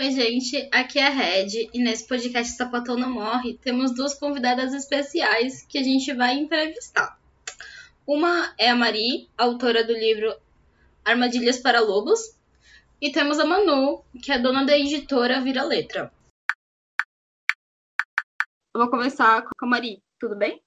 Oi, 0.00 0.12
gente, 0.12 0.66
aqui 0.72 0.98
é 0.98 1.06
a 1.06 1.10
Red 1.10 1.68
e 1.74 1.78
nesse 1.78 2.08
podcast 2.08 2.56
Sapatão 2.56 2.96
Não 2.96 3.10
Morre 3.10 3.58
temos 3.58 3.94
duas 3.94 4.14
convidadas 4.14 4.72
especiais 4.72 5.60
que 5.68 5.76
a 5.76 5.82
gente 5.82 6.10
vai 6.14 6.38
entrevistar. 6.38 7.20
Uma 8.06 8.54
é 8.58 8.70
a 8.70 8.74
Mari, 8.74 9.28
autora 9.36 9.84
do 9.84 9.92
livro 9.92 10.34
Armadilhas 11.04 11.58
para 11.58 11.82
Lobos, 11.82 12.34
e 12.98 13.12
temos 13.12 13.38
a 13.38 13.44
Manu, 13.44 14.02
que 14.22 14.32
é 14.32 14.38
dona 14.38 14.64
da 14.64 14.74
editora 14.74 15.38
Vira 15.42 15.64
Letra. 15.64 16.10
Eu 18.74 18.80
vou 18.80 18.88
começar 18.88 19.42
com 19.42 19.66
a 19.66 19.68
Mari, 19.68 20.02
tudo 20.18 20.34
bem? 20.34 20.62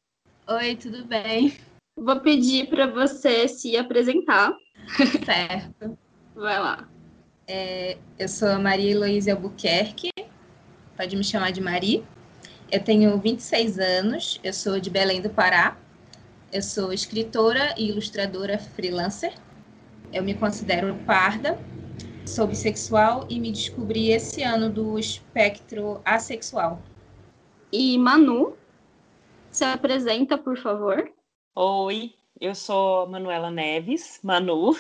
Oi, 0.47 0.75
tudo 0.75 1.05
bem? 1.05 1.57
Vou 1.97 2.21
pedir 2.21 2.69
para 2.69 2.85
você 2.85 3.47
se 3.47 3.75
apresentar. 3.75 4.55
Certo. 5.25 5.97
Vai 6.35 6.59
lá. 6.59 6.92
É, 7.45 7.97
eu 8.17 8.29
sou 8.29 8.47
a 8.47 8.57
Maria 8.57 8.91
Heloísa 8.91 9.33
Albuquerque, 9.33 10.09
pode 10.95 11.15
me 11.15 11.23
chamar 11.23 11.51
de 11.51 11.59
Mari. 11.59 12.05
Eu 12.71 12.81
tenho 12.81 13.17
26 13.17 13.77
anos, 13.79 14.39
eu 14.43 14.53
sou 14.53 14.79
de 14.79 14.89
Belém 14.89 15.21
do 15.21 15.29
Pará. 15.29 15.77
Eu 16.51 16.61
sou 16.61 16.93
escritora 16.93 17.73
e 17.77 17.89
ilustradora 17.89 18.57
freelancer. 18.57 19.33
Eu 20.13 20.23
me 20.23 20.33
considero 20.33 20.95
parda, 21.05 21.57
sou 22.25 22.47
bissexual 22.47 23.25
e 23.29 23.39
me 23.39 23.51
descobri 23.51 24.11
esse 24.11 24.41
ano 24.41 24.69
do 24.69 24.97
espectro 24.97 25.99
assexual. 26.05 26.81
E 27.71 27.97
Manu, 27.97 28.55
se 29.51 29.65
apresenta, 29.65 30.37
por 30.37 30.57
favor. 30.57 31.11
Oi, 31.55 32.13
eu 32.39 32.55
sou 32.55 33.07
Manuela 33.07 33.51
Neves, 33.51 34.19
Manu. 34.23 34.75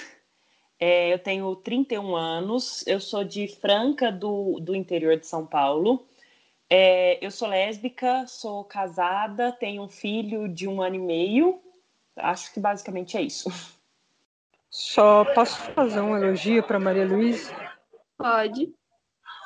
É, 0.85 1.13
eu 1.13 1.17
tenho 1.17 1.55
31 1.55 2.13
anos, 2.13 2.85
eu 2.85 2.99
sou 2.99 3.23
de 3.23 3.47
Franca, 3.47 4.11
do, 4.11 4.59
do 4.59 4.75
interior 4.75 5.17
de 5.17 5.25
São 5.25 5.45
Paulo. 5.45 6.05
É, 6.69 7.25
eu 7.25 7.31
sou 7.31 7.47
lésbica, 7.47 8.27
sou 8.27 8.65
casada, 8.65 9.49
tenho 9.53 9.83
um 9.83 9.87
filho 9.87 10.45
de 10.49 10.67
um 10.67 10.81
ano 10.81 10.97
e 10.97 10.99
meio. 10.99 11.61
Acho 12.17 12.53
que 12.53 12.59
basicamente 12.59 13.15
é 13.15 13.21
isso. 13.21 13.49
Só 14.69 15.23
posso 15.33 15.57
fazer 15.71 16.01
um 16.01 16.17
elogio 16.17 16.61
para 16.61 16.77
Maria 16.77 17.05
Luísa? 17.05 17.55
Pode. 18.17 18.73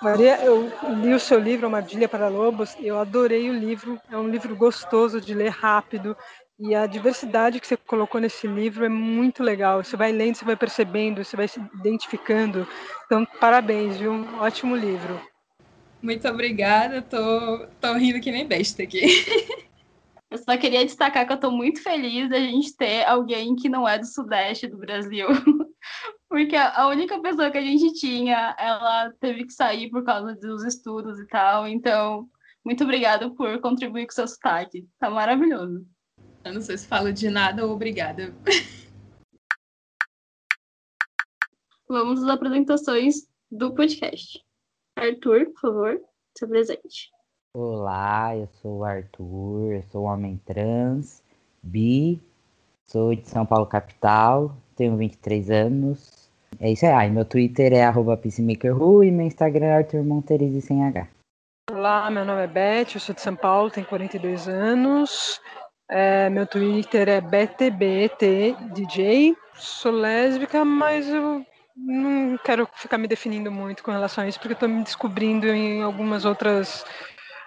Maria, 0.01 0.43
eu 0.43 0.71
li 1.03 1.13
o 1.13 1.19
seu 1.19 1.39
livro, 1.39 1.67
Armadilha 1.67 2.09
para 2.09 2.29
Lobos, 2.29 2.75
e 2.79 2.87
eu 2.87 2.97
adorei 2.97 3.47
o 3.47 3.53
livro. 3.53 4.01
É 4.09 4.17
um 4.17 4.27
livro 4.27 4.55
gostoso 4.55 5.21
de 5.21 5.35
ler 5.35 5.49
rápido. 5.49 6.17
E 6.59 6.73
a 6.73 6.87
diversidade 6.87 7.59
que 7.59 7.67
você 7.67 7.77
colocou 7.77 8.19
nesse 8.19 8.47
livro 8.47 8.83
é 8.83 8.89
muito 8.89 9.43
legal. 9.43 9.83
Você 9.83 9.95
vai 9.95 10.11
lendo, 10.11 10.35
você 10.35 10.45
vai 10.45 10.55
percebendo, 10.55 11.23
você 11.23 11.37
vai 11.37 11.47
se 11.47 11.59
identificando. 11.59 12.67
Então, 13.05 13.23
parabéns, 13.39 13.97
viu? 13.97 14.11
Um 14.11 14.39
ótimo 14.39 14.75
livro. 14.75 15.21
Muito 16.01 16.27
obrigada, 16.27 17.01
tô, 17.01 17.67
tô 17.79 17.93
rindo 17.93 18.19
que 18.19 18.31
nem 18.31 18.47
besta 18.47 18.83
aqui. 18.83 19.01
Eu 20.29 20.37
só 20.39 20.57
queria 20.57 20.83
destacar 20.83 21.25
que 21.25 21.31
eu 21.31 21.39
tô 21.39 21.49
muito 21.49 21.81
feliz 21.81 22.29
da 22.29 22.37
gente 22.37 22.75
ter 22.75 23.05
alguém 23.05 23.55
que 23.55 23.69
não 23.69 23.87
é 23.87 23.97
do 23.97 24.05
Sudeste 24.05 24.67
do 24.67 24.77
Brasil. 24.77 25.25
Porque 26.27 26.53
a 26.53 26.85
única 26.87 27.17
pessoa 27.21 27.49
que 27.49 27.57
a 27.57 27.61
gente 27.61 27.93
tinha, 27.93 28.53
ela 28.59 29.09
teve 29.21 29.45
que 29.45 29.53
sair 29.53 29.89
por 29.89 30.03
causa 30.03 30.35
dos 30.35 30.65
estudos 30.65 31.17
e 31.17 31.27
tal. 31.27 31.65
Então, 31.65 32.27
muito 32.65 32.83
obrigada 32.83 33.29
por 33.29 33.61
contribuir 33.61 34.05
com 34.05 34.11
o 34.11 34.15
seu 34.15 34.27
sotaque. 34.27 34.85
Tá 34.99 35.09
maravilhoso. 35.09 35.85
Eu 36.47 36.53
não 36.53 36.61
sei 36.61 36.77
se 36.77 36.87
falo 36.87 37.11
de 37.11 37.29
nada 37.29 37.65
ou 37.65 37.73
obrigada. 37.73 38.33
Vamos 41.89 42.23
às 42.23 42.29
apresentações 42.29 43.27
do 43.51 43.73
podcast. 43.73 44.41
Arthur, 44.97 45.47
por 45.47 45.59
favor, 45.59 46.01
se 46.37 46.45
apresente. 46.45 47.11
Olá, 47.53 48.33
eu 48.37 48.47
sou 48.61 48.77
o 48.77 48.85
Arthur, 48.85 49.73
eu 49.73 49.83
sou 49.91 50.05
um 50.05 50.07
homem 50.07 50.39
trans, 50.45 51.21
bi, 51.61 52.21
sou 52.85 53.13
de 53.13 53.27
São 53.27 53.45
Paulo 53.45 53.65
capital, 53.65 54.55
tenho 54.77 54.95
23 54.95 55.49
anos. 55.49 56.29
É 56.61 56.71
isso 56.71 56.85
aí, 56.85 57.11
meu 57.11 57.25
Twitter 57.25 57.73
é 57.73 57.83
arroba 57.83 58.15
peacemakerru 58.15 59.03
e 59.03 59.11
meu 59.11 59.27
Instagram 59.27 59.65
é 59.65 59.75
Arthur 59.79 60.01
Monterize 60.01 60.61
sem 60.61 60.85
H. 60.85 61.09
Olá, 61.69 62.09
meu 62.09 62.23
nome 62.23 62.43
é 62.43 62.47
Beth, 62.47 62.93
eu 62.95 63.01
sou 63.01 63.13
de 63.13 63.19
São 63.19 63.35
Paulo, 63.35 63.69
tenho 63.69 63.85
42 63.85 64.47
anos. 64.47 65.41
É, 65.89 66.29
meu 66.29 66.45
Twitter 66.45 67.07
é 67.07 67.21
BTBTDJ. 67.21 69.37
Sou 69.55 69.91
lésbica, 69.91 70.65
mas 70.65 71.07
eu 71.07 71.45
não 71.75 72.37
quero 72.39 72.67
ficar 72.75 72.97
me 72.97 73.07
definindo 73.07 73.49
muito 73.49 73.83
com 73.83 73.91
relação 73.91 74.23
a 74.23 74.27
isso, 74.27 74.37
porque 74.37 74.53
estou 74.53 74.67
me 74.67 74.83
descobrindo 74.83 75.47
em 75.47 75.81
algumas 75.81 76.25
outras 76.25 76.85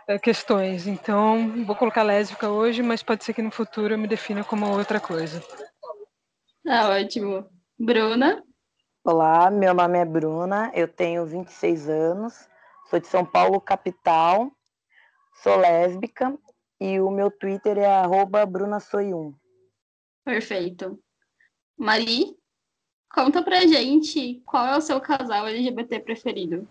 é, 0.08 0.18
questões. 0.18 0.86
Então, 0.86 1.64
vou 1.66 1.76
colocar 1.76 2.02
lésbica 2.02 2.48
hoje, 2.48 2.82
mas 2.82 3.02
pode 3.02 3.24
ser 3.24 3.34
que 3.34 3.42
no 3.42 3.50
futuro 3.50 3.92
eu 3.92 3.98
me 3.98 4.08
defina 4.08 4.42
como 4.42 4.74
outra 4.74 4.98
coisa. 4.98 5.42
Ah, 6.66 6.88
ótimo. 6.88 7.46
Bruna? 7.78 8.42
Olá, 9.04 9.50
meu 9.50 9.74
nome 9.74 9.98
é 9.98 10.04
Bruna, 10.04 10.70
eu 10.74 10.88
tenho 10.88 11.26
26 11.26 11.88
anos, 11.88 12.48
sou 12.88 13.00
de 13.00 13.06
São 13.06 13.24
Paulo, 13.24 13.60
capital, 13.60 14.50
sou 15.42 15.56
lésbica 15.56 16.36
e 16.80 16.98
o 17.00 17.10
meu 17.10 17.30
Twitter 17.30 17.78
é 17.78 17.86
arroba 17.86 18.46
brunasoium. 18.46 19.34
Perfeito. 20.24 20.98
Mari, 21.76 22.36
conta 23.12 23.42
pra 23.42 23.66
gente 23.66 24.40
qual 24.46 24.66
é 24.66 24.76
o 24.76 24.80
seu 24.80 25.00
casal 25.00 25.46
LGBT 25.46 26.00
preferido. 26.00 26.66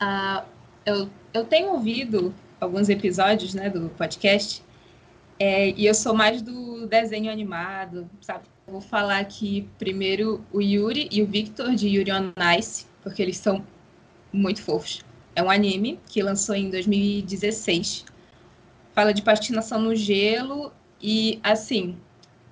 Ah, 0.00 0.44
eu, 0.86 1.08
eu 1.32 1.44
tenho 1.44 1.72
ouvido 1.72 2.34
alguns 2.60 2.88
episódios 2.88 3.54
né, 3.54 3.68
do 3.68 3.88
podcast 3.90 4.62
é, 5.38 5.70
e 5.70 5.86
eu 5.86 5.94
sou 5.94 6.14
mais 6.14 6.40
do 6.42 6.86
desenho 6.86 7.30
animado, 7.30 8.08
sabe? 8.20 8.44
vou 8.66 8.80
falar 8.80 9.18
aqui 9.18 9.68
primeiro 9.78 10.42
o 10.52 10.60
Yuri 10.60 11.08
e 11.12 11.22
o 11.22 11.26
Victor 11.26 11.74
de 11.74 11.88
Yuri 11.88 12.10
on 12.12 12.32
Ice, 12.58 12.86
porque 13.02 13.20
eles 13.20 13.36
são 13.36 13.64
muito 14.32 14.62
fofos. 14.62 15.04
É 15.36 15.42
um 15.42 15.50
anime 15.50 16.00
que 16.08 16.22
lançou 16.22 16.54
em 16.54 16.70
2016 16.70 18.06
fala 18.94 19.12
de 19.12 19.22
patinação 19.22 19.80
no 19.80 19.94
gelo 19.94 20.72
e, 21.02 21.40
assim, 21.42 21.98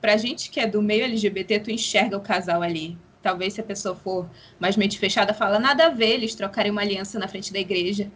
pra 0.01 0.17
gente 0.17 0.51
que 0.51 0.59
é 0.59 0.67
do 0.67 0.83
meio 0.83 1.05
LGBT, 1.05 1.61
tu 1.61 1.71
enxerga 1.71 2.17
o 2.17 2.21
casal 2.21 2.61
ali. 2.61 2.99
Talvez 3.23 3.55
se 3.55 3.61
a 3.61 3.65
pessoa 3.65 3.95
for 3.95 4.29
mais 4.59 4.77
mente 4.77 4.99
fechada, 4.99 5.33
fala 5.33 5.61
nada 5.61 5.87
a 5.87 5.91
ver 5.91 6.11
eles 6.11 6.35
trocarem 6.35 6.73
uma 6.73 6.81
aliança 6.81 7.19
na 7.19 7.29
frente 7.29 7.53
da 7.53 7.61
igreja. 7.61 8.11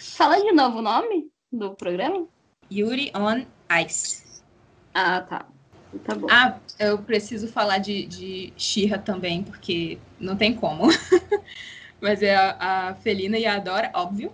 Fala 0.00 0.36
de 0.36 0.52
novo 0.52 0.78
o 0.78 0.82
nome 0.82 1.28
do 1.50 1.74
programa? 1.74 2.26
Yuri 2.70 3.10
on 3.16 3.46
Ice. 3.84 4.22
Ah, 4.92 5.22
tá. 5.22 5.46
Tá 6.04 6.14
bom. 6.14 6.26
Ah, 6.30 6.58
eu 6.78 6.98
preciso 6.98 7.48
falar 7.48 7.78
de, 7.78 8.04
de 8.04 8.52
Shira 8.56 8.98
também, 8.98 9.42
porque 9.42 9.98
não 10.18 10.36
tem 10.36 10.54
como. 10.54 10.88
Mas 12.00 12.20
é 12.20 12.34
a, 12.34 12.56
a 12.90 12.94
Felina 12.96 13.38
e 13.38 13.46
a 13.46 13.54
Adora, 13.54 13.90
óbvio 13.94 14.32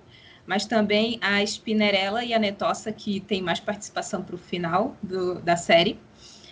mas 0.50 0.66
também 0.66 1.16
a 1.22 1.40
Spinnerella 1.44 2.24
e 2.24 2.34
a 2.34 2.38
Netossa, 2.40 2.92
que 2.92 3.20
tem 3.20 3.40
mais 3.40 3.60
participação 3.60 4.20
para 4.20 4.34
o 4.34 4.38
final 4.38 4.96
do, 5.00 5.40
da 5.40 5.54
série. 5.56 5.96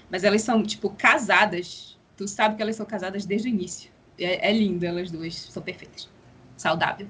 Mas 0.08 0.22
elas 0.22 0.42
são, 0.42 0.62
tipo, 0.62 0.90
casadas. 0.90 1.98
Tu 2.16 2.28
sabe 2.28 2.54
que 2.54 2.62
elas 2.62 2.76
são 2.76 2.86
casadas 2.86 3.26
desde 3.26 3.48
o 3.48 3.50
início. 3.50 3.90
É, 4.16 4.50
é 4.50 4.52
lindo, 4.52 4.86
elas 4.86 5.10
duas. 5.10 5.34
São 5.34 5.60
perfeitas. 5.60 6.08
Saudável. 6.56 7.08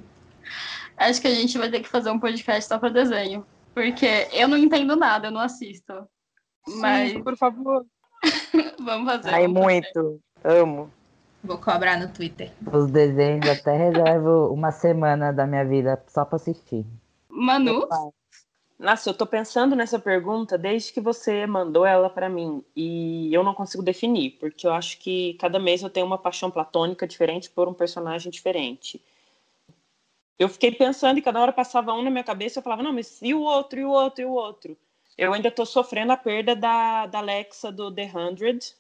Acho 0.97 1.21
que 1.21 1.27
a 1.27 1.35
gente 1.35 1.59
vai 1.59 1.71
ter 1.71 1.81
que 1.81 1.91
fazer 1.91 2.11
um 2.11 2.19
podcast 2.19 2.67
só 2.67 2.79
para 2.79 2.89
desenho. 2.89 3.47
Porque 3.75 4.27
eu 4.33 4.49
não 4.49 4.57
entendo 4.57 4.97
nada, 4.97 5.27
eu 5.27 5.31
não 5.31 5.43
assisto. 5.43 5.93
Mas. 6.67 7.13
Sim, 7.13 7.23
por 7.23 7.37
favor. 7.37 7.85
vamos 8.81 9.13
fazer. 9.13 9.29
Ai, 9.29 9.47
muito. 9.47 10.23
Amo. 10.43 10.91
Vou 11.43 11.59
cobrar 11.59 11.99
no 11.99 12.13
Twitter. 12.13 12.53
Os 12.73 12.91
desenhos 12.91 13.49
até 13.49 13.77
reservo 13.77 14.53
uma 14.53 14.73
semana 14.73 15.33
da 15.33 15.47
minha 15.47 15.65
vida 15.65 16.03
só 16.09 16.25
para 16.25 16.37
assistir. 16.37 16.85
Manu? 17.29 17.89
Nossa, 18.79 19.11
eu 19.11 19.15
tô 19.15 19.27
pensando 19.27 19.75
nessa 19.75 19.99
pergunta 19.99 20.57
desde 20.57 20.93
que 20.93 21.01
você 21.01 21.47
mandou 21.47 21.85
ela 21.85 22.09
para 22.09 22.29
mim 22.29 22.65
e 22.77 23.29
eu 23.35 23.43
não 23.43 23.53
consigo 23.53 23.83
definir, 23.83 24.39
porque 24.39 24.67
eu 24.67 24.73
acho 24.73 24.99
que 24.99 25.35
cada 25.35 25.59
mês 25.59 25.83
eu 25.83 25.91
tenho 25.91 26.07
uma 26.07 26.17
paixão 26.17 26.49
platônica 26.49 27.07
diferente 27.07 27.51
por 27.51 27.67
um 27.67 27.75
personagem 27.75 28.31
diferente. 28.31 29.03
Eu 30.39 30.49
fiquei 30.49 30.71
pensando 30.71 31.19
e 31.19 31.23
cada 31.23 31.41
hora 31.41 31.53
passava 31.53 31.93
um 31.93 32.03
na 32.03 32.11
minha 32.11 32.23
cabeça, 32.23 32.61
eu 32.61 32.63
falava, 32.63 32.83
não, 32.83 32.93
mas 32.93 33.21
e 33.21 33.35
o 33.35 33.41
outro, 33.41 33.81
e 33.81 33.85
o 33.85 33.91
outro, 33.91 34.23
e 34.23 34.25
o 34.25 34.31
outro? 34.31 34.77
Eu 35.17 35.33
ainda 35.33 35.51
tô 35.51 35.67
sofrendo 35.67 36.13
a 36.13 36.17
perda 36.17 36.55
da, 36.55 37.07
da 37.07 37.19
Alexa 37.19 37.73
do 37.73 37.93
The 37.93 38.13
Hundred, 38.15 38.77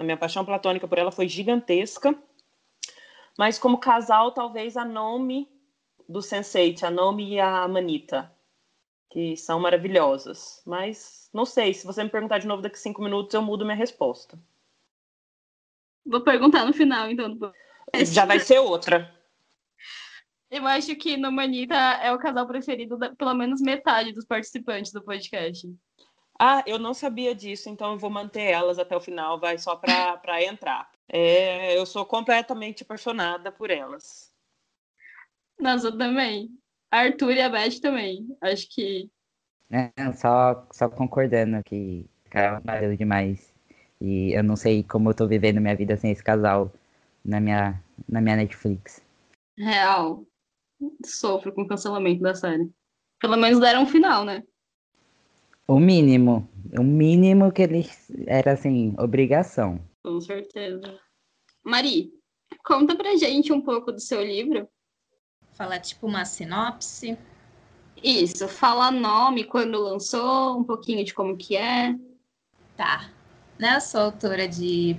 a 0.00 0.02
minha 0.02 0.16
paixão 0.16 0.46
platônica 0.46 0.88
por 0.88 0.96
ela 0.96 1.12
foi 1.12 1.28
gigantesca. 1.28 2.16
Mas 3.38 3.58
como 3.58 3.76
casal, 3.76 4.32
talvez 4.32 4.74
a 4.74 4.84
Nomi 4.84 5.46
do 6.08 6.20
Sense8, 6.20 6.84
a 6.84 6.90
Nomi 6.90 7.34
e 7.34 7.38
a 7.40 7.68
Manita, 7.68 8.32
que 9.10 9.36
são 9.36 9.60
maravilhosas. 9.60 10.62
Mas 10.64 11.28
não 11.34 11.44
sei, 11.44 11.74
se 11.74 11.86
você 11.86 12.02
me 12.02 12.08
perguntar 12.08 12.38
de 12.38 12.46
novo 12.46 12.62
daqui 12.62 12.76
a 12.76 12.78
cinco 12.78 13.02
minutos, 13.02 13.34
eu 13.34 13.42
mudo 13.42 13.64
minha 13.64 13.76
resposta. 13.76 14.38
Vou 16.04 16.22
perguntar 16.22 16.64
no 16.64 16.72
final, 16.72 17.10
então. 17.10 17.38
Já 17.94 18.24
vai 18.24 18.40
ser 18.40 18.58
outra. 18.58 19.14
Eu 20.50 20.66
acho 20.66 20.96
que 20.96 21.18
no 21.18 21.30
Manita 21.30 21.74
é 21.74 22.10
o 22.10 22.18
casal 22.18 22.46
preferido 22.46 22.96
da 22.96 23.14
pelo 23.14 23.34
menos 23.34 23.60
metade 23.60 24.14
dos 24.14 24.24
participantes 24.24 24.92
do 24.92 25.02
podcast. 25.02 25.70
Ah, 26.42 26.64
eu 26.66 26.78
não 26.78 26.94
sabia 26.94 27.34
disso, 27.34 27.68
então 27.68 27.92
eu 27.92 27.98
vou 27.98 28.08
manter 28.08 28.44
elas 28.44 28.78
até 28.78 28.96
o 28.96 29.00
final, 29.00 29.38
vai 29.38 29.58
só 29.58 29.76
para 29.76 30.42
entrar. 30.42 30.90
É, 31.06 31.76
eu 31.76 31.84
sou 31.84 32.06
completamente 32.06 32.82
apaixonada 32.82 33.52
por 33.52 33.68
elas. 33.70 34.32
Nossa, 35.58 35.88
eu 35.88 35.98
também. 35.98 36.48
A 36.90 37.00
Arthur 37.00 37.32
e 37.32 37.42
a 37.42 37.48
Beth 37.50 37.78
também. 37.82 38.34
Acho 38.40 38.66
que. 38.70 39.10
É, 39.70 40.12
só, 40.14 40.66
só 40.72 40.88
concordando 40.88 41.62
que 41.62 42.08
cara 42.30 42.60
valeu 42.60 42.96
demais. 42.96 43.52
E 44.00 44.32
eu 44.32 44.42
não 44.42 44.56
sei 44.56 44.82
como 44.82 45.10
eu 45.10 45.14
tô 45.14 45.26
vivendo 45.26 45.60
minha 45.60 45.76
vida 45.76 45.94
sem 45.96 46.10
esse 46.10 46.24
casal 46.24 46.72
na 47.22 47.38
minha, 47.38 47.82
na 48.08 48.20
minha 48.22 48.36
Netflix. 48.36 49.02
Real. 49.58 50.24
Sofro 51.04 51.52
com 51.52 51.62
o 51.62 51.68
cancelamento 51.68 52.22
da 52.22 52.34
série. 52.34 52.70
Pelo 53.18 53.36
menos 53.36 53.60
deram 53.60 53.82
um 53.82 53.86
final, 53.86 54.24
né? 54.24 54.42
O 55.70 55.78
mínimo. 55.78 56.50
O 56.76 56.82
mínimo 56.82 57.52
que 57.52 57.62
eles. 57.62 58.10
Era 58.26 58.54
assim, 58.54 58.92
obrigação. 58.98 59.80
Com 60.02 60.20
certeza. 60.20 60.98
Mari, 61.62 62.10
conta 62.64 62.96
pra 62.96 63.16
gente 63.16 63.52
um 63.52 63.60
pouco 63.60 63.92
do 63.92 64.00
seu 64.00 64.20
livro. 64.20 64.68
Falar 65.52 65.78
tipo 65.78 66.08
uma 66.08 66.24
sinopse. 66.24 67.16
Isso, 68.02 68.48
fala 68.48 68.90
nome, 68.90 69.44
quando 69.44 69.78
lançou, 69.78 70.58
um 70.58 70.64
pouquinho 70.64 71.04
de 71.04 71.14
como 71.14 71.36
que 71.36 71.56
é. 71.56 71.94
Tá. 72.76 73.08
Né, 73.56 73.76
eu 73.76 73.80
sou 73.80 74.00
autora 74.00 74.48
de 74.48 74.96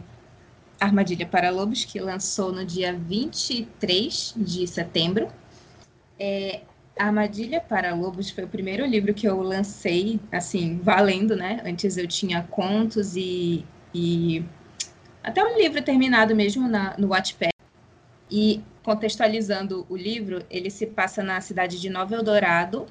Armadilha 0.80 1.26
para 1.26 1.50
Lobos, 1.50 1.84
que 1.84 2.00
lançou 2.00 2.54
no 2.54 2.64
dia 2.64 2.94
23 2.94 4.36
de 4.38 4.66
setembro. 4.68 5.28
É, 6.18 6.62
Armadilha 6.98 7.60
para 7.62 7.96
Lobos 7.96 8.30
foi 8.30 8.44
o 8.44 8.48
primeiro 8.48 8.86
livro 8.86 9.14
que 9.14 9.28
eu 9.28 9.42
lancei, 9.42 10.20
assim, 10.32 10.80
valendo, 10.84 11.36
né? 11.36 11.62
Antes 11.66 11.98
eu 11.98 12.08
tinha 12.08 12.44
contos 12.44 13.16
e, 13.16 13.66
e 13.94 14.44
até 15.24 15.44
um 15.44 15.58
livro 15.58 15.82
terminado 15.82 16.36
mesmo 16.36 16.68
na, 16.68 16.96
no 16.98 17.08
Wattpad. 17.08 17.52
E 18.30 18.62
contextualizando 18.84 19.86
o 19.90 19.96
livro, 19.96 20.44
ele 20.50 20.70
se 20.70 20.88
passa 20.88 21.22
na 21.22 21.42
cidade 21.42 21.80
de 21.80 21.90
Nova 21.90 22.16
Eldorado, 22.16 22.86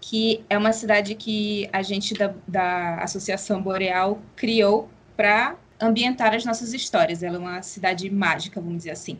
que 0.00 0.44
é 0.48 0.56
uma 0.56 0.72
cidade 0.72 1.14
que 1.14 1.68
a 1.72 1.82
gente 1.82 2.14
da, 2.14 2.34
da 2.46 2.96
Associação 2.96 3.62
Boreal 3.62 4.20
criou 4.36 4.88
para 5.16 5.56
ambientar 5.80 6.34
as 6.34 6.44
nossas 6.44 6.72
histórias. 6.72 7.22
Ela 7.22 7.36
é 7.36 7.38
uma 7.38 7.62
cidade 7.62 8.08
mágica, 8.10 8.60
vamos 8.60 8.78
dizer 8.78 8.90
assim, 8.90 9.18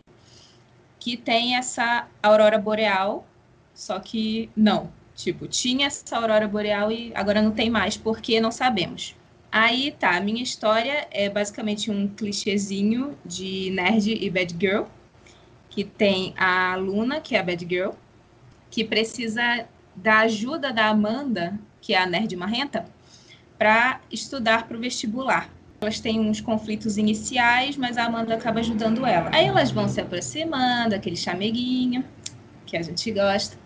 que 0.98 1.16
tem 1.16 1.56
essa 1.56 2.06
aurora 2.22 2.58
boreal, 2.58 3.26
só 3.74 3.98
que 3.98 4.50
não. 4.56 4.90
Tipo, 5.14 5.46
tinha 5.46 5.86
essa 5.86 6.16
aurora 6.16 6.48
boreal 6.48 6.90
e 6.90 7.12
agora 7.14 7.42
não 7.42 7.50
tem 7.50 7.68
mais 7.68 7.96
porque 7.96 8.40
não 8.40 8.50
sabemos. 8.50 9.14
Aí 9.52 9.90
tá, 9.98 10.16
a 10.16 10.20
minha 10.20 10.42
história 10.42 11.08
é 11.10 11.28
basicamente 11.28 11.90
um 11.90 12.08
clichêzinho 12.08 13.18
de 13.24 13.70
nerd 13.70 14.12
e 14.12 14.30
bad 14.30 14.56
girl, 14.58 14.84
que 15.68 15.84
tem 15.84 16.32
a 16.36 16.76
Luna, 16.76 17.20
que 17.20 17.34
é 17.34 17.40
a 17.40 17.42
bad 17.42 17.66
girl, 17.68 17.90
que 18.70 18.84
precisa 18.84 19.66
da 19.94 20.20
ajuda 20.20 20.72
da 20.72 20.86
Amanda, 20.86 21.58
que 21.80 21.92
é 21.92 21.98
a 21.98 22.06
nerd 22.06 22.34
marrenta, 22.36 22.86
para 23.58 24.00
estudar 24.10 24.66
para 24.68 24.76
o 24.76 24.80
vestibular. 24.80 25.50
Elas 25.80 25.98
têm 25.98 26.20
uns 26.20 26.40
conflitos 26.40 26.96
iniciais, 26.96 27.76
mas 27.76 27.98
a 27.98 28.04
Amanda 28.04 28.34
acaba 28.34 28.60
ajudando 28.60 29.04
ela. 29.04 29.30
Aí 29.34 29.46
elas 29.46 29.70
vão 29.70 29.88
se 29.88 30.00
aproximando, 30.00 30.94
aquele 30.94 31.16
chameguinho 31.16 32.04
que 32.70 32.76
a 32.76 32.82
gente 32.82 33.10
gosta. 33.10 33.56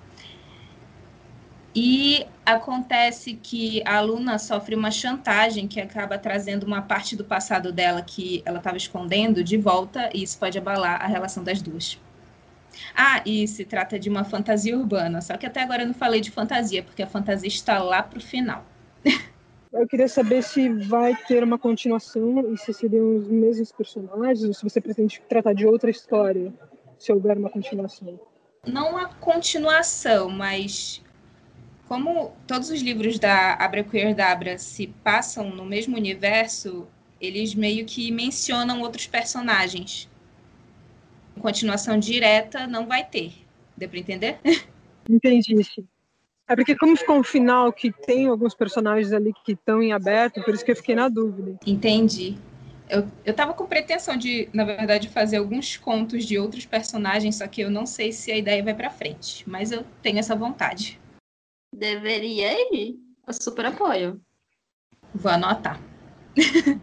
E 1.75 2.25
acontece 2.47 3.35
que 3.35 3.83
a 3.85 3.97
aluna 3.97 4.39
sofre 4.39 4.77
uma 4.77 4.93
chantagem 4.93 5.67
que 5.67 5.81
acaba 5.81 6.17
trazendo 6.17 6.65
uma 6.65 6.81
parte 6.81 7.17
do 7.17 7.25
passado 7.25 7.73
dela 7.73 8.01
que 8.01 8.43
ela 8.47 8.59
estava 8.59 8.77
escondendo 8.77 9.43
de 9.43 9.57
volta, 9.57 10.09
e 10.15 10.23
isso 10.23 10.39
pode 10.39 10.57
abalar 10.57 11.03
a 11.03 11.07
relação 11.07 11.43
das 11.43 11.61
duas. 11.61 12.01
Ah, 12.95 13.23
e 13.27 13.47
se 13.49 13.65
trata 13.65 13.99
de 13.99 14.09
uma 14.09 14.25
fantasia 14.25 14.77
urbana, 14.77 15.21
só 15.21 15.37
que 15.37 15.47
até 15.47 15.63
agora 15.63 15.83
eu 15.83 15.87
não 15.89 15.95
falei 15.95 16.21
de 16.21 16.31
fantasia, 16.31 16.83
porque 16.83 17.03
a 17.03 17.07
fantasia 17.07 17.49
está 17.49 17.83
lá 17.83 18.03
para 18.03 18.19
o 18.19 18.23
final. 18.23 18.65
Eu 19.73 19.89
queria 19.89 20.07
saber 20.07 20.41
se 20.45 20.69
vai 20.69 21.17
ter 21.27 21.43
uma 21.43 21.59
continuação 21.59 22.53
e 22.53 22.57
se 22.57 22.73
seriam 22.73 23.17
os 23.17 23.27
mesmos 23.27 23.73
personagens, 23.73 24.45
ou 24.45 24.55
se 24.55 24.63
você 24.63 24.81
pretende 24.81 25.21
tratar 25.29 25.53
de 25.53 25.67
outra 25.67 25.91
história, 25.91 26.55
se 26.97 27.13
houver 27.13 27.37
uma 27.37 27.51
continuação. 27.51 28.17
Não 28.67 28.97
a 28.97 29.07
continuação, 29.07 30.31
mas 30.31 31.03
como 31.87 32.33
todos 32.47 32.71
os 32.71 32.81
livros 32.81 33.19
da 33.19 33.55
Abraquerdabra 33.55 34.59
se 34.59 34.87
passam 34.87 35.51
no 35.51 35.65
mesmo 35.65 35.97
universo, 35.97 36.87
eles 37.21 37.55
meio 37.55 37.85
que 37.85 38.11
mencionam 38.11 38.81
outros 38.81 39.07
personagens. 39.07 40.09
Continuação 41.41 41.99
direta 41.99 42.67
não 42.67 42.87
vai 42.87 43.05
ter. 43.05 43.33
Deu 43.77 43.89
para 43.89 43.99
entender? 43.99 44.39
Entendi. 45.09 45.55
É 46.47 46.55
porque 46.55 46.77
como 46.77 46.97
ficou 46.97 47.17
um 47.17 47.25
final 47.25 47.73
que 47.73 47.91
tem 47.91 48.29
alguns 48.29 48.55
personagens 48.55 49.13
ali 49.13 49.33
que 49.45 49.53
estão 49.53 49.83
em 49.83 49.93
aberto, 49.93 50.43
por 50.43 50.55
isso 50.55 50.65
que 50.65 50.71
eu 50.71 50.77
fiquei 50.77 50.95
na 50.95 51.09
dúvida. 51.09 51.57
Entendi. 51.67 52.37
Eu, 52.89 53.09
eu 53.25 53.35
tava 53.35 53.55
com 53.55 53.67
pretensão 53.67 54.17
de, 54.17 54.49
na 54.53 54.65
verdade, 54.65 55.09
fazer 55.09 55.39
alguns 55.39 55.77
contos 55.77 56.25
de 56.25 56.39
outros 56.39 56.67
personagens, 56.67 57.37
só 57.37 57.47
que 57.49 57.63
eu 57.63 57.71
não 57.71 57.87
sei 57.87 58.13
se 58.13 58.31
a 58.31 58.37
ideia 58.37 58.63
vai 58.63 58.75
para 58.75 58.91
frente. 58.91 59.49
Mas 59.49 59.73
eu 59.73 59.85
tenho 60.03 60.19
essa 60.19 60.37
vontade. 60.37 61.01
Deveria 61.73 62.53
ir. 62.75 62.99
Eu 63.27 63.35
super 63.35 63.67
apoio. 63.67 64.21
Vou 65.15 65.33
anotar. 65.33 65.81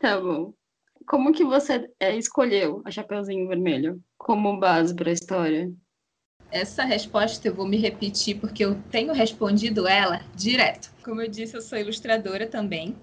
tá 0.00 0.20
bom. 0.20 0.54
Como 1.06 1.32
que 1.32 1.44
você 1.44 1.88
é, 2.00 2.16
escolheu 2.16 2.82
a 2.84 2.90
Chapeuzinho 2.90 3.46
Vermelho 3.46 4.02
como 4.18 4.58
base 4.58 4.94
para 4.94 5.10
a 5.10 5.12
história? 5.12 5.72
Essa 6.50 6.84
resposta 6.84 7.46
eu 7.46 7.54
vou 7.54 7.66
me 7.66 7.76
repetir 7.76 8.40
porque 8.40 8.64
eu 8.64 8.80
tenho 8.90 9.12
respondido 9.12 9.86
ela 9.86 10.20
direto. 10.34 10.92
Como 11.04 11.20
eu 11.20 11.28
disse, 11.28 11.56
eu 11.56 11.60
sou 11.60 11.78
ilustradora 11.78 12.46
também. 12.46 12.96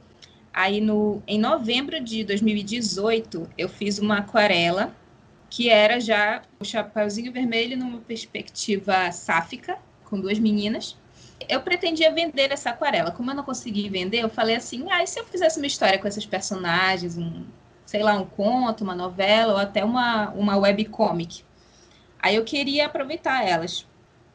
Aí 0.54 0.80
no, 0.80 1.24
em 1.28 1.40
novembro 1.40 2.00
de 2.00 2.24
2018, 2.24 3.50
eu 3.58 3.68
fiz 3.68 3.98
uma 3.98 4.20
aquarela 4.20 4.96
que 5.50 5.70
era 5.70 6.00
já 6.00 6.42
o 6.60 6.66
Chapeuzinho 6.66 7.32
Vermelho 7.32 7.78
numa 7.78 8.00
perspectiva 8.00 9.12
sáfica, 9.12 9.78
com 10.04 10.20
duas 10.20 10.40
meninas. 10.40 10.98
Eu 11.48 11.62
pretendia 11.62 12.12
vender 12.12 12.52
essa 12.52 12.72
aquarela. 12.72 13.12
Como 13.12 13.30
eu 13.30 13.36
não 13.36 13.44
consegui 13.44 13.90
vender, 13.90 14.24
eu 14.24 14.30
falei 14.30 14.56
assim: 14.56 14.86
ah, 14.92 15.04
e 15.04 15.08
se 15.08 15.20
eu 15.20 15.26
fizesse 15.26 15.60
uma 15.60 15.68
história 15.68 16.00
com 16.00 16.08
esses 16.08 16.26
personagens, 16.26 17.18
um, 17.18 17.46
sei 17.86 18.02
lá, 18.02 18.14
um 18.14 18.26
conto, 18.26 18.84
uma 18.84 18.96
novela 18.96 19.54
ou 19.54 19.60
até 19.60 19.84
uma, 19.84 20.30
uma 20.32 20.58
webcomic? 20.58 21.44
Aí 22.20 22.36
eu 22.36 22.44
queria 22.44 22.86
aproveitar 22.86 23.48
elas. 23.48 23.86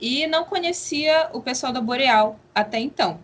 E 0.00 0.26
não 0.26 0.44
conhecia 0.44 1.30
o 1.32 1.40
pessoal 1.40 1.72
da 1.72 1.80
Boreal 1.80 2.38
até 2.54 2.78
então. 2.78 3.18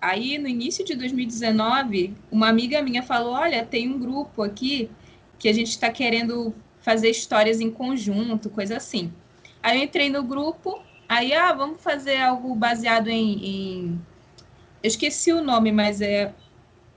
Aí, 0.00 0.38
no 0.38 0.48
início 0.48 0.84
de 0.84 0.94
2019, 0.94 2.14
uma 2.30 2.48
amiga 2.48 2.82
minha 2.82 3.02
falou: 3.02 3.32
Olha, 3.32 3.64
tem 3.64 3.88
um 3.88 3.98
grupo 3.98 4.42
aqui 4.42 4.90
que 5.38 5.48
a 5.48 5.52
gente 5.52 5.70
está 5.70 5.90
querendo 5.90 6.54
fazer 6.80 7.10
histórias 7.10 7.60
em 7.60 7.70
conjunto, 7.70 8.50
coisa 8.50 8.76
assim. 8.76 9.12
Aí 9.62 9.78
eu 9.78 9.84
entrei 9.84 10.08
no 10.08 10.22
grupo, 10.22 10.80
Aí, 11.08 11.32
ah, 11.32 11.52
vamos 11.52 11.80
fazer 11.82 12.16
algo 12.16 12.54
baseado 12.54 13.08
em, 13.08 13.44
em... 13.44 14.06
Eu 14.82 14.88
esqueci 14.88 15.32
o 15.32 15.42
nome, 15.42 15.70
mas 15.70 16.00
é. 16.00 16.34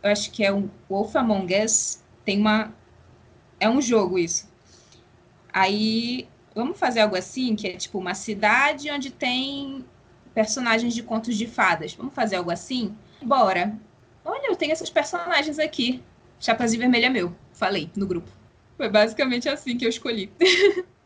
Eu 0.01 0.11
acho 0.11 0.31
que 0.31 0.43
é 0.43 0.51
o 0.51 0.69
Wolf 0.89 1.15
Among 1.15 1.53
Us. 1.63 2.03
Tem 2.25 2.39
uma. 2.39 2.73
É 3.59 3.69
um 3.69 3.81
jogo 3.81 4.17
isso. 4.17 4.49
Aí, 5.53 6.27
vamos 6.55 6.79
fazer 6.79 7.01
algo 7.01 7.15
assim, 7.15 7.55
que 7.55 7.67
é 7.67 7.77
tipo 7.77 7.99
uma 7.99 8.15
cidade 8.15 8.89
onde 8.89 9.11
tem 9.11 9.85
personagens 10.33 10.93
de 10.93 11.03
contos 11.03 11.35
de 11.35 11.47
fadas. 11.47 11.93
Vamos 11.93 12.13
fazer 12.13 12.37
algo 12.37 12.51
assim? 12.51 12.95
Bora. 13.21 13.77
Olha, 14.23 14.47
eu 14.47 14.55
tenho 14.55 14.73
esses 14.73 14.89
personagens 14.89 15.59
aqui. 15.59 16.03
Chapazinho 16.39 16.81
Vermelho 16.81 17.05
é 17.05 17.09
meu. 17.09 17.35
Falei 17.51 17.89
no 17.95 18.07
grupo. 18.07 18.29
Foi 18.77 18.89
basicamente 18.89 19.49
assim 19.49 19.77
que 19.77 19.85
eu 19.85 19.89
escolhi. 19.89 20.31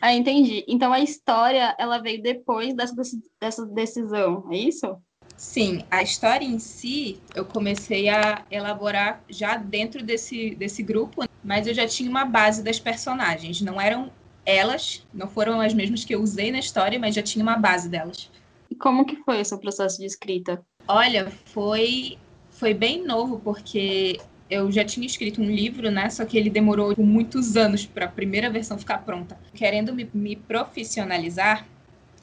Ah, 0.00 0.12
entendi. 0.12 0.62
Então 0.68 0.92
a 0.92 1.00
história 1.00 1.74
ela 1.78 1.96
veio 1.96 2.22
depois 2.22 2.74
dessa, 2.74 2.94
dessa 3.40 3.64
decisão, 3.64 4.46
é 4.52 4.56
isso? 4.58 4.98
Sim, 5.34 5.82
a 5.90 6.02
história 6.02 6.44
em 6.44 6.58
si 6.58 7.18
eu 7.34 7.42
comecei 7.46 8.10
a 8.10 8.44
elaborar 8.50 9.24
já 9.30 9.56
dentro 9.56 10.04
desse, 10.04 10.54
desse 10.56 10.82
grupo, 10.82 11.24
mas 11.42 11.66
eu 11.66 11.72
já 11.72 11.88
tinha 11.88 12.10
uma 12.10 12.26
base 12.26 12.62
das 12.62 12.78
personagens. 12.78 13.62
Não 13.62 13.80
eram 13.80 14.12
elas, 14.46 15.06
não 15.12 15.28
foram 15.28 15.60
as 15.60 15.72
mesmas 15.72 16.04
que 16.04 16.14
eu 16.14 16.22
usei 16.22 16.52
na 16.52 16.58
história, 16.58 16.98
mas 16.98 17.14
já 17.14 17.22
tinha 17.22 17.42
uma 17.42 17.56
base 17.56 17.88
delas. 17.88 18.30
E 18.70 18.74
como 18.74 19.04
que 19.04 19.16
foi 19.16 19.40
o 19.40 19.44
seu 19.44 19.58
processo 19.58 19.98
de 19.98 20.06
escrita? 20.06 20.64
Olha, 20.86 21.30
foi, 21.46 22.18
foi 22.50 22.74
bem 22.74 23.04
novo, 23.04 23.40
porque 23.40 24.20
eu 24.50 24.70
já 24.70 24.84
tinha 24.84 25.06
escrito 25.06 25.40
um 25.40 25.50
livro, 25.50 25.90
né? 25.90 26.10
Só 26.10 26.24
que 26.24 26.36
ele 26.36 26.50
demorou 26.50 26.94
muitos 26.98 27.56
anos 27.56 27.86
para 27.86 28.04
a 28.04 28.08
primeira 28.08 28.50
versão 28.50 28.78
ficar 28.78 28.98
pronta. 28.98 29.38
Querendo 29.54 29.94
me, 29.94 30.08
me, 30.12 30.36
profissionalizar, 30.36 31.66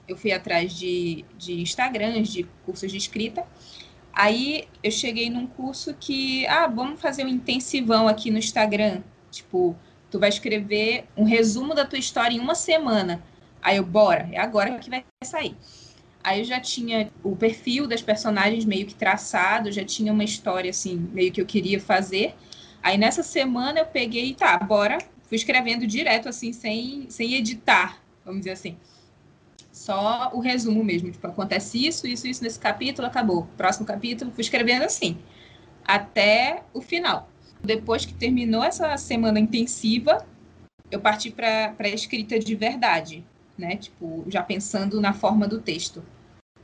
eu 0.08 0.16
fui 0.16 0.32
atrás 0.32 0.74
de, 0.74 1.26
de 1.38 1.62
Instagrams, 1.62 2.32
de 2.32 2.44
cursos 2.66 2.92
de 2.92 2.98
escrita. 2.98 3.44
Aí 4.14 4.68
eu 4.84 4.92
cheguei 4.92 5.30
num 5.30 5.48
curso 5.48 5.96
que, 6.00 6.46
ah, 6.48 6.68
vamos 6.68 7.00
fazer 7.02 7.26
um 7.26 7.30
intensivão 7.30 8.08
aqui 8.08 8.30
no 8.30 8.38
Instagram. 8.38 9.02
Tipo, 9.32 9.76
tu 10.12 10.20
vai 10.20 10.30
escrever 10.30 11.06
um 11.16 11.24
resumo 11.24 11.74
da 11.74 11.86
tua 11.86 11.98
história 11.98 12.36
em 12.36 12.40
uma 12.40 12.54
semana. 12.54 13.24
Aí 13.62 13.78
eu, 13.78 13.86
bora, 13.86 14.30
é 14.32 14.40
agora 14.40 14.78
que 14.78 14.90
vai 14.90 15.04
sair. 15.24 15.56
Aí 16.24 16.42
eu 16.42 16.46
já 16.46 16.60
tinha 16.60 17.10
o 17.24 17.36
perfil 17.36 17.88
das 17.88 18.02
personagens 18.02 18.66
meio 18.66 18.86
que 18.86 18.94
traçado, 18.94 19.72
já 19.72 19.84
tinha 19.84 20.12
uma 20.12 20.24
história 20.24 20.70
assim, 20.70 21.10
meio 21.14 21.32
que 21.32 21.42
eu 21.42 21.46
queria 21.46 21.80
fazer. 21.80 22.36
Aí 22.84 22.98
nessa 22.98 23.24
semana 23.24 23.80
eu 23.80 23.86
peguei 23.86 24.26
e 24.30 24.36
tá, 24.36 24.58
bora, 24.58 24.98
fui 25.24 25.38
escrevendo 25.38 25.88
direto 25.88 26.28
assim, 26.28 26.52
sem, 26.52 27.10
sem 27.10 27.34
editar, 27.36 28.00
vamos 28.26 28.42
dizer 28.42 28.52
assim. 28.52 28.78
Só 29.72 30.30
o 30.34 30.40
resumo 30.40 30.84
mesmo, 30.84 31.10
tipo, 31.10 31.26
acontece 31.26 31.88
isso, 31.88 32.06
isso, 32.06 32.28
isso 32.28 32.44
nesse 32.44 32.60
capítulo, 32.60 33.08
acabou. 33.08 33.48
Próximo 33.58 33.86
capítulo, 33.86 34.32
fui 34.32 34.42
escrevendo 34.42 34.84
assim, 34.84 35.18
até 35.86 36.64
o 36.74 36.82
final. 36.82 37.31
Depois 37.64 38.06
que 38.06 38.14
terminou 38.14 38.64
essa 38.64 38.98
semana 38.98 39.40
intensiva, 39.40 40.26
eu 40.90 41.00
parti 41.00 41.30
para 41.30 41.76
a 41.78 41.88
escrita 41.88 42.38
de 42.40 42.56
verdade 42.56 43.24
né? 43.62 43.78
Tipo, 43.78 44.26
já 44.28 44.42
pensando 44.42 45.00
na 45.00 45.14
forma 45.14 45.48
do 45.48 45.62
texto. 45.62 46.04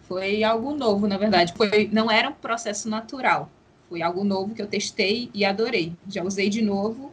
Foi 0.02 0.44
algo 0.44 0.74
novo, 0.74 1.08
na 1.08 1.18
verdade. 1.18 1.54
Foi, 1.56 1.90
não 1.92 2.10
era 2.10 2.30
um 2.30 2.34
processo 2.34 2.90
natural. 2.90 3.50
Foi 3.88 4.02
algo 4.02 4.24
novo 4.24 4.54
que 4.54 4.62
eu 4.62 4.68
testei 4.68 5.30
e 5.34 5.46
adorei. 5.46 5.94
Já 6.08 6.24
usei 6.24 6.50
de 6.50 6.62
novo, 6.62 7.12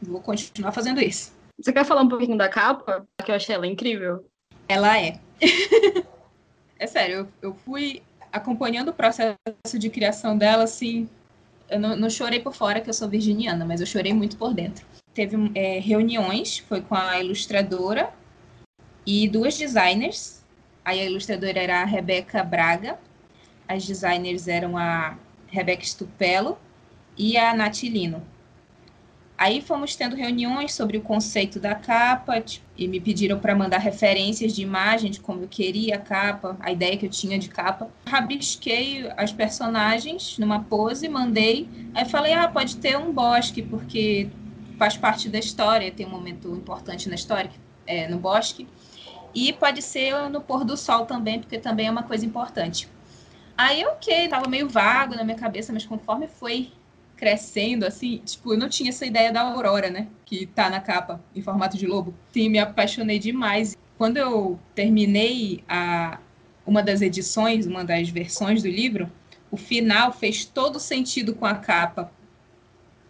vou 0.00 0.20
continuar 0.20 0.72
fazendo 0.72 1.00
isso. 1.00 1.36
Você 1.60 1.72
quer 1.72 1.84
falar 1.84 2.02
um 2.02 2.08
pouquinho 2.08 2.38
da 2.38 2.48
capa? 2.48 3.06
Que 3.24 3.30
eu 3.30 3.34
achei 3.34 3.54
ela 3.54 3.66
incrível. 3.66 4.24
Ela 4.68 4.98
é. 4.98 5.20
é 6.78 6.86
sério, 6.86 7.28
eu, 7.42 7.50
eu 7.50 7.54
fui 7.54 8.02
acompanhando 8.32 8.88
o 8.88 8.94
processo 8.94 9.36
de 9.78 9.90
criação 9.90 10.38
dela, 10.38 10.64
assim. 10.64 11.08
Eu 11.68 11.78
não, 11.78 11.96
não, 11.96 12.08
chorei 12.08 12.40
por 12.40 12.54
fora, 12.54 12.80
que 12.80 12.88
eu 12.88 12.94
sou 12.94 13.08
virginiana, 13.08 13.64
mas 13.64 13.80
eu 13.80 13.86
chorei 13.86 14.12
muito 14.12 14.36
por 14.36 14.54
dentro. 14.54 14.86
Teve 15.12 15.36
é, 15.54 15.78
reuniões, 15.78 16.58
foi 16.58 16.80
com 16.80 16.94
a 16.94 17.20
ilustradora 17.20 18.10
e 19.06 19.28
duas 19.28 19.56
designers. 19.56 20.42
Aí 20.84 21.00
a 21.00 21.04
ilustradora 21.04 21.58
era 21.58 21.82
a 21.82 21.84
Rebeca 21.84 22.42
Braga, 22.42 22.98
as 23.66 23.86
designers 23.86 24.48
eram 24.48 24.78
a 24.78 25.18
Rebeca 25.48 25.84
Stupello 25.84 26.58
e 27.16 27.36
a 27.36 27.52
Nath 27.52 27.82
Lino. 27.82 28.22
Aí 29.38 29.60
fomos 29.60 29.94
tendo 29.94 30.16
reuniões 30.16 30.74
sobre 30.74 30.98
o 30.98 31.00
conceito 31.00 31.60
da 31.60 31.72
capa 31.72 32.40
tipo, 32.40 32.66
e 32.76 32.88
me 32.88 32.98
pediram 32.98 33.38
para 33.38 33.54
mandar 33.54 33.78
referências 33.78 34.52
de 34.52 34.62
imagem 34.62 35.12
de 35.12 35.20
como 35.20 35.42
eu 35.42 35.48
queria 35.48 35.94
a 35.94 35.98
capa, 35.98 36.56
a 36.58 36.72
ideia 36.72 36.96
que 36.96 37.06
eu 37.06 37.10
tinha 37.10 37.38
de 37.38 37.48
capa. 37.48 37.88
Rabisquei 38.04 39.08
as 39.16 39.32
personagens 39.32 40.36
numa 40.38 40.64
pose, 40.64 41.08
mandei. 41.08 41.68
Aí 41.94 42.04
falei: 42.04 42.32
ah, 42.32 42.48
pode 42.48 42.78
ter 42.78 42.98
um 42.98 43.12
bosque, 43.12 43.62
porque 43.62 44.28
faz 44.76 44.96
parte 44.96 45.28
da 45.28 45.38
história, 45.38 45.92
tem 45.92 46.04
um 46.04 46.10
momento 46.10 46.52
importante 46.56 47.08
na 47.08 47.14
história, 47.14 47.50
é, 47.86 48.08
no 48.08 48.18
bosque. 48.18 48.66
E 49.32 49.52
pode 49.52 49.82
ser 49.82 50.28
no 50.30 50.40
pôr 50.40 50.64
do 50.64 50.76
sol 50.76 51.06
também, 51.06 51.38
porque 51.38 51.58
também 51.58 51.86
é 51.86 51.90
uma 51.92 52.02
coisa 52.02 52.26
importante. 52.26 52.88
Aí, 53.56 53.84
ok, 53.86 54.26
tava 54.26 54.48
meio 54.48 54.68
vago 54.68 55.14
na 55.14 55.22
minha 55.22 55.36
cabeça, 55.36 55.72
mas 55.72 55.86
conforme 55.86 56.26
foi 56.26 56.72
crescendo, 57.18 57.84
assim, 57.84 58.18
tipo, 58.18 58.54
eu 58.54 58.58
não 58.58 58.68
tinha 58.68 58.90
essa 58.90 59.04
ideia 59.04 59.32
da 59.32 59.42
aurora, 59.42 59.90
né? 59.90 60.08
Que 60.24 60.46
tá 60.46 60.70
na 60.70 60.80
capa, 60.80 61.22
em 61.34 61.42
formato 61.42 61.76
de 61.76 61.86
lobo. 61.86 62.14
Sim, 62.32 62.48
me 62.48 62.58
apaixonei 62.58 63.18
demais. 63.18 63.76
Quando 63.98 64.16
eu 64.16 64.58
terminei 64.74 65.64
a, 65.68 66.20
uma 66.64 66.82
das 66.82 67.02
edições, 67.02 67.66
uma 67.66 67.84
das 67.84 68.08
versões 68.08 68.62
do 68.62 68.68
livro, 68.68 69.10
o 69.50 69.56
final 69.56 70.12
fez 70.12 70.44
todo 70.44 70.78
sentido 70.78 71.34
com 71.34 71.44
a 71.44 71.56
capa. 71.56 72.12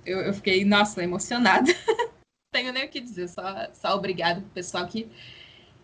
Eu, 0.06 0.20
eu 0.20 0.32
fiquei, 0.32 0.64
nossa, 0.64 1.02
emocionada. 1.02 1.70
tenho 2.50 2.72
nem 2.72 2.86
o 2.86 2.88
que 2.88 3.00
dizer, 3.00 3.28
só, 3.28 3.42
só 3.74 3.94
obrigado 3.94 4.40
pro 4.40 4.50
pessoal 4.50 4.86
que 4.86 5.08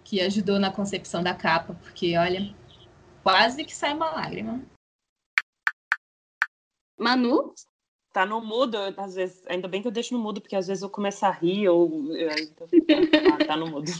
que 0.04 0.20
ajudou 0.20 0.60
na 0.60 0.70
concepção 0.70 1.22
da 1.22 1.34
capa, 1.34 1.74
porque 1.74 2.16
olha, 2.16 2.54
quase 3.22 3.64
que 3.64 3.74
sai 3.74 3.94
uma 3.94 4.10
lágrima. 4.10 4.62
Manu? 6.98 7.54
Tá 8.14 8.24
no 8.24 8.40
mudo, 8.40 8.78
às 8.96 9.16
vezes, 9.16 9.44
ainda 9.48 9.66
bem 9.66 9.82
que 9.82 9.88
eu 9.88 9.92
deixo 9.92 10.14
no 10.14 10.22
mudo, 10.22 10.40
porque 10.40 10.54
às 10.54 10.68
vezes 10.68 10.84
eu 10.84 10.88
começo 10.88 11.26
a 11.26 11.30
rir 11.32 11.68
ou. 11.68 11.90
Tá 13.44 13.56
no 13.56 13.66
mudo. 13.66 13.90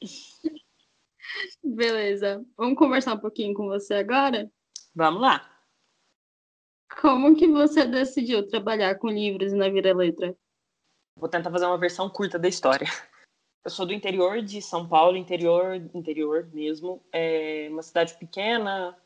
Beleza. 1.62 2.42
Vamos 2.56 2.78
conversar 2.78 3.12
um 3.12 3.18
pouquinho 3.18 3.52
com 3.52 3.66
você 3.66 3.92
agora? 3.96 4.50
Vamos 4.94 5.20
lá. 5.20 5.46
Como 7.02 7.36
que 7.36 7.46
você 7.46 7.84
decidiu 7.84 8.48
trabalhar 8.48 8.94
com 8.94 9.10
livros 9.10 9.52
na 9.52 9.68
Vira 9.68 9.94
Letra? 9.94 10.34
Vou 11.14 11.28
tentar 11.28 11.50
fazer 11.50 11.66
uma 11.66 11.76
versão 11.76 12.08
curta 12.08 12.38
da 12.38 12.48
história. 12.48 12.88
Eu 13.62 13.70
sou 13.70 13.84
do 13.84 13.92
interior 13.92 14.40
de 14.40 14.62
São 14.62 14.88
Paulo, 14.88 15.18
interior, 15.18 15.74
interior 15.92 16.48
mesmo. 16.50 17.04
É 17.12 17.68
uma 17.70 17.82
cidade 17.82 18.14
pequena, 18.14 18.96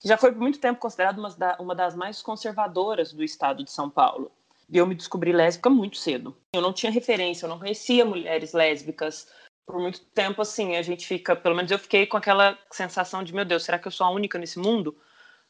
que 0.00 0.08
já 0.08 0.16
foi 0.16 0.32
por 0.32 0.40
muito 0.40 0.58
tempo 0.58 0.80
considerada 0.80 1.18
uma, 1.18 1.56
uma 1.58 1.74
das 1.74 1.94
mais 1.94 2.22
conservadoras 2.22 3.12
do 3.12 3.22
estado 3.22 3.64
de 3.64 3.70
São 3.70 3.88
Paulo. 3.88 4.30
E 4.70 4.78
eu 4.78 4.86
me 4.86 4.94
descobri 4.94 5.32
lésbica 5.32 5.68
muito 5.68 5.96
cedo. 5.96 6.36
Eu 6.54 6.62
não 6.62 6.72
tinha 6.72 6.90
referência, 6.90 7.44
eu 7.44 7.50
não 7.50 7.58
conhecia 7.58 8.04
mulheres 8.04 8.52
lésbicas. 8.52 9.28
Por 9.66 9.80
muito 9.80 10.00
tempo, 10.06 10.42
assim, 10.42 10.76
a 10.76 10.82
gente 10.82 11.06
fica, 11.06 11.34
pelo 11.34 11.54
menos 11.54 11.70
eu 11.70 11.78
fiquei 11.78 12.06
com 12.06 12.16
aquela 12.16 12.58
sensação 12.70 13.22
de, 13.22 13.34
meu 13.34 13.44
Deus, 13.44 13.64
será 13.64 13.78
que 13.78 13.86
eu 13.86 13.92
sou 13.92 14.06
a 14.06 14.10
única 14.10 14.38
nesse 14.38 14.58
mundo? 14.58 14.96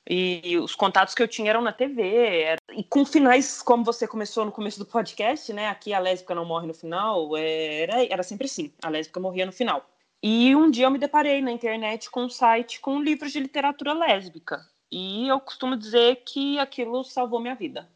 E 0.09 0.59
os 0.59 0.75
contatos 0.75 1.15
que 1.15 1.23
eu 1.23 1.29
tinha 1.29 1.51
eram 1.51 1.63
na 1.63 1.73
TV. 1.73 2.43
Era... 2.43 2.59
E 2.73 2.85
com 2.85 3.05
finais, 3.07 3.63
como 3.63 3.85
você 3.85 4.07
começou 4.07 4.45
no 4.45 4.53
começo 4.53 4.79
do 4.79 4.87
podcast, 4.87 5.53
né? 5.53 5.69
Aqui 5.69 5.95
a 5.95 5.99
lésbica 5.99 6.35
não 6.35 6.45
morre 6.45 6.67
no 6.67 6.75
final. 6.75 7.37
Era, 7.37 8.05
era 8.05 8.23
sempre 8.23 8.47
assim. 8.47 8.73
A 8.83 8.91
lésbica 8.91 9.19
morria 9.19 9.47
no 9.47 9.53
final. 9.53 9.89
E 10.27 10.57
um 10.57 10.71
dia 10.71 10.87
eu 10.87 10.91
me 10.91 10.99
deparei 10.99 11.43
na 11.43 11.53
internet 11.53 12.11
com 12.11 12.25
um 12.25 12.31
site 12.31 12.81
com 12.81 12.99
livros 12.99 13.31
de 13.31 13.41
literatura 13.41 13.93
lésbica. 13.93 14.67
E 14.91 15.29
eu 15.29 15.39
costumo 15.39 15.77
dizer 15.77 16.23
que 16.25 16.59
aquilo 16.59 17.05
salvou 17.05 17.39
minha 17.39 17.55
vida. 17.55 17.91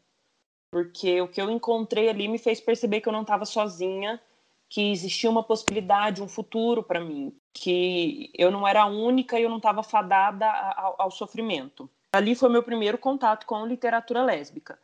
Porque 0.71 1.19
o 1.21 1.27
que 1.27 1.41
eu 1.41 1.49
encontrei 1.49 2.07
ali 2.07 2.27
me 2.27 2.37
fez 2.37 2.61
perceber 2.61 3.01
que 3.01 3.09
eu 3.09 3.13
não 3.13 3.23
estava 3.23 3.45
sozinha, 3.45 4.21
que 4.69 4.91
existia 4.91 5.27
uma 5.27 5.41
possibilidade, 5.41 6.21
um 6.21 6.27
futuro 6.27 6.83
para 6.83 6.99
mim, 6.99 7.35
que 7.51 8.29
eu 8.37 8.51
não 8.51 8.67
era 8.67 8.85
única 8.85 9.39
e 9.39 9.41
eu 9.41 9.49
não 9.49 9.57
estava 9.57 9.81
fadada 9.81 10.47
ao, 10.47 11.01
ao 11.01 11.09
sofrimento. 11.09 11.89
Ali 12.13 12.35
foi 12.35 12.49
meu 12.49 12.61
primeiro 12.61 12.99
contato 12.99 13.47
com 13.47 13.65
literatura 13.65 14.21
lésbica. 14.21 14.79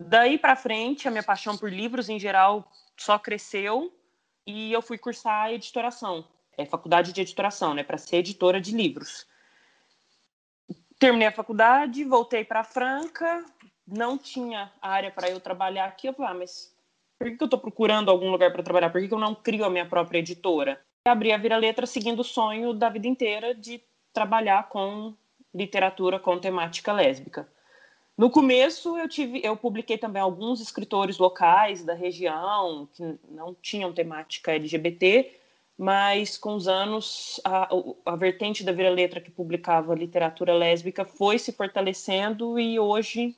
Daí 0.00 0.38
para 0.38 0.56
frente, 0.56 1.06
a 1.06 1.10
minha 1.10 1.22
paixão 1.22 1.54
por 1.54 1.70
livros 1.70 2.08
em 2.08 2.18
geral 2.18 2.66
só 2.96 3.18
cresceu 3.18 3.92
e 4.46 4.72
eu 4.72 4.80
fui 4.80 4.96
cursar 4.96 5.52
editoração, 5.52 6.24
é 6.58 6.66
faculdade 6.66 7.12
de 7.12 7.20
editoração, 7.20 7.72
né, 7.72 7.84
para 7.84 7.96
ser 7.96 8.16
editora 8.16 8.60
de 8.60 8.76
livros. 8.76 9.26
Terminei 10.98 11.28
a 11.28 11.32
faculdade, 11.32 12.04
voltei 12.04 12.44
para 12.44 12.64
Franca, 12.64 13.44
não 13.86 14.18
tinha 14.18 14.70
área 14.82 15.10
para 15.10 15.30
eu 15.30 15.38
trabalhar 15.38 15.84
aqui. 15.84 16.08
Eu 16.08 16.12
falei, 16.12 16.32
ah, 16.32 16.34
mas 16.34 16.74
por 17.16 17.30
que 17.30 17.42
eu 17.42 17.46
estou 17.46 17.60
procurando 17.60 18.10
algum 18.10 18.30
lugar 18.30 18.52
para 18.52 18.64
trabalhar? 18.64 18.90
Por 18.90 19.00
que 19.00 19.14
eu 19.14 19.18
não 19.18 19.34
crio 19.34 19.64
a 19.64 19.70
minha 19.70 19.86
própria 19.86 20.18
editora? 20.18 20.80
Abri 21.06 21.32
a 21.32 21.38
Vira 21.38 21.56
Letra 21.56 21.86
seguindo 21.86 22.20
o 22.20 22.24
sonho 22.24 22.74
da 22.74 22.88
vida 22.88 23.06
inteira 23.06 23.54
de 23.54 23.80
trabalhar 24.12 24.68
com 24.68 25.14
literatura 25.54 26.18
com 26.18 26.38
temática 26.38 26.92
lésbica. 26.92 27.48
No 28.16 28.28
começo 28.30 28.98
eu 28.98 29.08
tive, 29.08 29.40
eu 29.44 29.56
publiquei 29.56 29.96
também 29.96 30.20
alguns 30.20 30.60
escritores 30.60 31.18
locais 31.18 31.84
da 31.84 31.94
região 31.94 32.88
que 32.92 33.16
não 33.30 33.54
tinham 33.54 33.92
temática 33.92 34.52
LGBT, 34.52 35.32
mas 35.78 36.36
com 36.36 36.56
os 36.56 36.66
anos 36.66 37.40
a, 37.44 37.68
a 38.04 38.16
vertente 38.16 38.64
da 38.64 38.72
Vira 38.72 38.90
Letra 38.90 39.20
que 39.20 39.30
publicava 39.30 39.94
literatura 39.94 40.52
lésbica 40.52 41.04
foi 41.04 41.38
se 41.38 41.52
fortalecendo 41.52 42.58
e 42.58 42.80
hoje 42.80 43.36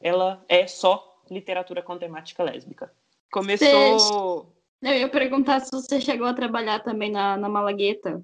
ela 0.00 0.42
é 0.48 0.66
só 0.66 1.22
literatura 1.30 1.82
com 1.82 1.98
temática 1.98 2.42
lésbica. 2.42 2.92
Começou. 3.30 4.52
Eu 4.80 4.92
ia 4.92 5.08
perguntar 5.08 5.60
se 5.60 5.70
você 5.70 6.00
chegou 6.00 6.26
a 6.26 6.34
trabalhar 6.34 6.80
também 6.80 7.10
na, 7.10 7.36
na 7.36 7.48
Malagueta. 7.48 8.22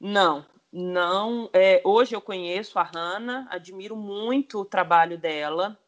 Não, 0.00 0.44
não, 0.72 1.50
é, 1.52 1.80
hoje 1.84 2.14
eu 2.14 2.20
conheço 2.20 2.78
a 2.78 2.82
Hanna, 2.82 3.46
admiro 3.50 3.96
muito 3.96 4.60
o 4.60 4.64
trabalho 4.64 5.18
dela, 5.18 5.78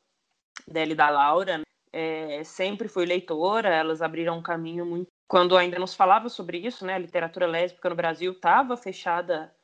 dela 0.67 0.93
e 0.93 0.95
da 0.95 1.09
Laura. 1.09 1.59
Né? 1.59 1.65
É, 1.93 2.45
sempre 2.45 2.89
fui 2.89 3.05
leitora, 3.05 3.69
elas 3.69 4.03
abriram 4.03 4.39
um 4.39 4.43
caminho 4.43 4.85
muito. 4.85 5.12
Quando 5.27 5.57
ainda 5.57 5.79
nos 5.79 5.95
falava 5.95 6.29
sobre 6.29 6.59
isso, 6.59 6.85
né, 6.85 6.95
a 6.95 6.99
literatura 6.99 7.47
lésbica 7.47 7.89
no 7.89 7.97
Brasil 7.97 8.33
estava 8.33 8.77
fechada 8.77 9.55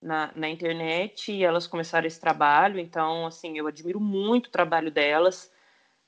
na, 0.00 0.32
na 0.34 0.48
internet 0.48 1.32
e 1.32 1.44
elas 1.44 1.66
começaram 1.66 2.06
esse 2.06 2.20
trabalho. 2.20 2.78
Então, 2.78 3.26
assim, 3.26 3.58
eu 3.58 3.66
admiro 3.66 4.00
muito 4.00 4.46
o 4.46 4.50
trabalho 4.50 4.90
delas. 4.90 5.52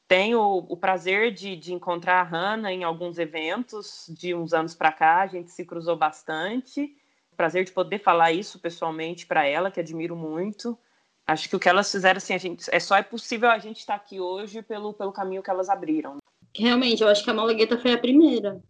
tenho 0.09 0.41
o 0.41 0.77
prazer 0.77 1.33
de, 1.33 1.57
de 1.57 1.73
encontrar 1.73 2.21
a 2.21 2.25
Hannah 2.25 2.73
em 2.73 2.85
alguns 2.85 3.19
eventos 3.19 4.07
de 4.09 4.35
uns 4.35 4.53
anos 4.53 4.75
para 4.75 4.93
cá, 4.93 5.21
a 5.21 5.27
gente 5.27 5.51
se 5.51 5.65
cruzou 5.65 5.97
bastante. 5.97 6.97
Prazer 7.37 7.65
de 7.65 7.73
poder 7.73 8.01
falar 8.01 8.33
isso 8.33 8.59
pessoalmente 8.59 9.27
para 9.27 9.47
ela, 9.47 9.71
que 9.71 9.81
admiro 9.81 10.15
muito. 10.15 10.79
Acho 11.27 11.49
que 11.49 11.57
o 11.57 11.61
que 11.61 11.69
elas 11.69 11.91
fizeram, 11.91 12.19
assim, 12.19 12.35
a 12.35 12.39
gente, 12.39 12.69
é 12.73 12.81
só 12.81 12.97
é 12.97 13.03
possível 13.03 13.49
a 13.51 13.59
gente 13.59 13.79
estar 13.79 13.95
aqui 13.95 14.21
hoje 14.21 14.63
pelo, 14.63 14.93
pelo 14.93 15.13
caminho 15.13 15.43
que 15.43 15.51
elas 15.51 15.69
abriram. 15.69 16.19
Realmente, 16.55 17.03
eu 17.03 17.09
acho 17.09 17.23
que 17.23 17.31
a 17.31 17.35
Malagueta 17.35 17.79
foi 17.79 17.93
a 17.93 17.99
primeira. 17.99 18.61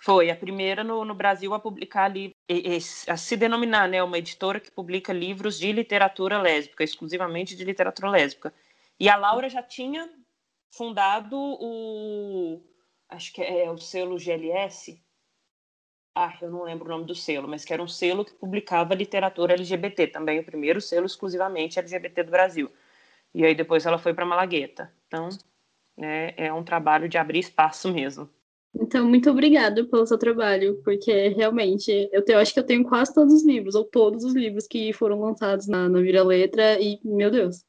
Foi 0.00 0.30
a 0.30 0.36
primeira 0.36 0.84
no, 0.84 1.04
no 1.04 1.14
Brasil 1.14 1.52
a 1.52 1.58
publicar 1.58 2.08
livros, 2.08 3.08
a 3.08 3.16
se 3.16 3.36
denominar, 3.36 3.88
né, 3.88 4.00
uma 4.02 4.16
editora 4.16 4.60
que 4.60 4.70
publica 4.70 5.12
livros 5.12 5.58
de 5.58 5.72
literatura 5.72 6.40
lésbica, 6.40 6.84
exclusivamente 6.84 7.56
de 7.56 7.64
literatura 7.64 8.08
lésbica. 8.08 8.54
E 8.98 9.08
a 9.08 9.16
Laura 9.16 9.48
já 9.48 9.60
tinha 9.60 10.08
fundado 10.70 11.36
o, 11.36 12.62
acho 13.08 13.32
que 13.32 13.42
é 13.42 13.68
o 13.70 13.76
selo 13.76 14.18
GLS. 14.18 15.02
Ah, 16.14 16.36
eu 16.40 16.50
não 16.50 16.62
lembro 16.62 16.86
o 16.86 16.88
nome 16.88 17.04
do 17.04 17.14
selo, 17.14 17.48
mas 17.48 17.64
que 17.64 17.72
era 17.72 17.82
um 17.82 17.88
selo 17.88 18.24
que 18.24 18.34
publicava 18.34 18.94
literatura 18.94 19.54
LGBT, 19.54 20.08
também 20.08 20.38
o 20.38 20.44
primeiro 20.44 20.80
selo 20.80 21.06
exclusivamente 21.06 21.78
LGBT 21.78 22.22
do 22.22 22.30
Brasil. 22.30 22.70
E 23.34 23.44
aí 23.44 23.54
depois 23.54 23.84
ela 23.84 23.98
foi 23.98 24.14
para 24.14 24.24
Malagueta. 24.24 24.92
Então, 25.06 25.28
né, 25.96 26.34
é 26.36 26.52
um 26.52 26.62
trabalho 26.62 27.08
de 27.08 27.18
abrir 27.18 27.40
espaço 27.40 27.92
mesmo. 27.92 28.30
Então, 28.80 29.08
muito 29.08 29.28
obrigada 29.28 29.84
pelo 29.84 30.06
seu 30.06 30.16
trabalho, 30.16 30.80
porque 30.84 31.28
realmente 31.28 32.08
eu, 32.12 32.24
te, 32.24 32.32
eu 32.32 32.38
acho 32.38 32.54
que 32.54 32.60
eu 32.60 32.66
tenho 32.66 32.84
quase 32.84 33.12
todos 33.12 33.34
os 33.34 33.44
livros, 33.44 33.74
ou 33.74 33.84
todos 33.84 34.22
os 34.24 34.34
livros 34.34 34.68
que 34.68 34.92
foram 34.92 35.20
lançados 35.20 35.66
na, 35.66 35.88
na 35.88 36.00
Vira 36.00 36.22
Letra, 36.22 36.80
e, 36.80 37.00
meu 37.04 37.30
Deus, 37.30 37.64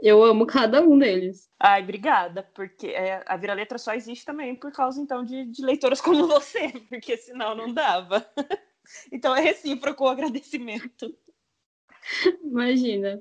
eu 0.00 0.22
amo 0.22 0.46
cada 0.46 0.80
um 0.80 0.96
deles. 0.96 1.50
Ai, 1.58 1.82
obrigada, 1.82 2.44
porque 2.54 2.88
é, 2.88 3.24
a 3.26 3.36
Vira 3.36 3.54
Letra 3.54 3.76
só 3.76 3.92
existe 3.92 4.24
também 4.24 4.54
por 4.54 4.70
causa, 4.70 5.00
então, 5.00 5.24
de, 5.24 5.46
de 5.46 5.64
leitoras 5.64 6.00
como 6.00 6.26
você, 6.28 6.68
porque 6.88 7.16
senão 7.16 7.56
não 7.56 7.72
dava. 7.72 8.24
então 9.10 9.34
é 9.34 9.40
recíproco 9.40 10.04
o 10.04 10.08
agradecimento. 10.08 11.12
Imagina. 12.44 13.20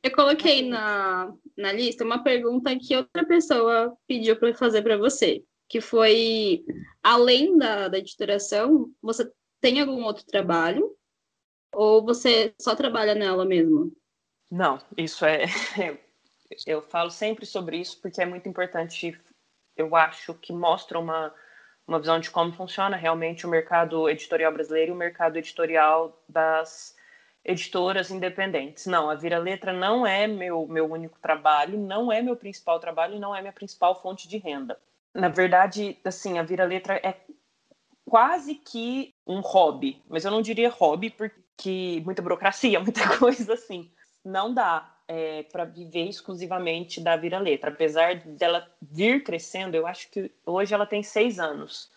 Eu 0.00 0.12
coloquei 0.12 0.68
na, 0.68 1.34
na 1.56 1.72
lista 1.72 2.04
uma 2.04 2.22
pergunta 2.22 2.78
que 2.78 2.96
outra 2.96 3.26
pessoa 3.26 3.96
pediu 4.06 4.36
para 4.36 4.54
fazer 4.54 4.82
para 4.82 4.96
você 4.96 5.44
que 5.68 5.80
foi, 5.80 6.64
além 7.02 7.58
da, 7.58 7.88
da 7.88 7.98
editoração, 7.98 8.90
você 9.02 9.30
tem 9.60 9.80
algum 9.80 10.02
outro 10.02 10.24
trabalho? 10.24 10.96
Ou 11.72 12.02
você 12.02 12.54
só 12.58 12.74
trabalha 12.74 13.14
nela 13.14 13.44
mesmo? 13.44 13.92
Não, 14.50 14.80
isso 14.96 15.26
é. 15.26 15.44
Eu 16.66 16.80
falo 16.80 17.10
sempre 17.10 17.44
sobre 17.44 17.76
isso 17.76 18.00
porque 18.00 18.22
é 18.22 18.26
muito 18.26 18.48
importante. 18.48 19.20
Eu 19.76 19.94
acho 19.94 20.32
que 20.32 20.50
mostra 20.50 20.98
uma, 20.98 21.34
uma 21.86 22.00
visão 22.00 22.18
de 22.18 22.30
como 22.30 22.52
funciona 22.52 22.96
realmente 22.96 23.46
o 23.46 23.50
mercado 23.50 24.08
editorial 24.08 24.50
brasileiro 24.50 24.92
e 24.92 24.94
o 24.94 24.96
mercado 24.96 25.36
editorial 25.36 26.18
das 26.26 26.96
editoras 27.44 28.10
independentes. 28.10 28.86
Não, 28.86 29.10
a 29.10 29.14
Vira 29.14 29.38
Letra 29.38 29.74
não 29.74 30.06
é 30.06 30.26
meu, 30.26 30.66
meu 30.66 30.90
único 30.90 31.18
trabalho, 31.20 31.78
não 31.78 32.10
é 32.10 32.22
meu 32.22 32.34
principal 32.34 32.80
trabalho 32.80 33.16
e 33.16 33.20
não 33.20 33.36
é 33.36 33.42
minha 33.42 33.52
principal 33.52 34.00
fonte 34.00 34.26
de 34.26 34.38
renda 34.38 34.78
na 35.14 35.28
verdade, 35.28 35.98
assim, 36.04 36.38
a 36.38 36.42
vira-letra 36.42 36.94
é 36.96 37.14
quase 38.04 38.54
que 38.54 39.14
um 39.26 39.40
hobby, 39.40 40.02
mas 40.08 40.24
eu 40.24 40.30
não 40.30 40.40
diria 40.40 40.70
hobby 40.70 41.10
porque 41.10 42.02
muita 42.04 42.22
burocracia, 42.22 42.80
muita 42.80 43.18
coisa 43.18 43.54
assim. 43.54 43.90
Não 44.24 44.52
dá 44.52 44.94
é, 45.06 45.42
para 45.44 45.64
viver 45.64 46.08
exclusivamente 46.08 47.00
da 47.00 47.16
vira-letra. 47.16 47.70
Apesar 47.70 48.16
dela 48.16 48.66
vir 48.80 49.22
crescendo, 49.22 49.74
eu 49.74 49.86
acho 49.86 50.10
que 50.10 50.30
hoje 50.44 50.74
ela 50.74 50.86
tem 50.86 51.02
seis 51.02 51.38
anos 51.38 51.90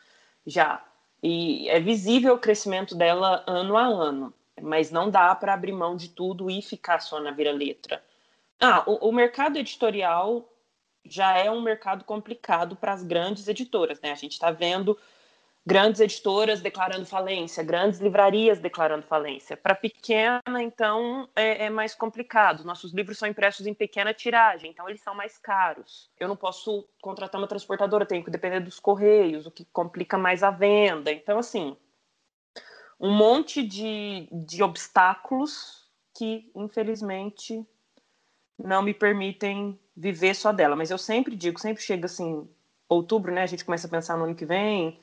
já. 0.46 0.84
E 1.24 1.70
é 1.70 1.80
visível 1.80 2.36
o 2.36 2.40
crescimento 2.40 2.96
dela 2.96 3.44
ano 3.46 3.78
a 3.78 3.86
ano, 3.86 4.34
mas 4.60 4.92
não 4.92 5.10
dá 5.10 5.36
para 5.36 5.54
abrir 5.54 5.72
mão 5.72 5.96
de 5.96 6.10
tudo 6.10 6.50
e 6.50 6.62
ficar 6.62 7.00
só 7.00 7.20
na 7.20 7.32
vira-letra. 7.32 8.04
Ah, 8.60 8.84
o, 8.88 9.10
o 9.10 9.12
mercado 9.12 9.58
editorial 9.58 10.51
já 11.06 11.38
é 11.38 11.50
um 11.50 11.62
mercado 11.62 12.04
complicado 12.04 12.76
para 12.76 12.94
as 12.94 13.04
grandes 13.04 13.48
editoras, 13.48 14.00
né? 14.02 14.12
A 14.12 14.16
gente 14.16 14.34
está 14.34 14.52
vendo 14.52 14.98
grandes 15.66 16.02
editoras 16.02 16.62
declarando 16.62 17.06
falência, 17.06 17.64
grandes 17.64 18.00
livrarias 18.00 18.60
declarando 18.60 19.06
falência. 19.06 19.56
Para 19.56 19.76
pequena, 19.76 20.42
então, 20.62 21.30
é, 21.36 21.66
é, 21.66 21.70
mais 21.70 21.94
complicado. 21.94 22.64
Nossos 22.64 22.94
livros 22.94 23.18
são 23.18 23.28
impressos 23.28 23.68
em 23.68 23.74
pequena 23.74 24.14
tiragem, 24.14 24.72
então 24.72 24.90
eles 24.90 25.02
são 25.02 25.14
mais 25.14 25.38
caros. 25.38 26.10
Eu 26.20 26.28
não 26.28 26.36
posso 26.36 26.88
contratar 27.02 27.40
uma 27.40 27.48
transportadora, 27.48 28.06
tenho 28.06 28.24
que 28.24 28.32
depender 28.32 28.60
dos 28.60 28.80
correios, 28.80 29.46
o 29.46 29.52
que 29.52 29.66
complica 29.66 30.18
mais 30.18 30.44
a 30.44 30.50
venda. 30.50 31.12
Então, 31.12 31.38
assim, 31.38 31.78
um 33.00 33.12
monte 33.12 33.64
de, 33.64 34.28
de 34.32 34.64
obstáculos 34.64 35.88
que, 36.16 36.52
infelizmente, 36.56 37.66
não 38.58 38.82
me 38.82 38.94
permitem 38.94 39.80
viver 39.96 40.36
só 40.36 40.52
dela. 40.52 40.76
Mas 40.76 40.92
eu 40.92 40.98
sempre 40.98 41.36
digo, 41.36 41.60
sempre 41.60 41.84
chega 41.84 42.06
assim, 42.06 42.48
outubro, 42.88 43.34
né? 43.34 43.44
A 43.44 43.48
gente 43.48 43.66
começa 43.66 43.88
a 43.88 43.90
pensar 43.90 44.18
no 44.18 44.26
ano 44.26 44.36
que 44.36 44.46
vem, 44.46 45.00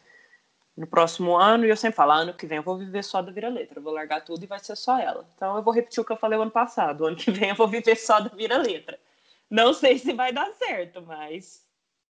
no 0.76 0.86
próximo 0.86 1.36
ano, 1.36 1.66
e 1.66 1.70
eu 1.70 1.76
sempre 1.76 1.96
falo, 1.96 2.12
ah, 2.12 2.18
ano 2.18 2.34
que 2.34 2.46
vem 2.46 2.58
eu 2.58 2.62
vou 2.62 2.78
viver 2.78 3.02
só 3.02 3.20
da 3.20 3.32
vira-letra, 3.32 3.78
eu 3.78 3.82
vou 3.82 3.92
largar 3.92 4.24
tudo 4.24 4.44
e 4.44 4.46
vai 4.46 4.60
ser 4.60 4.76
só 4.76 4.98
ela. 4.98 5.28
Então 5.34 5.56
eu 5.56 5.62
vou 5.62 5.74
repetir 5.74 6.00
o 6.00 6.04
que 6.04 6.12
eu 6.12 6.16
falei 6.16 6.38
o 6.38 6.42
ano 6.42 6.50
passado, 6.50 7.04
ano 7.04 7.16
que 7.16 7.30
vem 7.30 7.48
eu 7.48 7.56
vou 7.56 7.66
viver 7.66 7.96
só 7.96 8.20
da 8.20 8.28
vira-letra. 8.28 8.98
Não 9.50 9.74
sei 9.74 9.98
se 9.98 10.12
vai 10.12 10.32
dar 10.32 10.52
certo, 10.52 11.02
mas 11.02 11.66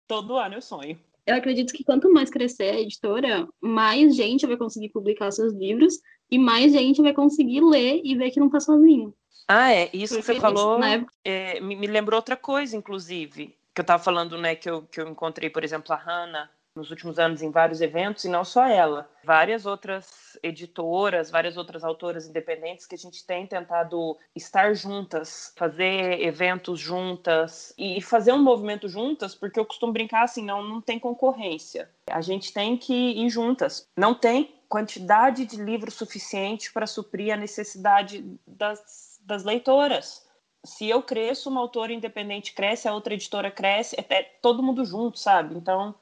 todo 0.06 0.36
ano 0.36 0.56
eu 0.56 0.62
sonho. 0.62 0.98
Eu 1.26 1.36
acredito 1.36 1.72
que 1.72 1.84
quanto 1.84 2.12
mais 2.12 2.30
crescer 2.30 2.70
a 2.70 2.80
editora, 2.80 3.46
mais 3.60 4.16
gente 4.16 4.46
vai 4.46 4.56
conseguir 4.56 4.88
publicar 4.90 5.30
seus 5.30 5.52
livros 5.52 6.00
e 6.30 6.38
mais 6.38 6.72
gente 6.72 7.00
vai 7.00 7.12
conseguir 7.12 7.60
ler 7.60 8.00
e 8.04 8.14
ver 8.16 8.30
que 8.30 8.40
não 8.40 8.50
tá 8.50 8.60
sozinho. 8.60 9.14
Ah, 9.46 9.72
é. 9.72 9.88
Isso 9.92 10.16
que 10.16 10.22
você 10.22 10.38
falou 10.38 10.78
né? 10.78 11.06
é, 11.24 11.58
me, 11.60 11.74
me, 11.74 11.86
lembrou 11.86 12.18
outra 12.18 12.36
coisa, 12.36 12.76
inclusive. 12.76 13.56
Que 13.74 13.80
eu 13.80 13.82
estava 13.82 14.02
falando, 14.02 14.36
né, 14.36 14.54
que 14.54 14.68
eu, 14.68 14.82
que 14.82 15.00
eu 15.00 15.08
encontrei, 15.08 15.48
por 15.48 15.64
exemplo, 15.64 15.94
a 15.94 15.96
Hannah 15.96 16.50
nos 16.78 16.90
últimos 16.90 17.18
anos 17.18 17.42
em 17.42 17.50
vários 17.50 17.80
eventos, 17.80 18.24
e 18.24 18.28
não 18.28 18.44
só 18.44 18.64
ela. 18.66 19.10
Várias 19.24 19.66
outras 19.66 20.38
editoras, 20.42 21.30
várias 21.30 21.56
outras 21.56 21.82
autoras 21.82 22.28
independentes 22.28 22.86
que 22.86 22.94
a 22.94 22.98
gente 22.98 23.26
tem 23.26 23.46
tentado 23.46 24.16
estar 24.34 24.74
juntas, 24.74 25.52
fazer 25.56 26.20
eventos 26.20 26.78
juntas 26.78 27.74
e 27.76 28.00
fazer 28.00 28.32
um 28.32 28.42
movimento 28.42 28.88
juntas, 28.88 29.34
porque 29.34 29.58
eu 29.58 29.66
costumo 29.66 29.92
brincar 29.92 30.22
assim, 30.22 30.44
não, 30.44 30.62
não 30.62 30.80
tem 30.80 30.98
concorrência. 30.98 31.90
A 32.08 32.20
gente 32.20 32.52
tem 32.52 32.76
que 32.76 32.94
ir 32.94 33.28
juntas. 33.28 33.88
Não 33.96 34.14
tem 34.14 34.54
quantidade 34.68 35.46
de 35.46 35.56
livros 35.56 35.94
suficiente 35.94 36.72
para 36.72 36.86
suprir 36.86 37.32
a 37.32 37.36
necessidade 37.36 38.24
das 38.46 39.07
das 39.28 39.44
leitoras. 39.44 40.26
Se 40.64 40.88
eu 40.88 41.02
cresço, 41.02 41.50
uma 41.50 41.60
autora 41.60 41.92
independente 41.92 42.54
cresce, 42.54 42.88
a 42.88 42.94
outra 42.94 43.14
editora 43.14 43.50
cresce, 43.50 43.94
é, 43.96 44.14
é 44.14 44.22
todo 44.42 44.62
mundo 44.62 44.84
junto, 44.84 45.18
sabe? 45.18 45.54
Então, 45.54 45.94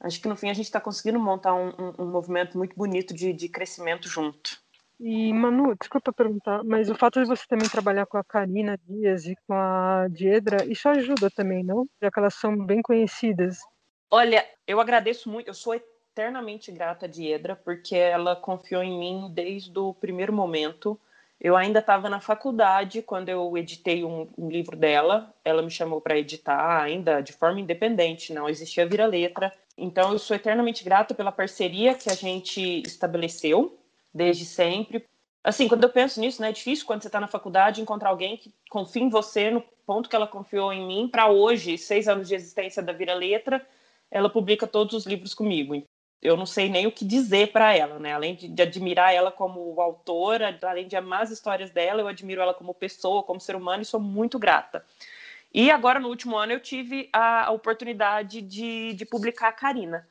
acho 0.00 0.20
que 0.20 0.28
no 0.28 0.36
fim 0.36 0.50
a 0.50 0.54
gente 0.54 0.66
está 0.66 0.80
conseguindo 0.80 1.18
montar 1.18 1.54
um, 1.54 1.68
um, 1.68 2.02
um, 2.02 2.06
movimento 2.06 2.58
muito 2.58 2.76
bonito 2.76 3.14
de, 3.14 3.32
de 3.32 3.48
crescimento 3.48 4.08
junto. 4.08 4.60
E, 4.98 5.32
Manu, 5.32 5.74
desculpa 5.80 6.12
perguntar, 6.12 6.62
mas 6.62 6.90
o 6.90 6.94
fato 6.94 7.22
de 7.22 7.26
você 7.26 7.46
também 7.48 7.68
trabalhar 7.68 8.04
com 8.04 8.18
a 8.18 8.24
Karina 8.24 8.78
Dias 8.86 9.24
e 9.24 9.34
com 9.46 9.54
a 9.54 10.08
Diedra, 10.10 10.66
isso 10.66 10.86
ajuda 10.90 11.30
também, 11.30 11.64
não? 11.64 11.86
Já 12.02 12.10
que 12.10 12.18
elas 12.18 12.34
são 12.34 12.54
bem 12.66 12.82
conhecidas. 12.82 13.60
Olha, 14.10 14.44
eu 14.66 14.78
agradeço 14.78 15.30
muito, 15.30 15.48
eu 15.48 15.54
sou 15.54 15.74
eternamente 15.74 16.70
grata 16.70 17.06
a 17.06 17.08
Diedra, 17.08 17.56
porque 17.56 17.94
ela 17.94 18.36
confiou 18.36 18.82
em 18.82 18.98
mim 18.98 19.30
desde 19.32 19.78
o 19.78 19.94
primeiro 19.94 20.34
momento. 20.34 21.00
Eu 21.40 21.56
ainda 21.56 21.78
estava 21.78 22.10
na 22.10 22.20
faculdade 22.20 23.00
quando 23.00 23.30
eu 23.30 23.56
editei 23.56 24.04
um, 24.04 24.28
um 24.36 24.50
livro 24.50 24.76
dela. 24.76 25.34
Ela 25.42 25.62
me 25.62 25.70
chamou 25.70 25.98
para 25.98 26.18
editar 26.18 26.82
ainda 26.82 27.22
de 27.22 27.32
forma 27.32 27.60
independente, 27.60 28.34
não 28.34 28.46
existia 28.46 28.86
vira-letra. 28.86 29.50
Então 29.76 30.12
eu 30.12 30.18
sou 30.18 30.36
eternamente 30.36 30.84
grata 30.84 31.14
pela 31.14 31.32
parceria 31.32 31.94
que 31.94 32.10
a 32.10 32.14
gente 32.14 32.82
estabeleceu 32.82 33.78
desde 34.12 34.44
sempre. 34.44 35.06
Assim, 35.42 35.66
quando 35.66 35.84
eu 35.84 35.88
penso 35.88 36.20
nisso, 36.20 36.42
né, 36.42 36.50
é 36.50 36.52
difícil 36.52 36.84
quando 36.84 37.00
você 37.00 37.08
está 37.08 37.18
na 37.18 37.26
faculdade 37.26 37.80
encontrar 37.80 38.10
alguém 38.10 38.36
que 38.36 38.52
confia 38.68 39.02
em 39.02 39.08
você 39.08 39.50
no 39.50 39.62
ponto 39.86 40.10
que 40.10 40.16
ela 40.16 40.26
confiou 40.26 40.70
em 40.70 40.86
mim. 40.86 41.08
Para 41.08 41.30
hoje, 41.30 41.78
seis 41.78 42.06
anos 42.06 42.28
de 42.28 42.34
existência 42.34 42.82
da 42.82 42.92
Vira 42.92 43.14
Letra, 43.14 43.66
ela 44.10 44.28
publica 44.28 44.66
todos 44.66 44.92
os 44.92 45.06
livros 45.06 45.32
comigo 45.32 45.74
eu 46.22 46.36
não 46.36 46.44
sei 46.44 46.68
nem 46.68 46.86
o 46.86 46.92
que 46.92 47.04
dizer 47.04 47.50
para 47.52 47.74
ela, 47.74 47.98
né? 47.98 48.12
Além 48.12 48.34
de, 48.34 48.48
de, 48.48 48.62
admirar 48.62 49.14
ela 49.14 49.32
como 49.32 49.80
autora, 49.80 50.58
além 50.62 50.86
de 50.86 50.96
amar 50.96 51.22
as 51.22 51.30
histórias 51.30 51.70
dela, 51.70 52.00
eu 52.00 52.08
admiro 52.08 52.40
ela 52.42 52.52
como 52.52 52.74
pessoa, 52.74 53.22
como 53.22 53.40
ser 53.40 53.56
humano 53.56 53.82
e 53.82 53.86
sou 53.86 54.00
muito 54.00 54.38
grata. 54.38 54.84
E 55.52 55.70
agora, 55.70 55.98
no 55.98 56.08
último 56.08 56.36
ano, 56.36 56.52
eu 56.52 56.60
tive 56.60 57.08
a, 57.12 57.46
a 57.46 57.50
oportunidade 57.50 58.42
de, 58.42 58.92
de 58.94 59.06
publicar 59.06 59.48
a 59.48 59.52
Karina. 59.52 60.06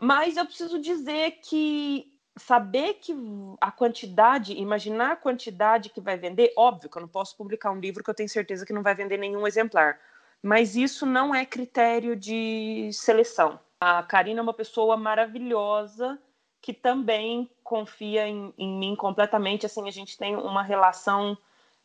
Mas 0.00 0.36
eu 0.36 0.44
preciso 0.44 0.78
dizer 0.78 1.38
que 1.42 2.12
saber 2.36 2.94
que 2.94 3.14
a 3.60 3.70
quantidade, 3.70 4.52
imaginar 4.54 5.12
a 5.12 5.16
quantidade 5.16 5.90
que 5.90 6.00
vai 6.00 6.16
vender, 6.16 6.52
óbvio 6.56 6.90
que 6.90 6.96
eu 6.96 7.02
não 7.02 7.08
posso 7.08 7.36
publicar 7.36 7.70
um 7.70 7.80
livro 7.80 8.04
que 8.04 8.10
eu 8.10 8.14
tenho 8.14 8.28
certeza 8.28 8.64
que 8.64 8.72
não 8.72 8.82
vai 8.82 8.94
vender 8.94 9.18
nenhum 9.18 9.46
exemplar 9.46 9.98
mas 10.42 10.74
isso 10.74 11.06
não 11.06 11.32
é 11.32 11.46
critério 11.46 12.16
de 12.16 12.90
seleção. 12.92 13.60
A 13.84 14.00
Karina 14.00 14.38
é 14.38 14.42
uma 14.44 14.54
pessoa 14.54 14.96
maravilhosa 14.96 16.16
que 16.60 16.72
também 16.72 17.50
confia 17.64 18.28
em, 18.28 18.54
em 18.56 18.78
mim 18.78 18.94
completamente. 18.94 19.66
Assim, 19.66 19.88
a 19.88 19.90
gente 19.90 20.16
tem 20.16 20.36
uma 20.36 20.62
relação 20.62 21.36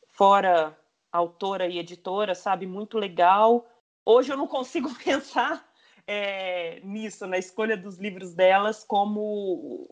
fora 0.10 0.78
autora 1.12 1.66
e 1.66 1.80
editora, 1.80 2.36
sabe, 2.36 2.68
muito 2.68 3.00
legal. 3.00 3.68
Hoje 4.06 4.32
eu 4.32 4.38
não 4.38 4.46
consigo 4.46 4.94
pensar 5.04 5.68
é, 6.06 6.80
nisso, 6.82 7.26
na 7.26 7.40
escolha 7.40 7.76
dos 7.76 7.98
livros 7.98 8.36
delas, 8.36 8.84
como 8.84 9.90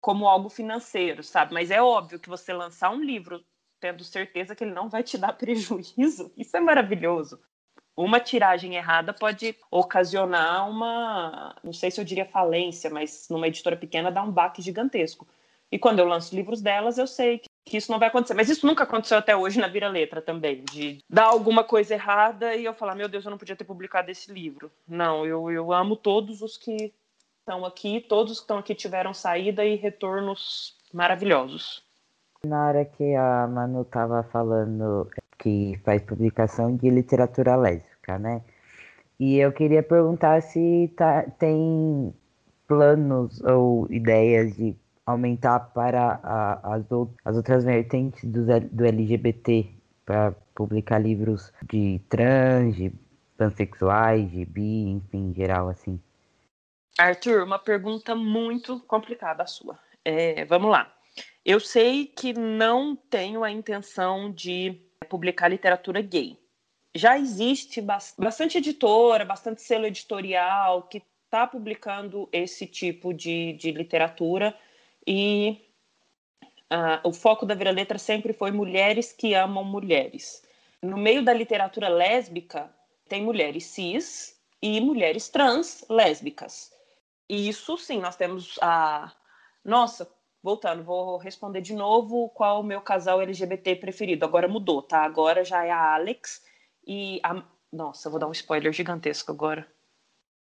como 0.00 0.26
algo 0.26 0.48
financeiro, 0.48 1.22
sabe? 1.22 1.52
Mas 1.52 1.70
é 1.70 1.82
óbvio 1.82 2.18
que 2.18 2.30
você 2.30 2.54
lançar 2.54 2.88
um 2.88 3.02
livro 3.02 3.44
tendo 3.78 4.02
certeza 4.02 4.54
que 4.56 4.64
ele 4.64 4.72
não 4.72 4.88
vai 4.88 5.02
te 5.02 5.18
dar 5.18 5.34
prejuízo, 5.36 6.32
isso 6.38 6.56
é 6.56 6.60
maravilhoso. 6.60 7.38
Uma 7.98 8.20
tiragem 8.20 8.76
errada 8.76 9.12
pode 9.12 9.56
ocasionar 9.72 10.70
uma, 10.70 11.56
não 11.64 11.72
sei 11.72 11.90
se 11.90 12.00
eu 12.00 12.04
diria 12.04 12.24
falência, 12.24 12.88
mas 12.88 13.26
numa 13.28 13.48
editora 13.48 13.76
pequena 13.76 14.08
dá 14.08 14.22
um 14.22 14.30
baque 14.30 14.62
gigantesco. 14.62 15.26
E 15.68 15.80
quando 15.80 15.98
eu 15.98 16.06
lanço 16.06 16.32
livros 16.32 16.62
delas, 16.62 16.96
eu 16.96 17.08
sei 17.08 17.42
que 17.64 17.76
isso 17.76 17.90
não 17.90 17.98
vai 17.98 18.06
acontecer. 18.06 18.34
Mas 18.34 18.48
isso 18.48 18.64
nunca 18.64 18.84
aconteceu 18.84 19.18
até 19.18 19.36
hoje 19.36 19.58
na 19.58 19.66
Vira 19.66 19.88
Letra 19.88 20.22
também, 20.22 20.62
de 20.70 21.02
dar 21.10 21.24
alguma 21.24 21.64
coisa 21.64 21.94
errada 21.94 22.54
e 22.54 22.66
eu 22.66 22.72
falar, 22.72 22.94
meu 22.94 23.08
Deus, 23.08 23.24
eu 23.24 23.32
não 23.32 23.38
podia 23.38 23.56
ter 23.56 23.64
publicado 23.64 24.12
esse 24.12 24.32
livro. 24.32 24.70
Não, 24.86 25.26
eu, 25.26 25.50
eu 25.50 25.72
amo 25.72 25.96
todos 25.96 26.40
os 26.40 26.56
que 26.56 26.94
estão 27.40 27.64
aqui, 27.64 28.00
todos 28.08 28.38
que 28.38 28.44
estão 28.44 28.58
aqui 28.58 28.76
tiveram 28.76 29.12
saída 29.12 29.64
e 29.64 29.74
retornos 29.74 30.76
maravilhosos. 30.94 31.82
Na 32.44 32.68
hora 32.68 32.84
que 32.84 33.16
a 33.16 33.48
Manu 33.48 33.82
estava 33.82 34.22
falando 34.22 35.10
que 35.36 35.80
faz 35.84 36.02
publicação 36.02 36.76
de 36.76 36.90
literatura 36.90 37.56
né? 38.16 38.42
E 39.18 39.36
eu 39.36 39.50
queria 39.50 39.82
perguntar 39.82 40.40
se 40.40 40.92
tá, 40.96 41.24
tem 41.38 42.14
planos 42.68 43.40
ou 43.40 43.90
ideias 43.90 44.54
de 44.54 44.76
aumentar 45.04 45.58
para 45.58 46.20
a, 46.22 46.74
as, 46.74 46.84
as, 47.24 47.36
outras 47.36 47.64
vertentes 47.64 48.22
do, 48.24 48.44
do 48.70 48.84
LGBT 48.84 49.68
para 50.04 50.32
publicar 50.54 50.98
livros 50.98 51.52
de 51.68 52.00
trans, 52.08 52.76
de 52.76 52.92
pansexuais, 53.36 54.30
de 54.30 54.44
bi, 54.44 54.90
enfim, 54.90 55.30
em 55.30 55.34
geral, 55.34 55.68
assim. 55.68 56.00
Arthur, 56.98 57.44
uma 57.44 57.58
pergunta 57.58 58.14
muito 58.14 58.80
complicada 58.80 59.42
a 59.42 59.46
sua. 59.46 59.78
É, 60.04 60.44
vamos 60.44 60.70
lá. 60.70 60.92
Eu 61.44 61.60
sei 61.60 62.06
que 62.06 62.32
não 62.32 62.94
tenho 62.94 63.42
a 63.42 63.50
intenção 63.50 64.30
de 64.30 64.80
publicar 65.08 65.48
literatura 65.48 66.02
gay. 66.02 66.36
Já 66.94 67.18
existe 67.18 67.80
bastante 67.80 68.58
editora, 68.58 69.24
bastante 69.24 69.62
selo 69.62 69.86
editorial 69.86 70.82
que 70.82 71.02
está 71.24 71.46
publicando 71.46 72.28
esse 72.32 72.66
tipo 72.66 73.12
de, 73.12 73.52
de 73.52 73.70
literatura 73.70 74.56
e 75.06 75.60
uh, 76.72 77.08
o 77.08 77.12
foco 77.12 77.44
da 77.44 77.54
Vira 77.54 77.70
Letra 77.70 77.98
sempre 77.98 78.32
foi 78.32 78.50
mulheres 78.50 79.12
que 79.12 79.34
amam 79.34 79.64
mulheres. 79.64 80.42
No 80.82 80.96
meio 80.96 81.22
da 81.22 81.32
literatura 81.32 81.88
lésbica, 81.88 82.72
tem 83.08 83.22
mulheres 83.22 83.64
cis 83.64 84.38
e 84.62 84.80
mulheres 84.80 85.28
trans 85.28 85.84
lésbicas. 85.88 86.72
E 87.28 87.48
isso 87.48 87.76
sim, 87.76 88.00
nós 88.00 88.16
temos 88.16 88.58
a. 88.62 89.12
Nossa, 89.62 90.10
voltando, 90.42 90.82
vou 90.82 91.18
responder 91.18 91.60
de 91.60 91.74
novo 91.74 92.30
qual 92.30 92.60
o 92.60 92.64
meu 92.64 92.80
casal 92.80 93.20
LGBT 93.20 93.76
preferido. 93.76 94.24
Agora 94.24 94.48
mudou, 94.48 94.80
tá? 94.80 95.02
Agora 95.02 95.44
já 95.44 95.64
é 95.64 95.70
a 95.70 95.94
Alex 95.94 96.42
e 96.88 97.20
a. 97.22 97.44
Nossa, 97.70 98.08
vou 98.08 98.18
dar 98.18 98.26
um 98.26 98.32
spoiler 98.32 98.72
gigantesco 98.72 99.30
agora. 99.30 99.70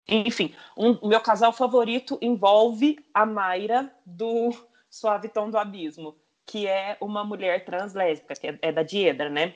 Enfim, 0.07 0.53
um, 0.77 0.91
o 1.01 1.07
meu 1.07 1.21
casal 1.21 1.53
favorito 1.53 2.19
envolve 2.21 2.99
a 3.13 3.25
Mayra 3.25 3.91
do 4.05 4.51
Suave 4.89 5.29
Tom 5.29 5.49
do 5.49 5.57
Abismo, 5.57 6.15
que 6.45 6.67
é 6.67 6.97
uma 6.99 7.23
mulher 7.23 7.63
trans 7.63 7.93
lésbica, 7.93 8.35
que 8.35 8.47
é, 8.47 8.59
é 8.61 8.71
da 8.71 8.83
Diedra, 8.83 9.29
né? 9.29 9.55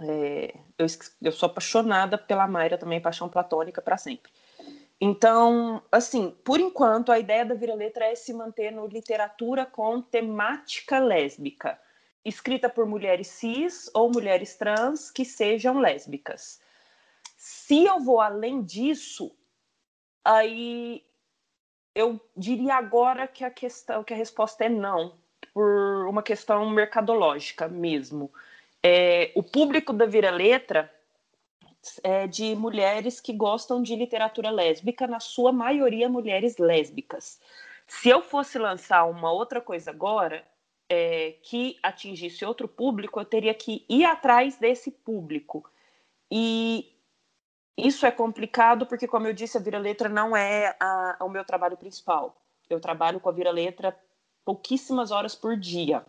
É, 0.00 0.54
eu, 0.76 0.86
eu 1.22 1.32
sou 1.32 1.46
apaixonada 1.46 2.18
pela 2.18 2.48
Mayra 2.48 2.76
também, 2.76 3.00
paixão 3.00 3.28
platônica 3.28 3.80
para 3.80 3.96
sempre. 3.96 4.30
Então, 5.00 5.82
assim, 5.90 6.30
por 6.44 6.60
enquanto, 6.60 7.10
a 7.10 7.18
ideia 7.18 7.44
da 7.44 7.54
Vira 7.54 7.74
Letra 7.74 8.06
é 8.06 8.14
se 8.14 8.32
manter 8.32 8.70
no 8.70 8.86
literatura 8.86 9.66
com 9.66 10.00
temática 10.00 10.98
lésbica, 10.98 11.78
escrita 12.24 12.68
por 12.68 12.86
mulheres 12.86 13.28
cis 13.28 13.90
ou 13.94 14.10
mulheres 14.10 14.56
trans 14.56 15.10
que 15.10 15.24
sejam 15.24 15.78
lésbicas. 15.78 16.60
Se 17.36 17.84
eu 17.84 18.00
vou 18.00 18.20
além 18.20 18.62
disso, 18.62 19.34
aí 20.24 21.04
eu 21.94 22.20
diria 22.36 22.74
agora 22.76 23.26
que 23.26 23.44
a 23.44 23.50
questão, 23.50 24.04
que 24.04 24.14
a 24.14 24.16
resposta 24.16 24.64
é 24.64 24.68
não, 24.68 25.14
por 25.52 26.06
uma 26.06 26.22
questão 26.22 26.68
mercadológica 26.70 27.68
mesmo. 27.68 28.32
É, 28.82 29.32
o 29.34 29.42
público 29.42 29.92
da 29.92 30.06
Vira 30.06 30.30
Letra 30.30 30.92
é, 32.02 32.26
de 32.26 32.54
mulheres 32.54 33.20
que 33.20 33.32
gostam 33.32 33.82
de 33.82 33.96
literatura 33.96 34.50
lésbica, 34.50 35.06
na 35.06 35.20
sua 35.20 35.52
maioria 35.52 36.08
mulheres 36.08 36.56
lésbicas. 36.56 37.40
Se 37.86 38.08
eu 38.08 38.22
fosse 38.22 38.58
lançar 38.58 39.04
uma 39.04 39.30
outra 39.32 39.60
coisa 39.60 39.90
agora, 39.90 40.46
é, 40.92 41.38
que 41.42 41.78
atingisse 41.82 42.44
outro 42.44 42.68
público, 42.68 43.18
eu 43.18 43.24
teria 43.24 43.54
que 43.54 43.82
ir 43.88 44.04
atrás 44.04 44.56
desse 44.56 44.90
público. 44.90 45.64
E 46.30 46.92
isso 47.78 48.04
é 48.04 48.10
complicado 48.10 48.84
porque, 48.84 49.08
como 49.08 49.26
eu 49.26 49.32
disse, 49.32 49.56
a 49.56 49.60
Vira 49.60 49.78
Letra 49.78 50.10
não 50.10 50.36
é 50.36 50.76
a, 50.78 51.16
o 51.20 51.30
meu 51.30 51.46
trabalho 51.46 51.78
principal. 51.78 52.36
Eu 52.68 52.78
trabalho 52.78 53.20
com 53.20 53.30
a 53.30 53.32
Vira 53.32 53.50
Letra 53.50 53.98
pouquíssimas 54.44 55.10
horas 55.10 55.34
por 55.34 55.56
dia. 55.56 56.04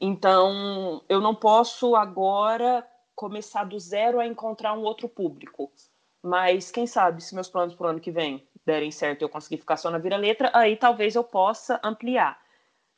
Então, 0.00 1.02
eu 1.08 1.20
não 1.20 1.34
posso 1.34 1.96
agora 1.96 2.88
começar 3.16 3.64
do 3.64 3.80
zero 3.80 4.20
a 4.20 4.26
encontrar 4.26 4.72
um 4.74 4.82
outro 4.82 5.08
público. 5.08 5.72
Mas 6.22 6.70
quem 6.70 6.86
sabe, 6.86 7.24
se 7.24 7.34
meus 7.34 7.48
planos 7.48 7.74
para 7.74 7.88
o 7.88 7.90
ano 7.90 8.00
que 8.00 8.12
vem 8.12 8.46
derem 8.64 8.92
certo 8.92 9.22
e 9.22 9.24
eu 9.24 9.28
conseguir 9.28 9.56
ficar 9.56 9.76
só 9.76 9.90
na 9.90 9.98
vira-letra, 9.98 10.52
aí 10.54 10.76
talvez 10.76 11.16
eu 11.16 11.24
possa 11.24 11.80
ampliar. 11.82 12.40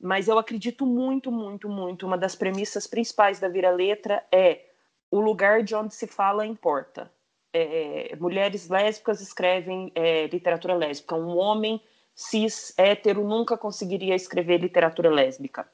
Mas 0.00 0.28
eu 0.28 0.38
acredito 0.38 0.86
muito, 0.86 1.30
muito, 1.30 1.68
muito. 1.68 2.06
Uma 2.06 2.16
das 2.16 2.34
premissas 2.34 2.86
principais 2.86 3.38
da 3.38 3.48
vira-letra 3.48 4.24
é 4.32 4.64
o 5.10 5.20
lugar 5.20 5.62
de 5.62 5.74
onde 5.74 5.94
se 5.94 6.06
fala 6.06 6.46
importa. 6.46 7.12
É, 7.52 8.16
mulheres 8.18 8.68
lésbicas 8.68 9.20
escrevem 9.20 9.92
é, 9.94 10.26
literatura 10.28 10.74
lésbica. 10.74 11.16
Um 11.16 11.36
homem 11.36 11.82
cis 12.14 12.72
hétero 12.78 13.24
nunca 13.24 13.58
conseguiria 13.58 14.14
escrever 14.14 14.58
literatura 14.58 15.10
lésbica. 15.10 15.68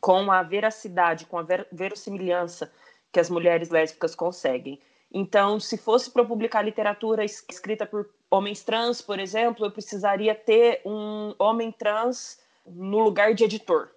Com 0.00 0.30
a 0.30 0.42
veracidade, 0.42 1.26
com 1.26 1.38
a 1.38 1.42
ver 1.42 1.66
verossimilhança 1.72 2.72
que 3.12 3.18
as 3.18 3.28
mulheres 3.28 3.70
lésbicas 3.70 4.14
conseguem. 4.14 4.80
Então, 5.12 5.58
se 5.58 5.76
fosse 5.76 6.10
para 6.10 6.24
publicar 6.24 6.62
literatura 6.62 7.24
escrita 7.24 7.84
por 7.84 8.08
homens 8.30 8.62
trans, 8.62 9.02
por 9.02 9.18
exemplo, 9.18 9.66
eu 9.66 9.70
precisaria 9.72 10.34
ter 10.34 10.80
um 10.84 11.34
homem 11.36 11.72
trans 11.72 12.38
no 12.74 12.98
lugar 12.98 13.34
de 13.34 13.44
editor, 13.44 13.90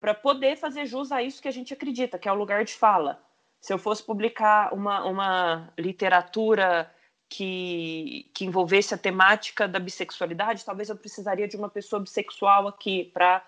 para 0.00 0.14
poder 0.14 0.56
fazer 0.56 0.86
jus 0.86 1.10
a 1.12 1.22
isso 1.22 1.40
que 1.40 1.48
a 1.48 1.52
gente 1.52 1.72
acredita, 1.72 2.18
que 2.18 2.28
é 2.28 2.32
o 2.32 2.36
lugar 2.36 2.64
de 2.64 2.74
fala. 2.74 3.22
Se 3.60 3.72
eu 3.72 3.78
fosse 3.78 4.02
publicar 4.02 4.72
uma, 4.72 5.04
uma 5.04 5.72
literatura 5.78 6.92
que, 7.28 8.30
que 8.34 8.44
envolvesse 8.44 8.94
a 8.94 8.98
temática 8.98 9.66
da 9.66 9.78
bissexualidade, 9.78 10.64
talvez 10.64 10.88
eu 10.88 10.96
precisaria 10.96 11.48
de 11.48 11.56
uma 11.56 11.68
pessoa 11.68 12.00
bissexual 12.00 12.68
aqui 12.68 13.10
para 13.12 13.44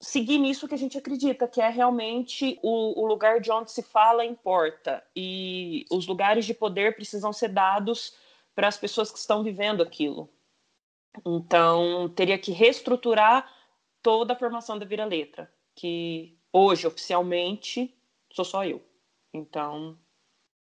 seguir 0.00 0.38
nisso 0.38 0.68
que 0.68 0.74
a 0.74 0.78
gente 0.78 0.96
acredita, 0.96 1.48
que 1.48 1.60
é 1.60 1.68
realmente 1.68 2.58
o, 2.62 3.02
o, 3.02 3.06
lugar 3.06 3.40
de 3.40 3.50
onde 3.50 3.70
se 3.70 3.82
fala 3.82 4.24
importa. 4.24 5.02
E 5.14 5.84
os 5.90 6.06
lugares 6.06 6.44
de 6.44 6.54
poder 6.54 6.94
precisam 6.94 7.32
ser 7.32 7.48
dados 7.48 8.14
para 8.54 8.68
as 8.68 8.76
pessoas 8.76 9.10
que 9.10 9.18
estão 9.18 9.42
vivendo 9.42 9.82
aquilo. 9.82 10.28
Então, 11.24 12.10
teria 12.14 12.38
que 12.38 12.52
reestruturar 12.52 13.50
toda 14.06 14.34
a 14.34 14.38
formação 14.38 14.78
da 14.78 14.86
Vira 14.86 15.04
Letra, 15.04 15.50
que 15.74 16.38
hoje, 16.52 16.86
oficialmente, 16.86 17.92
sou 18.30 18.44
só 18.44 18.64
eu. 18.64 18.80
Então, 19.34 19.98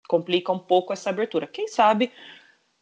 complica 0.08 0.50
um 0.50 0.58
pouco 0.58 0.94
essa 0.94 1.10
abertura. 1.10 1.46
Quem 1.46 1.68
sabe, 1.68 2.10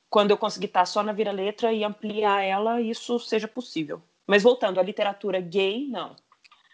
quando 0.08 0.30
eu 0.30 0.38
conseguir 0.38 0.68
estar 0.68 0.86
só 0.86 1.02
na 1.02 1.14
Vira 1.14 1.32
Letra 1.32 1.74
e 1.74 1.84
ampliar 1.84 2.44
ela, 2.44 2.80
isso 2.80 3.18
seja 3.18 3.48
possível. 3.48 4.04
Mas 4.28 4.44
voltando 4.44 4.80
à 4.80 4.84
literatura 4.84 5.42
gay, 5.42 5.88
não. 5.88 6.16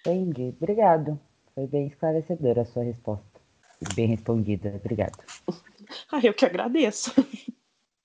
Entendi. 0.01 0.53
Obrigado. 0.57 1.17
Foi 1.55 1.65
bem 1.65 1.87
esclarecedora 1.87 2.63
a 2.63 2.65
sua 2.65 2.83
resposta. 2.83 3.39
Bem 3.95 4.07
respondida. 4.07 4.75
Obrigado. 4.75 5.17
Ah, 6.11 6.19
eu 6.21 6.33
que 6.33 6.43
agradeço. 6.43 7.13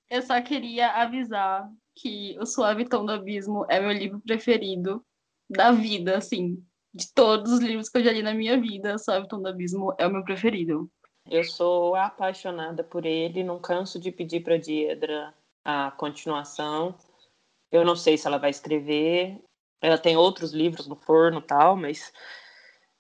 Eu 0.09 0.23
só 0.23 0.41
queria 0.41 1.03
avisar 1.03 1.69
que 1.97 2.39
O 2.39 2.47
Suave 2.47 2.85
Tom 2.85 3.05
do 3.05 3.11
Abismo 3.11 3.67
é 3.69 3.81
meu 3.81 3.91
livro 3.91 4.21
preferido 4.21 5.05
da 5.53 5.73
vida, 5.73 6.17
assim. 6.17 6.63
De 6.95 7.13
todos 7.13 7.53
os 7.53 7.61
livros 7.61 7.89
que 7.89 7.99
eu 7.99 8.05
já 8.05 8.13
li 8.13 8.23
na 8.23 8.35
minha 8.35 8.61
vida, 8.61 8.97
Tom 9.29 9.41
do 9.41 9.49
Abismo 9.49 9.95
é 9.99 10.07
o 10.07 10.11
meu 10.11 10.25
preferido. 10.25 10.91
Eu 11.31 11.45
sou 11.45 11.95
apaixonada 11.95 12.83
por 12.83 13.07
ele, 13.07 13.45
não 13.45 13.59
canso 13.59 13.99
de 13.99 14.11
pedir 14.11 14.43
para 14.43 14.59
Diedra 14.59 15.33
a 15.65 15.91
continuação. 15.93 16.95
Eu 17.71 17.85
não 17.85 17.97
sei 17.97 18.19
se 18.19 18.27
ela 18.27 18.39
vai 18.39 18.51
escrever. 18.51 19.41
Ela 19.81 19.97
tem 19.97 20.17
outros 20.17 20.53
livros 20.53 20.87
no 20.87 20.97
forno 20.97 21.41
tal, 21.41 21.77
mas 21.77 22.13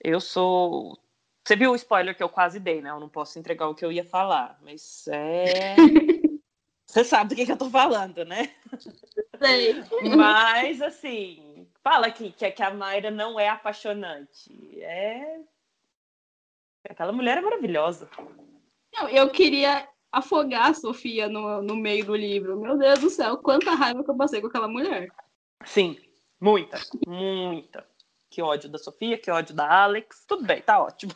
eu 0.03 0.21
sou. 0.21 0.99
Você 1.45 1.57
viu 1.57 1.73
o 1.73 1.77
spoiler 1.77 2.17
que 2.17 2.23
eu 2.23 2.29
quase 2.29 2.59
dei, 2.59 2.81
né? 2.81 2.91
Eu 2.91 3.01
não 3.01 3.09
posso 3.09 3.38
entregar 3.38 3.69
o 3.69 3.75
que 3.75 3.85
eu 3.85 3.93
ia 3.93 4.05
falar, 4.05 4.59
mas 4.62 5.07
é. 5.09 5.75
Você 6.87 7.05
sabe 7.05 7.31
do 7.31 7.37
que, 7.37 7.47
que 7.47 7.53
eu 7.53 7.57
tô 7.57 7.71
falando, 7.71 8.23
né? 8.25 8.55
Sei. 9.38 9.75
Mas, 10.15 10.83
assim, 10.83 11.52
fala 11.83 12.07
aqui 12.07 12.33
que, 12.33 12.51
que 12.51 12.62
a 12.62 12.73
Mayra 12.73 13.11
não 13.11 13.38
é 13.38 13.49
apaixonante. 13.49 14.51
É. 14.81 15.40
Aquela 16.88 17.12
mulher 17.12 17.38
é 17.38 17.40
maravilhosa. 17.40 18.09
Não, 18.95 19.09
eu 19.09 19.31
queria 19.31 19.88
afogar 20.11 20.71
a 20.71 20.75
Sofia 20.75 21.29
no, 21.29 21.62
no 21.62 21.77
meio 21.77 22.05
do 22.05 22.14
livro. 22.14 22.61
Meu 22.61 22.77
Deus 22.77 22.99
do 22.99 23.11
céu, 23.11 23.38
quanta 23.38 23.73
raiva 23.75 24.05
que 24.05 24.11
eu 24.11 24.16
passei 24.16 24.40
com 24.40 24.49
aquela 24.49 24.68
mulher. 24.68 25.09
Sim, 25.64 25.99
muita, 26.40 26.79
muita. 27.07 27.87
Que 28.29 28.42
ódio 28.42 28.68
da 28.68 28.79
Sofia, 28.79 29.18
que 29.18 29.31
ódio 29.31 29.55
da 29.55 29.85
Alex. 29.85 30.25
Tudo 30.27 30.45
bem, 30.45 30.61
tá 30.61 30.83
ótimo. 30.83 31.12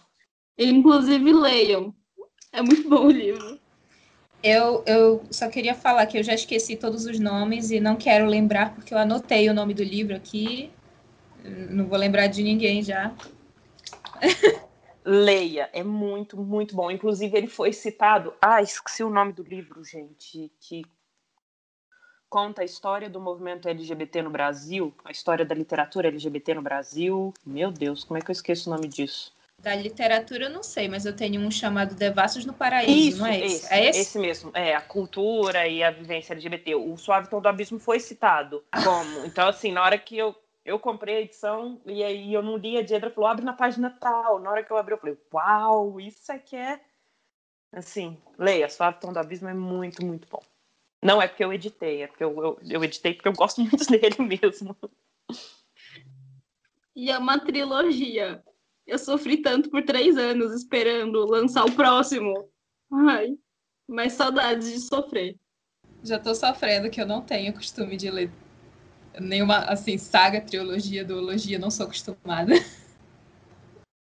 Inclusive, 0.59 1.33
leiam. 1.33 1.95
É 2.53 2.63
muito 2.63 2.89
bom 2.89 3.07
o 3.07 3.11
livro. 3.11 3.61
Eu, 4.47 4.85
eu 4.87 5.25
só 5.29 5.49
queria 5.49 5.75
falar 5.75 6.07
que 6.07 6.17
eu 6.17 6.23
já 6.23 6.33
esqueci 6.33 6.77
todos 6.77 7.05
os 7.05 7.19
nomes 7.19 7.73
e 7.73 7.81
não 7.81 7.97
quero 7.97 8.27
lembrar 8.27 8.77
porque 8.77 8.95
eu 8.95 8.99
anotei 8.99 9.51
o 9.51 9.55
nome 9.55 9.75
do 9.75 9.83
livro 9.83 10.15
aqui. 10.15 10.71
Não 11.69 11.89
vou 11.89 11.99
lembrar 11.99 12.29
de 12.29 12.45
ninguém 12.45 12.81
já. 12.81 13.13
Leia, 15.05 15.69
é 15.73 15.83
muito, 15.83 16.37
muito 16.37 16.77
bom. 16.77 16.93
Inclusive, 16.93 17.37
ele 17.37 17.49
foi 17.49 17.73
citado. 17.73 18.35
Ah, 18.41 18.63
esqueci 18.63 19.03
o 19.03 19.11
nome 19.11 19.33
do 19.33 19.43
livro, 19.43 19.83
gente, 19.83 20.49
que 20.61 20.85
conta 22.31 22.63
a 22.63 22.65
história 22.65 23.11
do 23.11 23.21
movimento 23.21 23.69
LGBT 23.69 24.23
no 24.23 24.31
Brasil, 24.31 24.95
a 25.05 25.11
história 25.11 25.45
da 25.45 25.57
literatura 25.57 26.07
LGBT 26.07 26.55
no 26.55 26.63
Brasil. 26.63 27.35
Meu 27.45 27.73
Deus, 27.73 28.05
como 28.05 28.17
é 28.17 28.21
que 28.21 28.31
eu 28.31 28.33
esqueço 28.33 28.71
o 28.71 28.73
nome 28.73 28.87
disso? 28.87 29.36
Da 29.59 29.75
literatura 29.75 30.45
eu 30.45 30.51
não 30.51 30.63
sei, 30.63 30.89
mas 30.89 31.07
eu 31.07 31.17
tenho 31.17 31.41
um 31.41 31.51
chamado 31.51 31.95
Devassos 31.95 32.45
no 32.45 32.53
Paraíso, 32.53 33.09
Isso, 33.09 33.19
não 33.19 33.27
é 33.27 33.39
esse? 33.39 33.57
esse, 33.57 33.75
é 33.75 33.89
esse? 33.89 34.01
esse 34.01 34.19
mesmo. 34.19 34.51
É, 34.55 34.75
a 34.75 34.81
cultura 34.81 35.67
e 35.67 35.83
a 35.83 35.91
vivência 35.91 36.35
LGBT. 36.35 36.75
O 36.75 36.97
Suave 36.97 37.29
Tom 37.29 37.41
do 37.41 37.49
Abismo 37.49 37.79
foi 37.79 37.99
citado 37.99 38.63
como. 38.85 39.25
Então, 39.25 39.49
assim, 39.49 39.73
na 39.73 39.83
hora 39.83 39.99
que 39.99 40.17
eu 40.17 40.37
eu 40.67 40.81
comprei 40.81 41.17
a 41.17 41.21
edição 41.21 41.81
e 41.87 42.03
aí 42.03 42.35
eu 42.35 42.43
não 42.43 42.57
li 42.57 42.77
a 42.77 42.83
Diedra 42.83 43.09
falou, 43.09 43.31
abre 43.31 43.45
na 43.45 43.53
página 43.53 43.89
tal. 44.01 44.41
Na 44.41 44.51
hora 44.51 44.65
que 44.65 44.71
eu 44.71 44.77
abri, 44.77 44.95
eu 44.95 44.99
falei, 44.99 45.17
uau, 45.33 46.01
isso 46.01 46.31
aqui 46.33 46.57
é. 46.57 46.81
Assim, 47.73 48.19
leia, 48.37 48.69
Suave 48.69 48.99
Tom 49.01 49.13
do 49.13 49.19
Abismo 49.19 49.49
é 49.49 49.55
muito, 49.55 50.05
muito 50.05 50.27
bom. 50.29 50.43
Não 51.03 51.23
é 51.23 51.29
porque 51.29 51.45
eu 51.45 51.53
editei, 51.53 52.03
é 52.03 52.07
porque 52.09 52.25
eu, 52.25 52.43
eu, 52.43 52.59
eu 52.69 52.85
editei 52.85 53.15
porque 53.15 53.29
eu 53.29 53.33
gosto 53.33 53.61
muito 53.63 53.87
dele 53.87 54.17
mesmo. 54.19 54.77
E 56.97 57.11
é 57.11 57.19
uma 57.19 57.39
trilogia. 57.39 58.43
Eu 58.87 58.99
sofri 58.99 59.39
tanto 59.39 59.69
por 59.69 59.83
três 59.83 60.17
anos 60.17 60.53
esperando 60.55 61.27
lançar 61.27 61.65
o 61.65 61.73
próximo. 61.75 62.49
Ai, 62.93 63.37
mas 63.89 64.13
saudades 64.13 64.73
de 64.73 64.81
sofrer. 64.81 65.37
Já 66.03 66.19
tô 66.19 66.35
sofrendo 66.35 66.89
que 66.89 67.01
eu 67.01 67.07
não 67.07 67.21
tenho 67.21 67.53
costume 67.53 67.97
de 67.97 68.11
ler 68.11 68.31
nenhuma, 69.21 69.59
assim, 69.61 69.99
saga, 69.99 70.41
trilogia, 70.41 71.05
duologia, 71.05 71.59
não 71.59 71.71
sou 71.71 71.87
acostumada. 71.87 72.53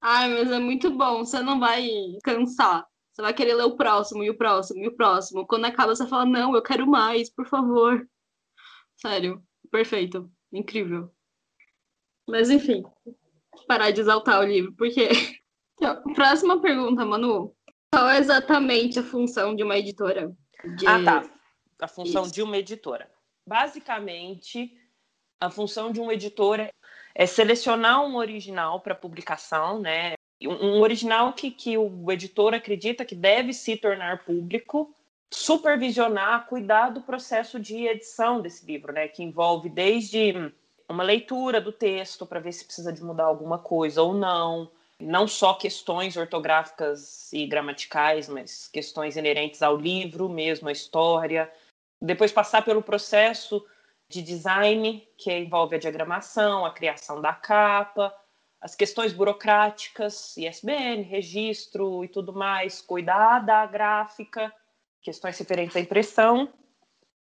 Ai, 0.01 0.29
mas 0.33 0.51
é 0.51 0.59
muito 0.59 0.91
bom. 0.91 1.25
Você 1.25 1.41
não 1.41 1.59
vai 1.59 1.89
cansar. 2.23 2.87
Você 3.11 3.21
vai 3.21 3.33
querer 3.33 3.55
ler 3.55 3.65
o 3.65 3.75
próximo, 3.75 4.23
e 4.23 4.29
o 4.29 4.37
próximo, 4.37 4.81
e 4.81 4.87
o 4.87 4.95
próximo. 4.95 5.45
Quando 5.45 5.65
acaba, 5.65 5.93
você 5.93 6.07
fala, 6.07 6.25
não, 6.25 6.55
eu 6.55 6.61
quero 6.61 6.87
mais, 6.87 7.29
por 7.29 7.45
favor. 7.45 8.07
Sério, 8.95 9.43
perfeito. 9.69 10.31
Incrível. 10.53 11.13
Mas, 12.25 12.49
enfim, 12.49 12.83
parar 13.65 13.91
de 13.91 14.01
exaltar 14.01 14.39
o 14.41 14.45
livro, 14.45 14.73
porque... 14.73 15.09
Então, 15.81 16.03
próxima 16.13 16.61
pergunta, 16.61 17.05
Manu. 17.05 17.55
Qual 17.89 18.09
é 18.09 18.19
exatamente 18.19 18.99
a 18.99 19.03
função 19.03 19.55
de 19.55 19.63
uma 19.63 19.77
editora? 19.77 20.35
De... 20.77 20.85
Ah, 20.85 21.01
tá. 21.01 21.29
A 21.79 21.87
função 21.87 22.23
Isso. 22.23 22.33
de 22.33 22.43
uma 22.43 22.57
editora. 22.57 23.09
Basicamente, 23.47 24.73
a 25.39 25.49
função 25.49 25.91
de 25.91 26.01
um 26.01 26.11
editor 26.11 26.59
é- 27.15 27.25
selecionar 27.25 28.05
um 28.05 28.17
original 28.17 28.81
para 28.81 28.93
publicação, 28.93 29.79
né? 29.79 30.13
Um 30.41 30.77
um 30.77 30.81
original 30.81 31.33
que, 31.33 31.49
que 31.49 31.77
o 31.77 32.11
editor 32.11 32.53
acredita 32.53 33.05
que 33.05 33.15
deve 33.15 33.53
se 33.53 33.75
tornar 33.75 34.23
público, 34.23 34.93
supervisionar, 35.31 36.47
cuidar 36.47 36.89
do 36.89 37.01
processo 37.01 37.59
de 37.59 37.87
edição 37.87 38.41
desse 38.41 38.65
livro, 38.65 38.93
né? 38.93 39.07
Que 39.07 39.23
envolve 39.23 39.69
desde 39.69 40.53
uma 40.89 41.03
leitura 41.03 41.61
do 41.61 41.71
texto 41.71 42.25
para 42.25 42.39
ver 42.39 42.51
se 42.51 42.65
precisa 42.65 42.91
de 42.91 43.03
mudar 43.03 43.25
alguma 43.25 43.59
coisa 43.59 44.01
ou 44.01 44.13
não, 44.13 44.71
não 44.99 45.27
só 45.27 45.53
questões 45.53 46.17
ortográficas 46.17 47.31
e 47.31 47.45
gramaticais, 47.45 48.27
mas 48.27 48.67
questões 48.67 49.15
inerentes 49.15 49.61
ao 49.61 49.77
livro 49.77 50.27
mesmo, 50.27 50.67
à 50.67 50.71
história. 50.71 51.51
Depois 52.01 52.31
passar 52.31 52.63
pelo 52.63 52.81
processo 52.81 53.65
de 54.09 54.21
design, 54.21 55.07
que 55.17 55.31
envolve 55.31 55.75
a 55.75 55.79
diagramação, 55.79 56.65
a 56.65 56.73
criação 56.73 57.21
da 57.21 57.33
capa, 57.33 58.13
as 58.59 58.75
questões 58.75 59.13
burocráticas, 59.13 60.35
ISBN, 60.35 61.03
registro 61.03 62.03
e 62.03 62.07
tudo 62.07 62.33
mais, 62.33 62.81
cuidar 62.81 63.39
da 63.39 63.65
gráfica, 63.65 64.51
questões 65.01 65.37
referentes 65.37 65.75
à 65.75 65.79
impressão, 65.79 66.51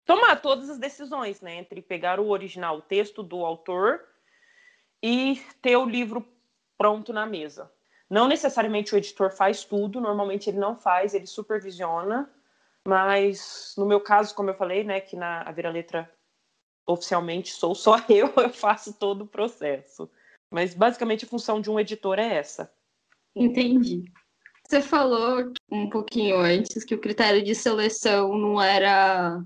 tomar 0.05 0.41
todas 0.41 0.69
as 0.69 0.77
decisões, 0.77 1.41
né, 1.41 1.55
entre 1.55 1.81
pegar 1.81 2.19
o 2.19 2.29
original, 2.29 2.77
o 2.77 2.81
texto 2.81 3.23
do 3.23 3.43
autor 3.43 4.01
e 5.03 5.41
ter 5.61 5.75
o 5.75 5.85
livro 5.85 6.25
pronto 6.77 7.11
na 7.11 7.25
mesa. 7.25 7.71
Não 8.09 8.27
necessariamente 8.27 8.93
o 8.93 8.97
editor 8.97 9.31
faz 9.31 9.63
tudo, 9.63 9.99
normalmente 9.99 10.49
ele 10.49 10.59
não 10.59 10.75
faz, 10.75 11.13
ele 11.13 11.25
supervisiona, 11.25 12.29
mas 12.87 13.73
no 13.77 13.85
meu 13.85 13.99
caso, 13.99 14.35
como 14.35 14.51
eu 14.51 14.55
falei, 14.55 14.83
né, 14.83 15.01
que 15.01 15.15
na 15.15 15.41
a 15.41 15.51
Vira 15.51 15.71
Letra 15.71 16.09
oficialmente 16.87 17.51
sou 17.51 17.73
só 17.73 17.95
eu, 18.07 18.31
eu 18.37 18.49
faço 18.49 18.93
todo 18.93 19.23
o 19.23 19.27
processo. 19.27 20.09
Mas 20.51 20.75
basicamente 20.75 21.25
a 21.25 21.27
função 21.27 21.59
de 21.59 21.69
um 21.69 21.79
editor 21.79 22.19
é 22.19 22.35
essa. 22.35 22.71
Entendi. 23.35 24.05
Você 24.67 24.81
falou 24.81 25.51
um 25.71 25.89
pouquinho 25.89 26.39
antes 26.39 26.83
que 26.83 26.95
o 26.95 27.01
critério 27.01 27.43
de 27.43 27.53
seleção 27.53 28.37
não 28.37 28.61
era 28.61 29.43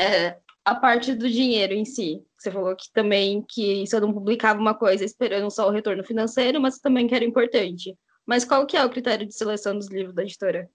é, 0.00 0.38
a 0.64 0.74
parte 0.74 1.14
do 1.14 1.28
dinheiro 1.28 1.74
em 1.74 1.84
si. 1.84 2.24
Você 2.38 2.50
falou 2.50 2.74
que 2.74 2.90
também 2.92 3.44
que 3.46 3.86
você 3.86 4.00
não 4.00 4.12
publicava 4.12 4.58
uma 4.58 4.74
coisa 4.74 5.04
esperando 5.04 5.50
só 5.50 5.68
o 5.68 5.70
retorno 5.70 6.02
financeiro, 6.02 6.60
mas 6.60 6.78
também 6.78 7.06
que 7.06 7.14
era 7.14 7.24
importante. 7.24 7.96
Mas 8.24 8.44
qual 8.44 8.66
que 8.66 8.76
é 8.76 8.84
o 8.84 8.90
critério 8.90 9.26
de 9.26 9.34
seleção 9.34 9.74
dos 9.74 9.88
livros 9.88 10.14
da 10.14 10.22
editora? 10.22 10.70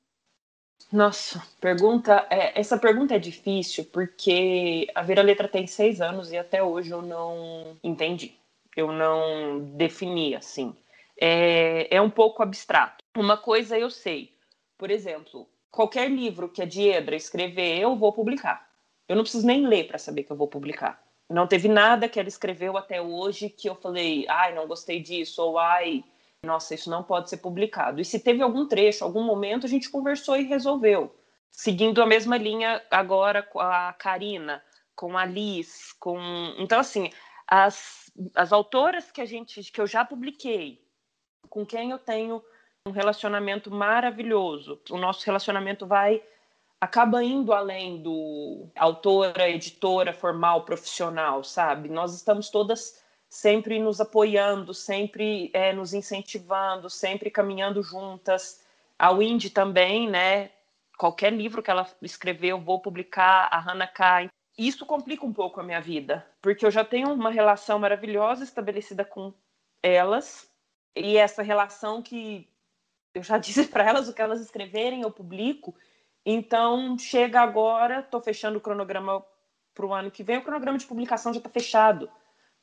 Nossa, 0.91 1.41
pergunta. 1.59 2.27
É, 2.29 2.59
essa 2.59 2.77
pergunta 2.77 3.15
é 3.15 3.19
difícil 3.19 3.85
porque 3.85 4.87
a 4.93 5.01
Vira 5.01 5.21
Letra 5.21 5.47
tem 5.47 5.65
seis 5.65 6.01
anos 6.01 6.31
e 6.31 6.37
até 6.37 6.61
hoje 6.61 6.91
eu 6.91 7.01
não 7.01 7.77
entendi. 7.83 8.35
Eu 8.75 8.91
não 8.91 9.59
defini 9.75 10.35
assim. 10.35 10.75
É, 11.19 11.95
é 11.95 12.01
um 12.01 12.09
pouco 12.09 12.43
abstrato. 12.43 13.03
Uma 13.17 13.37
coisa 13.37 13.79
eu 13.79 13.89
sei. 13.89 14.35
Por 14.77 14.91
exemplo, 14.91 15.47
qualquer 15.71 16.11
livro 16.11 16.49
que 16.49 16.61
a 16.61 16.65
Diedra 16.65 17.15
escrever, 17.15 17.79
eu 17.79 17.95
vou 17.95 18.11
publicar. 18.11 18.64
Eu 19.07 19.15
não 19.15 19.23
preciso 19.23 19.45
nem 19.45 19.67
ler 19.67 19.87
para 19.87 19.97
saber 19.97 20.23
que 20.23 20.31
eu 20.31 20.37
vou 20.37 20.47
publicar. 20.47 21.03
Não 21.29 21.47
teve 21.47 21.67
nada 21.67 22.07
que 22.07 22.19
ela 22.19 22.29
escreveu 22.29 22.77
até 22.77 23.01
hoje 23.01 23.49
que 23.49 23.67
eu 23.67 23.75
falei, 23.75 24.25
ai, 24.29 24.53
não 24.53 24.67
gostei 24.67 25.01
disso, 25.01 25.41
ou 25.41 25.57
ai, 25.57 26.03
nossa, 26.43 26.75
isso 26.75 26.89
não 26.89 27.03
pode 27.03 27.29
ser 27.29 27.37
publicado. 27.37 27.99
E 27.99 28.05
se 28.05 28.19
teve 28.19 28.41
algum 28.41 28.67
trecho, 28.67 29.03
algum 29.03 29.23
momento, 29.23 29.65
a 29.65 29.69
gente 29.69 29.89
conversou 29.89 30.37
e 30.37 30.43
resolveu. 30.43 31.15
Seguindo 31.51 32.01
a 32.01 32.05
mesma 32.05 32.37
linha 32.37 32.81
agora 32.91 33.41
com 33.41 33.59
a 33.59 33.93
Karina, 33.93 34.63
com 34.95 35.17
a 35.17 35.25
Liz, 35.25 35.93
com. 35.93 36.19
Então, 36.59 36.79
assim, 36.79 37.09
as, 37.47 38.11
as 38.35 38.51
autoras 38.51 39.09
que 39.11 39.21
a 39.21 39.25
gente 39.25 39.71
que 39.71 39.81
eu 39.81 39.87
já 39.87 40.05
publiquei, 40.05 40.85
com 41.49 41.65
quem 41.65 41.91
eu 41.91 41.97
tenho 41.97 42.43
um 42.87 42.91
relacionamento 42.91 43.71
maravilhoso. 43.71 44.79
O 44.91 44.97
nosso 44.97 45.25
relacionamento 45.25 45.87
vai 45.87 46.21
acaba 46.79 47.23
indo 47.23 47.53
além 47.53 48.01
do 48.01 48.69
autora, 48.75 49.49
editora, 49.49 50.13
formal, 50.13 50.65
profissional, 50.65 51.43
sabe? 51.43 51.89
Nós 51.89 52.13
estamos 52.13 52.49
todas 52.49 53.03
sempre 53.29 53.79
nos 53.79 53.99
apoiando, 53.99 54.73
sempre 54.73 55.49
é, 55.53 55.73
nos 55.73 55.93
incentivando, 55.93 56.89
sempre 56.89 57.29
caminhando 57.29 57.81
juntas. 57.81 58.63
A 58.97 59.11
Windy 59.11 59.49
também, 59.49 60.09
né? 60.09 60.51
Qualquer 60.97 61.33
livro 61.33 61.61
que 61.61 61.69
ela 61.69 61.87
escreveu, 62.01 62.57
eu 62.57 62.63
vou 62.63 62.79
publicar. 62.79 63.49
A 63.51 63.59
Hannah 63.59 63.87
Kai. 63.87 64.29
Isso 64.57 64.85
complica 64.85 65.25
um 65.25 65.33
pouco 65.33 65.59
a 65.59 65.63
minha 65.63 65.81
vida, 65.81 66.25
porque 66.41 66.65
eu 66.65 66.71
já 66.71 66.85
tenho 66.85 67.11
uma 67.11 67.29
relação 67.29 67.77
maravilhosa 67.77 68.43
estabelecida 68.43 69.03
com 69.03 69.33
elas, 69.83 70.49
e 70.95 71.17
essa 71.17 71.43
relação 71.43 72.01
que 72.01 72.47
eu 73.13 73.21
já 73.21 73.37
disse 73.39 73.67
para 73.67 73.83
elas 73.83 74.07
o 74.07 74.13
que 74.13 74.21
elas 74.21 74.39
escreverem, 74.39 75.01
eu 75.01 75.11
publico. 75.11 75.75
Então, 76.25 76.97
chega 76.97 77.39
agora, 77.39 77.99
estou 77.99 78.19
fechando 78.19 78.57
o 78.57 78.61
cronograma 78.61 79.23
para 79.75 79.85
o 79.85 79.93
ano 79.93 80.09
que 80.09 80.23
vem, 80.23 80.37
o 80.37 80.41
cronograma 80.41 80.77
de 80.77 80.85
publicação 80.85 81.31
já 81.31 81.37
está 81.37 81.49
fechado. 81.49 82.09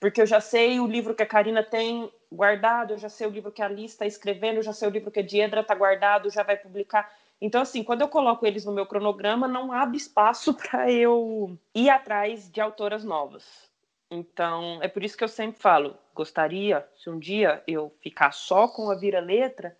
Porque 0.01 0.20
eu 0.20 0.27
já 0.27 0.40
sei 0.40 0.81
o 0.81 0.87
livro 0.87 1.14
que 1.14 1.22
a 1.22 1.27
Karina 1.27 1.62
tem 1.62 2.11
guardado, 2.31 2.94
eu 2.94 2.98
já 2.98 3.09
sei 3.09 3.27
o 3.27 3.31
livro 3.31 3.53
que 3.53 3.62
a 3.62 3.66
Alice 3.66 3.94
está 3.94 4.05
escrevendo, 4.05 4.57
eu 4.57 4.62
já 4.62 4.72
sei 4.72 4.88
o 4.88 4.90
livro 4.90 5.12
que 5.12 5.20
a 5.20 5.22
Diedra 5.22 5.61
está 5.61 5.75
guardado, 5.77 6.29
já 6.29 6.42
vai 6.42 6.57
publicar. 6.57 7.09
Então, 7.40 7.62
assim, 7.62 7.85
quando 7.85 8.01
eu 8.01 8.09
coloco 8.09 8.44
eles 8.44 8.64
no 8.64 8.72
meu 8.72 8.87
cronograma, 8.87 9.46
não 9.46 9.70
abre 9.72 9.96
espaço 9.96 10.55
para 10.59 10.90
eu 10.90 11.57
ir 11.72 11.88
atrás 11.88 12.51
de 12.51 12.61
autoras 12.61 13.05
novas. 13.05 13.70
Então, 14.11 14.79
é 14.83 14.88
por 14.88 15.05
isso 15.05 15.16
que 15.16 15.25
eu 15.25 15.29
sempre 15.29 15.61
falo: 15.61 15.96
gostaria, 16.14 16.87
se 16.96 17.09
um 17.09 17.18
dia 17.18 17.62
eu 17.66 17.94
ficar 18.01 18.33
só 18.33 18.66
com 18.66 18.90
a 18.90 18.94
vira-letra, 18.94 19.77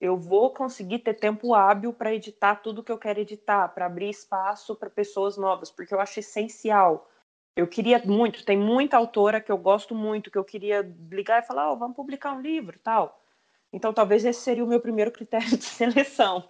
eu 0.00 0.16
vou 0.16 0.50
conseguir 0.50 1.00
ter 1.00 1.14
tempo 1.14 1.54
hábil 1.54 1.92
para 1.92 2.14
editar 2.14 2.56
tudo 2.56 2.82
que 2.82 2.90
eu 2.90 2.96
quero 2.96 3.20
editar, 3.20 3.68
para 3.68 3.84
abrir 3.84 4.08
espaço 4.08 4.74
para 4.74 4.88
pessoas 4.88 5.36
novas, 5.36 5.70
porque 5.70 5.92
eu 5.92 6.00
acho 6.00 6.20
essencial. 6.20 7.10
Eu 7.54 7.66
queria 7.66 8.00
muito, 8.06 8.44
tem 8.44 8.56
muita 8.56 8.96
autora 8.96 9.40
que 9.40 9.52
eu 9.52 9.58
gosto 9.58 9.94
muito, 9.94 10.30
que 10.30 10.38
eu 10.38 10.44
queria 10.44 10.80
ligar 11.10 11.42
e 11.42 11.46
falar, 11.46 11.70
oh, 11.70 11.76
vamos 11.76 11.94
publicar 11.94 12.32
um 12.32 12.40
livro, 12.40 12.78
tal. 12.82 13.20
Então, 13.72 13.92
talvez 13.92 14.24
esse 14.24 14.40
seria 14.40 14.64
o 14.64 14.66
meu 14.66 14.80
primeiro 14.80 15.12
critério 15.12 15.50
de 15.58 15.64
seleção. 15.64 16.48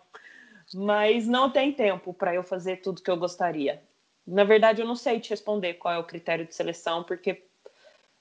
Mas 0.72 1.26
não 1.26 1.50
tem 1.50 1.72
tempo 1.72 2.14
para 2.14 2.32
eu 2.32 2.44
fazer 2.44 2.76
tudo 2.76 3.02
que 3.02 3.10
eu 3.10 3.16
gostaria. 3.16 3.82
Na 4.24 4.44
verdade, 4.44 4.80
eu 4.80 4.86
não 4.86 4.94
sei 4.94 5.18
te 5.18 5.30
responder 5.30 5.74
qual 5.74 5.94
é 5.94 5.98
o 5.98 6.04
critério 6.04 6.46
de 6.46 6.54
seleção, 6.54 7.02
porque 7.02 7.42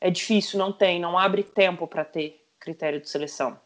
é 0.01 0.09
difícil, 0.09 0.57
não 0.57 0.73
tem, 0.73 0.99
não 0.99 1.17
abre 1.17 1.43
tempo 1.43 1.87
para 1.87 2.03
ter 2.03 2.43
critério 2.59 2.99
de 2.99 3.07
seleção. 3.07 3.59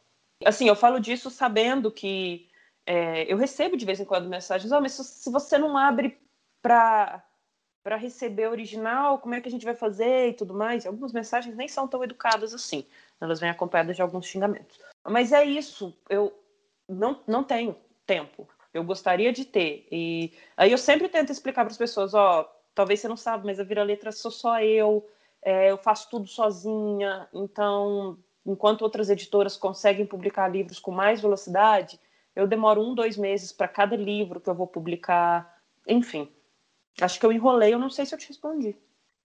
Assim, 0.46 0.68
eu 0.68 0.76
falo 0.76 1.00
disso 1.00 1.30
sabendo 1.30 1.92
que 1.92 2.50
é, 2.86 3.32
eu 3.32 3.38
recebo 3.38 3.78
de 3.78 3.86
vez 3.86 4.00
em 4.00 4.06
quando 4.06 4.30
mensagens, 4.30 4.72
oh, 4.72 4.82
mas 4.82 4.94
se 4.94 5.30
você 5.30 5.58
não 5.58 5.78
abre 5.78 6.18
para 6.62 7.24
para 7.84 7.98
receber 7.98 8.48
original, 8.48 9.20
como 9.20 9.36
é 9.36 9.42
que 9.42 9.50
a 9.50 9.52
gente 9.52 9.66
vai 9.66 9.76
fazer 9.76 10.30
e 10.30 10.34
tudo 10.34 10.54
mais. 10.54 10.86
Algumas 10.86 11.12
mensagens 11.12 11.54
nem 11.54 11.68
são 11.68 11.86
tão 11.86 12.02
educadas 12.02 12.54
assim, 12.54 12.86
elas 13.20 13.42
vêm 13.42 13.50
acompanhadas 13.50 13.98
de 13.98 14.02
alguns 14.02 14.26
xingamentos. 14.26 14.80
Mas 15.06 15.34
é 15.34 15.44
isso, 15.44 15.94
eu 16.10 16.34
não, 16.88 17.22
não 17.28 17.44
tenho 17.44 17.76
tempo. 18.06 18.48
Eu 18.74 18.86
gostaria 18.86 19.34
de 19.34 19.44
ter. 19.44 19.86
E 19.92 20.32
aí 20.56 20.72
eu 20.72 20.78
sempre 20.78 21.10
tento 21.10 21.32
explicar 21.32 21.66
para 21.66 21.72
as 21.72 21.78
pessoas, 21.78 22.14
ó, 22.14 22.50
talvez 22.74 23.02
você 23.02 23.08
não 23.10 23.18
sabe, 23.18 23.46
mas 23.46 23.60
a 23.60 23.64
Vira 23.64 23.84
Letra 23.84 24.14
sou 24.14 24.32
só 24.32 24.62
eu, 24.62 25.06
é, 25.42 25.70
eu 25.70 25.78
faço 25.78 26.10
tudo 26.10 26.26
sozinha, 26.26 27.28
então 27.34 28.18
enquanto 28.46 28.82
outras 28.82 29.10
editoras 29.10 29.58
conseguem 29.58 30.06
publicar 30.06 30.48
livros 30.48 30.80
com 30.80 30.92
mais 30.92 31.22
velocidade, 31.22 32.00
eu 32.36 32.48
demoro 32.48 32.82
um, 32.82 32.94
dois 32.94 33.18
meses 33.18 33.52
para 33.52 33.68
cada 33.68 33.96
livro 33.96 34.42
que 34.42 34.50
eu 34.50 34.56
vou 34.56 34.68
publicar. 34.68 35.62
Enfim, 35.88 36.32
acho 37.02 37.20
que 37.20 37.26
eu 37.26 37.32
enrolei, 37.32 37.74
eu 37.74 37.80
não 37.80 37.90
sei 37.90 38.06
se 38.06 38.14
eu 38.14 38.20
te 38.20 38.28
respondi. 38.28 38.76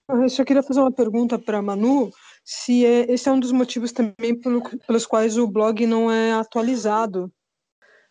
Eu 0.08 0.28
só 0.28 0.44
queria 0.44 0.62
fazer 0.62 0.80
uma 0.80 0.92
pergunta 0.92 1.38
para 1.38 1.60
Manu, 1.60 2.10
se 2.42 2.84
é, 2.84 3.12
esse 3.12 3.28
é 3.28 3.32
um 3.32 3.40
dos 3.40 3.52
motivos 3.52 3.92
também 3.92 4.34
pelo, 4.40 4.62
pelos 4.86 5.04
quais 5.04 5.36
o 5.36 5.46
blog 5.46 5.86
não 5.86 6.10
é 6.10 6.32
atualizado. 6.32 7.30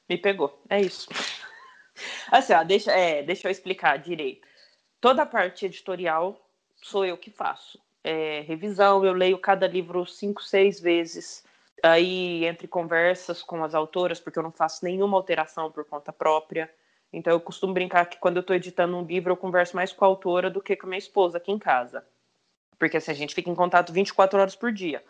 Me 0.08 0.18
pegou, 0.18 0.62
é 0.70 0.82
isso. 0.82 1.08
Assim, 2.32 2.54
ó, 2.54 2.64
deixa, 2.64 2.92
é, 2.92 3.24
deixa 3.24 3.48
eu 3.48 3.52
explicar 3.52 3.98
direito. 3.98 4.48
Toda 5.02 5.24
a 5.24 5.26
parte 5.26 5.66
editorial 5.66 6.40
sou 6.82 7.04
eu 7.04 7.18
que 7.18 7.32
faço 7.32 7.80
é, 8.08 8.40
revisão, 8.40 9.04
eu 9.04 9.12
leio 9.12 9.38
cada 9.38 9.68
livro 9.68 10.06
cinco, 10.06 10.42
seis 10.42 10.80
vezes. 10.80 11.44
Aí, 11.84 12.46
entre 12.46 12.66
conversas 12.66 13.44
com 13.44 13.62
as 13.66 13.76
autoras, 13.76 14.18
porque 14.18 14.40
eu 14.40 14.44
não 14.44 14.52
faço 14.52 14.86
nenhuma 14.86 15.18
alteração 15.18 15.70
por 15.70 15.84
conta 15.84 16.14
própria. 16.14 16.74
Então, 17.12 17.34
eu 17.34 17.40
costumo 17.42 17.74
brincar 17.74 18.06
que 18.06 18.18
quando 18.18 18.38
eu 18.38 18.42
estou 18.42 18.56
editando 18.56 18.96
um 18.96 19.04
livro, 19.04 19.34
eu 19.34 19.38
converso 19.38 19.76
mais 19.76 19.92
com 19.92 20.06
a 20.06 20.08
autora 20.08 20.50
do 20.50 20.62
que 20.62 20.76
com 20.78 20.88
a 20.88 20.90
minha 20.90 20.98
esposa 20.98 21.38
aqui 21.38 21.52
em 21.52 21.60
casa. 21.60 22.06
Porque 22.80 22.96
assim, 22.96 23.12
a 23.12 23.16
gente 23.16 23.36
fica 23.36 23.50
em 23.50 23.56
contato 23.56 23.92
24 23.92 24.40
horas 24.40 24.56
por 24.56 24.72
dia. 24.72 25.04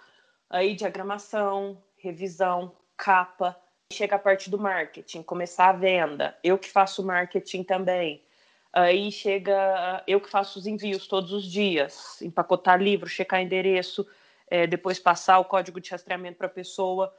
Aí, 0.50 0.74
diagramação, 0.74 1.78
revisão, 1.98 2.76
capa. 2.98 3.56
Chega 3.94 4.16
a 4.16 4.20
parte 4.20 4.50
do 4.50 4.58
marketing, 4.58 5.22
começar 5.22 5.70
a 5.70 5.74
venda. 5.74 6.36
Eu 6.44 6.58
que 6.58 6.70
faço 6.70 7.06
marketing 7.06 7.64
também. 7.64 8.24
Aí 8.80 9.12
chega, 9.12 10.04
eu 10.06 10.22
que 10.22 10.30
faço 10.30 10.60
os 10.60 10.68
envios 10.68 11.08
todos 11.08 11.34
os 11.34 11.44
dias, 11.44 12.22
empacotar 12.22 12.80
livro, 12.80 13.10
checar 13.10 13.42
endereço, 13.42 14.08
é, 14.48 14.68
depois 14.68 15.00
passar 15.00 15.40
o 15.40 15.46
código 15.46 15.82
de 15.82 15.90
rastreamento 15.90 16.38
para 16.38 16.46
a 16.46 16.52
pessoa. 16.52 17.12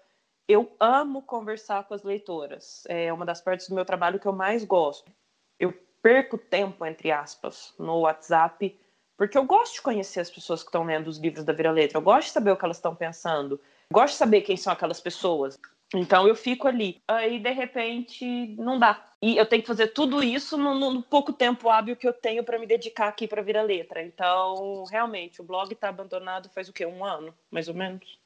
Eu 0.47 0.71
amo 0.79 1.21
conversar 1.21 1.83
com 1.83 1.94
as 1.94 2.05
leitoras. 2.05 2.85
É 2.88 3.12
uma 3.12 3.27
das 3.27 3.40
partes 3.40 3.68
do 3.68 3.75
meu 3.75 3.85
trabalho 3.85 4.21
que 4.21 4.27
eu 4.27 4.33
mais 4.33 4.64
gosto. 4.64 5.11
Eu 5.59 5.75
perco 6.01 6.38
tempo, 6.38 6.87
entre 6.87 7.11
aspas, 7.11 7.75
no 7.77 8.03
WhatsApp, 8.03 8.79
porque 9.16 9.37
eu 9.37 9.44
gosto 9.44 9.75
de 9.75 9.83
conhecer 9.83 10.21
as 10.21 10.31
pessoas 10.31 10.62
que 10.62 10.68
estão 10.68 10.85
lendo 10.85 11.09
os 11.09 11.18
livros 11.18 11.42
da 11.42 11.53
Vira 11.53 11.73
Letra. 11.73 11.99
Eu 11.99 12.03
gosto 12.03 12.29
de 12.29 12.35
saber 12.35 12.53
o 12.53 12.57
que 12.57 12.64
elas 12.64 12.77
estão 12.77 12.94
pensando. 12.94 13.57
Eu 13.90 13.94
gosto 13.94 14.12
de 14.12 14.18
saber 14.18 14.42
quem 14.42 14.57
são 14.57 14.73
aquelas 14.73 15.01
pessoas. 15.01 15.59
Então 15.94 16.29
eu 16.29 16.35
fico 16.35 16.68
ali. 16.68 17.03
Aí, 17.09 17.38
de 17.38 17.51
repente, 17.51 18.55
não 18.57 18.79
dá. 18.79 19.05
E 19.22 19.37
eu 19.37 19.46
tenho 19.46 19.62
que 19.62 19.68
fazer 19.68 19.88
tudo 19.88 20.22
isso 20.22 20.57
no, 20.57 20.74
no 20.74 21.03
pouco 21.03 21.33
tempo 21.33 21.68
hábil 21.68 21.96
que 21.96 22.07
eu 22.07 22.12
tenho 22.12 22.44
para 22.44 22.59
me 22.59 22.66
dedicar 22.66 23.09
aqui 23.09 23.27
para 23.27 23.42
virar 23.42 23.62
letra. 23.62 24.03
Então, 24.03 24.85
realmente, 24.85 25.40
o 25.40 25.44
blog 25.44 25.72
está 25.72 25.88
abandonado 25.88 26.51
faz 26.51 26.68
o 26.68 26.72
quê? 26.72 26.85
Um 26.85 27.05
ano, 27.05 27.35
mais 27.51 27.68
ou 27.68 27.74
menos? 27.74 28.18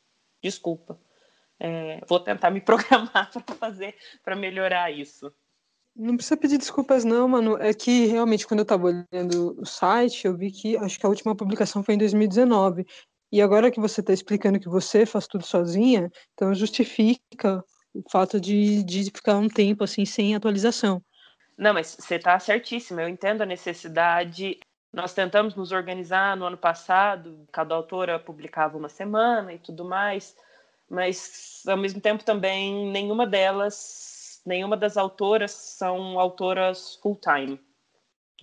Desculpa. 0.42 0.98
É, 1.59 2.01
vou 2.09 2.18
tentar 2.18 2.51
me 2.51 2.61
programar 2.62 3.31
para 3.31 3.55
fazer, 3.55 3.94
para 4.25 4.35
melhorar 4.35 4.90
isso. 4.90 5.33
Não 5.94 6.16
precisa 6.16 6.37
pedir 6.37 6.59
desculpas, 6.59 7.05
não, 7.05 7.29
mano. 7.29 7.57
É 7.59 7.72
que 7.72 8.07
realmente, 8.07 8.46
quando 8.46 8.61
eu 8.61 8.64
estava 8.64 8.87
olhando 8.87 9.61
o 9.61 9.66
site, 9.66 10.27
eu 10.27 10.37
vi 10.37 10.51
que 10.51 10.77
acho 10.77 10.98
que 10.98 11.07
a 11.07 11.09
última 11.09 11.37
publicação 11.37 11.83
foi 11.83 11.94
em 11.94 11.98
2019. 11.98 12.87
E 13.33 13.40
agora 13.40 13.71
que 13.71 13.81
você 13.81 14.03
está 14.03 14.12
explicando 14.12 14.61
que 14.61 14.68
você 14.68 15.07
faz 15.07 15.27
tudo 15.27 15.42
sozinha, 15.42 16.11
então 16.35 16.55
justifica 16.55 17.64
o 17.95 18.03
fato 18.11 18.38
de, 18.38 18.85
de 18.85 19.05
ficar 19.05 19.37
um 19.38 19.49
tempo 19.49 19.83
assim 19.83 20.05
sem 20.05 20.37
atualização. 20.37 21.03
Não, 21.57 21.73
mas 21.73 21.97
você 21.99 22.16
está 22.16 22.38
certíssima. 22.38 23.01
Eu 23.01 23.09
entendo 23.09 23.40
a 23.40 23.47
necessidade. 23.47 24.61
Nós 24.92 25.14
tentamos 25.14 25.55
nos 25.55 25.73
organizar 25.73 26.37
no 26.37 26.45
ano 26.45 26.59
passado, 26.59 27.47
cada 27.51 27.75
autora 27.75 28.18
publicava 28.18 28.77
uma 28.77 28.90
semana 28.90 29.55
e 29.55 29.59
tudo 29.59 29.83
mais, 29.87 30.37
mas 30.90 31.62
ao 31.66 31.79
mesmo 31.79 32.03
tempo 32.03 32.23
também 32.25 32.90
nenhuma 32.90 33.27
delas, 33.27 34.42
nenhuma 34.45 34.77
das 34.77 34.99
autoras 34.99 35.53
são 35.53 36.21
autoras 36.21 36.97
full 36.97 37.18
time, 37.18 37.59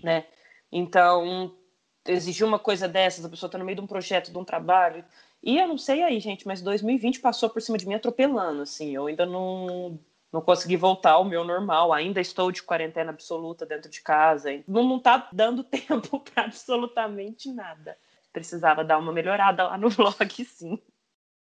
né? 0.04 0.26
Então 0.72 1.56
exigir 2.06 2.46
uma 2.46 2.60
coisa 2.60 2.88
dessas, 2.88 3.26
a 3.26 3.30
pessoa 3.30 3.48
está 3.48 3.58
no 3.58 3.66
meio 3.66 3.76
de 3.76 3.82
um 3.82 3.88
projeto, 3.88 4.32
de 4.32 4.38
um 4.38 4.46
trabalho. 4.46 5.04
E 5.42 5.58
eu 5.58 5.68
não 5.68 5.78
sei 5.78 6.04
aí, 6.04 6.20
gente, 6.20 6.46
mas 6.46 6.62
2020 6.62 7.20
passou 7.20 7.50
por 7.50 7.62
cima 7.62 7.78
de 7.78 7.88
mim 7.88 7.94
atropelando, 7.94 8.62
assim. 8.62 8.94
Eu 8.94 9.08
ainda 9.08 9.26
não, 9.26 10.00
não 10.32 10.42
consegui 10.42 10.76
voltar 10.76 11.12
ao 11.12 11.26
meu 11.26 11.44
normal. 11.44 11.94
Ainda 11.94 12.20
estou 12.20 12.52
de 12.52 12.64
quarentena 12.64 13.12
absoluta 13.12 13.66
dentro 13.66 13.90
de 13.90 14.02
casa. 14.02 14.50
Não, 14.68 14.84
não 14.84 15.00
tá 15.00 15.30
dando 15.32 15.64
tempo 15.66 16.20
para 16.20 16.46
absolutamente 16.46 17.52
nada. 17.52 17.98
Precisava 18.34 18.84
dar 18.84 18.98
uma 18.98 19.14
melhorada 19.14 19.64
lá 19.64 19.78
no 19.78 19.90
blog, 19.96 20.46
sim. 20.46 20.78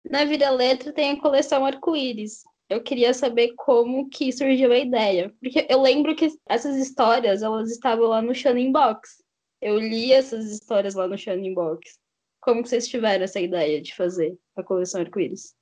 Na 0.04 0.24
Vira 0.24 0.50
Letra 0.50 0.92
tem 0.92 1.12
a 1.12 1.20
coleção 1.20 1.64
Arco-Íris. 1.64 2.44
Eu 2.68 2.82
queria 2.82 3.14
saber 3.14 3.54
como 3.56 4.08
que 4.08 4.32
surgiu 4.32 4.72
a 4.72 4.78
ideia. 4.78 5.32
Porque 5.40 5.66
eu 5.68 5.80
lembro 5.80 6.16
que 6.16 6.28
essas 6.46 6.76
histórias, 6.76 7.42
elas 7.42 7.70
estavam 7.70 8.06
lá 8.06 8.20
no 8.20 8.34
Shonen 8.34 8.72
Box. 8.72 9.23
Eu 9.64 9.78
li 9.78 10.12
essas 10.12 10.44
histórias 10.52 10.94
lá 10.94 11.08
no 11.08 11.16
Shining 11.16 11.54
Box. 11.54 11.98
Como 12.38 12.62
que 12.62 12.68
vocês 12.68 12.86
tiveram 12.86 13.24
essa 13.24 13.40
ideia 13.40 13.80
de 13.80 13.94
fazer 13.94 14.38
a 14.54 14.62
coleção 14.62 15.00
Arco-Íris? 15.00 15.56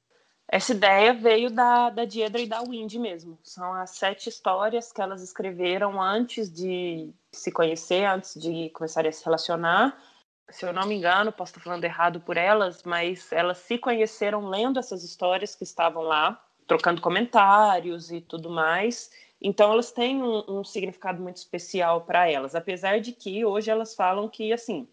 Essa 0.48 0.72
ideia 0.72 1.14
veio 1.14 1.48
da, 1.48 1.88
da 1.88 2.04
Diedra 2.04 2.40
e 2.40 2.48
da 2.48 2.60
Windy 2.62 2.98
mesmo. 2.98 3.38
São 3.44 3.72
as 3.74 3.90
sete 3.90 4.28
histórias 4.28 4.90
que 4.92 5.00
elas 5.00 5.22
escreveram 5.22 6.02
antes 6.02 6.52
de 6.52 7.14
se 7.30 7.52
conhecer, 7.52 8.04
antes 8.04 8.34
de 8.34 8.70
começarem 8.70 9.08
a 9.08 9.12
se 9.12 9.24
relacionar. 9.24 9.96
Se 10.50 10.66
eu 10.66 10.72
não 10.72 10.84
me 10.84 10.96
engano, 10.96 11.30
posso 11.30 11.52
estar 11.52 11.60
falando 11.60 11.84
errado 11.84 12.20
por 12.20 12.36
elas, 12.36 12.82
mas 12.82 13.30
elas 13.30 13.58
se 13.58 13.78
conheceram 13.78 14.48
lendo 14.48 14.80
essas 14.80 15.04
histórias 15.04 15.54
que 15.54 15.62
estavam 15.62 16.02
lá, 16.02 16.44
trocando 16.66 17.00
comentários 17.00 18.10
e 18.10 18.20
tudo 18.20 18.50
mais. 18.50 19.12
Então, 19.42 19.72
elas 19.72 19.90
têm 19.90 20.22
um, 20.22 20.60
um 20.60 20.64
significado 20.64 21.20
muito 21.20 21.36
especial 21.36 22.02
para 22.02 22.30
elas, 22.30 22.54
apesar 22.54 23.00
de 23.00 23.12
que 23.12 23.44
hoje 23.44 23.70
elas 23.70 23.94
falam 23.94 24.28
que, 24.28 24.52
assim, 24.52 24.88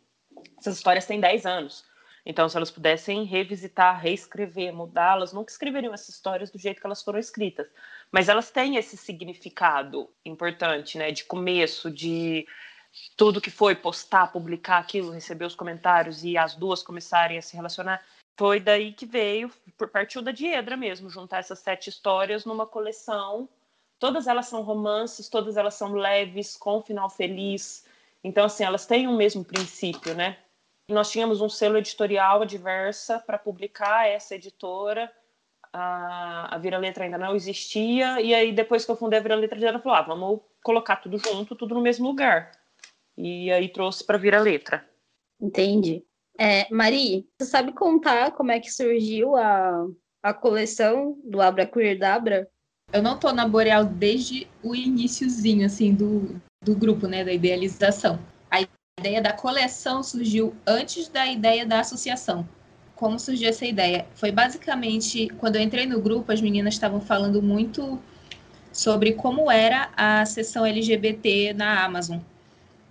essas 0.58 0.78
histórias 0.78 1.06
têm 1.06 1.20
10 1.20 1.46
anos. 1.46 1.86
Então, 2.26 2.48
se 2.50 2.58
elas 2.58 2.72
pudessem 2.72 3.24
revisitar, 3.24 4.00
reescrever, 4.00 4.74
mudá-las, 4.74 5.34
nunca 5.34 5.52
escreveriam 5.52 5.94
essas 5.94 6.10
histórias 6.10 6.52
do 6.52 6.60
jeito 6.60 6.80
que 6.80 6.86
elas 6.86 7.04
foram 7.04 7.20
escritas. 7.20 7.68
Mas 8.12 8.28
elas 8.28 8.52
têm 8.52 8.76
esse 8.76 8.98
significado 8.98 10.10
importante, 10.26 10.98
né? 10.98 11.12
De 11.12 11.24
começo, 11.24 11.90
de 11.90 12.46
tudo 13.16 13.42
que 13.42 13.52
foi 13.52 13.76
postar, 13.76 14.32
publicar 14.32 14.80
aquilo, 14.80 15.12
receber 15.12 15.46
os 15.46 15.56
comentários 15.56 16.24
e 16.24 16.38
as 16.38 16.56
duas 16.56 16.84
começarem 16.84 17.38
a 17.38 17.42
se 17.42 17.56
relacionar. 17.56 18.04
foi 18.38 18.60
daí 18.60 18.94
que 18.94 19.06
veio, 19.06 19.52
partiu 19.92 20.22
da 20.22 20.32
Diedra 20.32 20.78
mesmo, 20.78 21.10
juntar 21.10 21.40
essas 21.40 21.60
sete 21.60 21.90
histórias 21.90 22.46
numa 22.46 22.66
coleção. 22.66 23.50
Todas 24.00 24.28
elas 24.28 24.48
são 24.48 24.62
romances, 24.62 25.28
todas 25.28 25.58
elas 25.58 25.74
são 25.74 25.94
leves, 25.94 26.56
com 26.56 26.82
final 26.82 27.10
feliz. 27.10 27.86
Então, 28.24 28.46
assim, 28.46 28.64
elas 28.64 28.86
têm 28.86 29.08
o 29.08 29.16
mesmo 29.16 29.44
princípio, 29.44 30.16
né? 30.16 30.38
Nós 30.90 31.12
tínhamos 31.12 31.42
um 31.42 31.50
selo 31.50 31.78
editorial 31.78 32.42
adversa 32.42 33.20
para 33.20 33.38
publicar 33.38 34.08
essa 34.08 34.36
editora. 34.36 35.12
A, 35.72 36.56
a 36.56 36.58
Vira 36.58 36.78
Letra 36.78 37.04
ainda 37.04 37.18
não 37.18 37.36
existia. 37.36 38.20
E 38.22 38.34
aí, 38.34 38.52
depois 38.52 38.86
que 38.86 38.92
eu 38.92 38.96
fundei 38.96 39.20
a 39.20 39.22
Vira 39.22 39.36
Letra, 39.36 39.60
ela 39.60 39.80
falou: 39.80 39.98
ah, 39.98 40.02
vamos 40.02 40.40
colocar 40.64 40.96
tudo 40.96 41.18
junto, 41.18 41.56
tudo 41.56 41.76
no 41.76 41.82
mesmo 41.82 42.08
lugar. 42.08 42.52
E 43.18 43.52
aí 43.52 43.70
trouxe 43.70 44.04
para 44.04 44.18
Vira 44.18 44.40
Letra. 44.40 44.88
Entendi. 45.40 46.04
É, 46.38 46.74
Mari, 46.74 47.28
você 47.38 47.50
sabe 47.50 47.74
contar 47.74 48.32
como 48.32 48.52
é 48.52 48.62
que 48.62 48.72
surgiu 48.72 49.36
a, 49.36 49.86
a 50.24 50.34
coleção 50.34 51.20
do 51.24 51.42
Abra 51.42 51.66
Queer 51.66 52.00
Dabra? 52.00 52.50
Eu 52.92 53.02
não 53.02 53.18
tô 53.18 53.32
na 53.32 53.48
Boreal 53.48 53.86
desde 53.86 54.48
o 54.64 54.76
iníciozinho, 54.76 55.66
assim, 55.66 55.94
do, 55.94 56.42
do 56.64 56.76
grupo, 56.76 57.08
né, 57.08 57.24
da 57.24 57.32
idealização. 57.32 58.20
A 58.50 58.62
ideia 59.00 59.22
da 59.22 59.34
coleção 59.34 60.02
surgiu 60.04 60.56
antes 60.66 61.08
da 61.08 61.28
ideia 61.28 61.66
da 61.66 61.80
associação. 61.80 62.48
Como 62.96 63.20
surgiu 63.20 63.50
essa 63.50 63.66
ideia? 63.66 64.06
Foi 64.16 64.32
basicamente, 64.32 65.28
quando 65.38 65.56
eu 65.56 65.62
entrei 65.62 65.86
no 65.86 66.02
grupo, 66.02 66.32
as 66.32 66.42
meninas 66.42 66.74
estavam 66.74 67.00
falando 67.00 67.42
muito 67.42 68.00
sobre 68.74 69.14
como 69.14 69.50
era 69.50 69.90
a 69.96 70.26
seção 70.26 70.66
LGBT 70.66 71.54
na 71.54 71.84
Amazon 71.84 72.20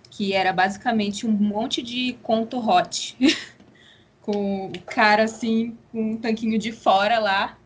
que 0.09 0.33
era 0.33 0.51
basicamente 0.51 1.25
um 1.25 1.31
monte 1.31 1.81
de 1.81 2.13
conto 2.23 2.59
hot, 2.59 3.15
com 4.21 4.65
o 4.67 4.71
cara 4.85 5.23
assim, 5.23 5.77
com 5.91 6.13
um 6.13 6.17
tanquinho 6.17 6.57
de 6.57 6.71
fora 6.71 7.19
lá, 7.19 7.57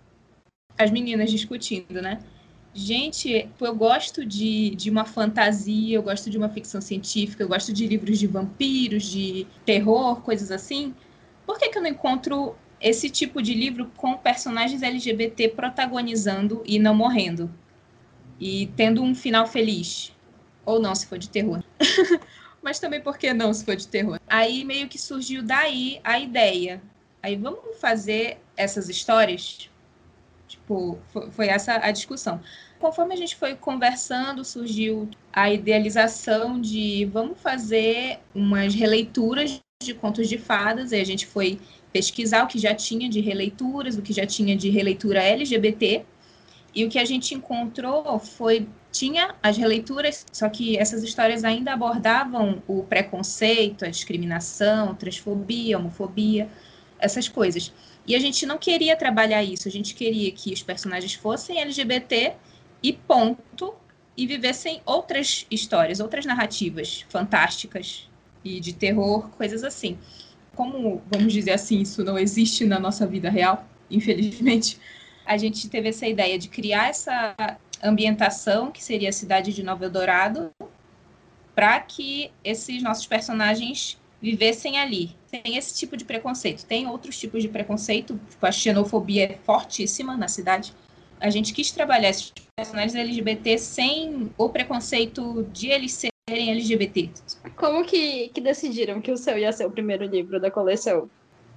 as 0.78 0.92
meninas 0.92 1.32
discutindo, 1.32 2.02
né? 2.02 2.20
Gente, 2.74 3.50
eu 3.62 3.76
gosto 3.76 4.26
de, 4.26 4.72
de 4.72 4.90
uma 4.90 5.06
fantasia, 5.06 5.96
eu 5.96 6.02
gosto 6.02 6.30
de 6.30 6.38
uma 6.38 6.50
ficção 6.50 6.82
científica, 6.82 7.44
eu 7.44 7.48
gosto 7.48 7.72
de 7.72 7.86
livros 7.86 8.18
de 8.18 8.26
vampiros, 8.26 9.04
de 9.04 9.46
terror, 9.64 10.22
coisas 10.22 10.50
assim. 10.50 10.96
Por 11.46 11.60
que, 11.60 11.70
que 11.70 11.78
eu 11.78 11.84
não 11.84 11.90
encontro 11.90 12.56
esse 12.82 13.10
tipo 13.12 13.42
de 13.44 13.54
livro 13.54 13.92
com 13.96 14.18
personagens 14.18 14.82
LGBT 14.82 15.50
protagonizando 15.50 16.64
e 16.66 16.80
não 16.80 16.96
morrendo? 16.96 17.54
E 18.40 18.68
tendo 18.76 19.04
um 19.04 19.14
final 19.14 19.46
feliz? 19.46 20.12
Ou 20.66 20.80
não, 20.80 20.96
se 20.96 21.06
for 21.06 21.20
de 21.20 21.30
terror. 21.30 21.64
mas 22.64 22.80
também 22.80 23.02
por 23.02 23.18
que 23.18 23.34
não 23.34 23.54
se 23.54 23.64
for 23.64 23.76
de 23.76 23.88
terror? 23.88 24.20
Aí 24.28 24.64
meio 24.64 24.88
que 24.88 24.98
surgiu 24.98 25.44
daí 25.44 26.00
a 26.04 26.18
ideia. 26.18 26.82
Aí 27.22 27.36
vamos 27.36 27.78
fazer 27.80 28.40
essas 28.58 28.90
histórias? 28.90 29.70
Tipo, 30.74 30.98
foi, 31.32 31.48
essa 31.48 31.76
a 31.76 31.92
discussão. 31.92 32.42
Conforme 32.80 33.14
a 33.14 33.18
gente 33.18 33.36
foi 33.36 33.56
conversando, 33.56 34.44
surgiu 34.44 35.10
a 35.32 35.52
idealização 35.52 36.60
de 36.60 37.06
vamos 37.06 37.40
fazer 37.40 38.20
umas 38.34 38.74
releituras 38.74 39.62
de 39.82 39.94
contos 39.94 40.28
de 40.28 40.38
fadas, 40.38 40.92
e 40.92 40.96
a 40.96 41.04
gente 41.04 41.28
foi 41.28 41.60
pesquisar 41.92 42.44
o 42.44 42.48
que 42.48 42.58
já 42.58 42.74
tinha 42.74 43.08
de 43.08 43.22
releituras, 43.22 43.98
o 43.98 44.02
que 44.02 44.14
já 44.14 44.26
tinha 44.26 44.56
de 44.56 44.70
releitura 44.70 45.22
LGBT, 45.22 46.06
e 46.74 46.86
o 46.86 46.90
que 46.90 46.98
a 46.98 47.06
gente 47.06 47.36
encontrou 47.36 48.18
foi 48.18 48.68
tinha 48.92 49.36
as 49.42 49.58
releituras, 49.58 50.26
só 50.32 50.50
que 50.50 50.78
essas 50.78 51.04
histórias 51.04 51.44
ainda 51.44 51.74
abordavam 51.74 52.62
o 52.68 52.84
preconceito, 52.84 53.86
a 53.86 53.90
discriminação, 53.90 54.96
transfobia, 54.96 55.78
homofobia, 55.78 56.48
essas 57.00 57.28
coisas. 57.28 57.72
E 58.06 58.16
a 58.16 58.20
gente 58.20 58.46
não 58.46 58.58
queria 58.58 58.96
trabalhar 58.96 59.44
isso, 59.44 59.68
a 59.68 59.72
gente 59.72 59.96
queria 59.96 60.32
que 60.32 60.52
os 60.52 60.62
personagens 60.62 61.14
fossem 61.14 61.60
LGBT 61.62 62.34
e 62.82 62.92
ponto, 62.94 63.74
e 64.16 64.28
vivessem 64.28 64.82
outras 64.86 65.46
histórias, 65.50 66.00
outras 66.00 66.26
narrativas 66.26 67.06
fantásticas 67.10 68.10
e 68.44 68.60
de 68.60 68.74
terror, 68.74 69.30
coisas 69.32 69.64
assim. 69.64 69.98
Como, 70.56 71.02
vamos 71.12 71.34
dizer 71.34 71.52
assim, 71.52 71.82
isso 71.82 72.04
não 72.04 72.18
existe 72.18 72.66
na 72.66 72.80
nossa 72.80 73.08
vida 73.08 73.30
real, 73.30 73.68
infelizmente, 73.90 74.78
a 75.26 75.38
gente 75.38 75.70
teve 75.70 75.90
essa 75.90 76.06
ideia 76.06 76.38
de 76.38 76.48
criar 76.48 76.90
essa 76.90 77.36
ambientação, 77.82 78.72
que 78.72 78.84
seria 78.84 79.10
a 79.10 79.14
cidade 79.14 79.54
de 79.54 79.64
Nova 79.64 79.86
Eldorado, 79.86 80.52
para 81.56 81.80
que 81.80 82.32
esses 82.44 82.84
nossos 82.84 83.08
personagens 83.08 83.98
vivessem 84.24 84.80
ali, 84.80 85.14
sem 85.26 85.58
esse 85.58 85.78
tipo 85.78 85.98
de 85.98 86.06
preconceito. 86.06 86.66
Tem 86.66 86.88
outros 86.88 87.20
tipos 87.20 87.44
de 87.44 87.50
preconceito, 87.50 88.18
tipo, 88.30 88.46
a 88.46 88.54
xenofobia 88.54 89.26
é 89.26 89.38
fortíssima 89.44 90.16
na 90.16 90.30
cidade. 90.30 90.74
A 91.20 91.30
gente 91.30 91.54
quis 91.54 91.72
trabalhar 91.72 92.10
esses 92.10 92.32
personagens 92.56 92.96
LGBT 92.96 93.58
sem 93.58 94.32
o 94.38 94.48
preconceito 94.48 95.44
de 95.52 95.68
eles 95.68 95.92
serem 95.92 96.52
LGBT. 96.52 97.10
Como 97.58 97.84
que, 97.84 98.30
que 98.30 98.40
decidiram 98.40 99.02
que 99.02 99.12
o 99.12 99.18
seu 99.18 99.38
ia 99.38 99.52
ser 99.52 99.66
o 99.66 99.72
primeiro 99.72 100.06
livro 100.06 100.40
da 100.40 100.50
coleção? 100.50 101.10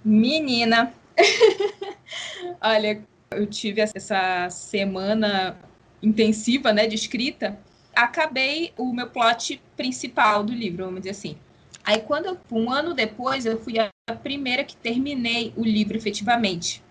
Menina! 0.04 0.92
Olha, 2.60 3.00
eu 3.30 3.46
tive 3.46 3.80
essa 3.80 4.50
semana 4.50 5.56
intensiva, 6.02 6.72
né, 6.72 6.88
de 6.88 6.96
escrita, 6.96 7.56
acabei 7.94 8.72
o 8.76 8.92
meu 8.92 9.08
plot 9.08 9.62
principal 9.76 10.42
do 10.42 10.52
livro, 10.52 10.84
vamos 10.84 11.00
dizer 11.00 11.10
assim. 11.10 11.38
Aí, 11.86 12.00
quando 12.00 12.26
eu, 12.26 12.38
um 12.50 12.68
ano 12.68 12.92
depois, 12.92 13.46
eu 13.46 13.60
fui 13.60 13.78
a 13.78 13.90
primeira 14.16 14.64
que 14.64 14.76
terminei 14.76 15.52
o 15.56 15.62
livro 15.62 15.96
efetivamente. 15.96 16.82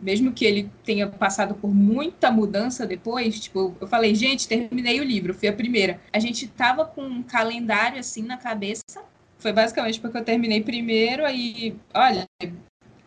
Mesmo 0.00 0.32
que 0.32 0.44
ele 0.44 0.68
tenha 0.84 1.06
passado 1.06 1.54
por 1.54 1.72
muita 1.72 2.32
mudança 2.32 2.84
depois, 2.84 3.38
tipo, 3.38 3.76
eu 3.80 3.86
falei, 3.86 4.12
gente, 4.12 4.48
terminei 4.48 5.00
o 5.00 5.04
livro, 5.04 5.32
fui 5.32 5.46
a 5.46 5.52
primeira. 5.52 6.00
A 6.12 6.18
gente 6.18 6.48
tava 6.48 6.84
com 6.84 7.02
um 7.02 7.22
calendário 7.22 8.00
assim 8.00 8.24
na 8.24 8.36
cabeça. 8.36 9.04
Foi 9.38 9.52
basicamente 9.52 10.00
porque 10.00 10.18
eu 10.18 10.24
terminei 10.24 10.60
primeiro, 10.60 11.24
aí, 11.24 11.76
olha, 11.94 12.26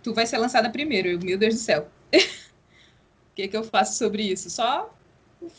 tu 0.02 0.14
vai 0.14 0.26
ser 0.26 0.38
lançada 0.38 0.70
primeiro. 0.70 1.10
Eu, 1.10 1.20
meu 1.20 1.38
Deus 1.38 1.56
do 1.56 1.60
céu. 1.60 1.90
O 3.30 3.38
que, 3.38 3.48
que 3.50 3.56
eu 3.56 3.64
faço 3.64 4.00
sobre 4.00 4.24
isso? 4.24 4.50
Só 4.50 4.92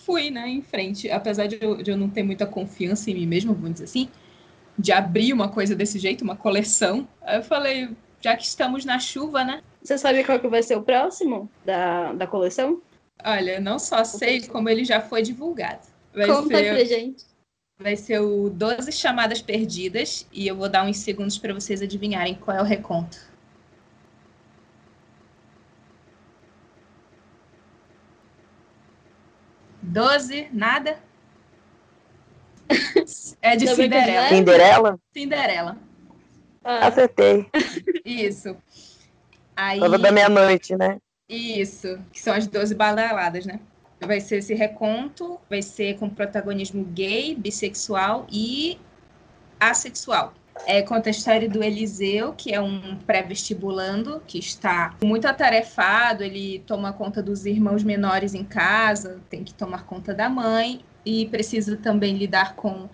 fui, 0.04 0.30
né, 0.30 0.48
em 0.48 0.60
frente. 0.60 1.08
Apesar 1.08 1.46
de 1.46 1.58
eu, 1.60 1.80
de 1.80 1.92
eu 1.92 1.96
não 1.96 2.10
ter 2.10 2.24
muita 2.24 2.44
confiança 2.44 3.08
em 3.08 3.14
mim 3.14 3.26
mesma, 3.26 3.54
vamos 3.54 3.74
dizer 3.74 3.84
assim, 3.84 4.08
de 4.78 4.92
abrir 4.92 5.32
uma 5.32 5.48
coisa 5.48 5.74
desse 5.74 5.98
jeito, 5.98 6.22
uma 6.22 6.36
coleção, 6.36 7.08
eu 7.26 7.42
falei, 7.42 7.90
já 8.20 8.36
que 8.36 8.44
estamos 8.44 8.84
na 8.84 8.98
chuva, 8.98 9.44
né? 9.44 9.62
Você 9.82 9.98
sabe 9.98 10.22
qual 10.24 10.38
que 10.38 10.48
vai 10.48 10.62
ser 10.62 10.76
o 10.76 10.82
próximo 10.82 11.50
da, 11.64 12.12
da 12.12 12.26
coleção? 12.26 12.80
Olha, 13.24 13.58
não 13.58 13.78
só 13.78 14.04
sei, 14.04 14.46
como 14.46 14.68
ele 14.68 14.84
já 14.84 15.00
foi 15.00 15.22
divulgado. 15.22 15.86
Vai 16.14 16.26
Conta 16.26 16.56
ser, 16.56 16.74
pra 16.74 16.84
gente. 16.84 17.24
Vai 17.80 17.96
ser 17.96 18.20
o 18.20 18.48
12 18.50 18.92
Chamadas 18.92 19.42
Perdidas, 19.42 20.26
e 20.32 20.46
eu 20.46 20.56
vou 20.56 20.68
dar 20.68 20.84
uns 20.84 20.98
segundos 20.98 21.38
para 21.38 21.54
vocês 21.54 21.82
adivinharem 21.82 22.34
qual 22.34 22.56
é 22.56 22.60
o 22.60 22.64
reconto. 22.64 23.18
12, 29.82 30.48
nada? 30.52 30.98
É 33.48 33.56
de 33.56 33.66
Cinderela. 33.66 34.28
Cinderela? 34.28 35.00
Cinderela. 35.10 35.78
Ah. 36.62 36.88
Acertei. 36.88 37.46
Isso. 38.04 38.54
Aí... 39.56 39.80
Da 39.80 40.12
meia-noite, 40.12 40.76
né? 40.76 40.98
Isso, 41.28 41.98
que 42.12 42.20
são 42.20 42.34
as 42.34 42.46
12 42.46 42.74
badaladas, 42.74 43.46
né? 43.46 43.58
Vai 44.00 44.20
ser 44.20 44.36
esse 44.36 44.54
reconto, 44.54 45.40
vai 45.48 45.62
ser 45.62 45.98
com 45.98 46.08
protagonismo 46.08 46.84
gay, 46.84 47.34
bissexual 47.34 48.26
e 48.30 48.78
assexual. 49.58 50.34
É, 50.66 50.82
conta 50.82 51.08
a 51.08 51.10
história 51.10 51.48
do 51.48 51.62
Eliseu, 51.62 52.34
que 52.34 52.52
é 52.52 52.60
um 52.60 52.96
pré-vestibulando, 53.06 54.22
que 54.26 54.38
está 54.38 54.94
muito 55.02 55.26
atarefado, 55.26 56.22
ele 56.22 56.62
toma 56.66 56.92
conta 56.92 57.22
dos 57.22 57.46
irmãos 57.46 57.82
menores 57.82 58.34
em 58.34 58.44
casa, 58.44 59.20
tem 59.30 59.42
que 59.42 59.54
tomar 59.54 59.84
conta 59.84 60.12
da 60.12 60.28
mãe 60.28 60.84
e 61.04 61.26
precisa 61.26 61.76
também 61.76 62.16
lidar 62.16 62.54
com 62.54 62.88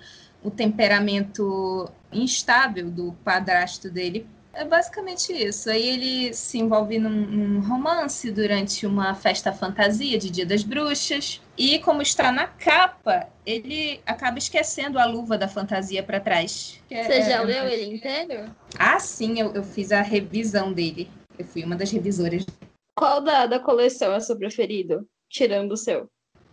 o 0.45 0.51
temperamento 0.51 1.91
instável 2.13 2.91
do 2.91 3.13
padrasto 3.25 3.91
dele 3.91 4.27
é 4.55 4.65
basicamente 4.65 5.33
isso. 5.33 5.69
Aí 5.69 5.89
ele 5.89 6.35
se 6.35 6.59
envolve 6.59 6.99
num, 6.99 7.11
num, 7.11 7.61
romance 7.61 8.31
durante 8.31 8.87
uma 8.87 9.15
festa 9.15 9.53
fantasia 9.53 10.17
de 10.17 10.31
Dia 10.31 10.47
das 10.47 10.63
Bruxas. 10.63 11.41
E 11.59 11.79
como 11.81 12.01
está 12.03 12.31
na 12.31 12.47
capa, 12.47 13.29
ele 13.45 14.01
acaba 14.07 14.39
esquecendo 14.39 14.99
a 14.99 15.07
luva 15.07 15.37
da 15.37 15.49
fantasia 15.49 16.03
para 16.03 16.21
trás. 16.21 16.81
É, 16.91 17.03
Você 17.03 17.23
já 17.23 17.43
é, 17.43 17.45
leu 17.45 17.67
ele 17.67 17.97
inteiro? 17.97 18.55
Ah, 18.79 19.01
sim, 19.01 19.41
eu, 19.41 19.53
eu, 19.55 19.65
fiz 19.65 19.91
a 19.91 20.03
revisão 20.03 20.73
dele. 20.73 21.11
Eu 21.37 21.45
fui 21.45 21.65
uma 21.65 21.75
das 21.75 21.91
revisoras. 21.91 22.47
Qual 22.97 23.21
da, 23.21 23.47
da 23.47 23.59
coleção 23.59 24.15
é 24.15 24.21
seu 24.21 24.37
preferido? 24.37 25.05
Tirando 25.29 25.73
o 25.73 25.77
seu. 25.77 26.09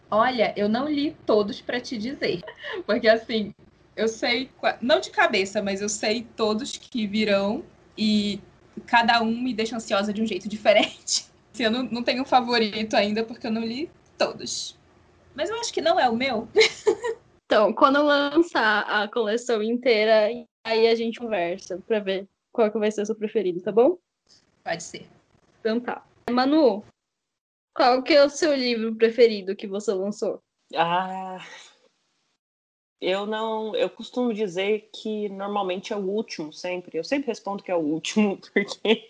Olha, 0.10 0.54
eu 0.58 0.68
não 0.68 0.90
li 0.90 1.16
todos 1.26 1.62
para 1.62 1.80
te 1.80 1.98
dizer. 1.98 2.42
Porque 2.86 3.08
assim, 3.08 3.54
eu 3.96 4.08
sei, 4.08 4.50
não 4.82 5.00
de 5.00 5.10
cabeça, 5.10 5.62
mas 5.62 5.82
eu 5.82 5.90
sei 5.90 6.24
todos 6.36 6.78
que 6.78 7.08
virão 7.08 7.64
e 7.98 8.40
cada 8.88 9.22
um 9.22 9.32
me 9.42 9.54
deixa 9.54 9.76
ansiosa 9.76 10.14
de 10.14 10.22
um 10.22 10.26
jeito 10.26 10.48
diferente. 10.50 11.26
Assim, 11.54 11.64
eu 11.64 11.72
não, 11.72 11.84
não 11.84 12.04
tenho 12.04 12.22
um 12.22 12.26
favorito 12.26 12.96
ainda, 12.96 13.24
porque 13.24 13.48
eu 13.48 13.52
não 13.52 13.64
li 13.64 13.92
todos. 14.18 14.80
Mas 15.36 15.50
eu 15.50 15.60
acho 15.60 15.74
que 15.74 15.82
não 15.82 16.00
é 16.00 16.10
o 16.10 16.16
meu. 16.16 16.48
Então, 17.52 17.74
quando 17.74 18.02
lançar 18.02 18.84
a 18.84 19.10
coleção 19.10 19.62
inteira, 19.62 20.30
aí 20.64 20.88
a 20.88 20.96
gente 20.96 21.20
conversa 21.20 21.78
pra 21.86 22.00
ver 22.00 22.26
qual 22.50 22.72
que 22.72 22.80
vai 22.80 22.90
ser 22.90 23.02
o 23.02 23.06
seu 23.06 23.14
preferido, 23.14 23.60
tá 23.60 23.74
bom? 23.74 23.98
Pode 24.64 24.82
ser. 24.82 25.06
Então 25.60 25.78
tá. 25.78 26.02
Manu, 26.30 26.82
qual 27.76 28.02
que 28.04 28.14
é 28.14 28.24
o 28.24 28.30
seu 28.30 28.56
livro 28.56 28.96
preferido 28.96 29.54
que 29.54 29.68
você 29.68 29.92
lançou? 29.92 30.42
Ah, 30.74 31.40
eu 33.02 33.26
não. 33.26 33.76
Eu 33.76 33.90
costumo 33.90 34.32
dizer 34.32 34.90
que 34.94 35.28
normalmente 35.30 35.92
é 35.92 35.96
o 35.96 36.08
último, 36.08 36.54
sempre. 36.54 36.98
Eu 36.98 37.04
sempre 37.04 37.28
respondo 37.28 37.64
que 37.64 37.72
é 37.72 37.76
o 37.76 37.80
último, 37.80 38.38
porque 38.54 39.10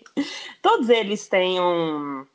todos 0.62 0.88
eles 0.88 1.28
têm 1.28 1.60
um, 1.60 2.26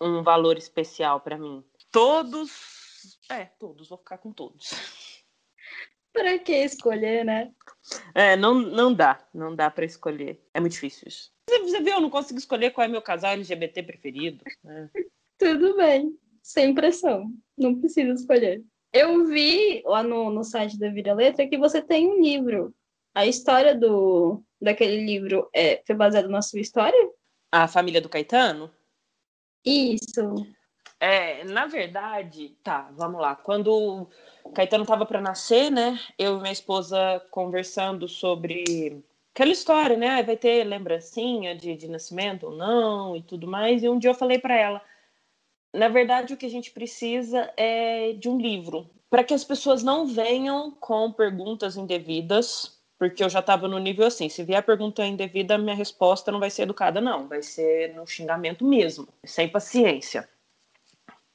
um 0.00 0.22
valor 0.22 0.56
especial 0.56 1.20
para 1.20 1.36
mim. 1.36 1.64
Todos. 1.90 3.18
É, 3.28 3.46
todos, 3.58 3.88
vou 3.88 3.98
ficar 3.98 4.18
com 4.18 4.32
todos. 4.32 4.70
Para 6.12 6.38
que 6.38 6.52
escolher, 6.52 7.24
né? 7.24 7.52
É, 8.14 8.36
não, 8.36 8.54
não 8.54 8.94
dá, 8.94 9.26
não 9.34 9.56
dá 9.56 9.70
para 9.70 9.84
escolher. 9.84 10.40
É 10.54 10.60
muito 10.60 10.74
difícil 10.74 11.08
isso. 11.08 11.32
Você 11.48 11.80
viu, 11.80 11.94
eu 11.94 12.00
não 12.00 12.10
consigo 12.10 12.38
escolher 12.38 12.70
qual 12.70 12.84
é 12.84 12.88
meu 12.88 13.02
casal 13.02 13.32
LGBT 13.32 13.82
preferido. 13.82 14.44
Né? 14.62 14.90
Tudo 15.38 15.76
bem, 15.76 16.16
sem 16.42 16.74
pressão. 16.74 17.32
Não 17.56 17.80
precisa 17.80 18.12
escolher. 18.12 18.62
Eu 18.92 19.26
vi 19.26 19.82
lá 19.86 20.02
no, 20.02 20.30
no 20.30 20.44
site 20.44 20.78
da 20.78 20.90
Vira 20.90 21.14
Letra 21.14 21.46
que 21.46 21.56
você 21.56 21.80
tem 21.80 22.06
um 22.06 22.20
livro. 22.20 22.74
A 23.14 23.26
história 23.26 23.74
do 23.74 24.42
daquele 24.60 25.04
livro 25.04 25.48
é, 25.52 25.82
foi 25.86 25.96
baseada 25.96 26.28
na 26.28 26.42
sua 26.42 26.60
história? 26.60 27.10
A 27.50 27.66
família 27.66 28.00
do 28.00 28.08
Caetano? 28.08 28.70
Isso. 29.64 30.46
É, 31.00 31.42
na 31.44 31.66
verdade, 31.66 32.56
tá, 32.62 32.90
vamos 32.92 33.20
lá. 33.20 33.34
Quando 33.34 34.08
o 34.44 34.50
Caetano 34.50 34.84
estava 34.84 35.04
para 35.04 35.20
nascer, 35.20 35.70
né? 35.70 35.98
Eu 36.18 36.38
e 36.38 36.40
minha 36.40 36.52
esposa 36.52 37.20
conversando 37.30 38.06
sobre 38.06 39.02
aquela 39.34 39.50
história, 39.50 39.96
né? 39.96 40.22
Vai 40.22 40.36
ter 40.36 40.64
lembrancinha 40.64 41.56
de, 41.56 41.76
de 41.76 41.88
nascimento 41.88 42.46
ou 42.46 42.52
não 42.52 43.16
e 43.16 43.22
tudo 43.22 43.48
mais. 43.48 43.82
E 43.82 43.88
um 43.88 43.98
dia 43.98 44.10
eu 44.10 44.14
falei 44.14 44.38
para 44.38 44.54
ela: 44.54 44.82
na 45.72 45.88
verdade, 45.88 46.34
o 46.34 46.36
que 46.36 46.46
a 46.46 46.50
gente 46.50 46.70
precisa 46.70 47.52
é 47.56 48.12
de 48.12 48.28
um 48.28 48.38
livro 48.38 48.90
para 49.08 49.24
que 49.24 49.34
as 49.34 49.44
pessoas 49.44 49.82
não 49.82 50.06
venham 50.06 50.70
com 50.70 51.12
perguntas 51.12 51.76
indevidas, 51.76 52.78
porque 52.98 53.22
eu 53.24 53.28
já 53.28 53.40
estava 53.40 53.66
no 53.66 53.78
nível 53.78 54.06
assim: 54.06 54.28
se 54.28 54.42
vier 54.44 54.62
pergunta 54.62 55.04
indevida, 55.04 55.58
minha 55.58 55.74
resposta 55.74 56.30
não 56.30 56.40
vai 56.40 56.50
ser 56.50 56.62
educada, 56.62 57.00
não, 57.00 57.28
vai 57.28 57.42
ser 57.42 57.94
no 57.94 58.06
xingamento 58.06 58.64
mesmo, 58.64 59.08
sem 59.24 59.48
paciência. 59.48 60.28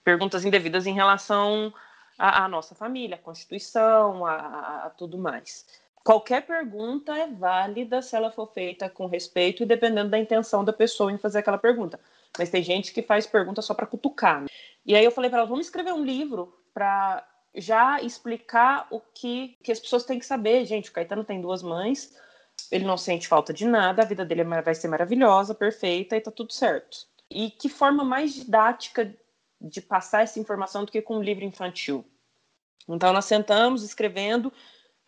Perguntas 0.03 0.45
indevidas 0.45 0.87
em 0.87 0.93
relação 0.93 1.73
à, 2.17 2.47
nossa 2.47 2.73
família, 2.73 3.15
à 3.15 3.19
Constituição, 3.19 4.25
a, 4.25 4.35
a, 4.35 4.85
a 4.85 4.89
tudo 4.89 5.17
mais 5.17 5.65
qualquer 6.07 6.45
pergunta 6.45 7.13
é 7.17 7.27
válida 7.27 8.01
se 8.01 8.15
ela 8.15 8.31
for 8.31 8.47
feita 8.53 8.89
com 8.89 9.07
respeito 9.07 9.61
e 9.61 9.65
dependendo 9.65 10.09
da 10.09 10.17
intenção 10.17 10.63
da 10.63 10.71
pessoa 10.71 11.11
em 11.11 11.17
fazer 11.17 11.39
aquela 11.39 11.57
pergunta. 11.57 11.99
Mas 12.39 12.49
tem 12.49 12.63
gente 12.63 12.93
que 12.93 13.01
faz 13.01 13.27
pergunta 13.27 13.61
só 13.61 13.73
para 13.73 13.85
cutucar. 13.85 14.39
Né? 14.39 14.47
E 14.85 14.95
aí 14.95 15.03
eu 15.03 15.11
falei 15.11 15.29
para 15.29 15.39
ela, 15.39 15.47
vamos 15.49 15.65
escrever 15.65 15.91
um 15.91 16.05
livro 16.05 16.57
para 16.73 17.27
já 17.53 18.01
explicar 18.01 18.87
o 18.89 19.01
que, 19.01 19.57
que 19.61 19.69
as 19.69 19.81
pessoas 19.81 20.05
têm 20.05 20.17
que 20.17 20.25
saber. 20.25 20.63
Gente, 20.63 20.89
o 20.89 20.93
Caetano 20.93 21.25
tem 21.25 21.41
duas 21.41 21.61
mães, 21.61 22.15
ele 22.71 22.85
não 22.85 22.95
sente 22.95 23.27
falta 23.27 23.51
de 23.51 23.65
nada, 23.65 24.01
a 24.01 24.05
vida 24.05 24.23
dele 24.23 24.43
é 24.43 24.61
vai 24.61 24.75
ser 24.75 24.87
maravilhosa, 24.87 25.53
perfeita 25.53 26.15
e 26.15 26.21
tá 26.21 26.31
tudo 26.31 26.53
certo. 26.53 26.99
E 27.29 27.51
que 27.51 27.67
forma 27.67 28.05
mais 28.05 28.33
didática 28.33 29.13
de 29.59 29.81
passar 29.81 30.23
essa 30.23 30.39
informação 30.39 30.85
do 30.85 30.91
que 30.91 31.01
com 31.01 31.17
um 31.17 31.21
livro 31.21 31.43
infantil. 31.43 32.05
Então 32.87 33.11
nós 33.11 33.25
sentamos 33.25 33.83
escrevendo 33.83 34.53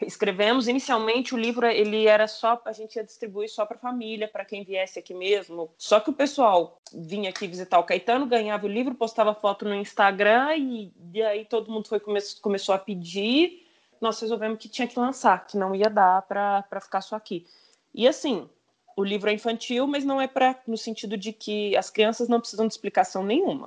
escrevemos. 0.01 0.67
Inicialmente 0.67 1.33
o 1.33 1.37
livro 1.37 1.65
ele 1.65 2.07
era 2.07 2.27
só 2.27 2.61
a 2.65 2.71
gente 2.71 2.95
ia 2.95 3.03
distribuir 3.03 3.49
só 3.49 3.65
para 3.65 3.77
família 3.77 4.27
para 4.27 4.45
quem 4.45 4.63
viesse 4.63 4.99
aqui 4.99 5.13
mesmo. 5.13 5.71
Só 5.77 5.99
que 5.99 6.09
o 6.09 6.13
pessoal 6.13 6.79
vinha 6.93 7.29
aqui 7.29 7.47
visitar 7.47 7.79
o 7.79 7.83
Caetano 7.83 8.25
ganhava 8.25 8.65
o 8.65 8.69
livro 8.69 8.95
postava 8.95 9.33
foto 9.33 9.65
no 9.65 9.75
Instagram 9.75 10.55
e, 10.57 10.93
e 11.13 11.21
aí 11.21 11.45
todo 11.45 11.71
mundo 11.71 11.87
foi 11.87 11.99
come, 11.99 12.19
começou 12.41 12.73
a 12.73 12.79
pedir. 12.79 13.65
Nós 14.01 14.19
resolvemos 14.19 14.59
que 14.59 14.69
tinha 14.69 14.87
que 14.87 14.99
lançar 14.99 15.45
que 15.45 15.57
não 15.57 15.75
ia 15.75 15.89
dar 15.89 16.21
para 16.23 16.81
ficar 16.81 17.01
só 17.01 17.15
aqui. 17.15 17.45
E 17.93 18.07
assim 18.07 18.49
o 18.95 19.03
livro 19.03 19.29
é 19.29 19.33
infantil 19.33 19.87
mas 19.87 20.03
não 20.03 20.19
é 20.19 20.27
para 20.27 20.59
no 20.67 20.77
sentido 20.77 21.17
de 21.17 21.31
que 21.31 21.75
as 21.75 21.89
crianças 21.89 22.27
não 22.27 22.39
precisam 22.39 22.67
de 22.67 22.73
explicação 22.73 23.23
nenhuma 23.23 23.65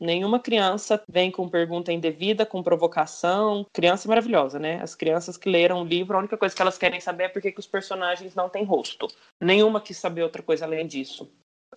Nenhuma 0.00 0.40
criança 0.40 1.02
vem 1.06 1.30
com 1.30 1.46
pergunta 1.46 1.92
indevida, 1.92 2.46
com 2.46 2.62
provocação. 2.62 3.66
Criança 3.70 4.08
maravilhosa, 4.08 4.58
né? 4.58 4.80
As 4.80 4.94
crianças 4.94 5.36
que 5.36 5.50
leram 5.50 5.82
o 5.82 5.84
livro, 5.84 6.16
a 6.16 6.20
única 6.20 6.38
coisa 6.38 6.54
que 6.56 6.62
elas 6.62 6.78
querem 6.78 7.00
saber 7.00 7.24
é 7.24 7.28
por 7.28 7.42
que 7.42 7.54
os 7.58 7.66
personagens 7.66 8.34
não 8.34 8.48
têm 8.48 8.64
rosto. 8.64 9.06
Nenhuma 9.38 9.78
quis 9.78 9.98
saber 9.98 10.22
outra 10.22 10.42
coisa 10.42 10.64
além 10.64 10.86
disso. 10.86 11.30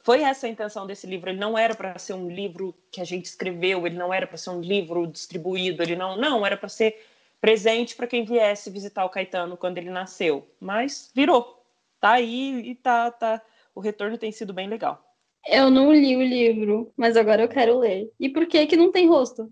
Foi 0.04 0.22
essa 0.22 0.48
a 0.48 0.50
intenção 0.50 0.88
desse 0.88 1.06
livro. 1.06 1.30
Ele 1.30 1.40
não 1.40 1.58
era 1.58 1.76
para 1.76 2.00
ser 2.00 2.14
um 2.14 2.30
livro 2.30 2.74
que 2.90 3.02
a 3.02 3.04
gente 3.04 3.26
escreveu, 3.26 3.86
ele 3.86 3.98
não 3.98 4.14
era 4.14 4.26
para 4.26 4.38
ser 4.38 4.52
um 4.52 4.62
livro 4.62 5.06
distribuído, 5.06 5.84
ele 5.84 5.96
não, 5.98 6.16
não, 6.16 6.46
era 6.46 6.56
para 6.56 6.70
ser 6.70 7.06
presente 7.42 7.94
para 7.94 8.08
quem 8.08 8.24
viesse 8.24 8.70
visitar 8.70 9.04
o 9.04 9.10
Caetano 9.10 9.58
quando 9.58 9.78
ele 9.78 9.90
nasceu. 9.90 10.48
Mas 10.62 11.12
virou. 11.14 11.62
Tá 12.00 12.12
aí 12.12 12.70
e 12.70 12.76
tá, 12.76 13.12
tá. 13.12 13.42
O 13.76 13.82
retorno 13.82 14.18
tem 14.18 14.32
sido 14.32 14.54
bem 14.54 14.70
legal. 14.70 15.03
Eu 15.46 15.70
não 15.70 15.92
li 15.92 16.16
o 16.16 16.24
livro, 16.24 16.92
mas 16.96 17.18
agora 17.18 17.42
eu 17.42 17.50
quero 17.50 17.80
ler. 17.80 18.12
E 18.20 18.30
por 18.30 18.46
que 18.46 18.66
que 18.66 18.78
não 18.78 18.92
tem 18.92 19.08
rosto? 19.08 19.52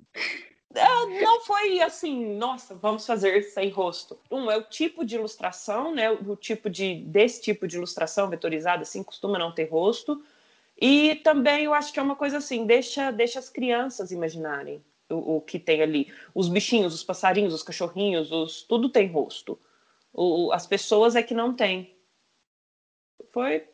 É, 0.73 1.21
não 1.21 1.41
foi 1.41 1.81
assim, 1.81 2.37
nossa, 2.37 2.73
vamos 2.75 3.05
fazer 3.05 3.43
sem 3.43 3.69
rosto. 3.69 4.17
Um 4.31 4.49
é 4.49 4.57
o 4.57 4.63
tipo 4.63 5.03
de 5.03 5.15
ilustração, 5.15 5.93
né? 5.93 6.09
O 6.09 6.35
tipo 6.35 6.69
de 6.69 6.95
desse 6.95 7.41
tipo 7.41 7.67
de 7.67 7.75
ilustração 7.75 8.29
vetorizada 8.29 8.83
assim 8.83 9.03
costuma 9.03 9.37
não 9.37 9.51
ter 9.51 9.65
rosto. 9.65 10.23
E 10.79 11.15
também 11.15 11.65
eu 11.65 11.73
acho 11.73 11.91
que 11.91 11.99
é 11.99 12.03
uma 12.03 12.15
coisa 12.15 12.37
assim, 12.37 12.65
deixa 12.65 13.11
deixa 13.11 13.37
as 13.39 13.49
crianças 13.49 14.11
imaginarem 14.11 14.81
o, 15.09 15.37
o 15.37 15.41
que 15.41 15.59
tem 15.59 15.81
ali. 15.81 16.11
Os 16.33 16.47
bichinhos, 16.47 16.93
os 16.93 17.03
passarinhos, 17.03 17.53
os 17.53 17.63
cachorrinhos, 17.63 18.31
os 18.31 18.63
tudo 18.63 18.89
tem 18.89 19.07
rosto. 19.07 19.59
O, 20.13 20.51
as 20.53 20.65
pessoas 20.65 21.15
é 21.15 21.23
que 21.23 21.33
não 21.33 21.53
tem. 21.53 21.95
Foi 23.31 23.65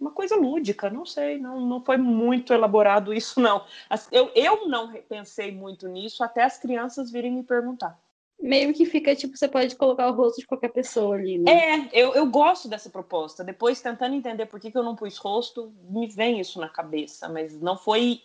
uma 0.00 0.10
coisa 0.10 0.34
lúdica, 0.34 0.88
não 0.88 1.04
sei, 1.04 1.38
não, 1.38 1.60
não 1.60 1.84
foi 1.84 1.98
muito 1.98 2.54
elaborado 2.54 3.12
isso, 3.12 3.38
não. 3.38 3.64
Eu, 4.10 4.30
eu 4.34 4.66
não 4.66 4.90
pensei 4.92 5.52
muito 5.52 5.86
nisso 5.86 6.24
até 6.24 6.42
as 6.42 6.58
crianças 6.58 7.10
virem 7.10 7.32
me 7.32 7.42
perguntar. 7.42 8.00
Meio 8.40 8.72
que 8.72 8.86
fica 8.86 9.14
tipo, 9.14 9.36
você 9.36 9.46
pode 9.46 9.76
colocar 9.76 10.08
o 10.08 10.14
rosto 10.14 10.40
de 10.40 10.46
qualquer 10.46 10.70
pessoa 10.72 11.14
ali, 11.16 11.36
né? 11.38 11.52
É, 11.52 11.88
eu, 11.92 12.14
eu 12.14 12.24
gosto 12.24 12.68
dessa 12.68 12.88
proposta. 12.88 13.44
Depois, 13.44 13.82
tentando 13.82 14.14
entender 14.14 14.46
por 14.46 14.58
que, 14.58 14.70
que 14.70 14.78
eu 14.78 14.82
não 14.82 14.96
pus 14.96 15.18
rosto, 15.18 15.74
me 15.90 16.08
vem 16.08 16.40
isso 16.40 16.58
na 16.58 16.68
cabeça, 16.70 17.28
mas 17.28 17.60
não 17.60 17.76
foi 17.76 18.22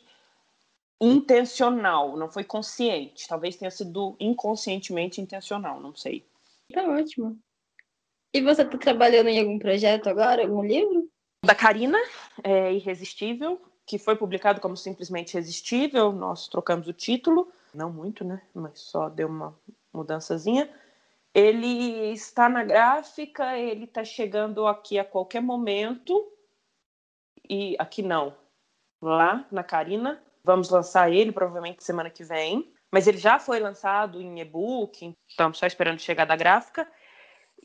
intencional, 1.01 2.15
não 2.15 2.31
foi 2.31 2.45
consciente. 2.45 3.27
Talvez 3.27 3.57
tenha 3.57 3.69
sido 3.69 4.15
inconscientemente 4.17 5.19
intencional, 5.19 5.81
não 5.81 5.93
sei. 5.93 6.25
Tá 6.73 6.87
ótimo. 6.87 7.37
E 8.33 8.41
você 8.41 8.63
tá 8.63 8.77
trabalhando 8.77 9.27
em 9.27 9.39
algum 9.39 9.59
projeto 9.59 10.07
agora, 10.07 10.43
algum 10.43 10.63
livro? 10.63 11.09
Da 11.45 11.55
Karina, 11.55 11.97
é 12.43 12.73
Irresistível, 12.73 13.61
que 13.85 13.97
foi 13.97 14.15
publicado 14.15 14.59
como 14.59 14.75
simplesmente 14.75 15.33
Irresistível. 15.33 16.11
Nós 16.11 16.47
trocamos 16.47 16.87
o 16.87 16.93
título, 16.93 17.51
não 17.73 17.91
muito, 17.91 18.25
né? 18.25 18.41
Mas 18.53 18.79
só 18.79 19.09
deu 19.09 19.27
uma 19.27 19.57
mudançazinha. 19.93 20.69
Ele 21.33 22.11
está 22.11 22.49
na 22.49 22.63
gráfica, 22.63 23.57
ele 23.57 23.83
está 23.83 24.03
chegando 24.03 24.65
aqui 24.65 24.97
a 24.97 25.05
qualquer 25.05 25.41
momento. 25.41 26.31
E 27.47 27.75
aqui 27.77 28.01
não, 28.01 28.35
lá 29.01 29.45
na 29.51 29.63
Karina. 29.63 30.21
Vamos 30.43 30.69
lançar 30.69 31.11
ele 31.11 31.31
provavelmente 31.31 31.83
semana 31.83 32.09
que 32.09 32.23
vem. 32.23 32.73
Mas 32.91 33.07
ele 33.07 33.17
já 33.17 33.37
foi 33.37 33.59
lançado 33.59 34.21
em 34.21 34.39
e-book, 34.39 35.13
estamos 35.27 35.57
só 35.57 35.65
esperando 35.65 35.99
chegar 35.99 36.25
da 36.25 36.35
gráfica. 36.35 36.87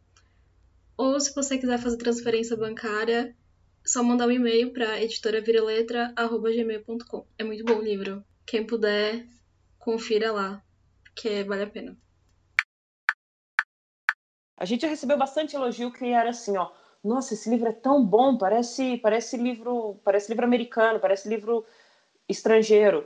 Ou 0.96 1.20
se 1.20 1.34
você 1.34 1.58
quiser 1.58 1.80
fazer 1.80 1.98
transferência 1.98 2.56
bancária, 2.56 3.36
só 3.84 4.04
mandar 4.04 4.28
um 4.28 4.32
e-mail 4.32 4.72
para 4.72 5.02
editoraviraletra.gmail.com. 5.02 7.26
É 7.38 7.44
muito 7.44 7.66
bom 7.66 7.80
o 7.80 7.82
livro. 7.82 8.24
Quem 8.46 8.64
puder, 8.66 9.26
confira 9.84 10.32
lá, 10.32 10.64
que 11.14 11.44
vale 11.44 11.64
a 11.64 11.68
pena. 11.68 11.98
A 14.58 14.66
gente 14.66 14.86
recebeu 14.86 15.18
bastante 15.18 15.56
elogio 15.56 15.92
que 15.92 16.06
era 16.06 16.30
assim, 16.30 16.56
ó, 16.58 16.72
nossa, 17.04 17.34
esse 17.34 17.50
livro 17.50 17.68
é 17.68 17.74
tão 17.74 18.06
bom, 18.06 18.38
parece, 18.38 18.98
parece 18.98 19.36
livro, 19.36 20.00
parece 20.06 20.30
livro 20.30 20.46
americano, 20.46 21.02
parece 21.02 21.28
livro 21.28 21.66
estrangeiro. 22.30 23.06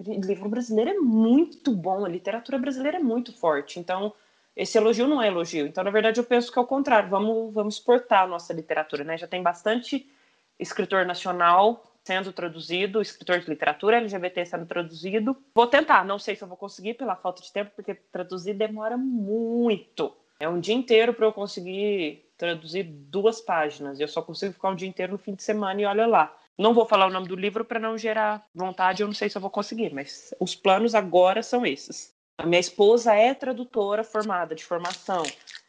Livro 0.00 0.48
brasileiro 0.48 0.90
é 0.90 0.94
muito 0.94 1.72
bom, 1.72 2.04
a 2.04 2.08
literatura 2.08 2.58
brasileira 2.58 2.98
é 2.98 3.02
muito 3.02 3.32
forte. 3.32 3.78
Então, 3.78 4.12
esse 4.56 4.76
elogio 4.76 5.06
não 5.06 5.22
é 5.22 5.28
elogio. 5.28 5.66
Então, 5.66 5.84
na 5.84 5.90
verdade, 5.90 6.18
eu 6.18 6.24
penso 6.24 6.52
que 6.52 6.58
é 6.58 6.62
o 6.62 6.66
contrário. 6.66 7.08
Vamos, 7.08 7.54
vamos 7.54 7.74
exportar 7.74 8.24
a 8.24 8.26
nossa 8.26 8.52
literatura, 8.52 9.04
né? 9.04 9.16
Já 9.16 9.28
tem 9.28 9.42
bastante 9.42 10.10
escritor 10.58 11.06
nacional 11.06 11.87
sendo 12.08 12.32
traduzido, 12.32 13.02
escritor 13.02 13.38
de 13.38 13.50
literatura 13.50 13.98
LGBT 13.98 14.46
sendo 14.46 14.64
traduzido. 14.64 15.36
Vou 15.54 15.66
tentar, 15.66 16.06
não 16.06 16.18
sei 16.18 16.34
se 16.34 16.42
eu 16.42 16.48
vou 16.48 16.56
conseguir 16.56 16.94
pela 16.94 17.14
falta 17.14 17.42
de 17.42 17.52
tempo, 17.52 17.70
porque 17.76 17.94
traduzir 17.94 18.54
demora 18.54 18.96
muito. 18.96 20.16
É 20.40 20.48
um 20.48 20.58
dia 20.58 20.74
inteiro 20.74 21.12
para 21.12 21.26
eu 21.26 21.32
conseguir 21.34 22.24
traduzir 22.38 22.84
duas 22.84 23.42
páginas. 23.42 24.00
Eu 24.00 24.08
só 24.08 24.22
consigo 24.22 24.54
ficar 24.54 24.70
um 24.70 24.74
dia 24.74 24.88
inteiro 24.88 25.12
no 25.12 25.18
fim 25.18 25.34
de 25.34 25.42
semana 25.42 25.82
e 25.82 25.84
olha 25.84 26.06
lá. 26.06 26.34
Não 26.56 26.72
vou 26.72 26.86
falar 26.86 27.06
o 27.06 27.10
nome 27.10 27.28
do 27.28 27.36
livro 27.36 27.62
para 27.62 27.78
não 27.78 27.98
gerar 27.98 28.42
vontade, 28.54 29.02
eu 29.02 29.06
não 29.06 29.14
sei 29.14 29.28
se 29.28 29.36
eu 29.36 29.42
vou 29.42 29.50
conseguir, 29.50 29.92
mas 29.92 30.34
os 30.40 30.54
planos 30.54 30.94
agora 30.94 31.42
são 31.42 31.66
esses. 31.66 32.14
A 32.38 32.46
minha 32.46 32.58
esposa 32.58 33.14
é 33.14 33.34
tradutora 33.34 34.02
formada, 34.02 34.54
de 34.54 34.64
formação. 34.64 35.24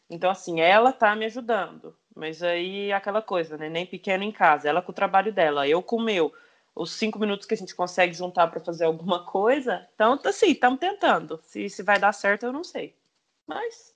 Então, 0.09 0.31
assim, 0.31 0.61
ela 0.61 0.93
tá 0.93 1.15
me 1.17 1.25
ajudando. 1.25 1.95
Mas 2.19 2.43
aí 2.43 2.91
aquela 2.91 3.21
coisa, 3.21 3.57
né? 3.57 3.69
Nem 3.69 3.85
pequeno 3.85 4.23
em 4.23 4.31
casa. 4.31 4.67
Ela 4.67 4.81
com 4.81 4.91
o 4.91 4.95
trabalho 4.95 5.31
dela, 5.31 5.67
eu 5.67 5.81
com 5.81 5.95
o 5.95 6.03
meu. 6.03 6.33
Os 6.75 6.91
cinco 6.91 7.17
minutos 7.17 7.47
que 7.47 7.53
a 7.53 7.57
gente 7.57 7.73
consegue 7.73 8.13
juntar 8.13 8.47
para 8.47 8.59
fazer 8.59 8.83
alguma 8.83 9.25
coisa. 9.25 9.87
Então, 9.95 10.19
assim, 10.25 10.51
estamos 10.51 10.79
tentando. 10.79 11.39
Se, 11.43 11.69
se 11.69 11.81
vai 11.81 11.97
dar 11.97 12.11
certo, 12.11 12.45
eu 12.45 12.53
não 12.53 12.63
sei. 12.63 12.93
Mas 13.47 13.95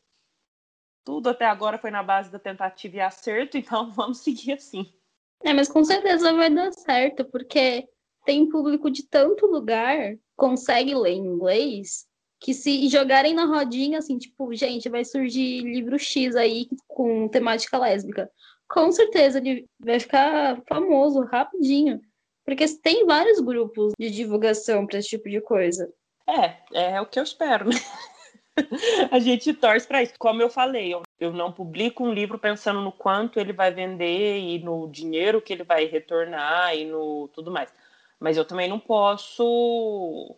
tudo 1.03 1.29
até 1.29 1.45
agora 1.45 1.77
foi 1.77 1.91
na 1.91 2.01
base 2.01 2.31
da 2.31 2.39
tentativa 2.39 2.95
e 2.95 3.01
acerto, 3.01 3.57
então 3.57 3.91
vamos 3.91 4.19
seguir 4.19 4.53
assim. 4.53 4.91
É, 5.43 5.53
mas 5.53 5.67
com 5.67 5.83
certeza 5.83 6.33
vai 6.33 6.49
dar 6.49 6.71
certo, 6.71 7.25
porque 7.25 7.87
tem 8.25 8.47
público 8.49 8.89
de 8.89 9.03
tanto 9.03 9.45
lugar, 9.45 10.17
consegue 10.37 10.95
ler 10.95 11.15
inglês, 11.15 12.07
que 12.43 12.53
se 12.53 12.89
jogarem 12.89 13.33
na 13.33 13.45
rodinha, 13.45 13.99
assim, 13.99 14.17
tipo, 14.17 14.53
gente, 14.53 14.89
vai 14.89 15.05
surgir 15.05 15.61
livro 15.61 15.97
X 15.97 16.35
aí 16.35 16.67
com 16.89 17.29
temática 17.29 17.77
lésbica. 17.77 18.29
Com 18.67 18.91
certeza 18.91 19.37
ele 19.37 19.65
vai 19.79 19.97
ficar 19.97 20.61
famoso 20.67 21.23
rapidinho. 21.23 22.01
Porque 22.43 22.67
tem 22.67 23.05
vários 23.05 23.39
grupos 23.39 23.93
de 23.97 24.11
divulgação 24.11 24.85
para 24.85 24.99
esse 24.99 25.07
tipo 25.07 25.29
de 25.29 25.39
coisa. 25.39 25.89
É, 26.27 26.95
é 26.95 27.01
o 27.01 27.05
que 27.05 27.17
eu 27.17 27.23
espero, 27.23 27.69
né? 27.69 27.75
a 29.09 29.19
gente 29.19 29.53
torce 29.53 29.87
para 29.87 30.03
isso. 30.03 30.15
Como 30.19 30.41
eu 30.41 30.49
falei, 30.49 30.93
eu, 30.93 31.01
eu 31.21 31.31
não 31.31 31.49
publico 31.49 32.03
um 32.03 32.11
livro 32.11 32.37
pensando 32.37 32.81
no 32.81 32.91
quanto 32.91 33.39
ele 33.39 33.53
vai 33.53 33.71
vender 33.71 34.39
e 34.39 34.59
no 34.59 34.89
dinheiro 34.89 35.41
que 35.41 35.53
ele 35.53 35.63
vai 35.63 35.85
retornar 35.85 36.75
e 36.75 36.83
no 36.83 37.29
tudo 37.29 37.49
mais. 37.49 37.73
Mas 38.19 38.35
eu 38.35 38.43
também 38.43 38.67
não 38.67 38.81
posso 38.81 40.35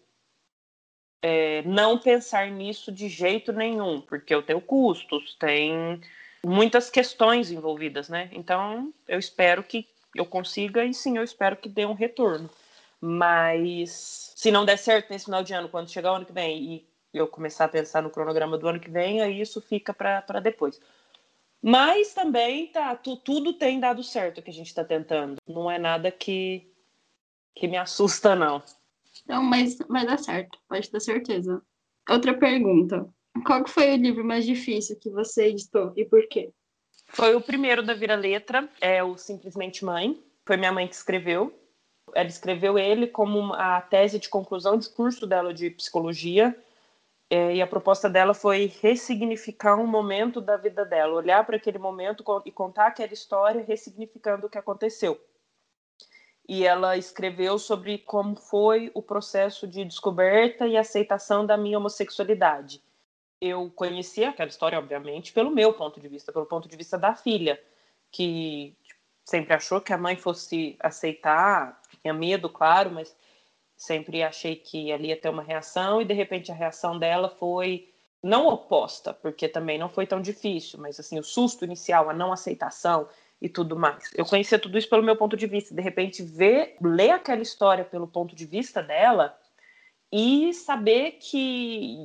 é, 1.28 1.64
não 1.64 1.98
pensar 1.98 2.52
nisso 2.52 2.92
de 2.92 3.10
jeito 3.10 3.52
nenhum, 3.52 4.00
porque 4.00 4.34
eu 4.34 4.44
tenho 4.44 4.62
custos, 4.62 5.34
tem 5.40 6.00
muitas 6.46 6.88
questões 6.88 7.50
envolvidas, 7.50 8.08
né? 8.10 8.30
Então, 8.32 8.94
eu 9.08 9.18
espero 9.18 9.64
que 9.64 9.88
eu 10.14 10.24
consiga 10.24 10.86
e 10.86 10.94
sim, 10.94 11.18
eu 11.18 11.24
espero 11.24 11.58
que 11.58 11.68
dê 11.68 11.84
um 11.84 11.94
retorno. 11.94 12.48
Mas 13.02 14.34
se 14.36 14.52
não 14.52 14.66
der 14.66 14.78
certo 14.78 15.10
nesse 15.10 15.26
final 15.26 15.42
de 15.42 15.52
ano, 15.52 15.68
quando 15.68 15.90
chegar 15.90 16.12
o 16.12 16.16
ano 16.18 16.28
que 16.28 16.32
vem 16.32 16.64
e 16.64 16.88
eu 17.12 17.28
começar 17.28 17.66
a 17.66 17.70
pensar 17.70 18.04
no 18.04 18.12
cronograma 18.12 18.56
do 18.56 18.68
ano 18.68 18.80
que 18.80 18.92
vem, 18.92 19.20
aí 19.20 19.42
isso 19.42 19.60
fica 19.60 19.96
para 19.96 20.40
depois. 20.40 20.80
Mas 21.60 22.14
também 22.14 22.68
tá, 22.68 22.96
tu, 22.96 23.18
tudo 23.18 23.52
tem 23.52 23.80
dado 23.80 24.04
certo 24.04 24.44
que 24.44 24.52
a 24.52 24.54
gente 24.54 24.68
está 24.68 24.84
tentando. 24.84 25.38
Não 25.48 25.72
é 25.72 25.80
nada 25.80 26.12
que, 26.12 26.72
que 27.56 27.68
me 27.68 27.78
assusta, 27.78 28.36
não. 28.36 28.62
Não, 29.28 29.44
mas 29.44 29.78
vai 29.90 30.06
dar 30.06 30.18
certo, 30.18 30.58
pode 30.68 30.90
ter 30.90 31.00
certeza. 31.00 31.62
Outra 32.10 32.34
pergunta. 32.38 33.08
Qual 33.46 33.64
que 33.64 33.70
foi 33.70 33.94
o 33.94 33.98
livro 33.98 34.24
mais 34.24 34.46
difícil 34.46 34.98
que 35.00 35.10
você 35.10 35.48
editou 35.48 35.92
e 35.96 36.06
por 36.06 36.28
quê? 36.28 36.52
Foi 37.08 37.36
o 37.36 37.42
primeiro 37.42 37.84
da 37.84 37.94
Vira 37.94 38.16
Letra, 38.16 38.70
é 38.80 39.04
o 39.04 39.18
Simplesmente 39.18 39.84
Mãe. 39.84 40.24
Foi 40.46 40.58
minha 40.58 40.72
mãe 40.72 40.88
que 40.88 40.96
escreveu. 40.96 41.54
Ela 42.14 42.28
escreveu 42.28 42.78
ele 42.78 43.08
como 43.08 43.54
a 43.54 43.82
tese 43.82 44.20
de 44.20 44.30
conclusão 44.30 44.78
de 44.78 44.90
curso 44.90 45.26
dela 45.26 45.54
de 45.54 45.70
psicologia. 45.72 46.56
É, 47.30 47.56
e 47.56 47.62
a 47.62 47.68
proposta 47.68 48.08
dela 48.08 48.36
foi 48.36 48.72
ressignificar 48.82 49.76
um 49.76 49.88
momento 49.88 50.40
da 50.40 50.58
vida 50.58 50.86
dela, 50.86 51.16
olhar 51.16 51.44
para 51.44 51.58
aquele 51.58 51.80
momento 51.80 52.24
e 52.46 52.52
contar 52.52 52.88
aquela 52.88 53.14
história, 53.14 53.66
ressignificando 53.66 54.46
o 54.46 54.50
que 54.50 54.60
aconteceu 54.60 55.20
e 56.48 56.66
ela 56.66 56.96
escreveu 56.96 57.58
sobre 57.58 57.98
como 57.98 58.36
foi 58.36 58.92
o 58.94 59.02
processo 59.02 59.68
de 59.68 59.84
descoberta 59.84 60.68
e 60.68 60.78
aceitação 60.78 61.46
da 61.46 61.58
minha 61.58 61.78
homossexualidade. 61.78 62.82
Eu 63.42 63.72
conhecia 63.76 64.30
aquela 64.30 64.50
história, 64.50 64.78
obviamente, 64.78 65.34
pelo 65.34 65.50
meu 65.50 65.74
ponto 65.74 66.00
de 66.00 66.08
vista, 66.08 66.32
pelo 66.32 66.46
ponto 66.46 66.68
de 66.70 66.78
vista 66.78 66.98
da 66.98 67.16
filha, 67.16 67.62
que 68.12 68.76
sempre 69.24 69.54
achou 69.54 69.82
que 69.82 69.92
a 69.92 69.98
mãe 69.98 70.16
fosse 70.16 70.78
aceitar, 70.80 71.82
tinha 72.02 72.14
medo, 72.14 72.48
claro, 72.48 72.92
mas 72.92 73.16
sempre 73.76 74.24
achei 74.24 74.56
que 74.56 74.92
ali 74.92 75.10
ia 75.10 75.20
ter 75.20 75.30
uma 75.30 75.44
reação 75.44 76.02
e 76.02 76.06
de 76.06 76.14
repente 76.14 76.52
a 76.52 76.56
reação 76.56 76.98
dela 76.98 77.30
foi 77.30 77.92
não 78.24 78.48
oposta, 78.48 79.14
porque 79.14 79.48
também 79.48 79.78
não 79.78 79.90
foi 79.90 80.08
tão 80.08 80.22
difícil, 80.22 80.80
mas 80.80 81.00
assim, 81.00 81.20
o 81.20 81.24
susto 81.24 81.66
inicial, 81.66 82.10
a 82.10 82.14
não 82.14 82.32
aceitação 82.32 83.08
e 83.42 83.50
tudo 83.50 83.76
mais. 83.76 84.10
Eu 84.16 84.26
conhecia 84.26 84.60
tudo 84.60 84.78
isso 84.78 84.90
pelo 84.90 85.04
meu 85.04 85.16
ponto 85.16 85.36
de 85.36 85.48
vista. 85.48 85.74
De 85.74 85.82
repente, 85.82 86.24
ver, 86.24 86.78
ler 86.82 87.12
aquela 87.12 87.42
história 87.42 87.84
pelo 87.84 88.08
ponto 88.08 88.36
de 88.36 88.46
vista 88.46 88.82
dela 88.82 89.38
e 90.12 90.54
saber 90.54 91.14
que 91.14 91.98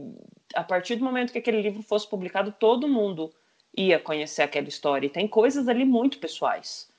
a 0.54 0.64
partir 0.64 0.96
do 0.96 1.04
momento 1.04 1.32
que 1.32 1.38
aquele 1.38 1.62
livro 1.62 1.82
fosse 1.82 2.08
publicado, 2.08 2.52
todo 2.52 2.88
mundo 2.88 3.32
ia 3.76 3.98
conhecer 3.98 4.42
aquela 4.42 4.68
história. 4.68 5.06
E 5.06 5.10
tem 5.10 5.28
coisas 5.28 5.68
ali 5.68 5.84
muito 5.84 6.18
pessoais. 6.18 6.90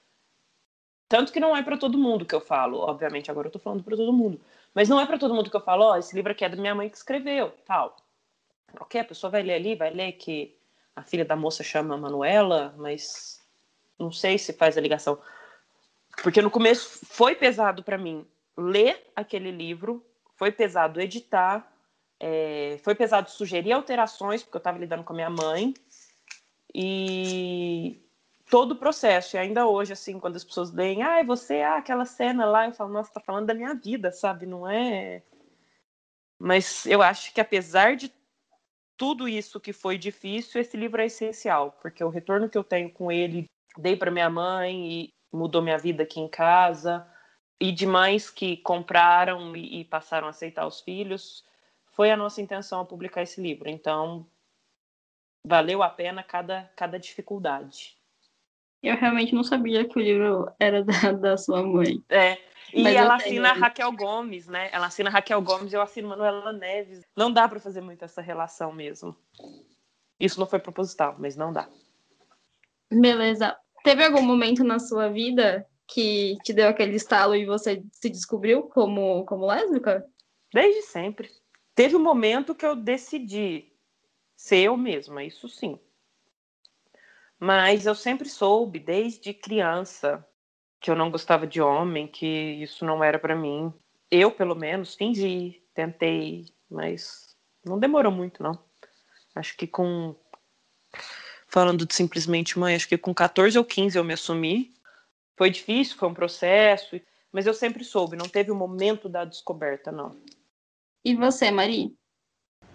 Tanto 1.09 1.33
que 1.33 1.39
não 1.41 1.55
é 1.55 1.61
para 1.61 1.77
todo 1.77 1.97
mundo 1.97 2.25
que 2.25 2.33
eu 2.33 2.39
falo, 2.39 2.79
obviamente, 2.79 3.29
agora 3.29 3.47
eu 3.47 3.51
tô 3.51 3.59
falando 3.59 3.83
para 3.83 3.97
todo 3.97 4.13
mundo. 4.13 4.39
Mas 4.73 4.87
não 4.87 4.99
é 4.99 5.05
para 5.05 5.17
todo 5.17 5.33
mundo 5.33 5.49
que 5.49 5.55
eu 5.57 5.61
falo, 5.61 5.83
ó, 5.83 5.91
oh, 5.91 5.97
esse 5.97 6.15
livro 6.15 6.31
aqui 6.31 6.45
é 6.45 6.49
da 6.49 6.55
minha 6.55 6.73
mãe 6.73 6.87
que 6.89 6.95
escreveu, 6.95 7.53
tal. 7.65 7.97
Ok, 8.79 9.01
a 9.01 9.03
pessoa 9.03 9.29
vai 9.29 9.43
ler 9.43 9.55
ali, 9.55 9.75
vai 9.75 9.89
ler 9.89 10.13
que 10.13 10.55
a 10.95 11.03
filha 11.03 11.25
da 11.25 11.35
moça 11.35 11.63
chama 11.63 11.97
Manuela, 11.97 12.73
mas 12.77 13.40
não 14.01 14.11
sei 14.11 14.37
se 14.37 14.53
faz 14.53 14.77
a 14.77 14.81
ligação. 14.81 15.19
Porque 16.23 16.41
no 16.41 16.51
começo 16.51 17.05
foi 17.05 17.35
pesado 17.35 17.83
para 17.83 17.97
mim 17.97 18.25
ler 18.57 19.11
aquele 19.15 19.51
livro, 19.51 20.05
foi 20.35 20.51
pesado 20.51 20.99
editar, 20.99 21.71
é, 22.19 22.79
foi 22.83 22.93
pesado 22.95 23.29
sugerir 23.29 23.71
alterações, 23.71 24.43
porque 24.43 24.57
eu 24.57 24.59
estava 24.59 24.77
lidando 24.77 25.03
com 25.03 25.13
a 25.13 25.15
minha 25.15 25.29
mãe. 25.29 25.73
E 26.73 28.01
todo 28.49 28.73
o 28.73 28.77
processo, 28.77 29.35
e 29.35 29.39
ainda 29.39 29.67
hoje, 29.67 29.93
assim, 29.93 30.19
quando 30.19 30.35
as 30.35 30.43
pessoas 30.43 30.71
leem, 30.71 31.03
ah, 31.03 31.23
você, 31.23 31.61
ah, 31.61 31.77
aquela 31.77 32.05
cena 32.05 32.45
lá, 32.45 32.67
eu 32.67 32.73
falo, 32.73 32.91
nossa, 32.91 33.13
tá 33.13 33.19
falando 33.19 33.47
da 33.47 33.53
minha 33.53 33.73
vida, 33.73 34.11
sabe? 34.11 34.45
Não 34.45 34.69
é. 34.69 35.23
Mas 36.37 36.85
eu 36.85 37.01
acho 37.01 37.33
que 37.33 37.41
apesar 37.41 37.95
de 37.95 38.11
tudo 38.97 39.27
isso 39.27 39.59
que 39.59 39.73
foi 39.73 39.97
difícil, 39.97 40.61
esse 40.61 40.77
livro 40.77 41.01
é 41.01 41.05
essencial, 41.05 41.77
porque 41.81 42.03
o 42.03 42.09
retorno 42.09 42.49
que 42.49 42.57
eu 42.57 42.63
tenho 42.63 42.91
com 42.91 43.11
ele 43.11 43.49
dei 43.77 43.95
para 43.95 44.11
minha 44.11 44.29
mãe 44.29 44.91
e 44.91 45.13
mudou 45.31 45.61
minha 45.61 45.77
vida 45.77 46.03
aqui 46.03 46.19
em 46.19 46.27
casa. 46.27 47.07
E 47.59 47.71
de 47.71 47.85
mães 47.85 48.29
que 48.29 48.57
compraram 48.57 49.55
e, 49.55 49.81
e 49.81 49.85
passaram 49.85 50.27
a 50.27 50.31
aceitar 50.31 50.65
os 50.65 50.81
filhos, 50.81 51.43
foi 51.91 52.11
a 52.11 52.17
nossa 52.17 52.41
intenção 52.41 52.85
publicar 52.85 53.21
esse 53.21 53.39
livro. 53.39 53.69
Então, 53.69 54.25
valeu 55.45 55.83
a 55.83 55.89
pena 55.89 56.23
cada, 56.23 56.71
cada 56.75 56.97
dificuldade. 56.97 57.95
Eu 58.81 58.95
realmente 58.95 59.35
não 59.35 59.43
sabia 59.43 59.87
que 59.87 59.97
o 59.97 60.01
livro 60.01 60.51
era 60.59 60.83
da, 60.83 61.11
da 61.13 61.37
sua 61.37 61.61
mãe. 61.61 62.03
É. 62.09 62.39
E 62.73 62.83
Mas 62.83 62.95
ela 62.95 63.17
tenho 63.17 63.45
assina. 63.45 63.53
Raquel 63.53 63.91
Gomes, 63.91 64.47
né? 64.47 64.69
Ela 64.71 64.87
assina 64.87 65.09
Raquel 65.09 65.41
Gomes 65.41 65.73
e 65.73 65.75
eu 65.75 65.81
assino 65.81 66.09
Manuela 66.09 66.53
Neves. 66.53 67.01
Não 67.15 67.31
dá 67.31 67.47
pra 67.47 67.59
fazer 67.59 67.81
muito 67.81 68.03
essa 68.03 68.21
relação 68.21 68.71
mesmo. 68.71 69.15
Isso 70.19 70.39
não 70.39 70.47
foi 70.47 70.59
proposital, 70.59 71.15
mas 71.19 71.35
não 71.35 71.51
dá. 71.51 71.67
Beleza. 72.91 73.55
Teve 73.83 74.03
algum 74.03 74.21
momento 74.21 74.63
na 74.63 74.79
sua 74.79 75.09
vida 75.09 75.65
que 75.87 76.37
te 76.43 76.53
deu 76.53 76.67
aquele 76.67 76.95
estalo 76.95 77.35
e 77.35 77.45
você 77.45 77.83
se 77.91 78.09
descobriu 78.09 78.63
como, 78.63 79.25
como 79.25 79.45
lésbica? 79.45 80.05
Desde 80.53 80.81
sempre. 80.83 81.29
Teve 81.73 81.95
um 81.95 82.03
momento 82.03 82.53
que 82.53 82.65
eu 82.65 82.75
decidi 82.75 83.71
ser 84.35 84.59
eu 84.59 84.77
mesma, 84.77 85.23
isso 85.23 85.47
sim. 85.47 85.79
Mas 87.39 87.85
eu 87.85 87.95
sempre 87.95 88.29
soube, 88.29 88.79
desde 88.79 89.33
criança, 89.33 90.25
que 90.79 90.91
eu 90.91 90.95
não 90.95 91.09
gostava 91.09 91.47
de 91.47 91.61
homem, 91.61 92.07
que 92.07 92.25
isso 92.25 92.85
não 92.85 93.03
era 93.03 93.17
pra 93.17 93.35
mim. 93.35 93.73
Eu, 94.09 94.31
pelo 94.31 94.55
menos, 94.55 94.95
fingi, 94.95 95.63
tentei, 95.73 96.45
mas 96.69 97.35
não 97.65 97.79
demorou 97.79 98.11
muito, 98.11 98.43
não. 98.43 98.63
Acho 99.33 99.55
que 99.55 99.65
com. 99.65 100.15
Falando 101.51 101.85
de 101.85 101.93
simplesmente 101.93 102.57
mãe, 102.57 102.75
acho 102.75 102.87
que 102.87 102.97
com 102.97 103.13
14 103.13 103.57
ou 103.57 103.65
15 103.65 103.97
eu 103.97 104.05
me 104.05 104.13
assumi. 104.13 104.73
Foi 105.35 105.49
difícil, 105.49 105.97
foi 105.97 106.07
um 106.07 106.13
processo, 106.13 106.97
mas 107.29 107.45
eu 107.45 107.53
sempre 107.53 107.83
soube, 107.83 108.15
não 108.15 108.29
teve 108.29 108.51
o 108.51 108.55
momento 108.55 109.09
da 109.09 109.25
descoberta, 109.25 109.91
não. 109.91 110.15
E 111.03 111.13
você, 111.13 111.51
Mari? 111.51 111.93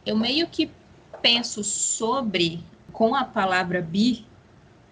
Eu 0.04 0.14
meio 0.14 0.46
que 0.46 0.70
penso 1.22 1.64
sobre, 1.64 2.62
com 2.92 3.14
a 3.14 3.24
palavra 3.24 3.80
bi, 3.80 4.26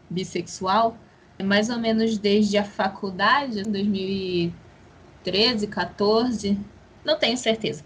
bissexual, 0.08 0.96
mais 1.42 1.68
ou 1.68 1.78
menos 1.78 2.16
desde 2.16 2.56
a 2.56 2.64
faculdade, 2.64 3.64
2013, 3.64 5.66
14, 5.66 6.58
não 7.04 7.18
tenho 7.18 7.36
certeza. 7.36 7.84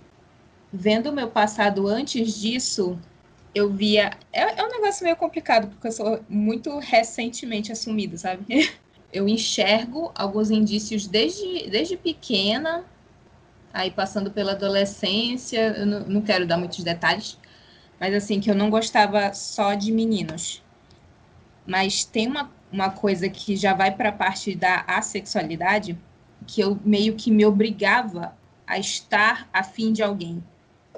Vendo 0.72 1.11
o 1.11 1.12
meu 1.12 1.28
passado 1.28 1.88
antes 1.88 2.38
disso, 2.38 2.96
eu 3.59 3.70
via. 3.70 4.11
É, 4.32 4.61
é 4.61 4.64
um 4.64 4.70
negócio 4.70 5.04
meio 5.04 5.16
complicado, 5.16 5.68
porque 5.68 5.88
eu 5.88 5.92
sou 5.92 6.20
muito 6.28 6.78
recentemente 6.78 7.72
assumida, 7.72 8.16
sabe? 8.16 8.44
Eu 9.11 9.26
enxergo 9.26 10.12
alguns 10.14 10.50
indícios 10.50 11.06
desde, 11.06 11.70
desde 11.70 11.96
pequena, 11.96 12.84
aí 13.72 13.90
passando 13.90 14.30
pela 14.30 14.52
adolescência, 14.52 15.74
eu 15.78 15.86
não, 15.86 16.00
não 16.00 16.20
quero 16.20 16.46
dar 16.46 16.59
muitos 16.59 16.84
detalhes, 16.84 17.38
mas 17.98 18.12
assim, 18.12 18.38
que 18.38 18.50
eu 18.50 18.54
não 18.54 18.68
gostava 18.68 19.32
só 19.32 19.72
de 19.72 19.90
meninos. 19.90 20.62
Mas 21.66 22.04
tem 22.04 22.26
uma, 22.26 22.50
uma 22.70 22.90
coisa 22.90 23.30
que 23.30 23.56
já 23.56 23.72
vai 23.72 23.90
para 23.90 24.11
a 24.11 24.12
parte 24.12 24.54
da 24.54 24.84
assexualidade, 24.86 25.98
que 26.46 26.61
eu 26.61 26.78
meio 26.84 27.16
que 27.16 27.30
me 27.30 27.46
obrigava 27.46 28.36
a 28.66 28.78
estar 28.78 29.48
afim 29.50 29.90
de 29.90 30.02
alguém. 30.02 30.44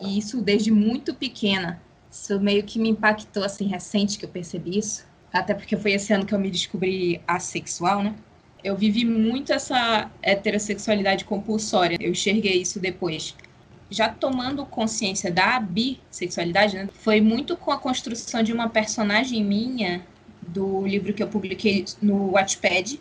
E 0.03 0.19
isso 0.19 0.43
desde 0.43 0.73
muito 0.73 1.15
pequena. 1.15 1.81
Isso 2.11 2.41
meio 2.41 2.65
que 2.65 2.79
me 2.79 2.89
impactou, 2.89 3.45
assim, 3.45 3.67
recente 3.67 4.19
que 4.19 4.25
eu 4.25 4.29
percebi 4.29 4.79
isso. 4.79 5.07
Até 5.33 5.55
porque 5.55 5.77
foi 5.77 5.93
esse 5.93 6.13
ano 6.13 6.27
que 6.27 6.35
eu 6.35 6.39
me 6.39 6.51
descobri 6.51 7.21
assexual, 7.27 8.03
né? 8.03 8.15
Eu 8.63 8.77
vivi 8.77 9.05
muito 9.05 9.53
essa 9.53 10.11
heterossexualidade 10.21 11.25
compulsória. 11.25 11.97
Eu 12.01 12.11
enxerguei 12.11 12.61
isso 12.61 12.81
depois. 12.81 13.35
Já 13.89 14.09
tomando 14.09 14.67
consciência 14.67 15.31
da 15.31 15.59
bissexualidade, 15.61 16.77
né? 16.77 16.89
Foi 16.93 17.21
muito 17.21 17.57
com 17.57 17.71
a 17.71 17.79
construção 17.79 18.43
de 18.43 18.53
uma 18.53 18.69
personagem 18.69 19.43
minha 19.45 20.05
do 20.43 20.87
livro 20.87 21.15
que 21.15 21.23
eu 21.23 21.29
publiquei 21.29 21.85
no 22.03 22.33
Wattpad, 22.33 23.01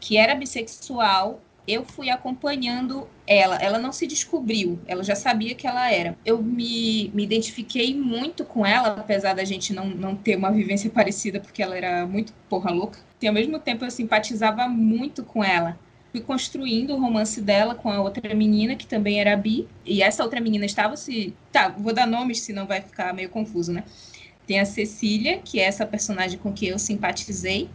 que 0.00 0.16
era 0.16 0.34
bissexual. 0.34 1.40
Eu 1.68 1.84
fui 1.84 2.08
acompanhando 2.08 3.06
ela. 3.26 3.56
Ela 3.56 3.78
não 3.78 3.92
se 3.92 4.06
descobriu, 4.06 4.80
ela 4.86 5.04
já 5.04 5.14
sabia 5.14 5.54
que 5.54 5.66
ela 5.66 5.92
era. 5.92 6.16
Eu 6.24 6.42
me, 6.42 7.10
me 7.14 7.22
identifiquei 7.22 7.94
muito 7.94 8.42
com 8.42 8.64
ela, 8.64 8.94
apesar 8.94 9.34
da 9.34 9.44
gente 9.44 9.74
não, 9.74 9.86
não 9.86 10.16
ter 10.16 10.36
uma 10.36 10.50
vivência 10.50 10.88
parecida, 10.88 11.38
porque 11.38 11.62
ela 11.62 11.76
era 11.76 12.06
muito 12.06 12.32
porra 12.48 12.70
louca. 12.70 12.98
E 13.20 13.28
ao 13.28 13.34
mesmo 13.34 13.58
tempo 13.58 13.84
eu 13.84 13.90
simpatizava 13.90 14.66
muito 14.66 15.22
com 15.22 15.44
ela. 15.44 15.78
Fui 16.10 16.22
construindo 16.22 16.94
o 16.94 16.98
romance 16.98 17.38
dela 17.38 17.74
com 17.74 17.90
a 17.90 18.00
outra 18.00 18.34
menina, 18.34 18.74
que 18.74 18.86
também 18.86 19.20
era 19.20 19.36
bi. 19.36 19.68
E 19.84 20.02
essa 20.02 20.24
outra 20.24 20.40
menina 20.40 20.64
estava 20.64 20.96
se. 20.96 21.34
Tá, 21.52 21.68
vou 21.68 21.92
dar 21.92 22.06
nomes, 22.06 22.40
senão 22.40 22.66
vai 22.66 22.80
ficar 22.80 23.12
meio 23.12 23.28
confuso, 23.28 23.72
né? 23.72 23.84
Tem 24.46 24.58
a 24.58 24.64
Cecília, 24.64 25.38
que 25.44 25.60
é 25.60 25.64
essa 25.64 25.84
personagem 25.84 26.38
com 26.38 26.50
quem 26.50 26.70
eu 26.70 26.78
simpatizei, 26.78 27.68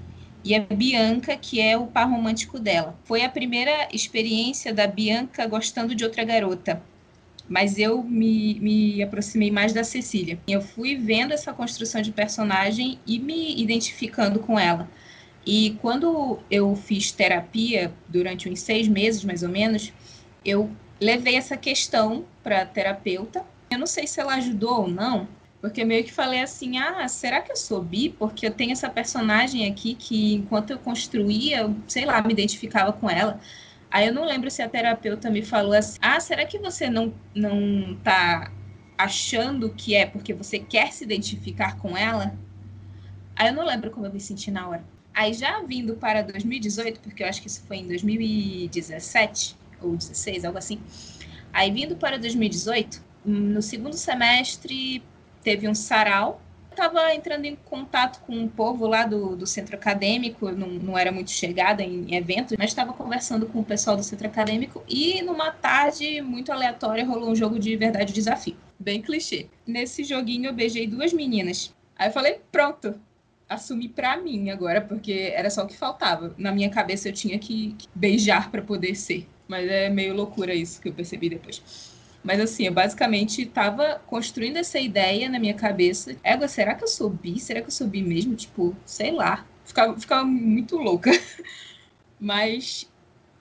e 0.43 0.55
a 0.55 0.59
Bianca, 0.59 1.37
que 1.37 1.61
é 1.61 1.77
o 1.77 1.87
par 1.87 2.09
romântico 2.09 2.59
dela. 2.59 2.97
Foi 3.05 3.23
a 3.23 3.29
primeira 3.29 3.87
experiência 3.93 4.73
da 4.73 4.85
Bianca 4.85 5.47
gostando 5.47 5.95
de 5.95 6.03
outra 6.03 6.23
garota, 6.23 6.81
mas 7.47 7.77
eu 7.77 8.03
me, 8.03 8.59
me 8.59 9.03
aproximei 9.03 9.51
mais 9.51 9.73
da 9.73 9.83
Cecília. 9.83 10.39
Eu 10.47 10.61
fui 10.61 10.95
vendo 10.95 11.33
essa 11.33 11.53
construção 11.53 12.01
de 12.01 12.11
personagem 12.11 12.99
e 13.07 13.19
me 13.19 13.59
identificando 13.61 14.39
com 14.39 14.59
ela. 14.59 14.89
E 15.45 15.77
quando 15.81 16.39
eu 16.49 16.75
fiz 16.75 17.11
terapia, 17.11 17.93
durante 18.07 18.49
uns 18.49 18.61
seis 18.61 18.87
meses 18.87 19.23
mais 19.23 19.43
ou 19.43 19.49
menos, 19.49 19.91
eu 20.43 20.69
levei 20.99 21.35
essa 21.35 21.57
questão 21.57 22.25
para 22.41 22.61
a 22.61 22.65
terapeuta. 22.65 23.45
Eu 23.69 23.77
não 23.77 23.87
sei 23.87 24.07
se 24.07 24.19
ela 24.19 24.35
ajudou 24.35 24.81
ou 24.81 24.87
não, 24.87 25.27
porque 25.63 25.85
meio 25.85 26.03
que 26.03 26.11
falei 26.11 26.41
assim, 26.41 26.77
ah, 26.77 27.07
será 27.07 27.41
que 27.41 27.49
eu 27.49 27.55
sou 27.55 27.81
bi? 27.81 28.09
Porque 28.09 28.45
eu 28.45 28.51
tenho 28.51 28.73
essa 28.73 28.89
personagem 28.89 29.65
aqui 29.71 29.95
que, 29.95 30.33
enquanto 30.33 30.71
eu 30.71 30.77
construía, 30.77 31.59
eu, 31.59 31.73
sei 31.87 32.03
lá, 32.03 32.21
me 32.21 32.33
identificava 32.33 32.91
com 32.91 33.09
ela. 33.09 33.39
Aí 33.89 34.07
eu 34.07 34.13
não 34.13 34.25
lembro 34.25 34.51
se 34.51 34.61
a 34.61 34.67
terapeuta 34.67 35.31
me 35.31 35.41
falou 35.41 35.71
assim, 35.71 35.97
ah, 36.01 36.19
será 36.19 36.45
que 36.45 36.59
você 36.59 36.89
não, 36.89 37.13
não 37.33 37.95
tá 38.03 38.51
achando 38.97 39.69
que 39.69 39.95
é 39.95 40.05
porque 40.05 40.33
você 40.33 40.59
quer 40.59 40.91
se 40.91 41.05
identificar 41.05 41.77
com 41.77 41.95
ela? 41.95 42.37
Aí 43.33 43.47
eu 43.47 43.53
não 43.53 43.65
lembro 43.65 43.89
como 43.89 44.05
eu 44.05 44.11
me 44.11 44.19
senti 44.19 44.51
na 44.51 44.67
hora. 44.67 44.83
Aí 45.13 45.33
já 45.33 45.61
vindo 45.61 45.95
para 45.95 46.23
2018, 46.23 46.99
porque 46.99 47.23
eu 47.23 47.27
acho 47.27 47.41
que 47.41 47.47
isso 47.47 47.63
foi 47.65 47.77
em 47.77 47.87
2017 47.87 49.55
ou 49.79 49.95
16, 49.95 50.43
algo 50.43 50.57
assim. 50.57 50.81
Aí 51.53 51.71
vindo 51.71 51.95
para 51.95 52.19
2018, 52.19 53.01
no 53.23 53.61
segundo 53.61 53.95
semestre 53.95 55.01
teve 55.43 55.67
um 55.67 55.75
sarau. 55.75 56.41
Eu 56.71 56.75
estava 56.75 57.13
entrando 57.13 57.45
em 57.45 57.55
contato 57.55 58.19
com 58.21 58.35
um 58.35 58.47
povo 58.47 58.87
lá 58.87 59.05
do, 59.05 59.35
do 59.35 59.45
centro 59.45 59.75
acadêmico, 59.75 60.49
não, 60.51 60.67
não 60.67 60.97
era 60.97 61.11
muito 61.11 61.29
chegada 61.29 61.83
em, 61.83 62.15
eventos, 62.15 62.57
mas 62.57 62.71
estava 62.71 62.93
conversando 62.93 63.45
com 63.45 63.59
o 63.59 63.63
pessoal 63.63 63.95
do 63.95 64.01
centro 64.01 64.25
acadêmico 64.25 64.83
e 64.87 65.21
numa 65.21 65.51
tarde 65.51 66.19
muito 66.21 66.51
aleatória 66.51 67.05
rolou 67.05 67.29
um 67.29 67.35
jogo 67.35 67.59
de 67.59 67.75
verdade 67.75 68.11
desafio. 68.11 68.55
Bem 68.79 69.03
clichê. 69.03 69.45
Nesse 69.67 70.03
joguinho 70.03 70.47
eu 70.47 70.53
beijei 70.53 70.87
duas 70.87 71.13
meninas. 71.13 71.71
Aí 71.95 72.09
eu 72.09 72.11
falei, 72.11 72.39
pronto, 72.51 72.99
assumi 73.47 73.87
pra 73.87 74.17
mim 74.17 74.49
agora, 74.49 74.81
porque 74.81 75.31
era 75.35 75.51
só 75.51 75.63
o 75.63 75.67
que 75.67 75.77
faltava. 75.77 76.33
Na 76.39 76.51
minha 76.51 76.71
cabeça 76.71 77.07
eu 77.07 77.13
tinha 77.13 77.37
que, 77.37 77.75
que 77.77 77.87
beijar 77.93 78.49
para 78.49 78.63
poder 78.63 78.95
ser. 78.95 79.27
Mas 79.47 79.69
é 79.69 79.89
meio 79.89 80.15
loucura 80.15 80.55
isso 80.55 80.81
que 80.81 80.89
eu 80.89 80.93
percebi 80.93 81.29
depois. 81.29 81.92
Mas 82.23 82.39
assim, 82.39 82.65
eu 82.65 82.73
basicamente 82.73 83.41
estava 83.41 84.01
construindo 84.07 84.57
essa 84.57 84.79
ideia 84.79 85.29
na 85.29 85.39
minha 85.39 85.53
cabeça. 85.53 86.15
Égua, 86.23 86.47
será 86.47 86.73
que 86.73 86.83
eu 86.83 86.87
sou 86.87 87.09
bi? 87.09 87.39
Será 87.39 87.61
que 87.61 87.67
eu 87.67 87.71
sou 87.71 87.85
bi 87.85 88.01
mesmo? 88.01 88.33
Tipo, 88.35 88.75
sei 88.85 89.11
lá. 89.11 89.45
Ficava, 89.65 89.99
ficava 89.99 90.23
muito 90.23 90.77
louca. 90.77 91.11
Mas 92.19 92.89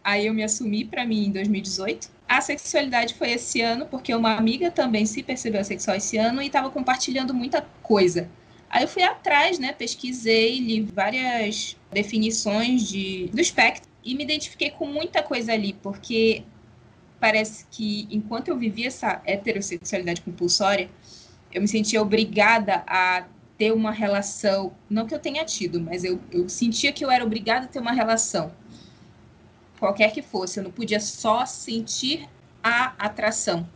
aí 0.03 0.26
eu 0.26 0.35
me 0.35 0.43
assumi 0.43 0.85
para 0.85 1.07
mim 1.07 1.26
em 1.26 1.30
2018. 1.30 2.11
A 2.28 2.41
sexualidade 2.41 3.14
foi 3.14 3.33
esse 3.33 3.61
ano, 3.61 3.87
porque 3.87 4.12
uma 4.14 4.37
amiga 4.37 4.70
também 4.70 5.07
se 5.07 5.22
percebeu 5.22 5.62
sexual 5.62 5.97
esse 5.97 6.16
ano 6.16 6.43
e 6.43 6.47
estava 6.47 6.70
compartilhando 6.70 7.33
muita 7.33 7.64
coisa. 7.83 8.28
Aí 8.68 8.83
eu 8.83 8.89
fui 8.89 9.03
atrás, 9.03 9.59
né? 9.59 9.72
Pesquisei, 9.72 10.59
li 10.59 10.80
várias 10.80 11.76
definições 11.93 12.89
de, 12.89 13.28
do 13.33 13.41
espectro 13.41 13.89
e 14.03 14.14
me 14.14 14.24
identifiquei 14.24 14.70
com 14.70 14.87
muita 14.87 15.22
coisa 15.22 15.53
ali, 15.53 15.74
porque 15.74 16.43
parece 17.23 17.66
que 17.70 18.09
enquanto 18.11 18.49
eu 18.49 18.59
vivia 18.59 18.89
essa 18.89 19.23
heterossexualidade 19.25 20.23
compulsória, 20.23 20.91
eu 21.53 21.62
me 21.62 21.68
sentia 21.68 22.03
obrigada 22.03 22.83
a 22.85 23.29
ter 23.57 23.73
uma 23.73 23.93
relação, 23.93 24.73
não 24.91 25.07
que 25.07 25.14
eu 25.14 25.20
tenha 25.20 25.45
tido, 25.45 25.81
mas 25.81 26.03
eu, 26.03 26.20
eu 26.33 26.49
sentia 26.49 26.93
que 26.93 27.05
eu 27.05 27.12
era 27.12 27.25
obrigada 27.25 27.66
a 27.66 27.68
ter 27.68 27.79
uma 27.79 27.93
relação, 27.93 28.51
qualquer 29.79 30.12
que 30.12 30.20
fosse, 30.20 30.59
eu 30.59 30.64
não 30.64 30.73
podia 30.73 30.99
só 30.99 31.47
sentir 31.47 32.29
a 32.61 32.93
atração. 32.99 33.68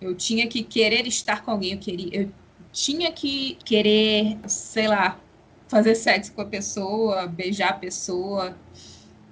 Eu 0.00 0.14
tinha 0.14 0.46
que 0.46 0.62
querer 0.62 1.08
estar 1.08 1.42
com 1.42 1.50
alguém, 1.50 1.72
eu 1.72 1.78
queria, 1.80 2.16
eu 2.16 2.32
tinha 2.70 3.10
que 3.10 3.58
querer, 3.64 4.38
sei 4.46 4.86
lá, 4.86 5.18
fazer 5.66 5.96
sexo 5.96 6.32
com 6.32 6.42
a 6.42 6.46
pessoa, 6.46 7.26
beijar 7.26 7.70
a 7.70 7.72
pessoa. 7.72 8.56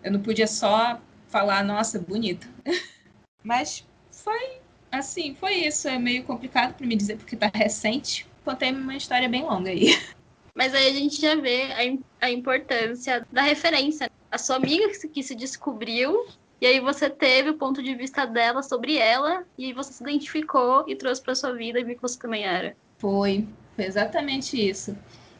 Eu 0.02 0.10
não 0.10 0.20
podia 0.20 0.48
só 0.48 1.00
falar, 1.28 1.62
nossa, 1.62 2.00
bonita. 2.00 2.51
Mas 3.42 3.86
foi 4.10 4.58
assim, 4.90 5.34
foi 5.34 5.54
isso. 5.54 5.88
É 5.88 5.98
meio 5.98 6.22
complicado 6.24 6.74
para 6.74 6.86
me 6.86 6.94
dizer 6.94 7.16
porque 7.16 7.36
tá 7.36 7.50
recente. 7.52 8.26
Contei 8.44 8.70
uma 8.70 8.96
história 8.96 9.28
bem 9.28 9.42
longa 9.42 9.70
aí. 9.70 9.98
Mas 10.54 10.74
aí 10.74 10.88
a 10.88 10.92
gente 10.92 11.20
já 11.20 11.34
vê 11.34 11.72
a, 11.72 12.26
a 12.26 12.30
importância 12.30 13.26
da 13.32 13.42
referência. 13.42 14.10
A 14.30 14.38
sua 14.38 14.56
amiga 14.56 14.88
que 14.88 14.94
se, 14.94 15.08
que 15.08 15.22
se 15.22 15.34
descobriu, 15.34 16.26
e 16.60 16.66
aí 16.66 16.78
você 16.80 17.08
teve 17.08 17.50
o 17.50 17.54
ponto 17.54 17.82
de 17.82 17.94
vista 17.94 18.26
dela 18.26 18.62
sobre 18.62 18.96
ela, 18.96 19.44
e 19.56 19.72
você 19.72 19.92
se 19.92 20.02
identificou 20.02 20.84
e 20.86 20.94
trouxe 20.94 21.22
para 21.22 21.34
sua 21.34 21.52
vida 21.52 21.80
e 21.80 21.84
viu 21.84 21.96
que 21.96 22.02
você 22.02 22.18
também 22.18 22.44
era. 22.44 22.76
Foi, 22.98 23.46
foi 23.74 23.84
exatamente 23.86 24.56
isso. 24.56 24.96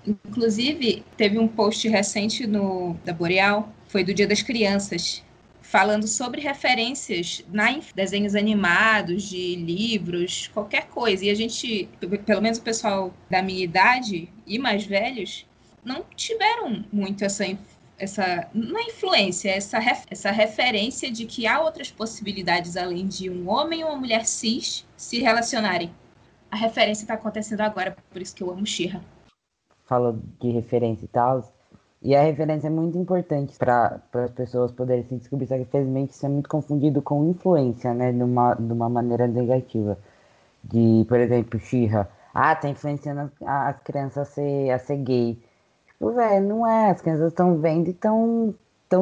Inclusive, 0.07 1.05
teve 1.17 1.39
um 1.39 1.47
post 1.47 1.87
recente 1.89 2.47
no 2.47 2.97
da 3.05 3.13
Boreal, 3.13 3.73
foi 3.87 4.03
do 4.03 4.13
Dia 4.13 4.27
das 4.27 4.43
Crianças, 4.43 5.23
falando 5.73 6.07
sobre 6.07 6.43
referências 6.43 7.43
na 7.51 7.81
desenhos 7.95 8.35
animados, 8.35 9.23
de 9.23 9.57
livros, 9.57 10.49
qualquer 10.49 10.87
coisa. 10.89 11.25
E 11.25 11.31
a 11.31 11.35
gente, 11.35 11.89
pelo 12.27 12.43
menos 12.43 12.59
o 12.59 12.63
pessoal 12.63 13.11
da 13.31 13.41
minha 13.41 13.65
idade 13.65 14.29
e 14.47 14.59
mais 14.59 14.85
velhos, 14.85 15.47
não 15.83 16.05
tiveram 16.15 16.85
muito 16.93 17.25
essa 17.25 17.45
essa 17.99 18.49
não 18.53 18.79
é 18.79 18.83
influência, 18.83 19.49
é 19.49 19.57
essa 19.57 19.79
essa 20.11 20.31
referência 20.31 21.11
de 21.11 21.25
que 21.25 21.47
há 21.47 21.63
outras 21.63 21.91
possibilidades 21.91 22.77
além 22.77 23.07
de 23.07 23.31
um 23.31 23.49
homem 23.49 23.81
e 23.81 23.85
uma 23.85 23.97
mulher 23.97 24.27
cis 24.27 24.87
se 24.95 25.21
relacionarem. 25.21 25.91
A 26.51 26.57
referência 26.57 27.05
está 27.05 27.15
acontecendo 27.15 27.63
agora, 27.63 27.97
por 28.11 28.21
isso 28.21 28.35
que 28.35 28.43
eu 28.43 28.51
amo 28.51 28.67
Shira. 28.67 29.01
Fala 29.85 30.21
de 30.39 30.51
referência 30.51 31.07
e 31.07 31.09
tal, 31.09 31.51
e 32.05 32.17
a 32.17 32.23
referência 32.23 32.67
é 32.67 32.71
muito 32.71 32.99
importante 32.99 33.57
para 33.57 34.01
as 34.13 34.31
pessoas 34.33 34.73
poderem 34.73 35.05
se 35.05 35.15
descobrir, 35.15 35.47
só 35.47 35.55
que 35.55 35.63
infelizmente 35.63 36.11
isso 36.11 36.27
é 36.27 36.29
muito 36.29 36.49
confundido 36.49 37.01
com 37.01 37.31
influência, 37.31 37.95
né? 37.95 38.11
De 38.11 38.23
uma, 38.25 38.55
de 38.55 38.73
uma 38.73 38.89
maneira 38.89 39.29
negativa. 39.29 39.97
De, 40.65 41.05
por 41.09 41.21
exemplo, 41.21 41.61
Xirra. 41.61 42.11
Ah, 42.35 42.57
tá 42.57 42.69
influenciando 42.69 43.31
as, 43.47 43.81
crianças 43.83 44.19
a 44.19 44.25
ser, 44.25 44.71
a 44.71 44.79
ser 44.81 44.97
gay. 44.97 45.39
Tipo, 45.87 46.13
velho, 46.13 46.49
não 46.49 46.67
é. 46.67 46.91
As 46.91 47.01
crianças 47.01 47.29
estão 47.29 47.59
vendo 47.59 47.87
e 47.87 47.91
estão 47.91 48.55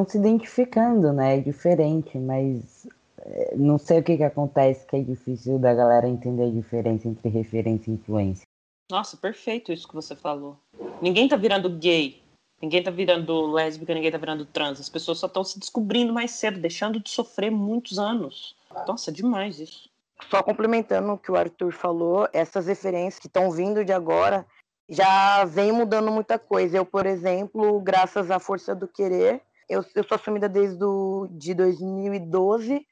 se 0.07 0.19
identificando, 0.19 1.11
né? 1.11 1.37
É 1.37 1.41
diferente, 1.41 2.19
mas 2.19 2.87
é, 3.25 3.55
não 3.55 3.79
sei 3.79 3.99
o 3.99 4.03
que, 4.03 4.17
que 4.17 4.23
acontece 4.23 4.85
que 4.85 4.95
é 4.95 5.01
difícil 5.01 5.57
da 5.57 5.73
galera 5.73 6.07
entender 6.07 6.43
a 6.43 6.51
diferença 6.51 7.07
entre 7.07 7.29
referência 7.29 7.89
e 7.89 7.95
influência. 7.95 8.45
Nossa, 8.91 9.17
perfeito 9.17 9.71
isso 9.71 9.87
que 9.87 9.95
você 9.95 10.15
falou. 10.15 10.55
Ninguém 11.01 11.27
tá 11.27 11.35
virando 11.35 11.69
gay 11.69 12.20
Ninguém 12.61 12.83
tá 12.83 12.91
virando 12.91 13.51
lésbica, 13.51 13.93
ninguém 13.93 14.11
tá 14.11 14.17
virando 14.17 14.45
trans. 14.45 14.79
As 14.79 14.89
pessoas 14.89 15.17
só 15.17 15.27
estão 15.27 15.43
se 15.43 15.57
descobrindo 15.57 16.13
mais 16.13 16.31
cedo, 16.31 16.59
deixando 16.59 16.99
de 16.99 17.09
sofrer 17.09 17.49
muitos 17.49 17.97
anos. 17.97 18.55
Nossa, 18.87 19.09
é 19.09 19.13
demais 19.13 19.59
isso. 19.59 19.89
Só 20.29 20.43
complementando 20.43 21.11
o 21.11 21.17
que 21.17 21.31
o 21.31 21.35
Arthur 21.35 21.71
falou, 21.71 22.27
essas 22.31 22.67
referências 22.67 23.19
que 23.19 23.27
estão 23.27 23.49
vindo 23.49 23.83
de 23.83 23.91
agora 23.91 24.45
já 24.87 25.43
vem 25.45 25.71
mudando 25.71 26.11
muita 26.11 26.37
coisa. 26.37 26.77
Eu, 26.77 26.85
por 26.85 27.05
exemplo, 27.05 27.79
graças 27.81 28.29
à 28.29 28.37
força 28.39 28.75
do 28.75 28.87
querer, 28.87 29.41
eu, 29.67 29.83
eu 29.95 30.03
sou 30.03 30.15
assumida 30.15 30.47
desde 30.47 30.77
do, 30.77 31.27
de 31.31 31.53
2012, 31.53 32.85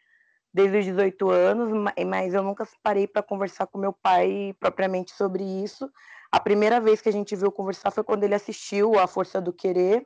desde 0.51 0.77
os 0.79 0.85
18 0.85 1.29
anos, 1.29 1.93
mas 2.07 2.33
eu 2.33 2.41
nunca 2.41 2.67
parei 2.81 3.05
para 3.05 3.21
conversar 3.21 3.67
com 3.67 3.77
meu 3.77 3.93
pai 3.93 4.55
propriamente 4.59 5.11
sobre 5.11 5.43
isso. 5.43 5.91
A 6.31 6.39
primeira 6.39 6.79
vez 6.79 7.01
que 7.01 7.09
a 7.09 7.11
gente 7.11 7.35
viu 7.35 7.51
conversar 7.51 7.91
foi 7.91 8.03
quando 8.03 8.23
ele 8.23 8.35
assistiu 8.35 8.99
A 8.99 9.07
Força 9.07 9.41
do 9.41 9.51
Querer 9.51 10.05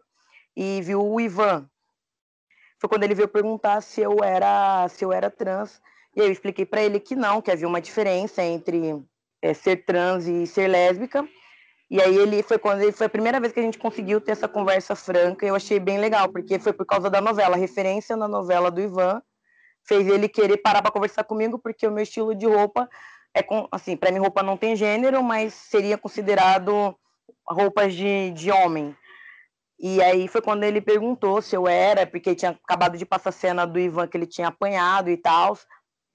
e 0.56 0.82
viu 0.82 1.06
o 1.06 1.20
Ivan. 1.20 1.70
Foi 2.80 2.90
quando 2.90 3.04
ele 3.04 3.16
veio 3.16 3.28
perguntar 3.28 3.82
se 3.82 4.02
eu 4.02 4.24
era 4.24 4.88
se 4.90 5.04
eu 5.04 5.12
era 5.12 5.30
trans 5.30 5.82
e 6.16 6.20
eu 6.20 6.32
expliquei 6.32 6.66
para 6.66 6.82
ele 6.82 7.00
que 7.00 7.16
não, 7.16 7.42
que 7.42 7.52
havia 7.52 7.68
uma 7.68 7.82
diferença 7.82 8.44
entre 8.44 9.04
é, 9.42 9.54
ser 9.54 9.86
trans 9.86 10.26
e 10.26 10.48
ser 10.48 10.68
lésbica. 10.68 11.28
E 11.90 12.02
aí 12.02 12.16
ele 12.16 12.42
foi 12.42 12.58
quando 12.58 12.82
ele 12.82 12.92
foi 12.92 13.08
a 13.08 13.10
primeira 13.10 13.40
vez 13.40 13.52
que 13.52 13.60
a 13.60 13.64
gente 13.64 13.78
conseguiu 13.78 14.22
ter 14.22 14.32
essa 14.32 14.48
conversa 14.48 14.96
franca. 14.96 15.46
Eu 15.46 15.56
achei 15.56 15.80
bem 15.80 15.98
legal, 16.00 16.32
porque 16.32 16.58
foi 16.58 16.74
por 16.74 16.86
causa 16.86 17.10
da 17.10 17.20
novela, 17.22 17.56
referência 17.56 18.16
na 18.16 18.28
novela 18.28 18.72
do 18.72 18.82
Ivan 18.82 19.22
fez 19.86 20.08
ele 20.08 20.30
querer 20.30 20.58
parar 20.58 20.82
para 20.82 20.92
conversar 20.92 21.24
comigo, 21.24 21.60
porque 21.60 21.86
o 21.86 21.92
meu 21.92 22.04
estilo 22.04 22.34
de 22.34 22.46
roupa 22.46 22.90
é 23.34 23.42
com, 23.42 23.68
assim, 23.72 23.98
para 23.98 24.12
mim 24.12 24.20
roupa 24.20 24.44
não 24.44 24.56
tem 24.56 24.76
gênero, 24.76 25.24
mas 25.24 25.54
seria 25.54 25.98
considerado 25.98 26.96
roupas 27.48 27.94
de, 27.94 28.32
de 28.32 28.52
homem. 28.52 28.96
E 29.80 30.02
aí 30.02 30.28
foi 30.28 30.42
quando 30.42 30.64
ele 30.64 30.80
perguntou 30.80 31.42
se 31.42 31.56
eu 31.56 31.68
era, 31.68 32.06
porque 32.06 32.36
tinha 32.36 32.52
acabado 32.52 32.98
de 32.98 33.06
passar 33.06 33.30
a 33.30 33.34
cena 33.34 33.66
do 33.66 33.80
Ivan 33.80 34.08
que 34.08 34.16
ele 34.16 34.28
tinha 34.28 34.48
apanhado 34.48 35.10
e 35.10 35.18
tal. 35.18 35.58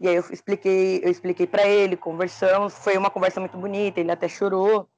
E 0.01 0.09
aí 0.09 0.15
eu 0.15 0.25
expliquei, 0.31 1.01
eu 1.03 1.11
expliquei 1.11 1.47
para 1.47 1.67
ele, 1.67 1.97
conversamos, 1.97 2.75
foi 2.75 2.97
uma 2.97 3.11
conversa 3.11 3.41
muito 3.41 3.59
bonita, 3.59 3.99
ele 3.99 4.13
até 4.13 4.29
chorou. 4.29 4.89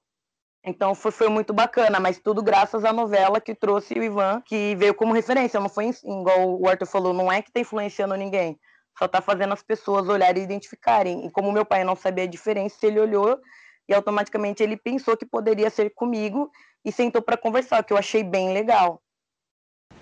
Então 0.63 0.95
foi, 0.95 1.11
foi 1.11 1.29
muito 1.31 1.55
bacana, 1.55 1.99
mas 1.99 2.19
tudo 2.19 2.43
graças 2.43 2.85
à 2.85 2.93
novela 2.93 3.41
que 3.41 3.55
trouxe 3.55 3.95
o 3.95 4.05
Ivan, 4.05 4.43
que 4.43 4.77
veio 4.77 4.95
como 4.95 5.15
referência. 5.15 5.59
Não 5.59 5.71
foi 5.71 5.91
igual 6.05 6.61
o 6.61 6.69
Arthur 6.69 6.87
falou, 6.87 7.15
não 7.15 7.33
é 7.33 7.41
que 7.41 7.51
tá 7.51 7.61
influenciando 7.61 8.15
ninguém 8.15 8.59
só 9.01 9.07
está 9.07 9.23
fazendo 9.23 9.55
as 9.55 9.63
pessoas 9.63 10.07
olharem 10.09 10.43
e 10.43 10.45
identificarem. 10.45 11.27
E 11.27 11.31
como 11.31 11.51
meu 11.51 11.65
pai 11.65 11.83
não 11.85 11.97
sabia 11.97 12.25
a 12.25 12.27
diferença, 12.27 12.87
ele 12.87 13.01
olhou 13.01 13.41
e 13.89 13.95
automaticamente 13.95 14.63
ele 14.63 14.77
pensou 14.77 15.17
que 15.17 15.25
poderia 15.25 15.71
ser 15.71 15.89
comigo 15.95 16.51
e 16.85 16.93
sentou 16.93 17.23
para 17.23 17.39
conversar, 17.39 17.83
que 17.83 17.95
eu 17.95 17.97
achei 17.97 18.23
bem 18.23 18.53
legal. 18.53 19.01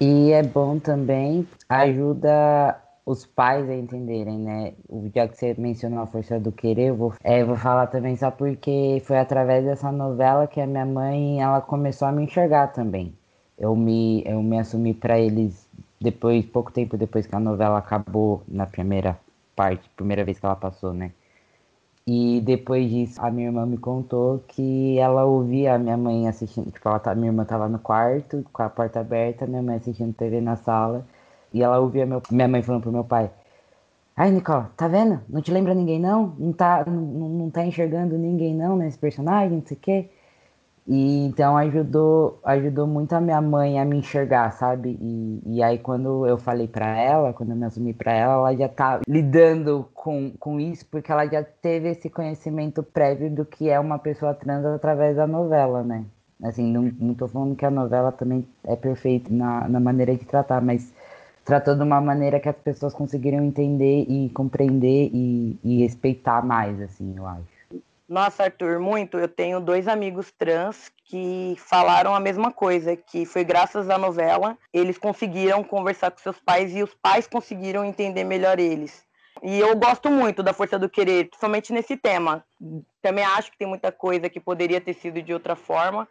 E 0.00 0.32
é 0.32 0.42
bom 0.42 0.80
também, 0.80 1.46
ajuda 1.68 2.82
os 3.06 3.24
pais 3.24 3.70
a 3.70 3.74
entenderem, 3.74 4.38
né? 4.38 4.74
Já 5.14 5.28
que 5.28 5.36
você 5.36 5.54
mencionou 5.56 6.00
a 6.00 6.06
força 6.06 6.38
do 6.38 6.50
querer, 6.50 6.88
eu 6.88 6.96
vou, 6.96 7.14
é, 7.22 7.42
vou 7.44 7.56
falar 7.56 7.86
também 7.86 8.16
só 8.16 8.32
porque 8.32 9.00
foi 9.04 9.18
através 9.18 9.64
dessa 9.64 9.92
novela 9.92 10.46
que 10.48 10.60
a 10.60 10.66
minha 10.66 10.84
mãe 10.84 11.40
ela 11.40 11.60
começou 11.60 12.08
a 12.08 12.12
me 12.12 12.24
enxergar 12.24 12.68
também. 12.68 13.16
Eu 13.56 13.74
me, 13.74 14.22
eu 14.26 14.42
me 14.42 14.58
assumi 14.58 14.92
para 14.92 15.18
eles 15.18 15.68
depois, 16.00 16.44
pouco 16.46 16.72
tempo 16.72 16.96
depois 16.96 17.26
que 17.26 17.34
a 17.34 17.40
novela 17.40 17.78
acabou, 17.78 18.42
na 18.48 18.66
primeira 18.66 19.18
parte, 19.56 19.88
primeira 19.96 20.24
vez 20.24 20.38
que 20.38 20.46
ela 20.46 20.56
passou, 20.56 20.92
né? 20.94 21.12
E 22.06 22.40
depois 22.40 22.90
disso, 22.90 23.20
a 23.20 23.30
minha 23.30 23.48
irmã 23.48 23.66
me 23.66 23.76
contou 23.76 24.42
que 24.48 24.98
ela 24.98 25.24
ouvia 25.24 25.74
a 25.74 25.78
minha 25.78 25.96
mãe 25.96 26.26
assistindo, 26.28 26.70
tipo, 26.70 26.88
ela 26.88 26.98
tá, 26.98 27.14
minha 27.14 27.28
irmã 27.28 27.44
tava 27.44 27.68
no 27.68 27.78
quarto, 27.78 28.44
com 28.52 28.62
a 28.62 28.70
porta 28.70 29.00
aberta, 29.00 29.46
minha 29.46 29.62
mãe 29.62 29.76
assistindo 29.76 30.14
TV 30.14 30.40
na 30.40 30.56
sala, 30.56 31.06
e 31.52 31.62
ela 31.62 31.78
ouvia 31.80 32.06
meu, 32.06 32.22
minha 32.30 32.48
mãe 32.48 32.62
falando 32.62 32.82
pro 32.82 32.92
meu 32.92 33.04
pai, 33.04 33.30
Ai, 34.16 34.32
Nicola, 34.32 34.72
tá 34.76 34.88
vendo? 34.88 35.20
Não 35.28 35.40
te 35.40 35.52
lembra 35.52 35.72
ninguém, 35.74 36.00
não? 36.00 36.34
Não 36.38 36.52
tá, 36.52 36.84
não, 36.84 37.28
não 37.28 37.50
tá 37.50 37.64
enxergando 37.64 38.18
ninguém, 38.18 38.52
não, 38.52 38.76
nesse 38.76 38.98
personagem, 38.98 39.58
não 39.58 39.66
sei 39.66 39.76
o 39.76 39.80
quê. 39.80 40.10
E 40.88 41.26
então 41.26 41.54
ajudou, 41.58 42.40
ajudou 42.42 42.86
muito 42.86 43.12
a 43.12 43.20
minha 43.20 43.42
mãe 43.42 43.78
a 43.78 43.84
me 43.84 43.98
enxergar, 43.98 44.50
sabe? 44.52 44.98
E, 44.98 45.42
e 45.56 45.62
aí 45.62 45.78
quando 45.78 46.26
eu 46.26 46.38
falei 46.38 46.66
para 46.66 46.98
ela, 46.98 47.34
quando 47.34 47.50
eu 47.50 47.56
me 47.56 47.66
assumi 47.66 47.92
para 47.92 48.12
ela, 48.12 48.32
ela 48.34 48.56
já 48.56 48.68
tá 48.70 49.00
lidando 49.06 49.86
com, 49.92 50.32
com 50.38 50.58
isso, 50.58 50.86
porque 50.86 51.12
ela 51.12 51.26
já 51.26 51.44
teve 51.44 51.90
esse 51.90 52.08
conhecimento 52.08 52.82
prévio 52.82 53.30
do 53.30 53.44
que 53.44 53.68
é 53.68 53.78
uma 53.78 53.98
pessoa 53.98 54.32
trans 54.32 54.64
através 54.64 55.16
da 55.16 55.26
novela, 55.26 55.82
né? 55.82 56.06
Assim, 56.42 56.72
não, 56.72 56.90
não 56.98 57.14
tô 57.14 57.28
falando 57.28 57.54
que 57.54 57.66
a 57.66 57.70
novela 57.70 58.10
também 58.10 58.46
é 58.64 58.74
perfeita 58.74 59.28
na, 59.30 59.68
na 59.68 59.80
maneira 59.80 60.16
de 60.16 60.24
tratar, 60.24 60.62
mas 60.62 60.90
tratou 61.44 61.74
de 61.76 61.82
uma 61.82 62.00
maneira 62.00 62.40
que 62.40 62.48
as 62.48 62.56
pessoas 62.56 62.94
conseguiram 62.94 63.44
entender 63.44 64.06
e 64.08 64.30
compreender 64.30 65.10
e, 65.12 65.58
e 65.62 65.82
respeitar 65.82 66.42
mais, 66.44 66.80
assim, 66.80 67.14
eu 67.16 67.26
acho. 67.26 67.57
Nossa, 68.08 68.44
Arthur, 68.44 68.80
muito. 68.80 69.18
Eu 69.18 69.28
tenho 69.28 69.60
dois 69.60 69.86
amigos 69.86 70.32
trans 70.32 70.90
que 71.04 71.54
falaram 71.58 72.14
a 72.14 72.20
mesma 72.20 72.50
coisa, 72.50 72.96
que 72.96 73.26
foi 73.26 73.44
graças 73.44 73.90
à 73.90 73.98
novela, 73.98 74.56
eles 74.72 74.96
conseguiram 74.96 75.62
conversar 75.62 76.10
com 76.10 76.18
seus 76.18 76.38
pais 76.40 76.74
e 76.74 76.82
os 76.82 76.94
pais 76.94 77.26
conseguiram 77.26 77.84
entender 77.84 78.24
melhor 78.24 78.58
eles. 78.58 79.06
E 79.42 79.58
eu 79.58 79.76
gosto 79.76 80.10
muito 80.10 80.42
da 80.42 80.52
Força 80.52 80.78
do 80.78 80.88
Querer, 80.88 81.28
principalmente 81.28 81.72
nesse 81.72 81.96
tema. 81.96 82.44
Também 83.02 83.24
acho 83.24 83.52
que 83.52 83.58
tem 83.58 83.68
muita 83.68 83.92
coisa 83.92 84.28
que 84.28 84.40
poderia 84.40 84.80
ter 84.80 84.94
sido 84.94 85.22
de 85.22 85.32
outra 85.32 85.54
forma. 85.54 86.08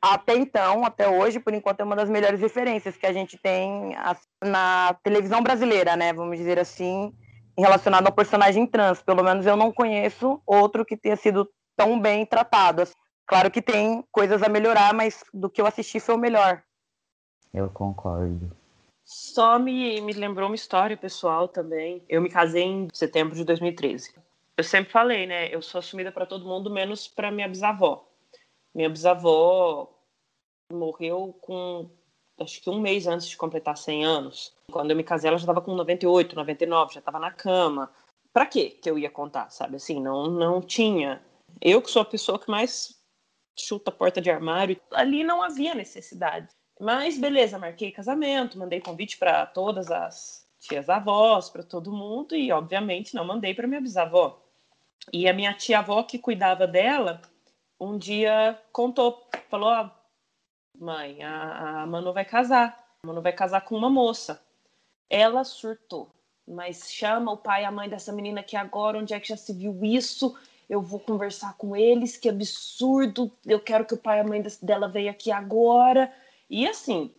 Até 0.00 0.34
então, 0.34 0.84
até 0.84 1.08
hoje, 1.08 1.38
por 1.38 1.54
enquanto, 1.54 1.80
é 1.80 1.84
uma 1.84 1.94
das 1.94 2.08
melhores 2.08 2.40
referências 2.40 2.96
que 2.96 3.06
a 3.06 3.12
gente 3.12 3.36
tem 3.36 3.94
na 4.42 4.96
televisão 5.02 5.42
brasileira, 5.42 5.96
né? 5.96 6.12
Vamos 6.12 6.38
dizer 6.38 6.58
assim, 6.58 7.12
relacionado 7.56 8.06
ao 8.06 8.12
personagem 8.12 8.66
trans. 8.66 9.02
Pelo 9.02 9.22
menos 9.22 9.46
eu 9.46 9.56
não 9.56 9.72
conheço 9.72 10.40
outro 10.46 10.84
que 10.84 10.96
tenha 10.96 11.16
sido 11.16 11.48
tão 11.76 12.00
bem 12.00 12.24
tratado. 12.24 12.84
Claro 13.26 13.50
que 13.50 13.62
tem 13.62 14.04
coisas 14.10 14.42
a 14.42 14.48
melhorar, 14.48 14.92
mas 14.92 15.24
do 15.32 15.48
que 15.48 15.60
eu 15.60 15.66
assisti 15.66 16.00
foi 16.00 16.14
o 16.14 16.18
melhor. 16.18 16.62
Eu 17.52 17.68
concordo. 17.68 18.50
Só 19.04 19.58
me, 19.58 20.00
me 20.00 20.12
lembrou 20.12 20.48
uma 20.48 20.54
história 20.54 20.96
pessoal 20.96 21.48
também. 21.48 22.02
Eu 22.08 22.22
me 22.22 22.30
casei 22.30 22.62
em 22.62 22.88
setembro 22.92 23.34
de 23.34 23.44
2013. 23.44 24.14
Eu 24.56 24.64
sempre 24.64 24.92
falei, 24.92 25.26
né? 25.26 25.54
Eu 25.54 25.60
sou 25.60 25.78
assumida 25.78 26.12
para 26.12 26.26
todo 26.26 26.46
mundo, 26.46 26.70
menos 26.70 27.08
para 27.08 27.30
minha 27.30 27.48
bisavó. 27.48 28.06
Minha 28.74 28.88
bisavó 28.88 29.92
morreu 30.72 31.36
com 31.40 31.90
acho 32.40 32.60
que 32.60 32.70
um 32.70 32.80
mês 32.80 33.06
antes 33.06 33.28
de 33.28 33.36
completar 33.36 33.76
100 33.76 34.04
anos. 34.04 34.54
Quando 34.70 34.90
eu 34.90 34.96
me 34.96 35.04
casei, 35.04 35.28
ela 35.28 35.38
já 35.38 35.42
estava 35.42 35.60
com 35.60 35.74
98, 35.74 36.34
99, 36.34 36.94
já 36.94 37.00
estava 37.00 37.18
na 37.18 37.30
cama. 37.30 37.90
Para 38.32 38.46
quê 38.46 38.70
que 38.70 38.90
eu 38.90 38.98
ia 38.98 39.10
contar, 39.10 39.50
sabe? 39.50 39.76
Assim, 39.76 40.00
não, 40.00 40.26
não 40.26 40.60
tinha. 40.60 41.22
Eu 41.60 41.82
que 41.82 41.90
sou 41.90 42.02
a 42.02 42.06
pessoa 42.06 42.38
que 42.38 42.50
mais 42.50 42.98
chuta 43.58 43.90
a 43.90 43.94
porta 43.94 44.20
de 44.20 44.30
armário. 44.30 44.80
Ali 44.92 45.22
não 45.22 45.42
havia 45.42 45.74
necessidade. 45.74 46.48
Mas 46.80 47.18
beleza, 47.18 47.58
marquei 47.58 47.92
casamento, 47.92 48.58
mandei 48.58 48.80
convite 48.80 49.18
para 49.18 49.46
todas 49.46 49.90
as 49.90 50.46
tias 50.58 50.88
avós, 50.88 51.50
para 51.50 51.62
todo 51.62 51.92
mundo 51.92 52.34
e 52.34 52.50
obviamente 52.50 53.14
não 53.14 53.24
mandei 53.24 53.54
para 53.54 53.66
minha 53.66 53.80
bisavó. 53.80 54.42
E 55.12 55.28
a 55.28 55.32
minha 55.32 55.52
tia 55.52 55.80
avó 55.80 56.02
que 56.02 56.18
cuidava 56.18 56.66
dela, 56.66 57.20
um 57.78 57.98
dia 57.98 58.58
contou, 58.72 59.28
falou: 59.48 59.70
oh, 59.70 59.90
"Mãe, 60.82 61.22
a, 61.22 61.82
a 61.82 61.86
Manu 61.86 62.12
vai 62.12 62.24
casar. 62.24 62.78
A 63.02 63.06
Manu 63.06 63.22
vai 63.22 63.32
casar 63.32 63.62
com 63.62 63.76
uma 63.76 63.90
moça". 63.90 64.42
Ela 65.08 65.44
surtou. 65.44 66.10
Mas 66.46 66.92
chama 66.92 67.32
o 67.32 67.36
pai 67.36 67.62
e 67.62 67.64
a 67.64 67.70
mãe 67.70 67.88
dessa 67.88 68.12
menina 68.12 68.40
aqui 68.40 68.56
agora, 68.56 68.98
onde 68.98 69.14
é 69.14 69.20
que 69.20 69.28
já 69.28 69.36
se 69.36 69.52
viu 69.52 69.78
isso? 69.82 70.36
eu 70.72 70.80
vou 70.80 70.98
conversar 70.98 71.54
com 71.58 71.76
eles, 71.76 72.16
que 72.16 72.30
absurdo, 72.30 73.30
eu 73.44 73.60
quero 73.60 73.84
que 73.84 73.92
o 73.92 73.98
pai 73.98 74.18
e 74.18 74.20
a 74.22 74.24
mãe 74.24 74.42
dela 74.62 74.88
venham 74.88 75.10
aqui 75.10 75.30
agora. 75.30 76.10
E 76.48 76.66
assim, 76.66 77.14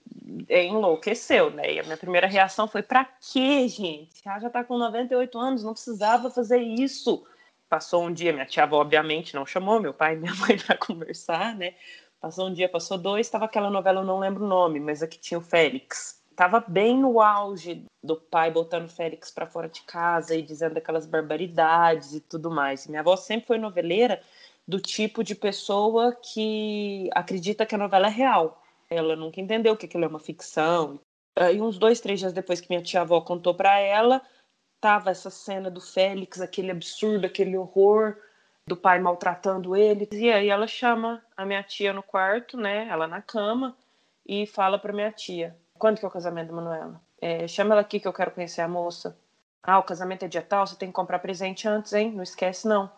enlouqueceu, 0.50 1.52
né? 1.52 1.74
E 1.74 1.80
a 1.80 1.84
minha 1.84 1.98
primeira 1.98 2.26
reação 2.26 2.68
foi: 2.68 2.82
pra 2.82 3.06
quê, 3.06 3.68
gente? 3.68 4.22
Ela 4.26 4.40
já 4.40 4.50
tá 4.50 4.64
com 4.64 4.76
98 4.76 5.38
anos, 5.38 5.64
não 5.64 5.74
precisava 5.74 6.32
fazer 6.32 6.60
isso. 6.60 7.24
Passou 7.70 8.04
um 8.04 8.14
dia, 8.14 8.34
minha 8.34 8.46
tia 8.46 8.68
obviamente, 8.72 9.36
não 9.36 9.46
chamou 9.46 9.80
meu 9.80 9.94
pai 9.94 10.16
e 10.16 10.18
minha 10.18 10.34
mãe 10.42 10.58
para 10.58 10.76
conversar, 10.76 11.56
né? 11.56 11.76
Passou 12.24 12.48
um 12.48 12.54
dia, 12.54 12.70
passou 12.70 12.98
dois, 12.98 13.28
estava 13.28 13.44
aquela 13.44 13.70
novela, 13.70 14.00
eu 14.00 14.06
não 14.06 14.18
lembro 14.18 14.46
o 14.46 14.48
nome, 14.48 14.80
mas 14.80 15.04
aqui 15.04 15.20
tinha 15.20 15.38
o 15.38 15.42
Félix. 15.42 16.24
Tava 16.38 16.64
bem 16.66 16.98
no 16.98 17.20
auge 17.20 17.86
do 18.02 18.16
pai 18.16 18.50
botando 18.50 18.86
o 18.86 18.90
Félix 18.90 19.30
para 19.30 19.46
fora 19.46 19.68
de 19.68 19.82
casa 19.82 20.34
e 20.34 20.42
dizendo 20.42 20.78
aquelas 20.78 21.06
barbaridades 21.06 22.14
e 22.14 22.22
tudo 22.22 22.50
mais. 22.50 22.88
Minha 22.88 23.02
avó 23.02 23.18
sempre 23.18 23.48
foi 23.48 23.58
noveleira 23.58 24.22
do 24.66 24.80
tipo 24.80 25.22
de 25.22 25.36
pessoa 25.36 26.16
que 26.16 27.10
acredita 27.14 27.66
que 27.66 27.76
a 27.76 27.78
novela 27.78 28.08
é 28.08 28.12
real 28.12 28.64
ela 28.90 29.18
nunca 29.18 29.42
entendeu 29.42 29.76
que 29.76 29.86
aquilo 29.86 30.06
é 30.06 30.08
uma 30.08 30.20
ficção. 30.20 31.00
E 31.52 31.60
uns 31.60 31.78
dois, 31.78 32.00
três 32.00 32.20
dias 32.20 32.32
depois 32.32 32.62
que 32.62 32.70
minha 32.70 32.82
tia-avó 32.82 33.20
contou 33.20 33.54
para 33.54 33.78
ela, 33.80 34.22
tava 34.80 35.10
essa 35.10 35.30
cena 35.30 35.70
do 35.70 35.82
Félix, 35.82 36.40
aquele 36.40 36.72
absurdo, 36.72 37.26
aquele 37.26 37.58
horror 37.58 38.16
do 38.68 38.78
pai 38.78 39.00
maltratando 39.00 39.76
ele. 39.76 40.08
E 40.12 40.32
aí 40.32 40.50
ela 40.50 40.68
chama 40.68 41.24
a 41.36 41.46
minha 41.46 41.64
tia 41.64 41.94
no 41.94 42.04
quarto, 42.04 42.58
né? 42.58 42.88
Ela 42.88 43.08
na 43.08 43.22
cama 43.22 43.76
e 44.26 44.46
fala 44.48 44.80
para 44.80 44.94
minha 44.94 45.12
tia: 45.12 45.56
"Quando 45.78 46.00
que 46.00 46.06
é 46.06 46.08
o 46.08 46.12
casamento 46.12 46.48
da 46.48 46.54
Manuela? 46.56 47.02
É, 47.22 47.48
chama 47.48 47.74
ela 47.74 47.82
aqui 47.82 48.00
que 48.00 48.08
eu 48.08 48.14
quero 48.14 48.32
conhecer 48.32 48.62
a 48.62 48.68
moça. 48.68 49.18
Ah, 49.62 49.80
o 49.80 49.84
casamento 49.84 50.26
é 50.26 50.28
dia 50.28 50.42
tal, 50.42 50.68
você 50.68 50.76
tem 50.76 50.90
que 50.90 50.94
comprar 50.94 51.20
presente 51.20 51.68
antes, 51.68 51.94
hein? 51.94 52.12
Não 52.12 52.24
esquece 52.24 52.68
não. 52.68 52.90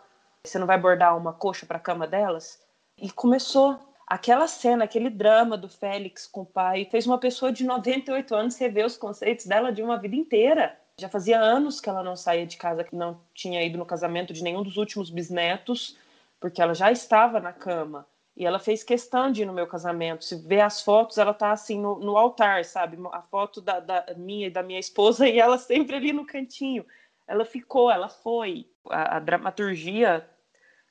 Você 0.44 0.58
não 0.60 0.68
vai 0.68 0.78
bordar 0.78 1.18
uma 1.18 1.34
coxa 1.34 1.66
para 1.66 1.80
cama 1.80 2.08
delas?" 2.08 2.64
E 2.98 3.12
começou 3.12 3.78
aquela 4.08 4.48
cena, 4.48 4.86
aquele 4.86 5.10
drama 5.10 5.58
do 5.58 5.68
Félix 5.68 6.28
com 6.28 6.42
o 6.42 6.46
pai, 6.46 6.86
fez 6.86 7.06
uma 7.08 7.18
pessoa 7.20 7.52
de 7.52 7.64
98 7.66 8.36
anos 8.36 8.58
rever 8.58 8.86
os 8.86 8.98
conceitos 8.98 9.46
dela 9.46 9.72
de 9.72 9.82
uma 9.82 9.98
vida 9.98 10.16
inteira. 10.16 10.80
Já 11.00 11.10
fazia 11.10 11.40
anos 11.40 11.82
que 11.82 11.90
ela 11.90 12.04
não 12.04 12.16
saía 12.16 12.46
de 12.46 12.58
casa, 12.58 12.84
que 12.84 12.96
não 12.96 13.20
tinha 13.34 13.64
ido 13.64 13.78
no 13.78 13.86
casamento 13.86 14.34
de 14.34 14.44
nenhum 14.44 14.64
dos 14.64 14.78
últimos 14.78 15.10
bisnetos, 15.10 15.98
porque 16.40 16.62
ela 16.62 16.74
já 16.74 16.92
estava 16.92 17.40
na 17.40 17.52
cama. 17.52 18.08
E 18.36 18.46
ela 18.46 18.60
fez 18.60 18.84
questão 18.84 19.32
de 19.32 19.44
ir 19.44 19.46
no 19.46 19.54
meu 19.54 19.68
casamento. 19.68 20.26
Se 20.26 20.36
ver 20.36 20.62
as 20.62 20.82
fotos, 20.82 21.18
ela 21.18 21.34
tá 21.34 21.52
assim 21.52 21.80
no, 21.80 22.00
no 22.00 22.18
altar, 22.18 22.66
sabe? 22.66 22.98
A 23.12 23.22
foto 23.22 23.62
da, 23.62 23.80
da, 23.80 24.06
minha 24.18 24.48
e 24.48 24.52
da 24.52 24.64
minha 24.64 24.80
esposa 24.80 25.28
e 25.30 25.40
ela 25.40 25.58
sempre 25.58 25.96
ali 25.96 26.14
no 26.14 26.26
cantinho. 26.26 26.86
Ela 27.28 27.46
ficou, 27.46 27.92
ela 27.92 28.10
foi. 28.10 28.70
A, 28.90 29.18
a 29.18 29.20
dramaturgia 29.20 30.28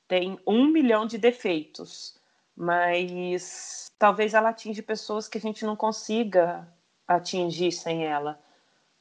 tem 0.08 0.38
um 0.46 0.66
milhão 0.66 1.06
de 1.06 1.18
defeitos 1.18 2.18
mas 2.56 3.90
talvez 3.98 4.34
ela 4.34 4.50
atinge 4.50 4.82
pessoas 4.82 5.26
que 5.26 5.38
a 5.38 5.40
gente 5.40 5.64
não 5.64 5.74
consiga 5.74 6.66
atingir 7.06 7.72
sem 7.72 8.06
ela, 8.06 8.40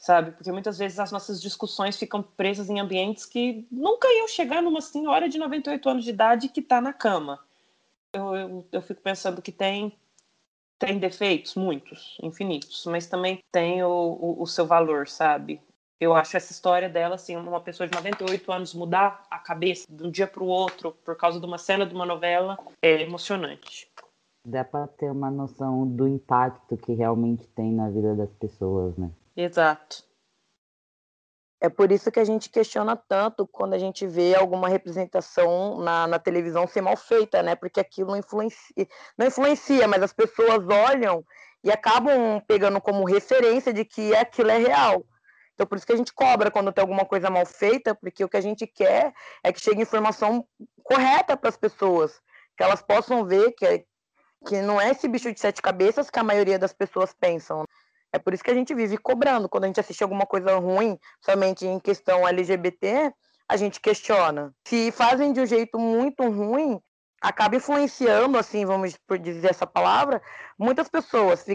sabe? 0.04 0.32
Porque 0.32 0.52
muitas 0.52 0.78
vezes 0.78 1.00
as 1.00 1.14
nossas 1.14 1.42
discussões 1.42 1.98
ficam 1.98 2.22
presas 2.22 2.70
em 2.70 2.78
ambientes 2.78 3.26
que 3.26 3.66
nunca 3.72 4.06
iam 4.12 4.28
chegar 4.28 4.62
numa 4.62 4.82
senhora 4.82 5.30
de 5.30 5.38
98 5.38 5.90
anos 5.90 6.04
de 6.04 6.10
idade 6.10 6.50
que 6.50 6.60
está 6.60 6.82
na 6.82 6.92
cama. 6.92 7.40
Eu, 8.12 8.36
eu, 8.36 8.68
eu 8.70 8.82
fico 8.82 9.02
pensando 9.02 9.42
que 9.42 9.52
tem 9.52 9.98
tem 10.78 11.00
defeitos, 11.00 11.56
muitos, 11.56 12.18
infinitos, 12.22 12.86
mas 12.88 13.08
também 13.08 13.40
tem 13.50 13.82
o, 13.82 13.88
o, 13.90 14.42
o 14.42 14.46
seu 14.46 14.66
valor, 14.66 15.08
sabe? 15.08 15.62
Eu 15.98 16.14
acho 16.14 16.36
essa 16.36 16.52
história 16.52 16.90
dela, 16.90 17.16
assim, 17.16 17.38
uma 17.38 17.62
pessoa 17.62 17.88
de 17.88 17.96
98 17.96 18.52
anos 18.52 18.74
mudar 18.74 19.24
a 19.32 19.40
cabeça 19.40 19.86
de 19.90 20.04
um 20.04 20.12
dia 20.12 20.28
para 20.28 20.44
o 20.44 20.48
outro 20.48 20.92
por 21.06 21.16
causa 21.16 21.40
de 21.40 21.46
uma 21.46 21.58
cena 21.58 21.86
de 21.86 21.96
uma 21.96 22.06
novela 22.06 22.60
é 22.82 23.02
emocionante. 23.02 23.90
Dá 24.46 24.66
para 24.66 24.86
ter 24.88 25.10
uma 25.10 25.32
noção 25.32 25.88
do 25.88 26.06
impacto 26.06 26.76
que 26.76 26.92
realmente 26.92 27.48
tem 27.56 27.72
na 27.72 27.90
vida 27.90 28.14
das 28.14 28.34
pessoas, 28.34 28.98
né? 28.98 29.10
Exato. 29.36 30.04
É 31.60 31.70
por 31.70 31.92
isso 31.94 32.12
que 32.12 32.20
a 32.20 32.26
gente 32.26 32.50
questiona 32.50 32.96
tanto 32.96 33.48
quando 33.48 33.74
a 33.74 33.78
gente 33.78 34.06
vê 34.06 34.36
alguma 34.36 34.68
representação 34.68 35.80
na, 35.80 36.06
na 36.06 36.20
televisão 36.20 36.68
ser 36.68 36.82
mal 36.82 36.98
feita, 36.98 37.42
né? 37.42 37.56
Porque 37.56 37.80
aquilo 37.80 38.18
influencia, 38.18 38.88
não 39.18 39.28
influencia, 39.28 39.88
mas 39.88 40.04
as 40.04 40.12
pessoas 40.12 40.68
olham 40.68 41.24
e 41.64 41.72
acabam 41.72 42.42
pegando 42.46 42.82
como 42.82 43.06
referência 43.06 43.72
de 43.72 43.86
que 43.86 44.14
aquilo 44.14 44.52
é 44.52 44.58
real. 44.58 45.06
Então, 45.54 45.66
por 45.66 45.78
isso 45.78 45.86
que 45.86 45.94
a 45.94 45.96
gente 45.98 46.14
cobra 46.14 46.52
quando 46.52 46.74
tem 46.74 46.82
alguma 46.82 47.06
coisa 47.06 47.30
mal 47.30 47.46
feita, 47.46 47.96
porque 47.96 48.26
o 48.26 48.30
que 48.30 48.38
a 48.38 48.42
gente 48.42 48.68
quer 48.68 49.14
é 49.44 49.54
que 49.54 49.62
chegue 49.62 49.84
informação 49.84 50.46
correta 50.84 51.38
para 51.38 51.50
as 51.50 51.58
pessoas, 51.58 52.20
que 52.58 52.64
elas 52.64 52.82
possam 52.82 53.24
ver 53.24 53.52
que, 53.54 53.66
é, 53.66 53.86
que 54.46 54.62
não 54.62 54.82
é 54.82 54.92
esse 54.92 55.08
bicho 55.08 55.32
de 55.32 55.40
sete 55.40 55.62
cabeças 55.62 56.10
que 56.10 56.20
a 56.20 56.24
maioria 56.24 56.60
das 56.60 56.74
pessoas 56.74 57.14
pensam. 57.14 57.64
É 58.14 58.20
por 58.20 58.34
isso 58.34 58.44
que 58.44 58.52
a 58.52 58.56
gente 58.56 58.76
vive 58.76 58.98
cobrando. 58.98 59.50
Quando 59.50 59.64
a 59.64 59.68
gente 59.68 59.80
assiste 59.80 60.04
alguma 60.04 60.26
coisa 60.26 60.56
ruim, 60.58 61.00
somente 61.20 61.66
em 61.66 61.80
questão 61.80 62.28
LGBT, 62.28 63.12
a 63.50 63.58
gente 63.58 63.82
questiona. 63.82 64.54
Se 64.68 64.92
fazem 64.92 65.34
de 65.34 65.42
um 65.42 65.46
jeito 65.46 65.80
muito 65.80 66.24
ruim, 66.30 66.80
acaba 67.20 67.56
influenciando, 67.56 68.38
assim, 68.38 68.66
vamos 68.66 68.96
dizer 69.22 69.50
essa 69.50 69.66
palavra, 69.66 70.22
muitas 70.60 70.90
pessoas 70.90 71.46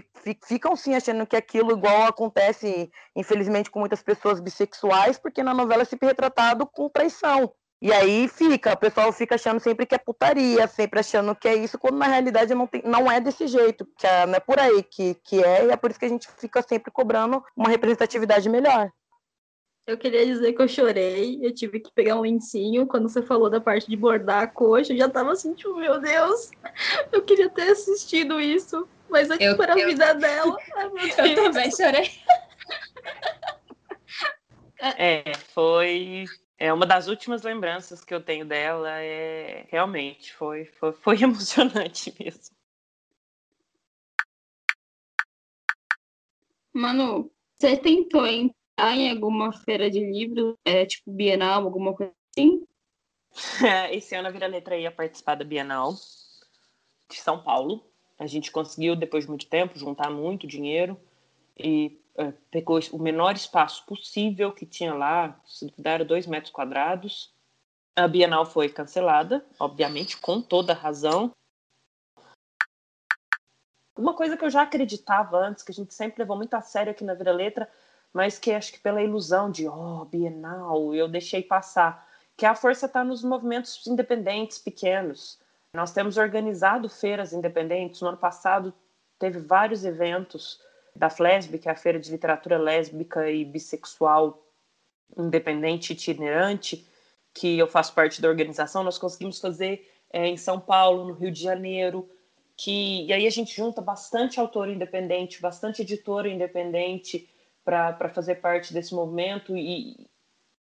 ficam 0.44 0.74
sim 0.74 0.94
achando 0.94 1.26
que 1.26 1.36
aquilo 1.36 1.72
igual 1.72 2.04
acontece, 2.04 2.90
infelizmente, 3.14 3.70
com 3.70 3.78
muitas 3.78 4.02
pessoas 4.02 4.40
bissexuais, 4.40 5.18
porque 5.18 5.42
na 5.42 5.54
novela 5.54 5.82
é 5.82 5.84
sempre 5.84 6.09
retratado 6.09 6.66
com 6.66 6.88
traição. 6.88 7.52
E 7.80 7.92
aí 7.92 8.26
fica, 8.26 8.72
o 8.72 8.76
pessoal 8.76 9.12
fica 9.12 9.36
achando 9.36 9.60
sempre 9.60 9.86
que 9.86 9.94
é 9.94 9.98
putaria, 9.98 10.66
sempre 10.66 10.98
achando 10.98 11.34
que 11.34 11.46
é 11.46 11.54
isso, 11.54 11.78
quando 11.78 11.96
na 11.96 12.06
realidade 12.06 12.52
não, 12.52 12.66
tem, 12.66 12.82
não 12.84 13.10
é 13.10 13.20
desse 13.20 13.46
jeito, 13.46 13.86
que 13.96 14.04
é, 14.04 14.26
não 14.26 14.34
é 14.34 14.40
por 14.40 14.58
aí 14.58 14.82
que, 14.82 15.14
que 15.22 15.42
é, 15.42 15.64
e 15.64 15.70
é 15.70 15.76
por 15.76 15.90
isso 15.90 16.00
que 16.00 16.06
a 16.06 16.08
gente 16.08 16.28
fica 16.38 16.60
sempre 16.60 16.90
cobrando 16.90 17.42
uma 17.56 17.68
representatividade 17.68 18.48
melhor. 18.48 18.90
Eu 19.86 19.96
queria 19.96 20.26
dizer 20.26 20.52
que 20.52 20.60
eu 20.60 20.68
chorei, 20.68 21.38
eu 21.40 21.54
tive 21.54 21.78
que 21.78 21.90
pegar 21.94 22.16
um 22.16 22.22
lencinho 22.22 22.84
quando 22.84 23.08
você 23.08 23.22
falou 23.22 23.48
da 23.48 23.60
parte 23.60 23.88
de 23.88 23.96
bordar 23.96 24.42
a 24.42 24.46
coxa, 24.48 24.92
eu 24.92 24.98
já 24.98 25.08
tava 25.08 25.32
assim, 25.32 25.54
tipo, 25.54 25.76
meu 25.76 26.00
Deus, 26.00 26.50
eu 27.12 27.22
queria 27.22 27.48
ter 27.48 27.70
assistido 27.70 28.40
isso, 28.40 28.88
mas 29.08 29.30
aqui 29.30 29.54
para 29.54 29.72
a 29.72 29.76
vida 29.76 30.14
dela. 30.14 30.56
Ai, 30.76 31.30
eu 31.30 31.34
também 31.36 31.70
chorei. 31.70 32.10
É, 34.80 35.32
foi 35.54 36.26
é 36.59 36.72
uma 36.72 36.84
das 36.84 37.06
últimas 37.06 37.42
lembranças 37.42 38.04
que 38.04 38.12
eu 38.12 38.20
tenho 38.20 38.44
dela, 38.44 38.90
é 39.00 39.66
realmente 39.70 40.34
foi 40.34 40.64
foi, 40.64 40.92
foi 40.92 41.16
emocionante 41.22 42.12
mesmo. 42.18 42.56
Manu, 46.72 47.30
você 47.56 47.76
tentou 47.76 48.26
hein? 48.26 48.54
em 48.78 49.11
alguma 49.11 49.52
feira 49.52 49.90
de 49.90 49.98
livros, 50.00 50.54
é, 50.64 50.86
tipo 50.86 51.11
Bienal, 51.11 51.64
alguma 51.64 51.94
coisa 51.94 52.12
assim? 52.30 52.64
Esse 53.90 54.14
ano 54.14 54.28
a 54.28 54.30
Vira 54.30 54.46
Letra 54.46 54.76
ia 54.76 54.90
participar 54.90 55.34
da 55.34 55.44
Bienal 55.44 55.94
de 57.11 57.16
São 57.16 57.42
Paulo. 57.42 57.84
A 58.18 58.26
gente 58.26 58.50
conseguiu, 58.50 58.94
depois 58.94 59.24
de 59.24 59.30
muito 59.30 59.46
tempo, 59.46 59.78
juntar 59.78 60.11
muito 60.11 60.46
dinheiro 60.46 61.00
e 61.56 62.00
pegou 62.50 62.80
o 62.92 62.98
menor 62.98 63.34
espaço 63.34 63.84
possível 63.86 64.52
que 64.52 64.66
tinha 64.66 64.94
lá, 64.94 65.40
se 65.46 65.72
dois 66.06 66.26
metros 66.26 66.52
quadrados. 66.52 67.32
A 67.94 68.06
Bienal 68.06 68.46
foi 68.46 68.68
cancelada, 68.68 69.44
obviamente, 69.58 70.16
com 70.16 70.40
toda 70.40 70.72
razão. 70.72 71.32
Uma 73.96 74.14
coisa 74.14 74.36
que 74.36 74.44
eu 74.44 74.50
já 74.50 74.62
acreditava 74.62 75.36
antes, 75.38 75.64
que 75.64 75.72
a 75.72 75.74
gente 75.74 75.92
sempre 75.92 76.22
levou 76.22 76.36
muito 76.36 76.54
a 76.54 76.60
sério 76.60 76.92
aqui 76.92 77.02
na 77.02 77.14
Vira 77.14 77.32
Letra, 77.32 77.68
mas 78.12 78.38
que 78.38 78.52
acho 78.52 78.72
que 78.72 78.80
pela 78.80 79.02
ilusão 79.02 79.50
de, 79.50 79.66
oh, 79.66 80.04
Bienal, 80.04 80.94
eu 80.94 81.08
deixei 81.08 81.42
passar, 81.42 82.06
que 82.36 82.46
a 82.46 82.54
força 82.54 82.86
está 82.86 83.02
nos 83.02 83.24
movimentos 83.24 83.84
independentes 83.86 84.58
pequenos. 84.58 85.40
Nós 85.74 85.92
temos 85.92 86.16
organizado 86.16 86.88
feiras 86.88 87.32
independentes. 87.32 88.00
No 88.00 88.08
ano 88.08 88.16
passado 88.16 88.72
teve 89.18 89.40
vários 89.40 89.84
eventos 89.84 90.60
da 90.99 91.09
FLESB, 91.09 91.59
que 91.59 91.68
é 91.68 91.72
a 91.72 91.76
Feira 91.76 91.99
de 91.99 92.11
Literatura 92.11 92.59
Lésbica 92.59 93.30
e 93.30 93.44
Bissexual 93.44 94.42
Independente 95.16 95.92
Itinerante, 95.92 96.86
que 97.32 97.57
eu 97.57 97.68
faço 97.68 97.94
parte 97.94 98.20
da 98.20 98.28
organização. 98.28 98.82
Nós 98.82 98.99
conseguimos 98.99 99.40
fazer 99.40 99.88
é, 100.12 100.26
em 100.26 100.36
São 100.36 100.59
Paulo, 100.59 101.07
no 101.07 101.14
Rio 101.14 101.30
de 101.30 101.40
Janeiro, 101.40 102.09
que 102.57 103.07
e 103.07 103.12
aí 103.12 103.26
a 103.26 103.30
gente 103.30 103.55
junta 103.55 103.80
bastante 103.80 104.40
autor 104.40 104.68
independente, 104.68 105.40
bastante 105.40 105.82
editora 105.82 106.28
independente 106.28 107.30
para 107.64 108.09
fazer 108.09 108.36
parte 108.36 108.72
desse 108.72 108.94
movimento 108.94 109.57
e, 109.57 110.09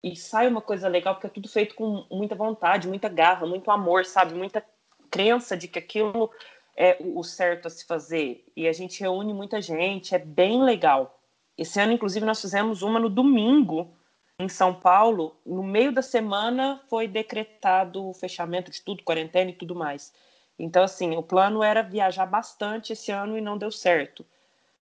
e 0.02 0.16
sai 0.16 0.48
uma 0.48 0.62
coisa 0.62 0.88
legal 0.88 1.14
porque 1.14 1.28
é 1.28 1.30
tudo 1.30 1.48
feito 1.48 1.74
com 1.74 2.04
muita 2.10 2.34
vontade, 2.34 2.88
muita 2.88 3.08
garra, 3.08 3.46
muito 3.46 3.70
amor, 3.70 4.04
sabe, 4.04 4.34
muita 4.34 4.64
crença 5.10 5.56
de 5.56 5.68
que 5.68 5.78
aquilo 5.78 6.30
é 6.76 6.98
o 7.00 7.22
certo 7.22 7.66
a 7.66 7.70
se 7.70 7.86
fazer 7.86 8.44
e 8.54 8.68
a 8.68 8.72
gente 8.72 9.00
reúne 9.00 9.32
muita 9.32 9.60
gente, 9.60 10.14
é 10.14 10.18
bem 10.18 10.62
legal. 10.62 11.18
Esse 11.56 11.80
ano, 11.80 11.92
inclusive, 11.92 12.26
nós 12.26 12.40
fizemos 12.40 12.82
uma 12.82 13.00
no 13.00 13.08
domingo 13.08 13.96
em 14.38 14.48
São 14.48 14.74
Paulo, 14.74 15.40
no 15.46 15.62
meio 15.62 15.90
da 15.90 16.02
semana 16.02 16.82
foi 16.90 17.08
decretado 17.08 18.06
o 18.06 18.12
fechamento 18.12 18.70
de 18.70 18.82
tudo, 18.82 19.02
quarentena 19.02 19.50
e 19.50 19.54
tudo 19.54 19.74
mais. 19.74 20.12
Então, 20.58 20.82
assim, 20.82 21.16
o 21.16 21.22
plano 21.22 21.62
era 21.62 21.82
viajar 21.82 22.26
bastante 22.26 22.92
esse 22.92 23.10
ano 23.10 23.38
e 23.38 23.40
não 23.40 23.56
deu 23.56 23.70
certo. 23.70 24.24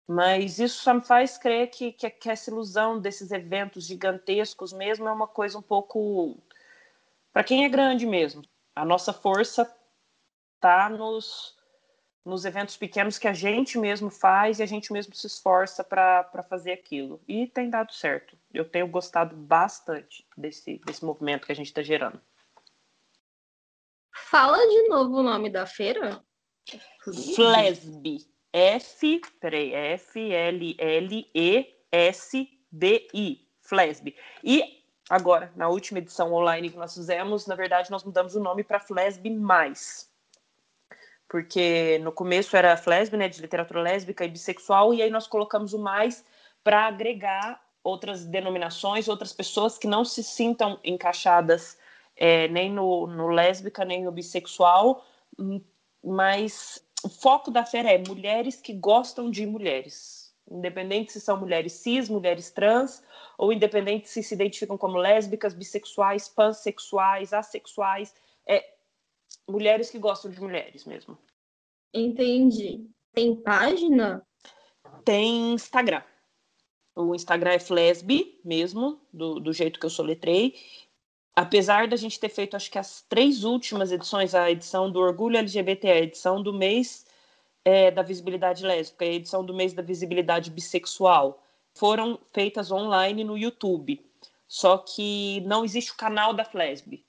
Mas 0.07 0.59
isso 0.59 0.82
só 0.82 0.95
me 0.95 1.03
faz 1.03 1.36
crer 1.36 1.68
que, 1.68 1.93
que, 1.93 2.09
que 2.09 2.30
essa 2.30 2.51
ilusão 2.51 2.99
desses 2.99 3.30
eventos 3.30 3.86
gigantescos 3.86 4.72
mesmo 4.72 5.07
é 5.07 5.12
uma 5.12 5.28
coisa 5.28 5.59
um 5.59 5.62
pouco. 5.62 6.38
Para 7.32 7.45
quem 7.45 7.64
é 7.64 7.68
grande 7.68 8.07
mesmo. 8.07 8.43
A 8.74 8.84
nossa 8.84 9.12
força 9.12 9.70
está 10.57 10.88
nos, 10.88 11.57
nos 12.24 12.44
eventos 12.44 12.76
pequenos 12.76 13.18
que 13.18 13.26
a 13.26 13.32
gente 13.32 13.76
mesmo 13.78 14.08
faz 14.08 14.58
e 14.58 14.62
a 14.62 14.66
gente 14.66 14.92
mesmo 14.92 15.14
se 15.14 15.26
esforça 15.26 15.82
para 15.82 16.44
fazer 16.48 16.72
aquilo. 16.72 17.20
E 17.26 17.46
tem 17.48 17.68
dado 17.68 17.92
certo. 17.92 18.36
Eu 18.52 18.64
tenho 18.64 18.86
gostado 18.86 19.34
bastante 19.34 20.24
desse, 20.36 20.78
desse 20.86 21.04
movimento 21.04 21.46
que 21.46 21.52
a 21.52 21.56
gente 21.56 21.66
está 21.66 21.82
gerando. 21.82 22.20
Fala 24.12 24.58
de 24.58 24.88
novo 24.88 25.16
o 25.16 25.22
nome 25.22 25.50
da 25.50 25.66
feira. 25.66 26.22
Flesb. 27.34 28.18
F, 28.52 29.20
peraí, 29.40 29.72
F-L-L-E-S-B-I. 29.74 30.68
Flesb. 33.60 34.14
E 34.44 34.84
agora, 35.08 35.50
na 35.56 35.68
última 35.68 35.98
edição 35.98 36.32
online 36.32 36.70
que 36.70 36.76
nós 36.76 36.94
fizemos, 36.94 37.46
na 37.46 37.54
verdade, 37.54 37.90
nós 37.90 38.04
mudamos 38.04 38.36
o 38.36 38.40
nome 38.40 38.62
para 38.62 38.78
Flesb 38.78 39.30
Mais 39.30 40.11
porque 41.33 41.99
no 42.03 42.12
começo 42.12 42.55
era 42.55 42.76
Flesb, 42.76 43.16
né, 43.16 43.26
de 43.26 43.41
literatura 43.41 43.80
lésbica 43.80 44.22
e 44.22 44.28
bissexual, 44.28 44.93
e 44.93 45.01
aí 45.01 45.09
nós 45.09 45.26
colocamos 45.26 45.72
o 45.72 45.78
mais 45.78 46.22
para 46.62 46.87
agregar 46.87 47.59
outras 47.83 48.26
denominações, 48.26 49.09
outras 49.09 49.33
pessoas 49.33 49.78
que 49.78 49.87
não 49.87 50.05
se 50.05 50.22
sintam 50.22 50.78
encaixadas 50.85 51.78
é, 52.18 52.49
nem 52.49 52.70
no, 52.70 53.07
no 53.07 53.28
lésbica, 53.28 53.83
nem 53.83 54.05
no 54.05 54.12
bissexual, 54.12 55.07
mas 56.05 56.85
o 57.03 57.09
foco 57.09 57.51
da 57.51 57.64
feira 57.64 57.91
é 57.91 57.97
mulheres 57.97 58.61
que 58.61 58.74
gostam 58.74 59.30
de 59.30 59.47
mulheres, 59.47 60.35
independente 60.51 61.12
se 61.12 61.20
são 61.20 61.39
mulheres 61.39 61.72
cis, 61.72 62.11
mulheres 62.11 62.51
trans, 62.51 63.03
ou 63.39 63.51
independente 63.51 64.07
se 64.07 64.22
se 64.22 64.35
identificam 64.35 64.76
como 64.76 64.99
lésbicas, 64.99 65.55
bissexuais, 65.55 66.28
pansexuais, 66.28 67.33
assexuais, 67.33 68.14
é, 68.47 68.71
mulheres 69.49 69.90
que 69.90 69.99
gostam 69.99 70.30
de 70.30 70.40
mulheres 70.40 70.84
mesmo. 70.84 71.18
Entendi. 71.93 72.88
Tem 73.12 73.36
página? 73.36 74.26
Tem 75.05 75.53
Instagram. 75.53 76.03
O 76.95 77.14
Instagram 77.14 77.53
é 77.53 77.59
Flesb 77.59 78.40
mesmo, 78.45 79.01
do, 79.12 79.40
do 79.40 79.53
jeito 79.53 79.80
que 79.80 79.86
eu 79.86 79.90
soletrei. 79.90 80.55
Apesar 81.34 81.88
da 81.88 81.97
gente 81.97 82.20
ter 82.20 82.28
feito, 82.28 82.57
acho 82.57 82.70
que 82.70 82.78
as 82.78 83.03
três 83.09 83.45
últimas 83.45 83.90
edições, 83.90 84.34
a 84.34 84.51
edição 84.51 84.90
do 84.90 85.01
Orgulho 85.01 85.38
LGBT, 85.38 85.90
a 85.90 86.01
edição 86.01 86.43
do 86.43 86.53
mês 86.53 87.07
é, 87.64 87.90
da 87.90 88.03
visibilidade 88.03 88.64
lésbica 88.64 89.05
e 89.05 89.09
a 89.09 89.14
edição 89.14 89.45
do 89.45 89.55
mês 89.55 89.72
da 89.72 89.82
visibilidade 89.82 90.51
bissexual, 90.51 91.43
foram 91.74 92.18
feitas 92.32 92.70
online 92.70 93.24
no 93.24 93.38
YouTube. 93.38 94.05
Só 94.47 94.76
que 94.76 95.40
não 95.47 95.64
existe 95.64 95.93
o 95.93 95.97
canal 95.97 96.34
da 96.34 96.45
Flesb 96.45 97.03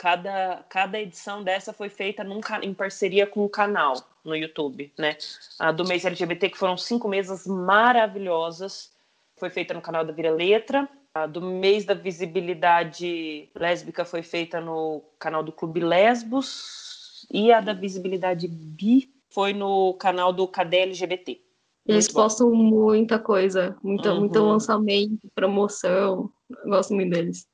cada, 0.00 0.64
cada 0.70 0.98
edição 0.98 1.44
dessa 1.44 1.74
foi 1.74 1.90
feita 1.90 2.24
num, 2.24 2.40
em 2.62 2.72
parceria 2.72 3.26
com 3.26 3.44
o 3.44 3.50
canal 3.50 3.94
no 4.24 4.34
YouTube, 4.34 4.90
né? 4.98 5.18
A 5.58 5.70
do 5.70 5.84
mês 5.84 6.06
LGBT, 6.06 6.48
que 6.48 6.56
foram 6.56 6.74
cinco 6.74 7.06
mesas 7.06 7.46
maravilhosas, 7.46 8.90
foi 9.36 9.50
feita 9.50 9.74
no 9.74 9.82
canal 9.82 10.02
da 10.02 10.10
Vira 10.10 10.30
Letra. 10.30 10.88
A 11.12 11.26
do 11.26 11.42
mês 11.42 11.84
da 11.84 11.92
visibilidade 11.92 13.50
lésbica 13.54 14.06
foi 14.06 14.22
feita 14.22 14.58
no 14.58 15.02
canal 15.18 15.42
do 15.42 15.52
Clube 15.52 15.80
Lesbos. 15.80 17.26
E 17.30 17.52
a 17.52 17.60
da 17.60 17.74
visibilidade 17.74 18.48
bi 18.48 19.12
foi 19.28 19.52
no 19.52 19.92
canal 19.94 20.32
do 20.32 20.48
Cadê 20.48 20.78
LGBT. 20.78 21.38
Eles 21.86 22.06
muito 22.06 22.14
postam 22.14 22.50
bom. 22.50 22.56
muita 22.56 23.18
coisa, 23.18 23.76
muita, 23.82 24.14
uhum. 24.14 24.20
muito 24.20 24.38
lançamento, 24.38 25.28
promoção. 25.34 26.30
Eu 26.48 26.70
gosto 26.70 26.94
muito 26.94 27.10
deles. 27.10 27.46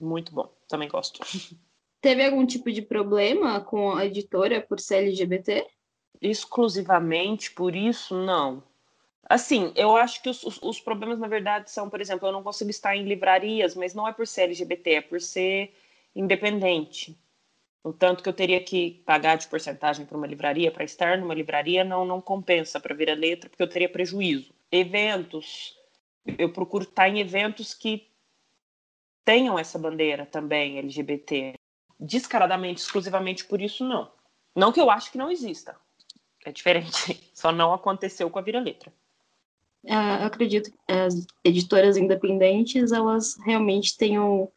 Muito 0.00 0.32
bom 0.32 0.50
também 0.66 0.88
gosto. 0.88 1.20
Teve 2.00 2.24
algum 2.24 2.46
tipo 2.46 2.72
de 2.72 2.80
problema 2.80 3.60
com 3.60 3.92
a 3.92 4.06
editora 4.06 4.60
por 4.62 4.80
ser 4.80 5.04
LGBT? 5.04 5.66
Exclusivamente 6.20 7.50
por 7.52 7.76
isso, 7.76 8.14
não. 8.16 8.62
Assim, 9.28 9.72
eu 9.76 9.96
acho 9.96 10.22
que 10.22 10.28
os, 10.28 10.42
os, 10.62 10.80
problemas, 10.80 11.18
na 11.18 11.28
verdade, 11.28 11.70
são, 11.70 11.88
por 11.88 12.00
exemplo, 12.00 12.26
eu 12.26 12.32
não 12.32 12.42
consigo 12.42 12.70
estar 12.70 12.96
em 12.96 13.04
livrarias, 13.04 13.76
mas 13.76 13.94
não 13.94 14.08
é 14.08 14.12
por 14.12 14.26
ser 14.26 14.42
LGBT, 14.42 14.90
é 14.94 15.00
por 15.00 15.20
ser 15.20 15.72
independente. 16.16 17.16
O 17.84 17.92
tanto 17.92 18.22
que 18.22 18.28
eu 18.28 18.32
teria 18.32 18.62
que 18.62 19.02
pagar 19.06 19.36
de 19.36 19.46
porcentagem 19.46 20.04
para 20.04 20.16
uma 20.16 20.26
livraria, 20.26 20.72
para 20.72 20.84
estar 20.84 21.16
numa 21.16 21.34
livraria, 21.34 21.84
não, 21.84 22.04
não 22.04 22.20
compensa 22.20 22.80
para 22.80 22.94
vir 22.94 23.10
a 23.10 23.14
letra, 23.14 23.48
porque 23.48 23.62
eu 23.62 23.68
teria 23.68 23.88
prejuízo. 23.88 24.52
Eventos, 24.72 25.78
eu 26.38 26.52
procuro 26.52 26.84
estar 26.84 27.08
em 27.08 27.20
eventos 27.20 27.72
que 27.72 28.09
tenham 29.24 29.58
essa 29.58 29.78
bandeira 29.78 30.26
também 30.26 30.78
LGBT. 30.78 31.54
Descaradamente, 31.98 32.80
exclusivamente 32.80 33.44
por 33.44 33.60
isso, 33.60 33.84
não. 33.84 34.10
Não 34.54 34.72
que 34.72 34.80
eu 34.80 34.90
acho 34.90 35.10
que 35.12 35.18
não 35.18 35.30
exista. 35.30 35.76
É 36.44 36.52
diferente. 36.52 37.30
Só 37.34 37.52
não 37.52 37.72
aconteceu 37.72 38.30
com 38.30 38.38
a 38.38 38.42
vira-letra. 38.42 38.92
É, 39.84 39.94
acredito 39.94 40.70
que 40.70 40.92
as 40.92 41.26
editoras 41.42 41.96
independentes, 41.96 42.92
elas 42.92 43.36
realmente 43.44 43.96
tenham 43.96 44.50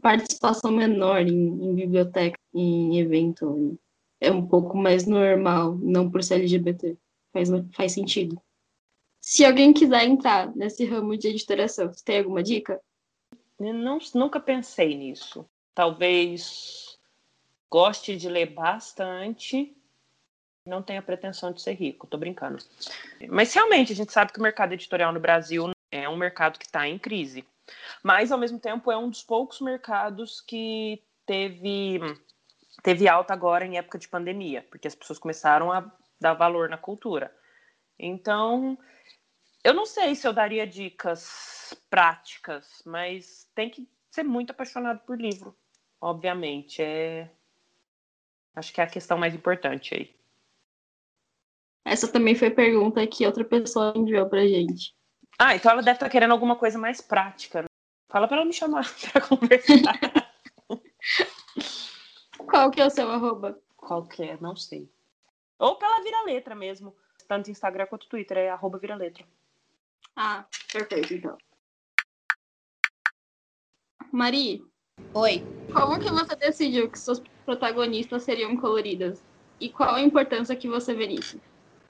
participação 0.00 0.70
menor 0.70 1.22
em, 1.22 1.32
em 1.32 1.74
biblioteca, 1.74 2.38
em 2.54 2.98
evento. 2.98 3.78
É 4.20 4.30
um 4.30 4.46
pouco 4.46 4.76
mais 4.76 5.06
normal, 5.06 5.76
não 5.76 6.10
por 6.10 6.22
ser 6.22 6.34
LGBT. 6.34 6.96
Faz, 7.32 7.48
faz 7.72 7.92
sentido. 7.92 8.40
Se 9.20 9.44
alguém 9.44 9.72
quiser 9.72 10.04
entrar 10.04 10.54
nesse 10.56 10.84
ramo 10.84 11.16
de 11.16 11.28
editoração, 11.28 11.92
você 11.92 12.04
tem 12.04 12.18
alguma 12.18 12.42
dica? 12.42 12.80
Não, 13.60 13.98
nunca 14.14 14.40
pensei 14.40 14.96
nisso. 14.96 15.46
Talvez 15.74 16.98
goste 17.70 18.16
de 18.16 18.28
ler 18.28 18.46
bastante, 18.46 19.76
não 20.66 20.82
tenha 20.82 21.02
pretensão 21.02 21.52
de 21.52 21.60
ser 21.60 21.74
rico, 21.74 22.06
tô 22.06 22.16
brincando. 22.16 22.64
Mas 23.28 23.52
realmente 23.52 23.92
a 23.92 23.96
gente 23.96 24.12
sabe 24.12 24.32
que 24.32 24.38
o 24.38 24.42
mercado 24.42 24.72
editorial 24.72 25.12
no 25.12 25.20
Brasil 25.20 25.70
é 25.92 26.08
um 26.08 26.16
mercado 26.16 26.58
que 26.58 26.64
está 26.64 26.88
em 26.88 26.98
crise. 26.98 27.44
Mas 28.02 28.32
ao 28.32 28.38
mesmo 28.38 28.58
tempo 28.58 28.90
é 28.90 28.96
um 28.96 29.10
dos 29.10 29.22
poucos 29.22 29.60
mercados 29.60 30.40
que 30.40 31.02
teve 31.26 32.00
teve 32.82 33.06
alta 33.06 33.34
agora 33.34 33.66
em 33.66 33.76
época 33.76 33.98
de 33.98 34.08
pandemia, 34.08 34.66
porque 34.70 34.88
as 34.88 34.94
pessoas 34.94 35.18
começaram 35.18 35.70
a 35.70 35.92
dar 36.18 36.32
valor 36.32 36.68
na 36.68 36.78
cultura. 36.78 37.34
Então, 37.98 38.78
eu 39.62 39.74
não 39.74 39.84
sei 39.84 40.14
se 40.14 40.26
eu 40.26 40.32
daria 40.32 40.66
dicas 40.66 41.74
práticas, 41.88 42.82
mas 42.86 43.48
tem 43.54 43.68
que 43.68 43.88
ser 44.10 44.22
muito 44.22 44.50
apaixonado 44.50 45.00
por 45.00 45.20
livro, 45.20 45.56
obviamente. 46.00 46.82
É... 46.82 47.30
Acho 48.54 48.72
que 48.72 48.80
é 48.80 48.84
a 48.84 48.90
questão 48.90 49.18
mais 49.18 49.34
importante 49.34 49.94
aí. 49.94 50.14
Essa 51.84 52.10
também 52.10 52.34
foi 52.34 52.50
pergunta 52.50 53.06
que 53.06 53.26
outra 53.26 53.44
pessoa 53.44 53.92
enviou 53.96 54.28
pra 54.28 54.46
gente. 54.46 54.94
Ah, 55.38 55.54
então 55.54 55.72
ela 55.72 55.82
deve 55.82 55.96
estar 55.96 56.06
tá 56.06 56.10
querendo 56.10 56.32
alguma 56.32 56.56
coisa 56.56 56.78
mais 56.78 57.00
prática. 57.00 57.62
Né? 57.62 57.68
Fala 58.08 58.28
para 58.28 58.38
ela 58.38 58.46
me 58.46 58.52
chamar 58.52 58.84
para 59.12 59.20
conversar. 59.20 59.98
Qual 62.38 62.70
que 62.70 62.80
é 62.80 62.86
o 62.86 62.90
seu 62.90 63.10
arroba? 63.10 63.58
Qual 63.76 64.06
que 64.06 64.22
é? 64.22 64.38
Não 64.40 64.56
sei. 64.56 64.90
Ou 65.58 65.76
pela 65.76 66.02
Vira 66.02 66.22
Letra 66.24 66.54
mesmo. 66.54 66.94
Tanto 67.26 67.50
Instagram 67.50 67.86
quanto 67.86 68.08
Twitter. 68.08 68.36
É 68.38 68.50
arroba 68.50 68.78
Vira 68.78 68.96
Letra. 68.96 69.24
Ah, 70.22 70.44
perfeito, 70.70 71.14
então. 71.14 71.38
Mari. 74.12 74.62
Oi. 75.14 75.42
Como 75.72 75.98
que 75.98 76.10
você 76.10 76.36
decidiu 76.36 76.90
que 76.90 76.98
suas 76.98 77.22
protagonistas 77.46 78.24
seriam 78.24 78.54
coloridas? 78.58 79.18
E 79.58 79.70
qual 79.70 79.94
a 79.94 80.02
importância 80.02 80.54
que 80.54 80.68
você 80.68 80.92
vê 80.92 81.06
nisso? 81.06 81.40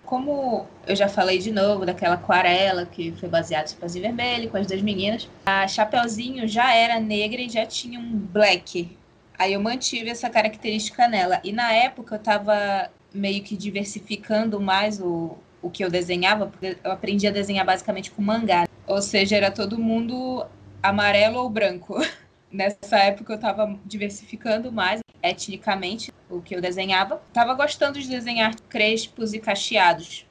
Como 0.04 0.64
eu 0.86 0.94
já 0.94 1.08
falei 1.08 1.38
de 1.38 1.50
novo 1.50 1.84
daquela 1.84 2.14
aquarela 2.14 2.86
que 2.86 3.10
foi 3.16 3.28
baseada 3.28 3.64
em 3.64 3.72
Chapeuzinho 3.72 4.04
Vermelho 4.04 4.48
com 4.48 4.58
as 4.58 4.66
duas 4.68 4.80
meninas, 4.80 5.28
a 5.46 5.66
Chapeuzinho 5.66 6.46
já 6.46 6.72
era 6.72 7.00
negra 7.00 7.40
e 7.40 7.48
já 7.48 7.66
tinha 7.66 7.98
um 7.98 8.16
black 8.16 8.96
Aí 9.36 9.54
eu 9.54 9.60
mantive 9.60 10.08
essa 10.08 10.30
característica 10.30 11.08
nela. 11.08 11.40
E 11.42 11.50
na 11.50 11.72
época 11.72 12.14
eu 12.14 12.18
estava 12.18 12.90
meio 13.12 13.42
que 13.42 13.56
diversificando 13.56 14.60
mais 14.60 15.00
o, 15.00 15.36
o 15.62 15.70
que 15.70 15.84
eu 15.84 15.90
desenhava, 15.90 16.46
porque 16.46 16.78
eu 16.82 16.92
aprendi 16.92 17.26
a 17.26 17.30
desenhar 17.30 17.64
basicamente 17.64 18.10
com 18.10 18.22
mangá. 18.22 18.66
Ou 18.86 19.02
seja, 19.02 19.36
era 19.36 19.50
todo 19.50 19.78
mundo 19.78 20.46
amarelo 20.82 21.40
ou 21.40 21.50
branco. 21.50 21.96
Nessa 22.50 22.98
época 22.98 23.32
eu 23.32 23.36
estava 23.36 23.78
diversificando 23.84 24.72
mais 24.72 25.00
etnicamente 25.22 26.12
o 26.28 26.40
que 26.40 26.54
eu 26.54 26.60
desenhava. 26.60 27.22
Estava 27.28 27.54
gostando 27.54 28.00
de 28.00 28.08
desenhar 28.08 28.54
crespos 28.68 29.32
e 29.32 29.38
cacheados. 29.38 30.26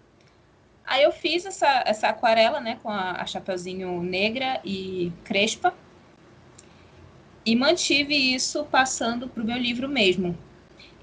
Aí 0.85 1.03
eu 1.03 1.11
fiz 1.11 1.45
essa, 1.45 1.84
essa 1.85 2.10
aquarela, 2.10 2.60
né, 2.60 2.80
com 2.81 2.89
a, 2.89 3.11
a 3.22 3.26
chapeuzinho 3.26 4.01
negra 4.01 4.60
e 4.65 5.11
crespa. 5.23 5.73
E 7.45 7.56
mantive 7.56 8.15
isso 8.15 8.65
passando 8.65 9.27
para 9.30 9.43
o 9.43 9.45
meu 9.45 9.57
livro 9.57 9.88
mesmo. 9.88 10.38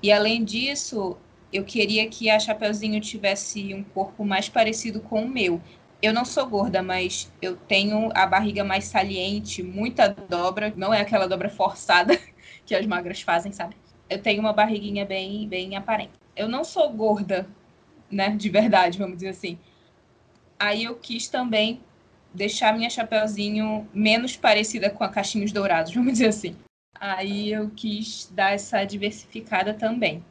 E 0.02 0.12
além 0.12 0.44
disso, 0.44 1.16
eu 1.52 1.64
queria 1.64 2.08
que 2.08 2.28
a 2.28 2.38
Chapeuzinho 2.38 3.00
tivesse 3.00 3.72
um 3.72 3.82
corpo 3.82 4.24
mais 4.24 4.48
parecido 4.48 5.00
com 5.00 5.24
o 5.24 5.28
meu. 5.28 5.60
Eu 6.02 6.12
não 6.12 6.24
sou 6.24 6.46
gorda, 6.46 6.82
mas 6.82 7.32
eu 7.40 7.56
tenho 7.56 8.10
a 8.14 8.26
barriga 8.26 8.62
mais 8.62 8.84
saliente, 8.84 9.62
muita 9.62 10.08
dobra, 10.08 10.72
não 10.76 10.92
é 10.92 11.00
aquela 11.00 11.26
dobra 11.26 11.48
forçada 11.48 12.18
que 12.66 12.74
as 12.74 12.86
magras 12.86 13.22
fazem, 13.22 13.52
sabe? 13.52 13.76
Eu 14.08 14.20
tenho 14.20 14.40
uma 14.40 14.52
barriguinha 14.52 15.04
bem, 15.04 15.48
bem 15.48 15.76
aparente. 15.76 16.12
Eu 16.36 16.48
não 16.48 16.64
sou 16.64 16.92
gorda, 16.92 17.48
né, 18.10 18.30
de 18.30 18.48
verdade, 18.48 18.98
vamos 18.98 19.16
dizer 19.16 19.30
assim. 19.30 19.58
Aí 20.58 20.84
eu 20.84 20.96
quis 20.96 21.28
também 21.28 21.80
deixar 22.32 22.74
minha 22.74 22.90
Chapeuzinho 22.90 23.88
menos 23.94 24.36
parecida 24.36 24.90
com 24.90 25.02
a 25.02 25.08
Caixinhos 25.08 25.52
Dourados, 25.52 25.92
vamos 25.94 26.12
dizer 26.12 26.28
assim. 26.28 26.56
Aí 26.98 27.52
eu 27.52 27.70
quis 27.74 28.30
dar 28.32 28.52
essa 28.52 28.84
diversificada 28.84 29.72
também. 29.74 30.22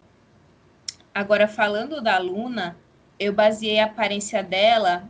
Agora, 1.15 1.47
falando 1.47 2.01
da 2.01 2.17
Luna, 2.17 2.75
eu 3.17 3.31
baseei 3.31 3.79
a 3.79 3.85
aparência 3.85 4.43
dela 4.43 5.09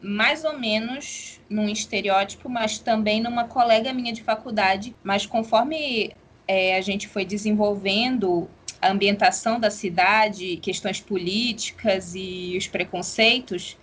mais 0.00 0.44
ou 0.44 0.56
menos 0.56 1.40
num 1.50 1.68
estereótipo, 1.68 2.48
mas 2.48 2.78
também 2.78 3.20
numa 3.20 3.42
colega 3.48 3.92
minha 3.92 4.12
de 4.12 4.22
faculdade. 4.22 4.94
Mas 5.02 5.26
conforme 5.26 6.12
é, 6.46 6.76
a 6.76 6.80
gente 6.80 7.08
foi 7.08 7.24
desenvolvendo 7.24 8.48
a 8.80 8.92
ambientação 8.92 9.58
da 9.58 9.72
cidade, 9.72 10.56
questões 10.58 11.00
políticas 11.00 12.14
e 12.14 12.54
os 12.56 12.68
preconceitos, 12.68 13.76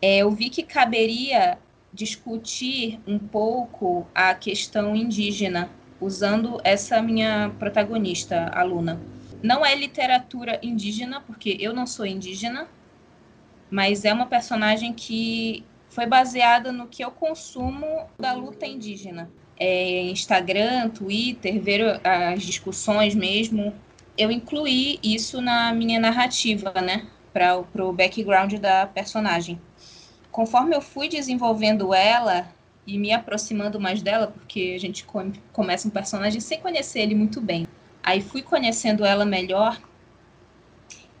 é, 0.00 0.18
eu 0.18 0.30
vi 0.30 0.48
que 0.48 0.62
caberia 0.62 1.58
discutir 1.92 3.00
um 3.04 3.18
pouco 3.18 4.06
a 4.14 4.32
questão 4.32 4.94
indígena, 4.94 5.68
usando 6.00 6.60
essa 6.62 7.02
minha 7.02 7.52
protagonista, 7.58 8.48
aluna. 8.54 9.00
Não 9.44 9.62
é 9.62 9.74
literatura 9.74 10.58
indígena, 10.62 11.20
porque 11.20 11.58
eu 11.60 11.74
não 11.74 11.86
sou 11.86 12.06
indígena, 12.06 12.66
mas 13.70 14.06
é 14.06 14.10
uma 14.10 14.24
personagem 14.24 14.94
que 14.94 15.62
foi 15.90 16.06
baseada 16.06 16.72
no 16.72 16.86
que 16.86 17.04
eu 17.04 17.10
consumo 17.10 18.06
da 18.18 18.32
luta 18.32 18.64
indígena. 18.64 19.30
É, 19.60 20.00
Instagram, 20.04 20.88
Twitter, 20.88 21.60
ver 21.60 22.00
as 22.02 22.42
discussões 22.42 23.14
mesmo. 23.14 23.74
Eu 24.16 24.30
incluí 24.30 24.98
isso 25.02 25.42
na 25.42 25.74
minha 25.74 26.00
narrativa, 26.00 26.72
né? 26.80 27.06
Para 27.30 27.84
o 27.84 27.92
background 27.92 28.54
da 28.54 28.86
personagem. 28.86 29.60
Conforme 30.32 30.74
eu 30.74 30.80
fui 30.80 31.06
desenvolvendo 31.06 31.92
ela 31.92 32.48
e 32.86 32.96
me 32.96 33.12
aproximando 33.12 33.78
mais 33.78 34.00
dela, 34.00 34.26
porque 34.28 34.72
a 34.74 34.80
gente 34.80 35.04
começa 35.52 35.86
um 35.86 35.90
personagem 35.90 36.40
sem 36.40 36.58
conhecer 36.60 37.00
ele 37.00 37.14
muito 37.14 37.42
bem. 37.42 37.66
Aí 38.04 38.20
fui 38.20 38.42
conhecendo 38.42 39.02
ela 39.02 39.24
melhor 39.24 39.80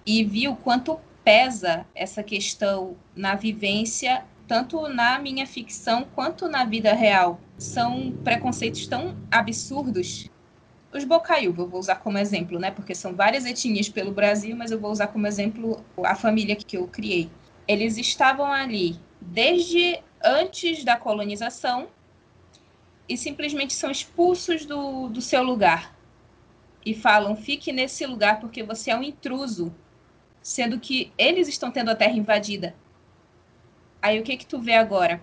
e 0.04 0.22
vi 0.22 0.46
o 0.48 0.54
quanto 0.54 1.00
pesa 1.24 1.86
essa 1.94 2.22
questão 2.22 2.94
na 3.16 3.34
vivência, 3.34 4.22
tanto 4.46 4.86
na 4.88 5.18
minha 5.18 5.46
ficção 5.46 6.06
quanto 6.14 6.46
na 6.46 6.66
vida 6.66 6.92
real. 6.92 7.40
São 7.56 8.12
preconceitos 8.22 8.86
tão 8.86 9.16
absurdos. 9.30 10.28
Os 10.92 11.04
Bocaiúva 11.04 11.62
eu 11.62 11.68
vou 11.68 11.80
usar 11.80 11.96
como 11.96 12.18
exemplo, 12.18 12.58
né? 12.58 12.70
Porque 12.70 12.94
são 12.94 13.14
várias 13.14 13.46
etnias 13.46 13.88
pelo 13.88 14.12
Brasil, 14.12 14.54
mas 14.54 14.70
eu 14.70 14.78
vou 14.78 14.92
usar 14.92 15.06
como 15.06 15.26
exemplo 15.26 15.82
a 16.04 16.14
família 16.14 16.54
que 16.54 16.76
eu 16.76 16.86
criei. 16.86 17.30
Eles 17.66 17.96
estavam 17.96 18.52
ali 18.52 19.00
desde 19.22 19.98
antes 20.22 20.84
da 20.84 20.98
colonização 20.98 21.88
e 23.08 23.16
simplesmente 23.16 23.72
são 23.72 23.90
expulsos 23.90 24.66
do, 24.66 25.08
do 25.08 25.22
seu 25.22 25.42
lugar 25.42 25.93
e 26.84 26.94
falam: 26.94 27.36
fique 27.36 27.72
nesse 27.72 28.06
lugar 28.06 28.40
porque 28.40 28.62
você 28.62 28.90
é 28.90 28.96
um 28.96 29.02
intruso, 29.02 29.74
sendo 30.42 30.78
que 30.78 31.12
eles 31.16 31.48
estão 31.48 31.70
tendo 31.70 31.90
a 31.90 31.94
terra 31.94 32.16
invadida. 32.16 32.74
Aí 34.02 34.20
o 34.20 34.22
que 34.22 34.36
que 34.36 34.46
tu 34.46 34.60
vê 34.60 34.74
agora? 34.74 35.22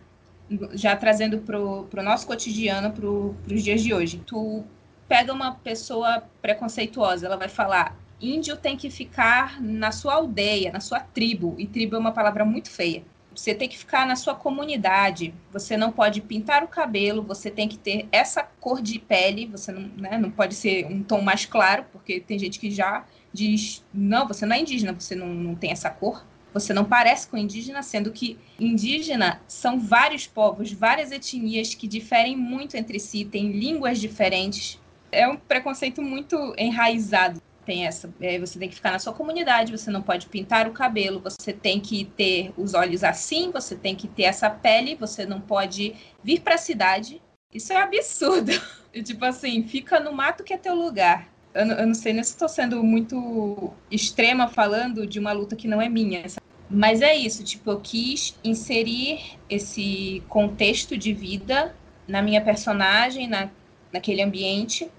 Já 0.74 0.96
trazendo 0.96 1.40
pro, 1.40 1.86
pro 1.86 2.04
nosso 2.04 2.28
cotidiano, 2.28 2.92
pro, 2.92 3.36
pros 3.46 3.64
dias 3.64 3.82
de 3.82 3.94
hoje. 3.94 4.22
Tu 4.26 4.64
pega 5.08 5.32
uma 5.32 5.56
pessoa 5.56 6.24
preconceituosa, 6.42 7.26
ela 7.26 7.38
vai 7.38 7.50
falar: 7.50 7.98
índio 8.20 8.58
tem 8.58 8.76
que 8.76 8.90
ficar 8.90 9.62
na 9.62 9.92
sua 9.92 10.16
aldeia, 10.16 10.72
na 10.72 10.80
sua 10.80 11.00
tribo, 11.00 11.56
e 11.58 11.68
tribo 11.68 11.96
é 11.96 12.00
uma 12.00 12.12
palavra 12.12 12.44
muito 12.44 12.70
feia. 12.70 13.04
Você 13.36 13.56
tem 13.56 13.70
que 13.70 13.78
ficar 13.78 14.06
na 14.06 14.16
sua 14.16 14.36
comunidade. 14.36 15.34
Você 15.52 15.78
não 15.78 15.92
pode 15.92 16.22
pintar 16.22 16.64
o 16.64 16.68
cabelo, 16.68 17.24
você 17.24 17.50
tem 17.50 17.68
que 17.68 17.78
ter 17.78 18.08
essa 18.12 18.44
cor 18.44 18.82
de 18.82 19.00
pele. 19.00 19.48
Você 19.48 19.72
não, 19.72 19.82
né, 19.98 20.18
não 20.18 20.30
pode 20.30 20.54
ser 20.54 20.86
um 20.86 21.02
tom 21.02 21.22
mais 21.22 21.46
claro, 21.46 21.86
porque 21.92 22.20
tem 22.20 22.38
gente 22.38 22.60
que 22.60 22.70
já 22.70 23.06
diz: 23.34 23.84
não, 23.94 24.28
você 24.28 24.46
não 24.46 24.56
é 24.56 24.60
indígena, 24.60 24.94
você 24.94 25.16
não, 25.16 25.28
não 25.28 25.56
tem 25.56 25.72
essa 25.72 25.90
cor. 25.90 26.26
Você 26.54 26.74
não 26.74 26.84
parece 26.84 27.30
com 27.30 27.38
indígena, 27.38 27.82
sendo 27.82 28.12
que 28.12 28.38
indígena 28.60 29.42
são 29.48 29.80
vários 29.80 30.28
povos, 30.28 30.74
várias 30.74 31.10
etnias 31.10 31.74
que 31.74 31.88
diferem 31.88 32.36
muito 32.36 32.76
entre 32.76 33.00
si, 33.00 33.24
têm 33.24 33.54
línguas 33.54 34.00
diferentes. 34.00 34.78
É 35.10 35.26
um 35.28 35.38
preconceito 35.38 36.02
muito 36.02 36.54
enraizado 36.58 37.42
tem 37.72 37.88
essa. 37.88 38.14
É, 38.20 38.38
você 38.38 38.60
tem 38.60 38.68
que 38.68 38.76
ficar 38.76 38.92
na 38.92 39.00
sua 39.00 39.14
comunidade, 39.14 39.72
você 39.72 39.90
não 39.90 40.02
pode 40.02 40.28
pintar 40.28 40.68
o 40.68 40.74
cabelo, 40.74 41.22
você 41.22 41.54
tem 41.54 41.80
que 41.80 42.04
ter 42.04 42.52
os 42.58 42.74
olhos 42.74 43.02
assim, 43.02 43.50
você 43.50 43.78
tem 43.78 43.96
que 43.96 44.10
ter 44.10 44.24
essa 44.24 44.50
pele, 44.50 44.94
você 44.96 45.26
não 45.26 45.40
pode 45.40 45.96
vir 46.22 46.42
para 46.42 46.56
a 46.56 46.58
cidade. 46.58 47.22
Isso 47.54 47.72
é 47.72 47.78
absurdo. 47.78 48.52
E, 48.94 49.02
tipo 49.02 49.24
assim, 49.24 49.64
fica 49.64 50.02
no 50.02 50.12
mato 50.12 50.44
que 50.44 50.54
é 50.54 50.58
teu 50.58 50.76
lugar. 50.76 51.30
Eu, 51.54 51.66
eu 51.66 51.88
não 51.88 51.94
sei 51.94 52.12
nem 52.12 52.22
se 52.22 52.32
estou 52.32 52.50
sendo 52.50 52.84
muito 52.84 53.74
extrema 53.90 54.50
falando 54.50 55.08
de 55.08 55.18
uma 55.18 55.32
luta 55.32 55.56
que 55.56 55.66
não 55.66 55.82
é 55.82 55.88
minha. 55.88 56.26
Mas 56.70 57.02
é 57.02 57.16
isso, 57.16 57.42
tipo, 57.42 57.72
eu 57.72 57.80
quis 57.80 58.38
inserir 58.44 59.38
esse 59.50 60.22
contexto 60.28 60.98
de 60.98 61.14
vida 61.14 61.74
na 62.06 62.22
minha 62.22 62.42
personagem, 62.42 63.30
na, 63.30 63.50
naquele 63.94 64.22
ambiente, 64.22 64.92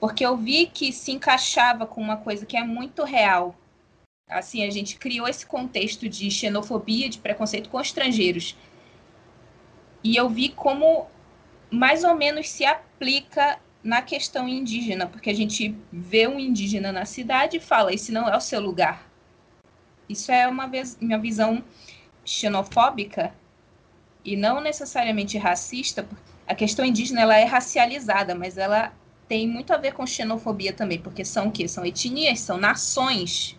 porque 0.00 0.24
eu 0.24 0.36
vi 0.36 0.66
que 0.66 0.92
se 0.92 1.12
encaixava 1.12 1.86
com 1.86 2.00
uma 2.00 2.16
coisa 2.16 2.46
que 2.46 2.56
é 2.56 2.64
muito 2.64 3.04
real. 3.04 3.54
Assim, 4.26 4.64
a 4.64 4.70
gente 4.70 4.96
criou 4.96 5.28
esse 5.28 5.44
contexto 5.44 6.08
de 6.08 6.30
xenofobia, 6.30 7.08
de 7.08 7.18
preconceito 7.18 7.68
com 7.68 7.78
estrangeiros. 7.78 8.56
E 10.02 10.16
eu 10.16 10.28
vi 10.30 10.48
como 10.48 11.06
mais 11.70 12.02
ou 12.02 12.14
menos 12.14 12.48
se 12.48 12.64
aplica 12.64 13.60
na 13.84 14.00
questão 14.00 14.48
indígena, 14.48 15.06
porque 15.06 15.30
a 15.30 15.34
gente 15.34 15.76
vê 15.92 16.26
um 16.26 16.38
indígena 16.38 16.90
na 16.90 17.04
cidade 17.04 17.58
e 17.58 17.60
fala: 17.60 17.92
esse 17.92 18.10
não 18.10 18.28
é 18.28 18.36
o 18.36 18.40
seu 18.40 18.60
lugar. 18.60 19.06
Isso 20.08 20.32
é 20.32 20.48
uma, 20.48 20.66
vez, 20.66 20.96
uma 21.00 21.18
visão 21.18 21.62
xenofóbica 22.24 23.34
e 24.24 24.36
não 24.36 24.60
necessariamente 24.60 25.36
racista. 25.36 26.08
A 26.46 26.54
questão 26.54 26.84
indígena 26.84 27.20
ela 27.20 27.36
é 27.36 27.44
racializada, 27.44 28.34
mas 28.34 28.58
ela 28.58 28.92
tem 29.30 29.46
muito 29.46 29.72
a 29.72 29.76
ver 29.76 29.94
com 29.94 30.04
xenofobia 30.04 30.72
também, 30.72 30.98
porque 30.98 31.24
são 31.24 31.46
o 31.46 31.52
quê? 31.52 31.68
São 31.68 31.84
etnias, 31.86 32.40
são 32.40 32.56
nações 32.56 33.56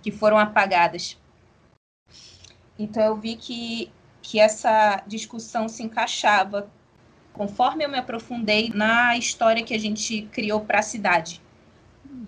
que 0.00 0.12
foram 0.12 0.38
apagadas. 0.38 1.18
Então 2.78 3.02
eu 3.02 3.16
vi 3.16 3.34
que, 3.34 3.90
que 4.22 4.38
essa 4.38 5.02
discussão 5.08 5.68
se 5.68 5.82
encaixava 5.82 6.70
conforme 7.32 7.84
eu 7.84 7.88
me 7.88 7.98
aprofundei 7.98 8.70
na 8.72 9.18
história 9.18 9.64
que 9.64 9.74
a 9.74 9.78
gente 9.78 10.22
criou 10.30 10.60
para 10.60 10.78
a 10.78 10.82
cidade. 10.82 11.42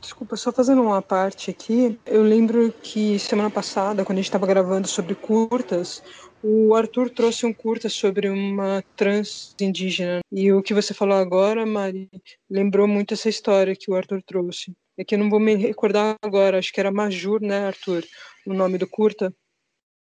Desculpa, 0.01 0.37
só 0.37 0.51
fazendo 0.51 0.83
uma 0.83 1.01
parte 1.01 1.49
aqui. 1.49 1.97
Eu 2.05 2.25
lembro 2.25 2.75
que 2.83 3.21
semana 3.21 3.51
passada, 3.51 4.05
quando 4.05 4.19
a 4.19 4.21
gente 4.21 4.29
estava 4.29 4.49
gravando 4.49 4.89
sobre 4.89 5.15
curtas, 5.15 6.03
o 6.43 6.75
Arthur 6.75 7.11
trouxe 7.11 7.47
um 7.47 7.53
curta 7.53 7.89
sobre 7.89 8.29
uma 8.29 8.83
trans 8.97 9.55
indígena. 9.61 10.21
E 10.31 10.53
o 10.53 10.63
que 10.63 10.75
você 10.75 10.93
falou 10.93 11.17
agora, 11.17 11.65
Mari, 11.65 12.11
lembrou 12.51 12.89
muito 12.89 13.15
essa 13.15 13.29
história 13.29 13.77
que 13.77 13.91
o 13.91 13.95
Arthur 13.95 14.23
trouxe. 14.23 14.73
É 14.99 15.05
que 15.05 15.15
eu 15.15 15.19
não 15.19 15.31
vou 15.31 15.41
me 15.41 15.55
recordar 15.55 16.17
agora, 16.23 16.59
acho 16.59 16.73
que 16.73 16.81
era 16.81 16.93
Majur, 16.93 17.41
né, 17.41 17.67
Arthur? 17.67 18.05
O 18.47 18.53
nome 18.53 18.77
do 18.77 18.87
curta. 18.87 19.33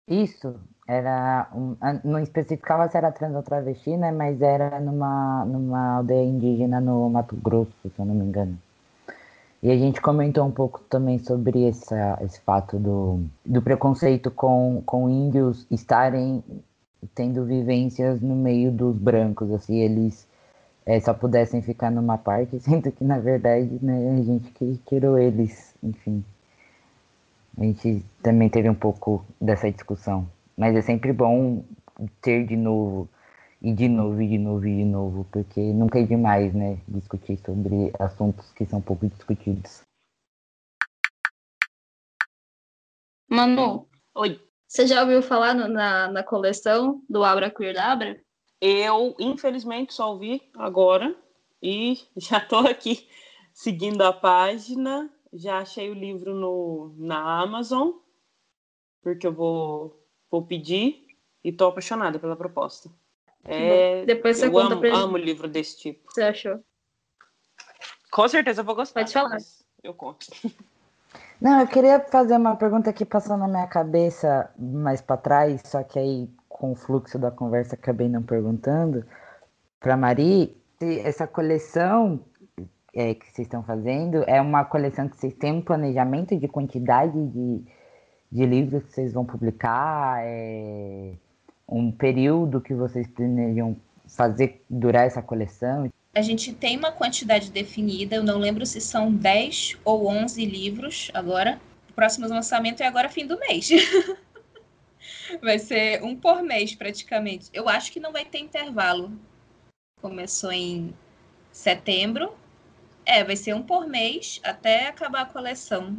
Isso, 0.09 0.59
era. 0.88 1.48
Um, 1.54 1.76
não 2.02 2.18
especificava 2.18 2.88
se 2.88 2.96
era 2.96 3.12
trans 3.12 3.34
ou 3.34 3.42
travesti, 3.42 3.96
né? 3.96 4.10
Mas 4.10 4.40
era 4.42 4.80
numa, 4.80 5.44
numa 5.44 5.96
aldeia 5.98 6.24
indígena 6.24 6.80
no 6.80 7.09
Mato 7.09 7.36
Grosso, 7.36 7.72
se 7.82 7.98
eu 7.98 8.04
não 8.04 8.14
me 8.14 8.24
engano. 8.24 8.59
E 9.62 9.70
a 9.70 9.76
gente 9.76 10.01
comentou 10.01 10.44
um 10.44 10.51
pouco 10.51 10.80
também 10.90 11.18
sobre 11.18 11.68
essa, 11.68 12.18
esse 12.20 12.40
fato 12.40 12.78
do, 12.78 13.24
do 13.47 13.62
preconceito 13.62 14.28
com, 14.30 14.82
com 14.84 15.09
índios 15.09 15.66
estarem 15.70 16.43
tendo 17.14 17.44
vivências 17.44 18.20
no 18.20 18.34
meio 18.34 18.72
dos 18.72 18.97
brancos, 18.97 19.52
assim, 19.52 19.78
eles 19.78 20.26
é, 20.84 20.98
só 21.01 21.14
pudessem 21.14 21.62
ficar 21.62 21.90
numa 21.90 22.18
parte, 22.18 22.59
sendo 22.60 22.90
que 22.90 23.05
na 23.05 23.18
verdade 23.18 23.78
né, 23.80 24.18
a 24.18 24.22
gente 24.22 24.51
que 24.51 24.80
tirou 24.86 25.16
eles, 25.16 25.74
enfim. 25.82 26.24
A 27.56 27.62
gente 27.62 28.05
também 28.22 28.48
teve 28.48 28.68
um 28.68 28.74
pouco 28.74 29.24
dessa 29.40 29.70
discussão. 29.70 30.26
Mas 30.56 30.74
é 30.74 30.80
sempre 30.80 31.12
bom 31.12 31.62
ter 32.20 32.47
de 32.47 32.56
novo, 32.56 33.09
e 33.62 33.72
de 33.72 33.89
novo, 33.89 34.20
e 34.20 34.26
de 34.28 34.39
novo, 34.39 34.66
e 34.66 34.76
de 34.76 34.84
novo, 34.84 35.24
porque 35.30 35.60
nunca 35.60 36.01
é 36.01 36.02
demais, 36.02 36.52
né? 36.52 36.80
Discutir 36.89 37.39
sobre 37.39 37.93
assuntos 37.98 38.52
que 38.52 38.66
são 38.66 38.80
pouco 38.80 39.06
discutidos. 39.09 39.82
Manu, 43.30 43.89
Oi. 44.16 44.40
você 44.66 44.86
já 44.86 45.02
ouviu 45.02 45.22
falar 45.22 45.55
no- 45.55 45.68
na, 45.68 46.09
na 46.09 46.22
coleção 46.24 47.02
do 47.09 47.22
Abra 47.22 47.51
Queer 47.51 47.78
Abra? 47.78 48.20
Eu, 48.60 49.14
infelizmente, 49.18 49.94
só 49.94 50.10
ouvi 50.12 50.43
agora 50.56 51.16
e 51.62 51.98
já 52.18 52.39
estou 52.39 52.66
aqui 52.66 53.09
seguindo 53.55 54.02
a 54.02 54.12
página. 54.12 55.09
Já 55.32 55.60
achei 55.60 55.89
o 55.89 55.94
livro 55.94 56.34
no, 56.34 56.94
na 56.98 57.40
Amazon, 57.40 57.93
porque 59.02 59.26
eu 59.26 59.32
vou, 59.32 60.05
vou 60.30 60.44
pedir 60.44 61.06
e 61.43 61.48
estou 61.48 61.68
apaixonada 61.68 62.18
pela 62.18 62.36
proposta. 62.36 62.90
É, 63.44 64.05
Depois 64.05 64.36
você 64.36 64.47
eu 64.47 64.52
conta 64.52 64.74
amo, 64.74 64.81
pra 64.81 64.90
gente 64.90 65.01
amo 65.01 65.16
livro 65.16 65.48
desse 65.48 65.78
tipo. 65.78 66.12
você 66.12 66.23
achou. 66.23 66.60
Com 68.10 68.28
certeza 68.28 68.60
eu 68.60 68.64
vou 68.64 68.74
gostar. 68.74 69.01
Pode 69.01 69.12
falar. 69.12 69.39
Eu 69.82 69.94
conto. 69.94 70.27
Não, 71.40 71.60
eu 71.60 71.66
queria 71.66 71.98
fazer 71.98 72.36
uma 72.36 72.55
pergunta 72.55 72.93
que 72.93 73.05
passou 73.05 73.36
na 73.36 73.48
minha 73.48 73.66
cabeça 73.66 74.48
mais 74.56 75.01
para 75.01 75.16
trás, 75.16 75.60
só 75.64 75.82
que 75.82 75.98
aí 75.98 76.31
com 76.48 76.70
o 76.70 76.77
fluxo 76.77 77.19
da 77.19 77.32
conversa 77.32 77.74
acabei 77.74 78.09
não 78.09 78.23
perguntando 78.23 79.05
para 79.81 79.97
Mari 79.97 80.56
se 80.78 81.01
essa 81.01 81.27
coleção 81.27 82.20
é, 82.94 83.14
que 83.14 83.24
vocês 83.27 83.47
estão 83.47 83.64
fazendo 83.64 84.23
é 84.28 84.40
uma 84.40 84.64
coleção 84.64 85.09
que 85.09 85.16
vocês 85.16 85.35
têm 85.35 85.52
um 85.55 85.60
planejamento 85.62 86.36
de 86.39 86.47
quantidade 86.47 87.27
de, 87.27 87.64
de 88.31 88.47
livros 88.47 88.85
que 88.85 88.93
vocês 88.93 89.12
vão 89.12 89.24
publicar, 89.24 90.20
é 90.23 91.14
um 91.68 91.90
período 91.90 92.60
que 92.60 92.74
vocês 92.74 93.06
planejam 93.06 93.76
fazer 94.06 94.62
durar 94.68 95.06
essa 95.06 95.22
coleção? 95.22 95.90
A 96.14 96.20
gente 96.20 96.52
tem 96.52 96.76
uma 96.76 96.93
quantidade 96.93 97.51
definida, 97.51 98.16
eu 98.16 98.22
não 98.22 98.39
lembro 98.39 98.66
se 98.66 98.80
são 98.80 99.12
10 99.12 99.78
ou 99.84 100.06
11 100.06 100.44
livros 100.44 101.10
agora. 101.14 101.60
O 101.89 101.93
próximo 101.94 102.28
lançamento 102.28 102.82
é 102.82 102.86
agora 102.86 103.09
fim 103.09 103.26
do 103.26 103.39
mês. 103.39 103.70
vai 105.40 105.59
ser 105.59 106.02
um 106.02 106.16
por 106.16 106.43
mês 106.43 106.74
praticamente. 106.74 107.48
Eu 107.52 107.68
acho 107.68 107.93
que 107.93 108.01
não 108.01 108.12
vai 108.12 108.24
ter 108.24 108.39
intervalo. 108.39 109.12
Começou 110.01 110.52
em 110.52 110.94
setembro. 111.51 112.34
É, 113.05 113.24
vai 113.24 113.36
ser 113.36 113.55
um 113.55 113.62
por 113.62 113.86
mês 113.86 114.40
até 114.44 114.89
acabar 114.89 115.22
a 115.22 115.26
coleção. 115.26 115.97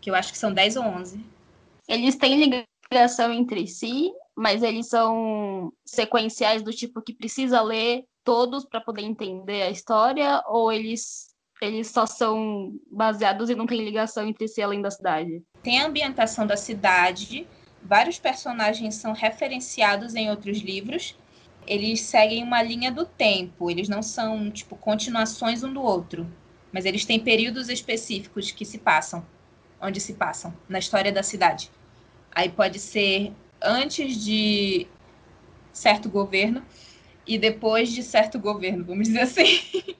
Que 0.00 0.10
eu 0.10 0.14
acho 0.14 0.32
que 0.32 0.38
são 0.38 0.52
10 0.52 0.76
ou 0.76 0.84
11. 0.84 1.24
Eles 1.88 2.16
têm 2.16 2.66
ligação 2.92 3.32
entre 3.32 3.66
si, 3.66 4.10
mas 4.34 4.62
eles 4.62 4.88
são 4.88 5.72
sequenciais 5.84 6.62
do 6.62 6.72
tipo 6.72 7.02
que 7.02 7.12
precisa 7.12 7.60
ler 7.60 8.04
todos 8.24 8.64
para 8.64 8.80
poder 8.80 9.02
entender 9.02 9.62
a 9.62 9.70
história, 9.70 10.42
ou 10.46 10.72
eles, 10.72 11.34
eles 11.60 11.88
só 11.88 12.06
são 12.06 12.72
baseados 12.90 13.50
e 13.50 13.54
não 13.54 13.66
têm 13.66 13.84
ligação 13.84 14.26
entre 14.26 14.48
si 14.48 14.62
além 14.62 14.80
da 14.80 14.90
cidade? 14.90 15.42
Tem 15.62 15.80
a 15.80 15.86
ambientação 15.86 16.46
da 16.46 16.56
cidade, 16.56 17.46
vários 17.82 18.18
personagens 18.18 18.96
são 18.96 19.12
referenciados 19.12 20.14
em 20.14 20.30
outros 20.30 20.58
livros. 20.58 21.16
Eles 21.66 22.00
seguem 22.00 22.42
uma 22.42 22.62
linha 22.62 22.90
do 22.90 23.04
tempo, 23.04 23.70
eles 23.70 23.88
não 23.88 24.02
são 24.02 24.50
tipo 24.50 24.76
continuações 24.76 25.62
um 25.62 25.72
do 25.72 25.82
outro, 25.82 26.26
mas 26.72 26.86
eles 26.86 27.04
têm 27.04 27.20
períodos 27.20 27.68
específicos 27.68 28.50
que 28.50 28.64
se 28.64 28.78
passam, 28.78 29.24
onde 29.80 30.00
se 30.00 30.14
passam 30.14 30.54
na 30.66 30.78
história 30.78 31.12
da 31.12 31.22
cidade. 31.22 31.70
Aí 32.32 32.48
pode 32.48 32.78
ser 32.78 33.32
antes 33.60 34.24
de 34.24 34.86
certo 35.72 36.08
governo 36.08 36.64
e 37.26 37.38
depois 37.38 37.90
de 37.90 38.02
certo 38.02 38.38
governo, 38.38 38.84
vamos 38.84 39.08
dizer 39.08 39.20
assim. 39.20 39.60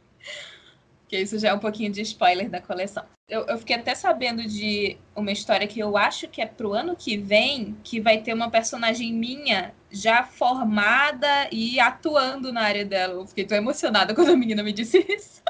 que 1.09 1.19
isso 1.19 1.39
já 1.39 1.49
é 1.49 1.55
um 1.55 1.59
pouquinho 1.59 1.91
de 1.91 2.03
spoiler 2.03 2.51
da 2.51 2.61
coleção. 2.61 3.05
Eu, 3.29 3.47
eu, 3.47 3.59
fiquei 3.59 3.77
até 3.77 3.95
sabendo 3.95 4.47
de 4.47 4.97
uma 5.17 5.33
história 5.33 5.67
que 5.67 5.81
eu 5.81 5.97
acho 5.97 6.29
que 6.29 6.41
é 6.41 6.47
pro 6.47 6.73
ano 6.73 6.95
que 6.95 7.17
vem, 7.17 7.77
que 7.83 8.01
vai 8.01 8.19
ter 8.19 8.35
uma 8.35 8.51
personagem 8.51 9.13
minha 9.13 9.75
já 9.91 10.23
formada 10.23 11.49
e 11.51 11.81
atuando 11.81 12.53
na 12.53 12.63
área 12.63 12.85
dela. 12.85 13.15
Eu 13.15 13.27
fiquei 13.27 13.45
tão 13.45 13.57
emocionada 13.57 14.15
quando 14.15 14.31
a 14.31 14.37
menina 14.37 14.63
me 14.63 14.73
disse 14.73 15.05
isso. 15.09 15.43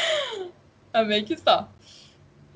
Amei 0.92 1.22
que 1.22 1.36
só. 1.36 1.68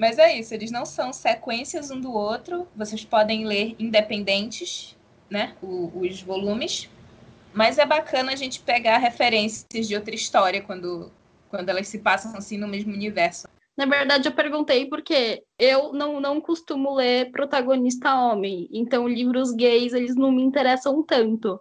Mas 0.00 0.18
é 0.18 0.34
isso, 0.34 0.54
eles 0.54 0.70
não 0.70 0.86
são 0.86 1.12
sequências 1.12 1.90
um 1.90 2.00
do 2.00 2.10
outro. 2.10 2.66
Vocês 2.74 3.04
podem 3.04 3.44
ler 3.44 3.76
independentes, 3.78 4.96
né? 5.28 5.54
Os 5.60 6.22
volumes. 6.22 6.88
Mas 7.52 7.76
é 7.76 7.84
bacana 7.84 8.32
a 8.32 8.36
gente 8.36 8.60
pegar 8.60 8.96
referências 8.96 9.86
de 9.86 9.94
outra 9.94 10.14
história 10.14 10.62
quando, 10.62 11.12
quando 11.50 11.68
elas 11.68 11.86
se 11.86 11.98
passam 11.98 12.34
assim 12.34 12.56
no 12.56 12.66
mesmo 12.66 12.94
universo. 12.94 13.46
Na 13.76 13.84
verdade, 13.84 14.26
eu 14.26 14.32
perguntei 14.32 14.86
porque 14.86 15.44
eu 15.58 15.92
não, 15.92 16.18
não 16.18 16.40
costumo 16.40 16.94
ler 16.94 17.30
protagonista 17.30 18.14
homem, 18.14 18.70
então 18.72 19.06
livros 19.06 19.52
gays 19.52 19.92
eles 19.92 20.16
não 20.16 20.32
me 20.32 20.42
interessam 20.42 21.02
tanto. 21.02 21.60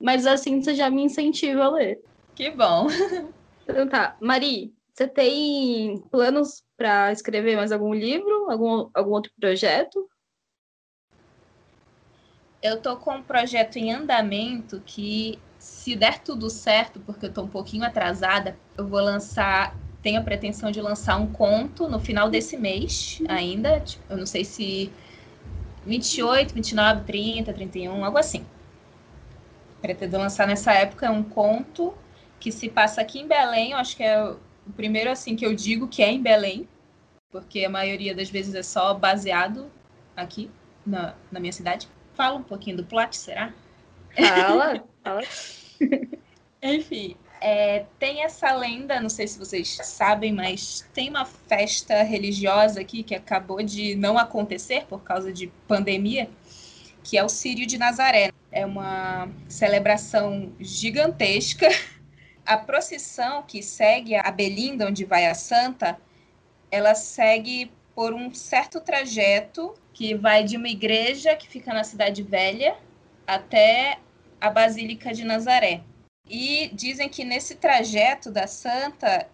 Mas 0.00 0.26
assim 0.26 0.60
você 0.60 0.74
já 0.74 0.90
me 0.90 1.02
incentiva 1.02 1.66
a 1.66 1.70
ler. 1.70 2.00
Que 2.34 2.50
bom. 2.50 2.88
Então 3.68 3.86
tá, 3.86 4.16
Mari, 4.18 4.72
você 4.98 5.06
tem 5.06 5.96
planos 6.10 6.64
para 6.76 7.12
escrever 7.12 7.54
mais 7.54 7.70
algum 7.70 7.94
livro, 7.94 8.50
algum, 8.50 8.90
algum 8.92 9.12
outro 9.12 9.30
projeto? 9.38 10.08
Eu 12.60 12.82
tô 12.82 12.96
com 12.96 13.14
um 13.14 13.22
projeto 13.22 13.76
em 13.76 13.92
andamento 13.92 14.80
que, 14.80 15.38
se 15.56 15.94
der 15.94 16.18
tudo 16.24 16.50
certo, 16.50 16.98
porque 17.06 17.26
eu 17.26 17.32
tô 17.32 17.42
um 17.42 17.48
pouquinho 17.48 17.84
atrasada, 17.84 18.56
eu 18.76 18.88
vou 18.88 19.00
lançar 19.00 19.76
tenho 20.02 20.20
a 20.20 20.24
pretensão 20.24 20.70
de 20.70 20.80
lançar 20.80 21.16
um 21.16 21.32
conto 21.32 21.88
no 21.88 22.00
final 22.00 22.28
desse 22.28 22.56
mês 22.56 23.18
ainda. 23.28 23.78
Tipo, 23.80 24.02
eu 24.10 24.16
não 24.16 24.26
sei 24.26 24.44
se 24.44 24.90
28, 25.84 26.54
29, 26.54 27.04
30, 27.04 27.52
31, 27.52 28.04
algo 28.04 28.18
assim. 28.18 28.44
Pretendo 29.80 30.18
lançar 30.18 30.46
nessa 30.46 30.72
época 30.72 31.10
um 31.10 31.22
conto 31.22 31.94
que 32.40 32.50
se 32.50 32.68
passa 32.68 33.00
aqui 33.00 33.20
em 33.20 33.28
Belém. 33.28 33.72
Eu 33.72 33.78
acho 33.78 33.96
que 33.96 34.02
é 34.02 34.34
o 34.68 34.72
primeiro 34.72 35.10
assim 35.10 35.34
que 35.34 35.46
eu 35.46 35.54
digo 35.54 35.88
que 35.88 36.02
é 36.02 36.10
em 36.10 36.22
Belém, 36.22 36.68
porque 37.30 37.64
a 37.64 37.70
maioria 37.70 38.14
das 38.14 38.30
vezes 38.30 38.54
é 38.54 38.62
só 38.62 38.94
baseado 38.94 39.70
aqui 40.16 40.50
na, 40.84 41.14
na 41.30 41.40
minha 41.40 41.52
cidade. 41.52 41.88
Fala 42.14 42.36
um 42.36 42.42
pouquinho 42.42 42.76
do 42.76 42.84
plot, 42.84 43.16
será? 43.16 43.52
Fala, 44.16 44.84
fala. 45.02 45.22
Enfim, 46.62 47.16
é, 47.40 47.84
tem 47.98 48.22
essa 48.24 48.52
lenda, 48.52 49.00
não 49.00 49.08
sei 49.08 49.28
se 49.28 49.38
vocês 49.38 49.78
sabem, 49.84 50.32
mas 50.32 50.86
tem 50.92 51.08
uma 51.08 51.24
festa 51.24 52.02
religiosa 52.02 52.80
aqui 52.80 53.02
que 53.02 53.14
acabou 53.14 53.62
de 53.62 53.94
não 53.94 54.18
acontecer 54.18 54.84
por 54.86 55.02
causa 55.02 55.32
de 55.32 55.46
pandemia, 55.66 56.28
que 57.04 57.16
é 57.16 57.24
o 57.24 57.28
Sírio 57.28 57.66
de 57.66 57.78
Nazaré. 57.78 58.32
É 58.50 58.66
uma 58.66 59.28
celebração 59.48 60.52
gigantesca. 60.58 61.68
A 62.48 62.56
procissão 62.56 63.42
que 63.42 63.62
segue 63.62 64.16
a 64.16 64.30
Belinda, 64.30 64.86
onde 64.86 65.04
vai 65.04 65.26
a 65.26 65.34
Santa, 65.34 66.00
ela 66.70 66.94
segue 66.94 67.70
por 67.94 68.14
um 68.14 68.32
certo 68.32 68.80
trajeto 68.80 69.74
que 69.92 70.14
vai 70.14 70.42
de 70.44 70.56
uma 70.56 70.70
igreja 70.70 71.36
que 71.36 71.46
fica 71.46 71.74
na 71.74 71.84
Cidade 71.84 72.22
Velha 72.22 72.74
até 73.26 73.98
a 74.40 74.48
Basílica 74.48 75.12
de 75.12 75.24
Nazaré. 75.24 75.82
E 76.26 76.70
dizem 76.72 77.06
que 77.06 77.22
nesse 77.22 77.54
trajeto 77.56 78.30
da 78.30 78.46
santa 78.46 79.28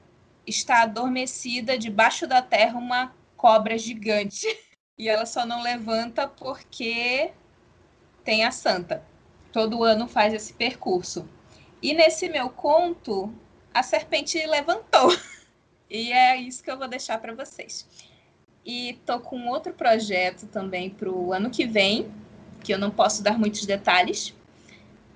está 0.45 0.83
adormecida 0.83 1.79
debaixo 1.79 2.27
da 2.27 2.43
terra 2.43 2.77
uma 2.77 3.15
cobra 3.37 3.79
gigante. 3.79 4.45
E 4.97 5.09
ela 5.09 5.27
só 5.27 5.45
não 5.45 5.61
levanta 5.61 6.29
porque 6.29 7.33
tem 8.23 8.45
a 8.45 8.53
santa. 8.53 9.05
Todo 9.53 9.83
ano 9.83 10.07
faz 10.07 10.33
esse 10.33 10.53
percurso. 10.53 11.29
E 11.85 11.93
nesse 11.93 12.31
meu 12.31 12.49
conto, 12.49 13.31
a 13.75 13.83
serpente 13.83 14.39
levantou. 14.47 15.15
E 15.91 16.11
é 16.11 16.35
isso 16.39 16.65
que 16.65 16.71
eu 16.71 16.79
vou 16.79 16.89
deixar 16.89 17.19
para 17.21 17.35
vocês. 17.35 17.87
e 18.65 18.99
tô 19.05 19.21
com 19.21 19.49
outro 19.49 19.75
projeto 19.75 20.47
também 20.47 20.89
para 20.89 21.11
o 21.11 21.31
ano 21.31 21.51
que 21.51 21.67
vem, 21.67 22.11
que 22.63 22.73
eu 22.73 22.79
não 22.79 22.91
posso 22.91 23.23
dar 23.23 23.39
muitos 23.39 23.67
detalhes, 23.67 24.35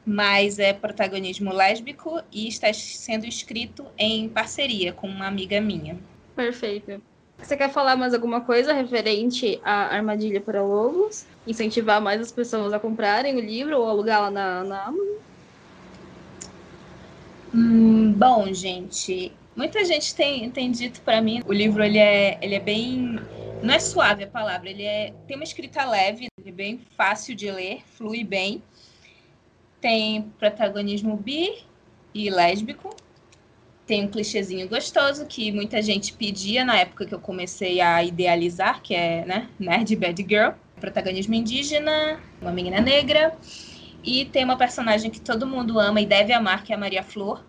mas 0.04 0.58
é 0.58 0.74
protagonismo 0.74 1.50
lésbico 1.52 2.20
e 2.30 2.46
está 2.46 2.70
sendo 2.74 3.24
escrito 3.24 3.86
em 3.96 4.28
parceria 4.28 4.92
com 4.92 5.08
uma 5.08 5.26
amiga 5.26 5.62
minha. 5.62 5.98
Perfeito. 6.36 7.02
Você 7.38 7.56
quer 7.56 7.70
falar 7.70 7.96
mais 7.96 8.12
alguma 8.12 8.42
coisa 8.42 8.74
referente 8.74 9.58
à 9.64 9.94
armadilha 9.96 10.40
para 10.42 10.62
lobos? 10.62 11.24
Incentivar 11.46 12.00
mais 12.02 12.20
as 12.20 12.30
pessoas 12.30 12.74
a 12.74 12.78
comprarem 12.78 13.36
o 13.36 13.40
livro 13.40 13.78
ou 13.80 13.88
alugar 13.88 14.20
lá 14.20 14.30
na, 14.30 14.64
na 14.64 14.84
Amazon? 14.84 15.27
Hum, 17.54 18.12
bom, 18.12 18.52
gente, 18.52 19.32
muita 19.56 19.84
gente 19.84 20.14
tem, 20.14 20.50
tem 20.50 20.70
dito 20.70 21.00
para 21.00 21.22
mim, 21.22 21.42
o 21.46 21.52
livro 21.52 21.82
ele 21.82 21.98
é, 21.98 22.38
ele 22.42 22.54
é 22.54 22.60
bem, 22.60 23.18
não 23.62 23.74
é 23.74 23.78
suave 23.78 24.24
a 24.24 24.26
palavra, 24.26 24.68
ele 24.68 24.82
é 24.82 25.14
tem 25.26 25.36
uma 25.36 25.44
escrita 25.44 25.84
leve, 25.84 26.28
é 26.44 26.52
bem 26.52 26.78
fácil 26.96 27.34
de 27.34 27.50
ler, 27.50 27.82
flui 27.86 28.22
bem, 28.22 28.62
tem 29.80 30.22
protagonismo 30.38 31.16
bi 31.16 31.64
e 32.14 32.28
lésbico, 32.28 32.94
tem 33.88 34.04
um 34.04 34.08
clichêzinho 34.08 34.68
gostoso 34.68 35.24
que 35.24 35.50
muita 35.50 35.80
gente 35.80 36.12
pedia 36.12 36.62
na 36.62 36.76
época 36.76 37.06
que 37.06 37.14
eu 37.14 37.18
comecei 37.18 37.80
a 37.80 38.04
idealizar, 38.04 38.82
que 38.82 38.94
é 38.94 39.24
né, 39.24 39.48
Nerd 39.58 39.96
Bad 39.96 40.26
Girl. 40.28 40.50
Protagonismo 40.78 41.34
indígena, 41.34 42.20
uma 42.40 42.52
menina 42.52 42.82
negra. 42.82 43.34
E 44.08 44.24
tem 44.24 44.42
uma 44.42 44.56
personagem 44.56 45.10
que 45.10 45.20
todo 45.20 45.46
mundo 45.46 45.78
ama 45.78 46.00
e 46.00 46.06
deve 46.06 46.32
amar, 46.32 46.64
que 46.64 46.72
é 46.72 46.76
a 46.76 46.78
Maria 46.78 47.02
Flor. 47.02 47.44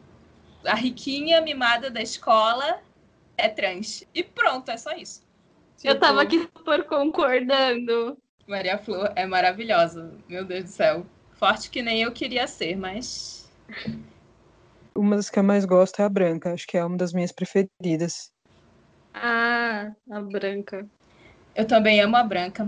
A 0.65 0.76
riquinha 0.76 1.40
mimada 1.40 1.90
da 1.90 2.02
escola 2.02 2.81
é 3.38 3.48
trans. 3.48 4.03
E 4.14 4.22
pronto, 4.22 4.69
é 4.69 4.76
só 4.76 4.91
isso. 4.91 5.26
Tipo, 5.77 5.94
eu 5.94 5.98
tava 5.98 6.22
aqui 6.22 6.49
super 6.57 6.84
concordando. 6.84 8.18
Maria 8.45 8.77
Flor 8.77 9.10
é 9.15 9.26
maravilhosa. 9.26 10.14
Meu 10.27 10.44
Deus 10.44 10.65
do 10.65 10.69
céu. 10.69 11.06
Forte 11.31 11.69
que 11.69 11.81
nem 11.81 12.02
eu 12.02 12.11
queria 12.11 12.45
ser, 12.45 12.76
mas 12.76 13.49
uma 14.94 15.15
das 15.15 15.30
que 15.30 15.40
eu 15.40 15.44
mais 15.44 15.64
gosto 15.64 16.02
é 16.02 16.03
a 16.03 16.10
branca, 16.10 16.52
acho 16.52 16.68
que 16.68 16.77
é 16.77 16.84
uma 16.84 16.98
das 16.98 17.14
minhas 17.14 17.31
preferidas. 17.31 18.34
Ah, 19.14 19.94
a 20.11 20.19
branca. 20.19 20.86
Eu 21.56 21.65
também 21.65 22.02
amo 22.02 22.18
a 22.18 22.23
branca. 22.23 22.68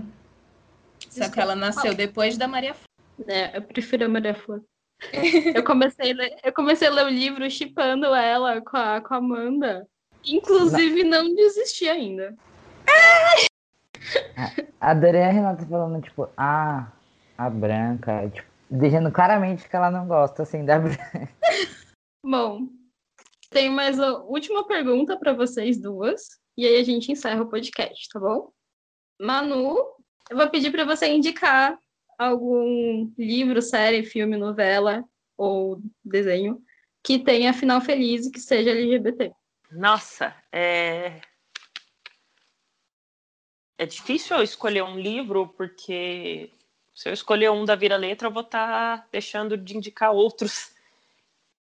Só 1.10 1.28
que 1.28 1.38
ela 1.38 1.54
nasceu 1.54 1.94
depois 1.94 2.38
da 2.38 2.48
Maria 2.48 2.72
Flor. 2.72 2.91
É, 3.26 3.56
eu 3.56 3.62
prefiro 3.62 4.04
a 4.04 4.08
Maria 4.08 4.34
Flor. 4.34 4.62
eu, 5.54 5.64
comecei, 5.64 6.14
eu 6.44 6.52
comecei 6.52 6.88
a 6.88 6.90
ler 6.90 7.06
o 7.06 7.08
livro 7.08 7.50
chipando 7.50 8.06
ela 8.06 8.60
com 8.60 8.76
a, 8.76 9.00
com 9.00 9.14
a 9.14 9.16
Amanda. 9.16 9.86
Inclusive, 10.24 11.02
não, 11.04 11.24
não 11.24 11.34
desisti 11.34 11.88
ainda. 11.88 12.36
Adorei 14.80 15.22
a 15.22 15.30
Renata 15.30 15.66
falando, 15.66 16.02
tipo, 16.02 16.28
ah, 16.36 16.92
a 17.36 17.50
branca. 17.50 18.30
Tipo, 18.30 18.48
deixando 18.70 19.10
claramente 19.10 19.68
que 19.68 19.76
ela 19.76 19.90
não 19.90 20.06
gosta, 20.06 20.42
assim, 20.42 20.64
da 20.64 20.78
branca. 20.80 21.28
Bom, 22.24 22.68
tenho 23.50 23.72
mais 23.72 23.98
uma 23.98 24.22
última 24.22 24.66
pergunta 24.66 25.16
para 25.16 25.32
vocês 25.32 25.80
duas. 25.80 26.40
E 26.56 26.66
aí 26.66 26.80
a 26.80 26.84
gente 26.84 27.10
encerra 27.10 27.42
o 27.42 27.48
podcast, 27.48 28.08
tá 28.10 28.20
bom? 28.20 28.52
Manu, 29.20 29.76
eu 30.30 30.36
vou 30.36 30.48
pedir 30.50 30.70
para 30.70 30.84
você 30.84 31.06
indicar 31.08 31.78
algum 32.28 33.12
livro, 33.18 33.60
série, 33.62 34.04
filme, 34.04 34.36
novela 34.36 35.04
ou 35.36 35.80
desenho 36.04 36.62
que 37.02 37.18
tenha 37.18 37.52
final 37.52 37.80
feliz 37.80 38.26
e 38.26 38.30
que 38.30 38.40
seja 38.40 38.70
LGBT. 38.70 39.32
Nossa, 39.70 40.34
é. 40.52 41.20
É 43.76 43.86
difícil 43.86 44.36
eu 44.36 44.42
escolher 44.42 44.84
um 44.84 44.96
livro, 44.96 45.48
porque 45.48 46.50
se 46.94 47.08
eu 47.08 47.12
escolher 47.12 47.50
um 47.50 47.64
da 47.64 47.74
vira-letra, 47.74 48.28
eu 48.28 48.32
vou 48.32 48.42
estar 48.42 48.98
tá 48.98 49.08
deixando 49.10 49.56
de 49.56 49.76
indicar 49.76 50.12
outros 50.12 50.72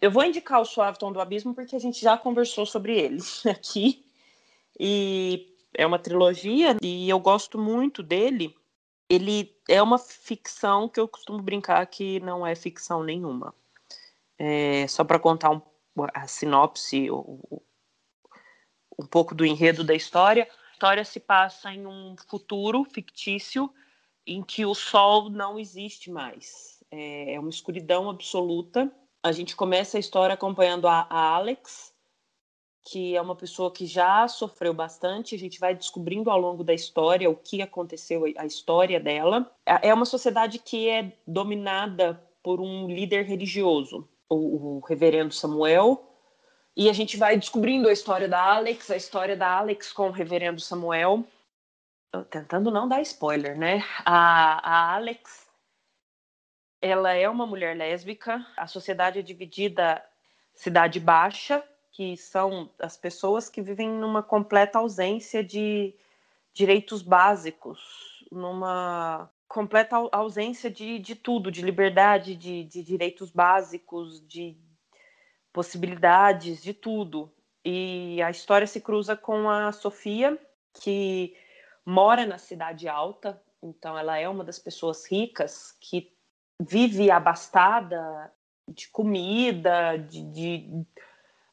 eu 0.02 0.10
vou 0.10 0.24
indicar 0.24 0.60
o 0.60 0.66
Suave 0.66 0.98
Tom 0.98 1.12
do 1.12 1.22
Abismo 1.22 1.54
porque 1.54 1.76
a 1.76 1.80
gente 1.80 2.02
já 2.02 2.18
conversou 2.18 2.66
sobre 2.66 2.98
ele 2.98 3.20
aqui. 3.46 4.04
E 4.80 5.56
é 5.76 5.86
uma 5.86 6.00
trilogia 6.00 6.76
e 6.82 7.08
eu 7.08 7.20
gosto 7.20 7.60
muito 7.60 8.02
dele. 8.02 8.56
Ele 9.12 9.56
é 9.68 9.82
uma 9.82 9.98
ficção 9.98 10.88
que 10.88 11.00
eu 11.00 11.08
costumo 11.08 11.42
brincar 11.42 11.86
que 11.88 12.20
não 12.20 12.46
é 12.46 12.56
ficção 12.56 13.04
nenhuma. 13.04 13.54
É, 14.38 14.88
só 14.88 15.04
para 15.04 15.20
contar 15.20 15.52
um, 15.52 15.62
a 16.14 16.28
sinopse, 16.28 17.12
o, 17.12 17.62
um 18.98 19.06
pouco 19.06 19.36
do 19.36 19.46
enredo 19.46 19.84
da 19.84 19.94
história. 19.94 20.44
A 20.44 20.72
história 20.74 21.06
se 21.06 21.20
passa 21.20 21.74
em 21.74 21.86
um 21.86 22.16
futuro 22.30 22.86
fictício 22.86 23.72
em 24.26 24.42
que 24.42 24.66
o 24.66 24.74
sol 24.74 25.30
não 25.30 25.60
existe 25.60 26.10
mais. 26.10 26.84
É, 26.90 27.34
é 27.34 27.40
uma 27.40 27.50
escuridão 27.50 28.10
absoluta 28.10 28.92
a 29.24 29.32
gente 29.32 29.56
começa 29.56 29.98
a 29.98 30.00
história 30.00 30.34
acompanhando 30.34 30.88
a, 30.88 31.06
a 31.10 31.36
Alex, 31.36 31.91
que 32.84 33.16
é 33.16 33.22
uma 33.22 33.36
pessoa 33.36 33.72
que 33.72 33.86
já 33.86 34.28
sofreu 34.28 34.74
bastante. 34.74 35.36
A 35.36 35.40
gente 35.40 35.60
vai 35.60 35.76
descobrindo 35.76 36.30
ao 36.30 36.40
longo 36.40 36.64
da 36.64 36.74
história 36.74 37.30
o 37.30 37.36
que 37.36 37.62
aconteceu, 37.62 38.24
a 38.38 38.46
história 38.46 39.00
dela. 39.00 39.52
É, 39.66 39.90
é 39.90 39.94
uma 39.94 40.06
sociedade 40.06 40.60
que 40.60 40.90
é 40.90 41.14
dominada 41.26 42.22
por 42.44 42.60
um 42.60 42.88
líder 42.88 43.26
religioso, 43.26 44.08
o, 44.28 44.78
o 44.78 44.80
reverendo 44.80 45.34
Samuel. 45.34 46.08
E 46.76 46.90
a 46.90 46.94
gente 46.94 47.18
vai 47.18 47.38
descobrindo 47.38 47.88
a 47.88 47.94
história 47.94 48.28
da 48.28 48.42
Alex, 48.56 48.90
a 48.90 48.96
história 48.96 49.36
da 49.36 49.58
Alex 49.58 49.92
com 49.92 50.08
o 50.08 50.12
reverendo 50.12 50.60
Samuel. 50.60 51.24
Tentando 52.30 52.72
não 52.72 52.88
dar 52.88 53.02
spoiler, 53.02 53.58
né? 53.58 53.84
A, 54.06 54.70
a 54.70 54.96
Alex 54.96 55.50
ela 56.82 57.14
é 57.14 57.30
uma 57.30 57.46
mulher 57.46 57.78
lésbica. 57.78 58.46
A 58.58 58.66
sociedade 58.66 59.20
é 59.20 59.22
dividida 59.22 60.04
cidade 60.54 61.00
baixa, 61.00 61.64
que 61.92 62.16
são 62.16 62.70
as 62.80 62.96
pessoas 62.96 63.50
que 63.50 63.62
vivem 63.62 63.90
numa 63.90 64.24
completa 64.24 64.80
ausência 64.80 65.44
de 65.44 65.94
direitos 66.54 67.02
básicos, 67.02 68.26
numa 68.32 69.30
completa 69.48 69.98
ausência 70.12 70.72
de, 70.72 70.98
de 71.00 71.16
tudo, 71.16 71.52
de 71.52 71.62
liberdade, 71.62 72.36
de, 72.36 72.64
de 72.64 72.82
direitos 72.82 73.30
básicos, 73.30 74.26
de 74.26 74.58
possibilidades, 75.52 76.64
de 76.64 76.74
tudo. 76.74 77.32
E 77.64 78.22
a 78.22 78.32
história 78.32 78.66
se 78.66 78.80
cruza 78.80 79.16
com 79.16 79.50
a 79.50 79.72
Sofia, 79.74 80.40
que 80.74 81.36
mora 81.86 82.26
na 82.26 82.38
cidade 82.38 82.88
alta, 82.88 83.42
então 83.62 83.98
ela 83.98 84.18
é 84.18 84.28
uma 84.28 84.44
das 84.44 84.58
pessoas 84.58 85.06
ricas 85.06 85.76
que 85.80 86.16
vive 86.60 87.12
abastada 87.12 88.32
de 88.68 88.88
comida, 88.88 89.98
de, 89.98 90.24
de 90.32 90.86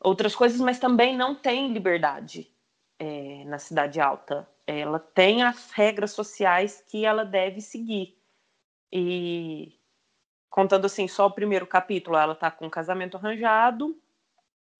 outras 0.01 0.35
coisas, 0.35 0.61
mas 0.61 0.79
também 0.79 1.17
não 1.17 1.35
tem 1.35 1.73
liberdade 1.73 2.51
é, 2.99 3.45
na 3.45 3.59
cidade 3.59 4.01
alta. 4.01 4.49
Ela 4.67 4.99
tem 4.99 5.43
as 5.43 5.71
regras 5.71 6.13
sociais 6.13 6.85
que 6.87 7.05
ela 7.05 7.25
deve 7.25 7.61
seguir. 7.61 8.19
E 8.93 9.79
contando 10.51 10.87
assim 10.87 11.09
só 11.09 11.27
o 11.27 11.31
primeiro 11.31 11.67
capítulo, 11.67 12.17
ela 12.17 12.33
está 12.33 12.51
com 12.51 12.67
o 12.67 12.71
casamento 12.71 13.17
arranjado 13.17 13.99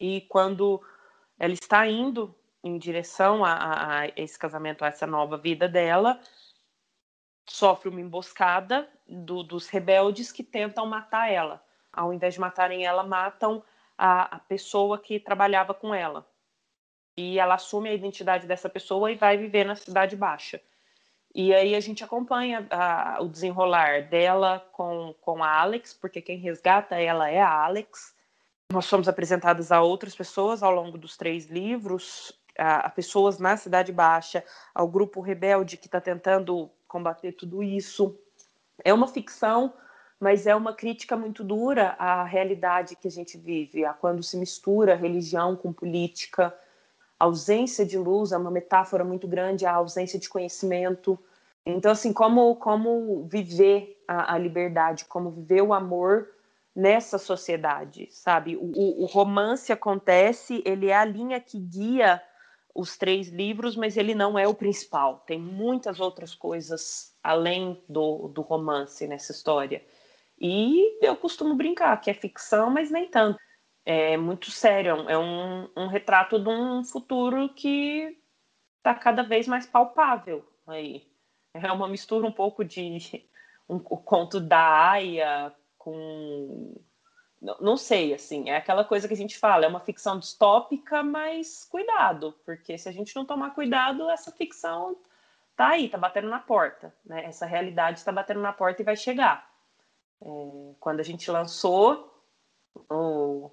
e 0.01 0.23
quando 0.23 0.83
ela 1.39 1.53
está 1.53 1.87
indo 1.87 2.35
em 2.63 2.79
direção 2.79 3.45
a, 3.45 4.01
a, 4.01 4.07
esse 4.17 4.39
casamento, 4.39 4.85
a 4.85 4.89
essa 4.89 5.07
nova 5.07 5.37
vida 5.37 5.69
dela, 5.69 6.21
sofre 7.47 7.89
uma 7.89 8.01
emboscada 8.01 8.89
do, 9.07 9.43
dos 9.43 9.69
rebeldes 9.69 10.31
que 10.33 10.43
tentam 10.43 10.87
matar 10.87 11.31
ela. 11.31 11.63
Ao 11.93 12.13
invés 12.13 12.35
de 12.35 12.41
matarem 12.41 12.85
ela, 12.85 13.03
matam 13.03 13.63
a, 13.99 14.37
a 14.37 14.39
pessoa 14.39 14.97
que 14.99 15.19
trabalhava 15.19 15.75
com 15.75 15.93
ela. 15.93 16.25
E 17.17 17.39
ela 17.39 17.55
assume 17.55 17.89
a 17.89 17.95
identidade 17.95 18.47
dessa 18.47 18.69
pessoa 18.69 19.11
e 19.11 19.17
vai 19.17 19.37
viver 19.37 19.65
na 19.65 19.75
Cidade 19.75 20.15
Baixa. 20.15 20.61
E 21.35 21.53
aí 21.53 21.75
a 21.75 21.81
gente 21.81 22.05
acompanha 22.05 22.67
a, 22.71 23.19
o 23.21 23.29
desenrolar 23.29 24.09
dela 24.09 24.65
com, 24.73 25.15
com 25.21 25.43
a 25.43 25.61
Alex, 25.61 25.93
porque 25.93 26.23
quem 26.23 26.39
resgata 26.39 26.95
ela 26.95 27.29
é 27.29 27.41
a 27.41 27.65
Alex. 27.65 28.15
Nós 28.73 28.87
somos 28.87 29.09
apresentadas 29.09 29.73
a 29.73 29.83
outras 29.83 30.15
pessoas 30.15 30.63
ao 30.63 30.71
longo 30.71 30.97
dos 30.97 31.17
três 31.17 31.47
livros, 31.47 32.33
a, 32.57 32.87
a 32.87 32.91
pessoas 32.91 33.39
na 33.39 33.57
Cidade 33.57 33.93
Baixa, 33.93 34.45
ao 34.75 34.87
grupo 34.89 35.21
rebelde 35.21 35.77
que 35.77 35.87
está 35.87 36.01
tentando 36.01 36.71
combater 36.87 37.33
tudo 37.33 37.63
isso. 37.63 38.17
É 38.85 38.95
uma 38.95 39.09
ficção, 39.09 39.75
mas 40.21 40.47
é 40.47 40.55
uma 40.55 40.73
crítica 40.73 41.17
muito 41.17 41.45
dura 41.45 41.95
à 41.99 42.25
realidade 42.25 42.97
que 42.97 43.07
a 43.07 43.11
gente 43.11 43.39
vive, 43.39 43.85
a 43.85 43.93
quando 43.93 44.23
se 44.23 44.37
mistura 44.37 44.97
religião 44.97 45.55
com 45.55 45.73
política. 45.73 46.55
A 47.19 47.25
ausência 47.25 47.87
de 47.87 47.97
luz 47.97 48.33
é 48.33 48.37
uma 48.37 48.51
metáfora 48.51 49.05
muito 49.05 49.29
grande 49.29 49.65
à 49.65 49.75
ausência 49.75 50.19
de 50.19 50.29
conhecimento. 50.29 51.19
Então, 51.65 51.93
assim, 51.93 52.13
como, 52.13 52.57
como 52.57 53.27
viver 53.27 54.03
a, 54.09 54.35
a 54.35 54.39
liberdade, 54.39 55.05
como 55.05 55.31
viver 55.31 55.63
o 55.63 55.73
amor 55.73 56.29
nessa 56.75 57.19
sociedade, 57.19 58.09
sabe? 58.11 58.57
O, 58.57 59.03
o, 59.03 59.07
romance 59.07 59.73
acontece, 59.73 60.63
ele 60.65 60.87
é 60.87 60.97
a 60.97 61.05
linha 61.05 61.41
que 61.41 61.59
guia 61.59 62.23
os 62.75 62.97
três 62.97 63.29
livros, 63.29 63.75
mas 63.75 63.97
ele 63.97 64.15
não 64.15 64.39
é 64.39 64.47
o 64.47 64.55
principal. 64.55 65.25
Tem 65.27 65.41
muitas 65.41 65.99
outras 65.99 66.35
coisas 66.35 67.13
além 67.23 67.83
do, 67.89 68.29
do 68.29 68.43
romance 68.43 69.07
nessa 69.09 69.33
história. 69.33 69.83
E 70.41 71.05
eu 71.05 71.17
costumo 71.17 71.55
brincar 71.55 72.01
que 72.01 72.11
é 72.11 72.15
ficção, 72.15 72.71
mas 72.71 72.91
nem 72.91 73.09
tanto. 73.09 73.39
É 73.85 74.17
muito 74.17 74.51
sério, 74.51 75.09
é 75.09 75.17
um, 75.17 75.69
um 75.77 75.87
retrato 75.87 76.39
de 76.39 76.49
um 76.49 76.85
futuro 76.85 77.49
que 77.55 78.19
está 78.77 78.95
cada 78.95 79.23
vez 79.23 79.49
mais 79.49 79.67
palpável 79.67 80.47
aí. 80.67 81.07
É 81.55 81.73
uma 81.73 81.89
mistura 81.89 82.27
um 82.27 82.33
pouco 82.33 82.65
de 82.65 83.25
um, 83.69 83.77
o 83.77 83.97
conto 83.97 84.39
da 84.41 84.91
Aya 84.91 85.55
com 85.79 86.75
não 87.41 87.77
sei, 87.77 88.13
assim, 88.13 88.51
é 88.51 88.57
aquela 88.57 88.85
coisa 88.85 89.07
que 89.07 89.15
a 89.15 89.17
gente 89.17 89.39
fala, 89.39 89.65
é 89.65 89.69
uma 89.69 89.79
ficção 89.79 90.19
distópica, 90.19 91.05
mas 91.05 91.65
cuidado, 91.65 92.35
porque 92.45 92.77
se 92.77 92.89
a 92.89 92.93
gente 92.93 93.15
não 93.15 93.25
tomar 93.25 93.55
cuidado, 93.55 94.11
essa 94.11 94.33
ficção 94.33 94.97
tá 95.55 95.69
aí, 95.69 95.89
tá 95.89 95.97
batendo 95.97 96.29
na 96.29 96.41
porta, 96.41 96.93
né? 97.05 97.25
Essa 97.25 97.47
realidade 97.47 97.99
está 97.99 98.11
batendo 98.11 98.41
na 98.41 98.53
porta 98.53 98.83
e 98.83 98.85
vai 98.85 98.97
chegar. 98.97 99.48
É, 100.23 100.75
quando 100.81 101.01
a 101.01 101.03
gente 101.03 101.31
lançou 101.31 102.13
o 102.91 103.51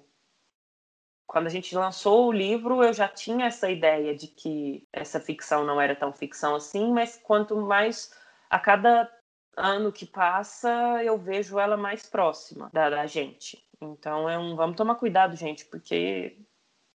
quando 1.26 1.48
a 1.48 1.50
gente 1.50 1.74
lançou 1.74 2.28
o 2.28 2.32
livro, 2.32 2.84
eu 2.84 2.92
já 2.92 3.08
tinha 3.08 3.46
essa 3.46 3.68
ideia 3.68 4.14
de 4.14 4.28
que 4.28 4.86
essa 4.92 5.18
ficção 5.18 5.64
não 5.64 5.80
era 5.80 5.94
tão 5.94 6.12
ficção 6.12 6.54
assim, 6.54 6.92
mas 6.92 7.20
quanto 7.22 7.56
mais 7.56 8.14
a 8.48 8.60
cada 8.60 9.10
ano 9.56 9.90
que 9.90 10.06
passa, 10.06 10.70
eu 11.02 11.18
vejo 11.18 11.58
ela 11.58 11.76
mais 11.76 12.06
próxima 12.06 12.70
da, 12.72 12.88
da 12.88 13.06
gente. 13.06 13.62
Então 13.80 14.28
é 14.30 14.38
um, 14.38 14.54
vamos 14.54 14.76
tomar 14.76 14.94
cuidado, 14.94 15.34
gente, 15.34 15.64
porque 15.64 16.38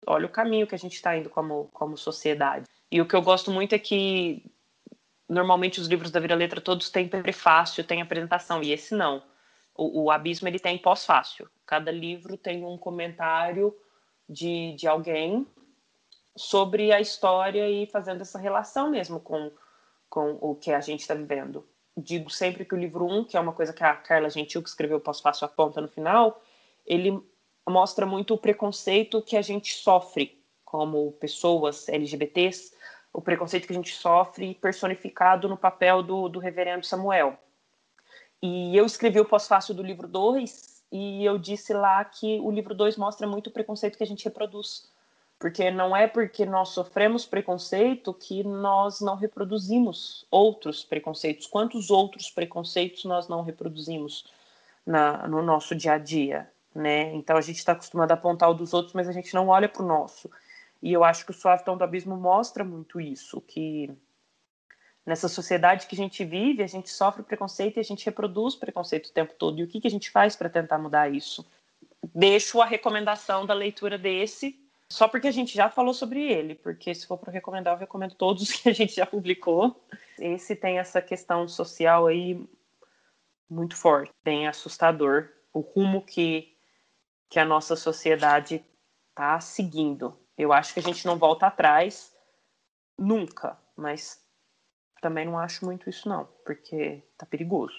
olha 0.07 0.27
o 0.27 0.31
caminho 0.31 0.67
que 0.67 0.75
a 0.75 0.79
gente 0.79 0.95
está 0.95 1.17
indo 1.17 1.29
como, 1.29 1.69
como 1.73 1.97
sociedade. 1.97 2.67
E 2.91 3.01
o 3.01 3.07
que 3.07 3.17
eu 3.17 3.23
gosto 3.23 3.51
muito 3.51 3.75
é 3.75 3.79
que 3.79 4.45
normalmente 5.29 5.81
os 5.81 5.87
livros 5.89 6.11
da 6.11 6.21
Vira 6.21 6.35
Letra 6.35 6.61
todos 6.61 6.89
têm 6.89 7.09
prefácio, 7.09 7.85
têm 7.85 8.01
apresentação, 8.01 8.63
e 8.63 8.73
esse 8.73 8.95
não. 8.95 9.23
O, 9.81 10.03
o 10.03 10.11
Abismo 10.11 10.47
ele 10.47 10.59
tem 10.59 10.77
pós-fácil. 10.77 11.49
Cada 11.65 11.91
livro 11.91 12.37
tem 12.37 12.63
um 12.67 12.77
comentário 12.77 13.75
de, 14.29 14.75
de 14.75 14.87
alguém 14.87 15.47
sobre 16.37 16.93
a 16.93 17.01
história 17.01 17.67
e 17.67 17.87
fazendo 17.87 18.21
essa 18.21 18.39
relação 18.39 18.91
mesmo 18.91 19.19
com, 19.19 19.51
com 20.11 20.37
o 20.39 20.55
que 20.55 20.71
a 20.71 20.81
gente 20.81 21.01
está 21.01 21.15
vivendo. 21.15 21.67
Digo 21.97 22.29
sempre 22.29 22.67
que 22.67 22.75
o 22.75 22.79
livro 22.79 23.07
1, 23.07 23.19
um, 23.19 23.25
que 23.25 23.39
é 23.39 23.41
uma 23.41 23.55
coisa 23.55 23.73
que 23.73 23.83
a 23.83 23.97
Carla 23.97 24.29
Gentil, 24.29 24.63
que 24.63 24.69
escreveu 24.69 25.01
Pós-Fácil, 25.01 25.47
aponta 25.47 25.81
no 25.81 25.89
final, 25.89 26.43
ele 26.87 27.19
mostra 27.67 28.05
muito 28.05 28.35
o 28.35 28.39
preconceito 28.39 29.23
que 29.23 29.37
a 29.37 29.43
gente 29.43 29.73
sofre 29.73 30.45
como 30.63 31.13
pessoas 31.13 31.89
LGBTs, 31.89 32.75
o 33.15 33.23
preconceito 33.23 33.67
que 33.67 33.73
a 33.73 33.77
gente 33.77 33.95
sofre 33.95 34.55
personificado 34.55 35.49
no 35.49 35.57
papel 35.57 36.03
do, 36.03 36.29
do 36.29 36.39
reverendo 36.39 36.85
Samuel. 36.85 37.39
E 38.43 38.77
eu 38.77 38.87
escrevi 38.87 39.21
o 39.21 39.25
pós-fácil 39.25 39.75
do 39.75 39.83
livro 39.83 40.09
2 40.09 40.83
e 40.93 41.25
eu 41.25 41.39
disse 41.39 41.73
lá 41.73 42.05
que 42.05 42.41
o 42.41 42.51
livro 42.51 42.75
2 42.75 42.97
mostra 42.97 43.27
muito 43.27 43.49
o 43.49 43.51
preconceito 43.53 43.97
que 43.97 44.05
a 44.05 44.07
gente 44.07 44.25
reproduz. 44.25 44.89
Porque 45.39 45.71
não 45.71 45.97
é 45.97 46.07
porque 46.07 46.45
nós 46.45 46.71
sofremos 46.71 47.25
preconceito 47.25 48.13
que 48.13 48.45
nós 48.45 49.01
não 49.01 49.17
reproduzimos 49.17 50.27
outros 50.31 50.85
preconceitos. 50.85 51.47
Quantos 51.47 51.91
outros 51.91 52.31
preconceitos 52.31 53.05
nós 53.05 53.29
não 53.29 53.43
reproduzimos 53.43 54.27
na, 54.85 55.27
no 55.27 55.43
nosso 55.43 55.75
dia 55.75 55.95
a 55.95 55.99
dia? 55.99 56.51
né? 56.75 57.13
Então 57.15 57.37
a 57.37 57.41
gente 57.41 57.59
está 57.59 57.73
acostumado 57.73 58.11
a 58.11 58.15
apontar 58.15 58.51
o 58.51 58.55
dos 58.55 58.73
outros, 58.73 58.95
mas 58.95 59.09
a 59.09 59.13
gente 59.13 59.35
não 59.35 59.49
olha 59.49 59.69
para 59.69 59.83
o 59.83 59.87
nosso. 59.87 60.31
E 60.83 60.93
eu 60.93 61.05
acho 61.05 61.25
que 61.25 61.31
o 61.31 61.35
Suave 61.35 61.65
Tom 61.65 61.77
do 61.77 61.85
Abismo 61.85 62.17
mostra 62.17 62.65
muito 62.65 63.01
isso, 63.01 63.41
que 63.41 63.91
nessa 65.11 65.29
sociedade 65.29 65.89
que 65.89 65.97
a 65.97 65.99
gente 65.99 66.25
vive, 66.25 66.63
a 66.63 66.69
gente 66.69 66.89
sofre 66.89 67.25
preconceito 67.25 67.77
e 67.77 67.81
a 67.81 67.85
gente 67.85 68.07
reproduz 68.07 68.55
preconceito 68.55 69.09
o 69.09 69.13
tempo 69.13 69.35
todo. 69.35 69.59
E 69.59 69.65
o 69.65 69.67
que, 69.67 69.81
que 69.81 69.89
a 69.89 69.91
gente 69.91 70.09
faz 70.09 70.37
para 70.37 70.49
tentar 70.49 70.79
mudar 70.79 71.13
isso? 71.13 71.45
Deixo 72.15 72.61
a 72.61 72.65
recomendação 72.65 73.45
da 73.45 73.53
leitura 73.53 73.99
desse, 73.99 74.57
só 74.89 75.09
porque 75.09 75.27
a 75.27 75.33
gente 75.33 75.53
já 75.53 75.69
falou 75.69 75.93
sobre 75.93 76.23
ele, 76.23 76.55
porque 76.55 76.95
se 76.95 77.09
for 77.09 77.19
para 77.19 77.33
recomendar, 77.33 77.75
eu 77.75 77.79
recomendo 77.79 78.15
todos 78.15 78.53
que 78.55 78.69
a 78.69 78.73
gente 78.73 78.95
já 78.95 79.05
publicou. 79.05 79.85
Esse 80.17 80.55
tem 80.55 80.79
essa 80.79 81.03
questão 81.03 81.49
social 81.49 82.07
aí 82.07 82.49
muito 83.49 83.77
forte, 83.77 84.13
bem 84.23 84.47
assustador, 84.47 85.29
o 85.53 85.59
rumo 85.59 86.03
que 86.03 86.57
que 87.29 87.39
a 87.39 87.45
nossa 87.45 87.77
sociedade 87.77 88.65
está 89.11 89.39
seguindo. 89.41 90.19
Eu 90.37 90.53
acho 90.53 90.75
que 90.75 90.81
a 90.81 90.83
gente 90.83 91.07
não 91.07 91.17
volta 91.17 91.47
atrás 91.47 92.13
nunca, 92.99 93.57
mas 93.77 94.21
também 95.01 95.25
não 95.25 95.39
acho 95.39 95.65
muito 95.65 95.89
isso 95.89 96.09
não, 96.09 96.27
porque 96.45 97.03
tá 97.17 97.27
perigoso. 97.27 97.75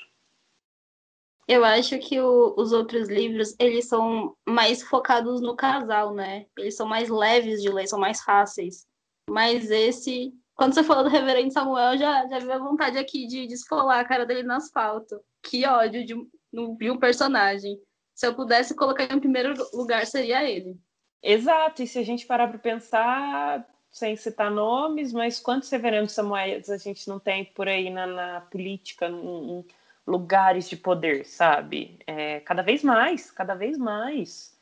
Eu 1.47 1.65
acho 1.65 1.97
que 1.99 2.19
o, 2.19 2.53
os 2.57 2.71
outros 2.71 3.09
livros, 3.09 3.55
eles 3.59 3.87
são 3.87 4.35
mais 4.47 4.83
focados 4.83 5.41
no 5.41 5.55
casal, 5.55 6.13
né? 6.13 6.45
Eles 6.57 6.75
são 6.75 6.87
mais 6.87 7.09
leves 7.09 7.61
de 7.61 7.69
ler, 7.69 7.87
são 7.87 7.99
mais 7.99 8.21
fáceis. 8.21 8.85
Mas 9.29 9.69
esse, 9.69 10.33
quando 10.55 10.73
você 10.73 10.83
falou 10.83 11.03
do 11.03 11.09
Reverendo 11.09 11.51
Samuel, 11.51 11.97
já, 11.97 12.27
já 12.27 12.39
vi 12.39 12.51
a 12.51 12.57
vontade 12.57 12.97
aqui 12.97 13.27
de 13.27 13.47
descolar 13.47 13.99
a 13.99 14.07
cara 14.07 14.25
dele 14.25 14.43
no 14.43 14.53
asfalto. 14.53 15.19
Que 15.43 15.65
ódio 15.65 16.05
de, 16.05 16.13
de 16.13 16.91
um 16.91 16.97
personagem 16.97 17.77
se 18.21 18.27
eu 18.27 18.35
pudesse 18.35 18.75
colocar 18.75 19.05
em 19.05 19.19
primeiro 19.19 19.55
lugar, 19.73 20.05
seria 20.05 20.47
ele. 20.47 20.79
Exato, 21.23 21.81
e 21.81 21.87
se 21.87 21.97
a 21.97 22.03
gente 22.03 22.27
parar 22.27 22.47
para 22.47 22.59
pensar, 22.59 23.67
sem 23.91 24.15
citar 24.15 24.49
nomes, 24.49 25.11
mas 25.11 25.39
quantos 25.39 25.67
Severino 25.67 26.07
Samuel 26.07 26.61
a 26.67 26.77
gente 26.77 27.07
não 27.09 27.19
tem 27.19 27.43
por 27.45 27.67
aí 27.67 27.89
na, 27.89 28.07
na 28.07 28.41
política, 28.41 29.07
em, 29.07 29.59
em, 29.59 29.65
lugares 30.07 30.69
de 30.69 30.77
poder, 30.77 31.25
sabe? 31.25 31.99
É, 32.07 32.39
cada 32.39 32.61
vez 32.61 32.83
mais, 32.83 33.29
cada 33.29 33.53
vez 33.53 33.77
mais. 33.77 34.57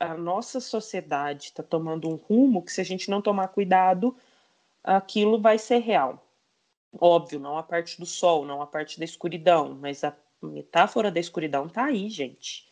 A 0.00 0.14
nossa 0.14 0.58
sociedade 0.60 1.44
está 1.44 1.62
tomando 1.62 2.08
um 2.08 2.16
rumo 2.16 2.62
que, 2.62 2.72
se 2.72 2.80
a 2.80 2.84
gente 2.84 3.10
não 3.10 3.22
tomar 3.22 3.48
cuidado, 3.48 4.16
aquilo 4.82 5.40
vai 5.40 5.58
ser 5.58 5.78
real. 5.78 6.26
Óbvio, 6.98 7.38
não 7.38 7.58
a 7.58 7.62
parte 7.62 8.00
do 8.00 8.06
sol, 8.06 8.44
não 8.44 8.62
a 8.62 8.66
parte 8.66 8.98
da 8.98 9.04
escuridão, 9.04 9.76
mas 9.80 10.02
a 10.04 10.14
metáfora 10.42 11.10
da 11.10 11.20
escuridão 11.20 11.68
tá 11.68 11.84
aí, 11.84 12.08
gente. 12.08 12.68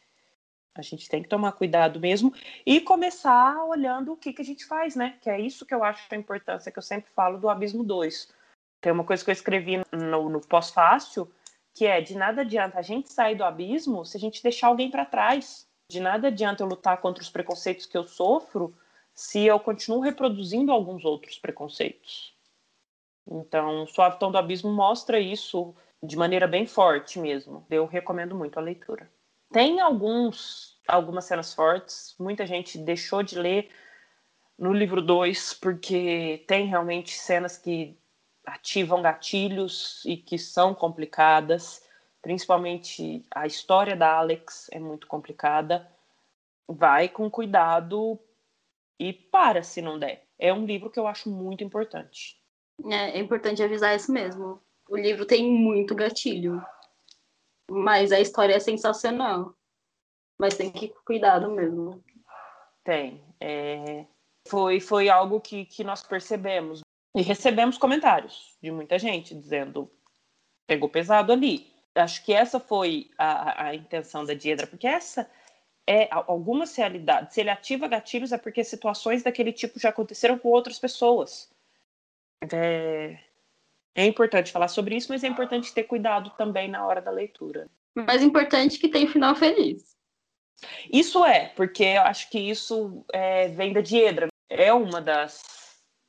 A 0.75 0.81
gente 0.83 1.09
tem 1.09 1.23
que 1.23 1.29
tomar 1.29 1.53
cuidado 1.53 2.01
mesmo 2.01 2.33
e 2.65 2.81
começar 2.81 3.63
olhando 3.65 4.13
o 4.13 4.17
que, 4.17 4.33
que 4.33 4.41
a 4.41 4.45
gente 4.45 4.65
faz, 4.65 4.97
né? 4.97 5.19
Que 5.21 5.29
é 5.29 5.39
isso 5.39 5.67
que 5.67 5.75
eu 5.75 5.85
acho 5.85 6.03
a 6.11 6.17
importância 6.17 6.73
que 6.73 6.79
eu 6.79 6.83
sempre 6.83 7.11
falo 7.15 7.39
do 7.39 7.49
Abismo 7.49 7.85
2. 7.85 8.33
Tem 8.81 8.93
uma 8.93 9.05
coisa 9.05 9.23
que 9.23 9.31
eu 9.31 9.35
escrevi 9.35 9.83
no, 9.93 10.29
no 10.31 10.41
pós-fácil, 10.41 11.31
que 11.75 11.87
é 11.87 12.01
de 12.01 12.17
nada 12.17 12.41
adianta 12.41 12.79
a 12.79 12.83
gente 12.83 13.13
sair 13.13 13.35
do 13.35 13.45
abismo 13.45 14.05
se 14.05 14.17
a 14.17 14.21
gente 14.21 14.43
deixar 14.43 14.69
alguém 14.69 14.91
para 14.91 15.05
trás. 15.05 15.69
De 15.91 16.01
nada 16.01 16.29
adianta 16.29 16.63
eu 16.63 16.67
lutar 16.67 17.01
contra 17.01 17.23
os 17.23 17.31
preconceitos 17.31 17.87
que 17.87 17.97
eu 17.97 18.05
sofro 18.05 18.75
se 19.15 19.45
eu 19.45 19.61
continuo 19.61 20.01
reproduzindo 20.01 20.73
alguns 20.73 21.05
outros 21.05 21.39
preconceitos. 21.39 22.35
Então, 23.31 23.85
o 23.85 23.87
Suave 23.87 24.19
Tom 24.19 24.33
do 24.33 24.39
Abismo 24.39 24.73
mostra 24.73 25.21
isso 25.21 25.75
de 26.03 26.17
maneira 26.17 26.49
bem 26.49 26.67
forte 26.67 27.19
mesmo. 27.19 27.65
Eu 27.71 27.87
recomendo 27.87 28.35
muito 28.35 28.59
a 28.59 28.63
leitura. 28.63 29.09
Tem 29.53 29.81
alguns, 29.81 30.79
algumas 30.89 31.27
cenas 31.27 31.53
fortes, 31.53 32.15
muita 32.19 32.47
gente 32.47 32.79
deixou 32.79 33.23
de 33.23 33.39
ler 33.39 33.71
no 34.59 34.73
livro 34.73 35.03
2 35.03 35.55
porque 35.55 36.43
tem 36.49 36.67
realmente 36.67 37.13
cenas 37.13 37.59
que 37.59 37.99
ativam 38.47 39.03
gatilhos 39.03 40.03
e 40.07 40.17
que 40.17 40.39
são 40.39 40.75
complicadas, 40.75 41.85
principalmente 42.23 43.25
a 43.31 43.47
história 43.47 43.95
da 43.95 44.17
Alex 44.17 44.69
é 44.73 44.79
muito 44.79 45.07
complicada. 45.07 45.87
Vai 46.67 47.09
com 47.09 47.31
cuidado 47.31 48.19
e 48.99 49.13
para 49.13 49.63
se 49.63 49.83
não 49.83 49.99
der. 49.99 50.25
É 50.39 50.53
um 50.53 50.65
livro 50.65 50.91
que 50.91 50.99
eu 50.99 51.07
acho 51.07 51.29
muito 51.29 51.63
importante. 51.63 52.41
É, 52.91 53.19
é 53.19 53.19
importante 53.19 53.63
avisar 53.63 53.95
isso 53.95 54.11
mesmo. 54.11 54.63
O 54.89 54.97
livro 54.97 55.27
tem 55.27 55.45
muito 55.45 55.95
gatilho. 55.95 56.65
Mas 57.73 58.13
a 58.13 58.21
história 58.21 58.55
é 58.55 58.61
sensacional. 58.61 59.55
Mas 60.39 60.57
tem 60.57 60.71
que 60.71 60.89
cuidado 61.07 61.51
mesmo. 61.51 62.03
Tem. 62.85 63.25
É... 63.41 64.07
Foi, 64.49 64.81
foi 64.81 65.09
algo 65.09 65.41
que, 65.41 65.65
que 65.65 65.83
nós 65.83 66.03
percebemos. 66.03 66.81
E 67.15 67.23
recebemos 67.23 67.79
comentários 67.79 68.57
de 68.61 68.71
muita 68.71 68.99
gente 68.99 69.35
dizendo 69.35 69.91
pegou 70.67 70.89
pesado 70.89 71.33
ali. 71.33 71.73
Acho 71.95 72.25
que 72.25 72.33
essa 72.33 72.59
foi 72.59 73.11
a, 73.19 73.67
a 73.67 73.75
intenção 73.75 74.25
da 74.25 74.33
Diedra, 74.33 74.67
porque 74.67 74.87
essa 74.87 75.31
é 75.87 76.09
algumas 76.11 76.75
realidades. 76.75 77.35
Se 77.35 77.41
ele 77.41 77.51
ativa 77.51 77.89
gatilhos 77.89 78.33
é 78.33 78.39
porque 78.39 78.65
situações 78.65 79.23
daquele 79.23 79.53
tipo 79.53 79.79
já 79.79 79.91
aconteceram 79.91 80.39
com 80.39 80.49
outras 80.49 80.79
pessoas. 80.79 81.51
É, 82.51 83.19
é 83.95 84.07
importante 84.07 84.53
falar 84.53 84.69
sobre 84.69 84.97
isso, 84.97 85.09
mas 85.11 85.25
é 85.25 85.29
importante 85.29 85.73
ter 85.73 85.85
cuidado 85.85 86.31
também 86.37 86.69
na 86.69 86.87
hora 86.87 87.01
da 87.01 87.11
leitura. 87.11 87.69
Mais 87.95 88.23
importante 88.23 88.79
que 88.79 88.89
tem 88.89 89.07
final 89.07 89.35
feliz. 89.35 89.93
Isso 90.91 91.25
é, 91.25 91.49
porque 91.57 91.85
eu 91.85 92.03
acho 92.03 92.31
que 92.31 92.39
isso 92.39 93.05
é, 93.13 93.49
vem 93.49 93.73
da 93.73 93.81
Diedra. 93.81 94.29
É 94.49 94.73
uma 94.73 95.01
das, 95.01 95.43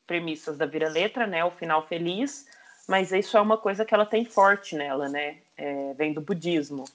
premissas 0.05 0.57
da 0.57 0.65
vira-letra, 0.65 1.26
né? 1.26 1.43
O 1.43 1.51
final 1.51 1.88
feliz, 1.88 2.45
mas 2.88 3.11
isso 3.11 3.38
é 3.38 3.41
uma 3.41 3.57
coisa 3.57 3.85
que 3.85 3.93
ela 3.93 4.05
tem 4.05 4.26
forte 4.26 4.76
nela, 4.76 5.10
né? 5.10 5.39
É, 5.57 5.93
vem 5.93 6.14
do 6.14 6.22
budismo. 6.22 6.85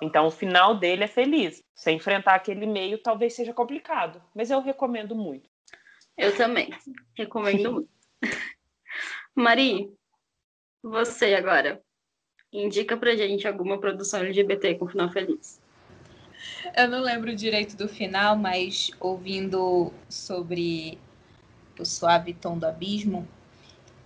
Então, 0.00 0.26
o 0.26 0.30
final 0.30 0.76
dele 0.76 1.04
é 1.04 1.08
feliz. 1.08 1.62
Se 1.74 1.90
enfrentar 1.92 2.34
aquele 2.34 2.66
meio, 2.66 2.98
talvez 2.98 3.34
seja 3.34 3.52
complicado, 3.52 4.22
mas 4.34 4.50
eu 4.50 4.60
recomendo 4.60 5.14
muito. 5.14 5.48
Eu 6.16 6.36
também 6.36 6.70
recomendo 7.16 7.72
muito. 7.72 7.88
Mari, 9.34 9.90
você 10.82 11.34
agora. 11.34 11.82
Indica 12.52 12.98
pra 12.98 13.16
gente 13.16 13.48
alguma 13.48 13.78
produção 13.78 14.20
LGBT 14.20 14.74
com 14.74 14.86
final 14.86 15.10
feliz. 15.10 15.58
Eu 16.76 16.86
não 16.86 17.00
lembro 17.00 17.34
direito 17.34 17.74
do 17.74 17.88
final, 17.88 18.36
mas 18.36 18.90
ouvindo 19.00 19.90
sobre 20.06 20.98
o 21.78 21.84
suave 21.84 22.34
tom 22.34 22.58
do 22.58 22.66
abismo, 22.66 23.26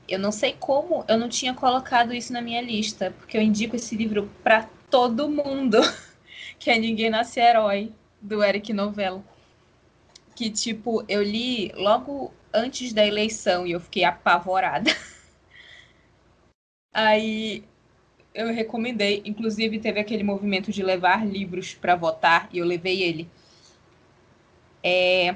eu 0.08 0.18
não 0.20 0.30
sei 0.30 0.54
como 0.58 1.04
eu 1.08 1.18
não 1.18 1.28
tinha 1.28 1.52
colocado 1.52 2.14
isso 2.14 2.32
na 2.32 2.40
minha 2.40 2.62
lista, 2.62 3.10
porque 3.18 3.36
eu 3.36 3.42
indico 3.42 3.74
esse 3.74 3.96
livro 3.96 4.30
para 4.44 4.68
todo 4.88 5.28
mundo, 5.28 5.78
que 6.56 6.70
é 6.70 6.78
Ninguém 6.78 7.10
Nasce 7.10 7.40
Herói, 7.40 7.92
do 8.20 8.44
Eric 8.44 8.72
Novello. 8.72 9.24
Que, 10.36 10.50
tipo, 10.50 11.04
eu 11.08 11.20
li 11.20 11.72
logo 11.74 12.32
antes 12.54 12.92
da 12.92 13.04
eleição 13.04 13.66
e 13.66 13.72
eu 13.72 13.80
fiquei 13.80 14.04
apavorada. 14.04 14.90
Aí 16.96 17.62
eu 18.34 18.50
recomendei, 18.54 19.20
inclusive 19.26 19.78
teve 19.78 20.00
aquele 20.00 20.22
movimento 20.22 20.72
de 20.72 20.82
levar 20.82 21.26
livros 21.26 21.74
para 21.74 21.94
votar 21.94 22.48
e 22.50 22.56
eu 22.56 22.64
levei 22.64 23.02
ele. 23.02 23.28
É, 24.82 25.34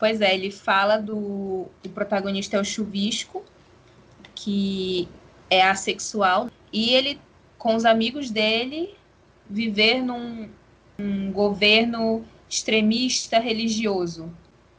pois 0.00 0.20
é, 0.20 0.34
ele 0.34 0.50
fala 0.50 0.96
do 0.96 1.68
o 1.84 1.88
protagonista 1.94 2.56
é 2.56 2.60
o 2.60 2.64
Chuvisco, 2.64 3.44
que 4.34 5.08
é 5.48 5.62
assexual 5.62 6.50
e 6.72 6.90
ele 6.90 7.20
com 7.56 7.76
os 7.76 7.84
amigos 7.84 8.28
dele 8.28 8.96
viver 9.48 10.02
num 10.02 10.48
um 10.98 11.30
governo 11.30 12.24
extremista 12.48 13.38
religioso, 13.38 14.28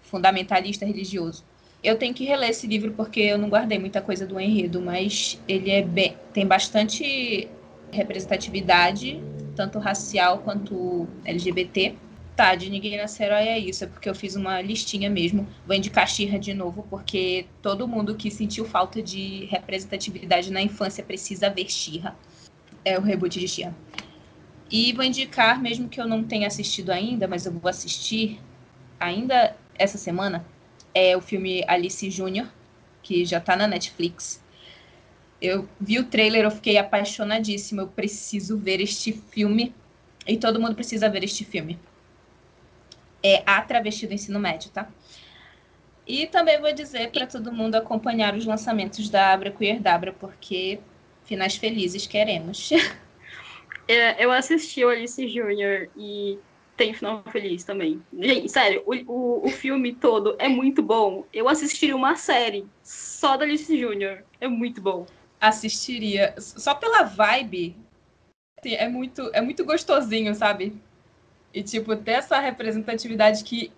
fundamentalista 0.01 0.85
religioso. 0.85 1.45
Eu 1.85 1.99
tenho 1.99 2.15
que 2.15 2.25
reler 2.25 2.49
esse 2.49 2.65
livro 2.65 2.91
porque 2.93 3.19
eu 3.19 3.37
não 3.37 3.47
guardei 3.47 3.77
muita 3.77 4.01
coisa 4.01 4.25
do 4.25 4.39
enredo, 4.39 4.81
mas 4.81 5.39
ele 5.47 5.69
é 5.69 5.83
bem, 5.83 6.17
tem 6.33 6.43
bastante 6.43 7.47
representatividade, 7.91 9.21
tanto 9.55 9.77
racial 9.77 10.39
quanto 10.39 11.07
LGBT. 11.23 11.95
Tá, 12.35 12.55
de 12.55 12.71
Ninguém 12.71 12.97
Nasce 12.97 13.23
Herói 13.23 13.47
é 13.47 13.59
isso, 13.59 13.83
é 13.83 13.87
porque 13.87 14.09
eu 14.09 14.15
fiz 14.15 14.35
uma 14.35 14.59
listinha 14.61 15.11
mesmo. 15.11 15.47
Vou 15.65 15.75
indicar 15.75 16.09
Xirra 16.09 16.39
de 16.39 16.55
novo, 16.55 16.87
porque 16.89 17.45
todo 17.61 17.87
mundo 17.87 18.15
que 18.15 18.31
sentiu 18.31 18.65
falta 18.65 18.99
de 18.99 19.45
representatividade 19.45 20.51
na 20.51 20.61
infância 20.61 21.03
precisa 21.03 21.51
ver 21.51 21.69
Xirra. 21.69 22.15
É 22.83 22.97
o 22.97 23.01
reboot 23.01 23.39
de 23.39 23.47
Xirra. 23.47 23.75
E 24.71 24.91
vou 24.91 25.05
indicar, 25.05 25.61
mesmo 25.61 25.87
que 25.87 26.01
eu 26.01 26.07
não 26.07 26.23
tenha 26.23 26.47
assistido 26.47 26.89
ainda, 26.89 27.27
mas 27.27 27.45
eu 27.45 27.51
vou 27.51 27.69
assistir 27.69 28.41
ainda 28.99 29.55
essa 29.77 29.97
semana, 29.97 30.43
é 30.95 31.15
o 31.15 31.21
filme 31.21 31.61
Alice 31.67 32.09
Júnior, 32.09 32.47
que 33.03 33.25
já 33.25 33.37
está 33.39 33.55
na 33.57 33.67
Netflix. 33.67 34.41
Eu 35.41 35.67
vi 35.79 35.99
o 35.99 36.05
trailer, 36.05 36.45
eu 36.45 36.51
fiquei 36.51 36.77
apaixonadíssima. 36.77 37.81
Eu 37.81 37.87
preciso 37.87 38.57
ver 38.57 38.79
este 38.79 39.11
filme. 39.11 39.75
E 40.25 40.37
todo 40.37 40.59
mundo 40.59 40.73
precisa 40.73 41.09
ver 41.09 41.23
este 41.23 41.43
filme. 41.43 41.77
É 43.21 43.43
A 43.45 43.61
Travesti 43.61 44.07
do 44.07 44.13
Ensino 44.13 44.39
Médio, 44.39 44.71
tá? 44.71 44.89
E 46.07 46.27
também 46.27 46.61
vou 46.61 46.71
dizer 46.73 47.11
para 47.11 47.27
todo 47.27 47.51
mundo 47.51 47.75
acompanhar 47.75 48.35
os 48.35 48.45
lançamentos 48.45 49.09
da 49.09 49.33
Abra 49.33 49.51
Queer 49.51 49.81
Dabra, 49.81 50.13
porque 50.13 50.79
finais 51.25 51.55
felizes 51.57 52.07
queremos. 52.07 52.69
É, 53.87 54.25
eu 54.25 54.31
assisti 54.31 54.83
o 54.83 54.89
Alice 54.89 55.27
Júnior 55.27 55.89
e 55.95 56.39
tem 56.75 56.93
final 56.93 57.23
feliz 57.31 57.63
também. 57.63 58.01
Gente, 58.17 58.49
sério, 58.49 58.83
o, 58.85 58.93
o, 59.11 59.45
o, 59.45 59.49
filme 59.49 59.95
todo 59.95 60.35
é 60.37 60.47
muito 60.47 60.81
bom. 60.83 61.25
Eu 61.33 61.47
assistiria 61.47 61.95
uma 61.95 62.15
série 62.15 62.65
só 62.83 63.37
da 63.37 63.45
Alice 63.45 63.77
Júnior. 63.79 64.23
É 64.39 64.47
muito 64.47 64.81
bom. 64.81 65.05
Assistiria. 65.39 66.35
Só 66.37 66.75
pela 66.75 67.03
vibe. 67.03 67.75
É 68.63 68.87
muito, 68.89 69.29
é 69.33 69.41
muito 69.41 69.63
gostosinho, 69.63 70.33
sabe? 70.33 70.75
E, 71.53 71.63
tipo, 71.63 71.95
ter 71.95 72.11
essa 72.11 72.39
representatividade 72.39 73.43
que. 73.43 73.71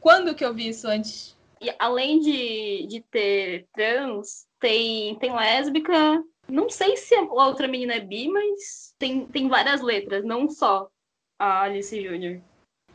Quando 0.00 0.34
que 0.34 0.44
eu 0.44 0.52
vi 0.52 0.68
isso 0.68 0.86
antes? 0.86 1.34
E 1.60 1.74
além 1.78 2.20
de, 2.20 2.86
de 2.86 3.00
ter 3.00 3.66
trans, 3.72 4.46
tem, 4.60 5.14
tem 5.16 5.34
lésbica. 5.34 6.22
Não 6.46 6.68
sei 6.68 6.96
se 6.96 7.14
a 7.14 7.22
outra 7.22 7.66
menina 7.66 7.94
é 7.94 8.00
bi, 8.00 8.28
mas 8.28 8.94
tem, 8.98 9.24
tem 9.26 9.48
várias 9.48 9.80
letras, 9.80 10.22
não 10.24 10.46
só 10.46 10.90
a 11.38 11.62
Alice 11.62 12.02
Júnior. 12.02 12.40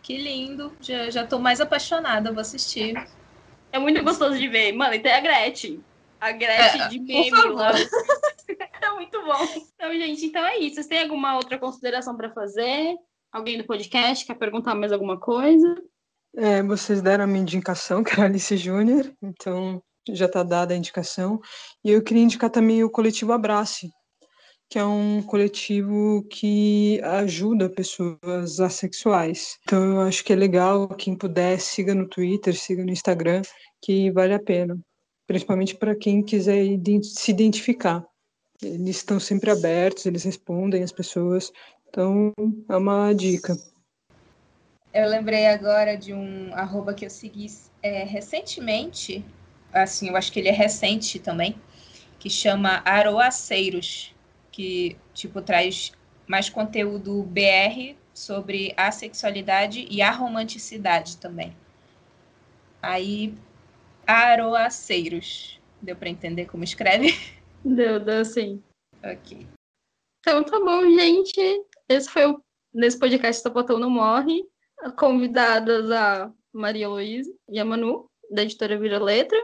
Que 0.02 0.18
lindo. 0.18 0.74
Já, 0.80 1.10
já 1.10 1.28
tô 1.28 1.40
mais 1.40 1.60
apaixonada, 1.60 2.32
vou 2.32 2.42
assistir. 2.42 2.94
É 3.72 3.80
muito 3.80 4.04
gostoso 4.04 4.38
de 4.38 4.48
ver. 4.48 4.72
Mano, 4.72 4.94
e 4.94 5.00
tem 5.00 5.12
a 5.12 5.20
Gretchen. 5.20 5.84
A 6.20 6.32
Gretchen 6.32 6.82
é, 6.82 6.88
de 6.88 7.00
meme 7.00 7.32
lá. 7.54 7.72
é 8.82 8.92
muito 8.92 9.24
bom. 9.24 9.44
Então, 9.76 9.94
gente, 9.94 10.26
então 10.26 10.46
é 10.46 10.58
isso. 10.58 10.76
Vocês 10.76 10.88
têm 10.88 11.02
alguma 11.02 11.36
outra 11.36 11.58
consideração 11.58 12.16
para 12.16 12.32
fazer? 12.32 12.96
Alguém 13.32 13.58
do 13.58 13.64
podcast 13.64 14.26
quer 14.26 14.36
perguntar 14.36 14.76
mais 14.76 14.92
alguma 14.92 15.20
coisa? 15.20 15.76
É, 16.36 16.64
vocês 16.64 17.02
deram 17.02 17.24
a 17.24 17.28
minha 17.28 17.42
indicação, 17.42 18.04
que 18.04 18.14
era 18.14 18.26
Alice 18.26 18.56
Júnior, 18.58 19.12
então 19.22 19.82
já 20.10 20.26
está 20.26 20.44
dada 20.44 20.74
a 20.74 20.78
indicação. 20.78 21.40
E 21.84 21.92
eu 21.92 22.04
queria 22.04 22.24
indicar 22.24 22.50
também 22.50 22.84
o 22.84 22.90
coletivo 22.90 23.32
Abrace, 23.32 23.90
que 24.70 24.78
é 24.78 24.86
um 24.86 25.24
coletivo 25.24 26.24
que 26.30 27.02
ajuda 27.02 27.68
pessoas 27.68 28.60
assexuais. 28.60 29.58
Então 29.64 29.84
eu 29.96 30.02
acho 30.02 30.24
que 30.24 30.32
é 30.32 30.36
legal, 30.36 30.88
quem 30.90 31.16
puder, 31.16 31.60
siga 31.60 31.96
no 31.96 32.08
Twitter, 32.08 32.56
siga 32.56 32.86
no 32.86 32.92
Instagram, 32.92 33.42
que 33.82 34.12
vale 34.12 34.36
a 34.36 34.40
pena. 34.40 34.80
Principalmente 35.26 35.76
para 35.76 35.96
quem 35.96 36.22
quiser 36.22 36.64
se 37.02 37.32
identificar. 37.32 38.06
Eles 38.62 38.98
estão 38.98 39.20
sempre 39.20 39.50
abertos, 39.50 40.06
eles 40.06 40.24
respondem 40.24 40.84
as 40.84 40.92
pessoas. 40.92 41.52
Então 41.90 42.32
é 42.70 42.78
uma 42.78 43.12
dica. 43.14 43.58
Eu 44.94 45.10
lembrei 45.10 45.48
agora 45.48 45.98
de 45.98 46.14
um 46.14 46.54
arroba 46.54 46.94
que 46.94 47.06
eu 47.06 47.10
segui 47.10 47.48
é, 47.82 48.04
recentemente, 48.04 49.26
assim, 49.74 50.10
eu 50.10 50.16
acho 50.16 50.32
que 50.32 50.40
ele 50.40 50.50
é 50.50 50.52
recente 50.52 51.18
também, 51.18 51.56
que 52.20 52.30
chama 52.30 52.82
Aroaceiros 52.86 54.14
que 54.60 54.98
tipo 55.14 55.42
traz 55.42 55.94
mais 56.28 56.50
conteúdo 56.50 57.24
BR 57.24 57.96
sobre 58.14 58.74
a 58.76 58.92
sexualidade 58.92 59.88
e 59.90 60.02
a 60.02 60.12
romanticidade 60.12 61.16
também. 61.16 61.56
Aí, 62.82 63.34
aroaceiros. 64.06 65.62
Deu 65.82 65.96
para 65.96 66.10
entender 66.10 66.46
como 66.48 66.66
escreve? 66.66 67.14
Deu, 67.64 68.02
deu 68.02 68.26
sim. 68.26 68.62
Ok. 69.02 69.48
Então 70.20 70.44
tá 70.44 70.60
bom, 70.60 70.82
gente. 70.92 71.40
Esse 71.88 72.10
foi 72.10 72.26
o 72.26 72.42
nesse 72.74 73.00
podcast 73.00 73.42
Sapatão 73.42 73.80
Não 73.80 73.90
Morre. 73.90 74.46
Convidadas 74.98 75.90
a 75.92 76.32
Maria 76.54 76.88
Luísa 76.90 77.34
e 77.50 77.60
a 77.60 77.66
Manu, 77.66 78.10
da 78.30 78.44
editora 78.44 78.78
Vira 78.78 79.02
Letra. 79.02 79.38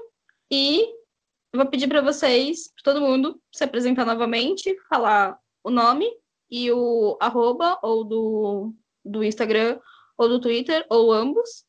E 0.52 0.95
eu 1.56 1.58
vou 1.58 1.68
pedir 1.68 1.88
para 1.88 2.02
vocês, 2.02 2.70
pra 2.74 2.94
todo 2.94 3.06
mundo, 3.06 3.40
se 3.50 3.64
apresentar 3.64 4.06
novamente, 4.06 4.76
falar 4.90 5.40
o 5.64 5.70
nome 5.70 6.06
e 6.52 6.70
o 6.70 7.18
arroba, 7.22 7.80
ou 7.82 8.04
do, 8.04 8.74
do 9.06 9.24
Instagram, 9.24 9.80
ou 10.18 10.28
do 10.28 10.42
Twitter, 10.42 10.86
ou 10.90 11.14
ambos. 11.14 11.64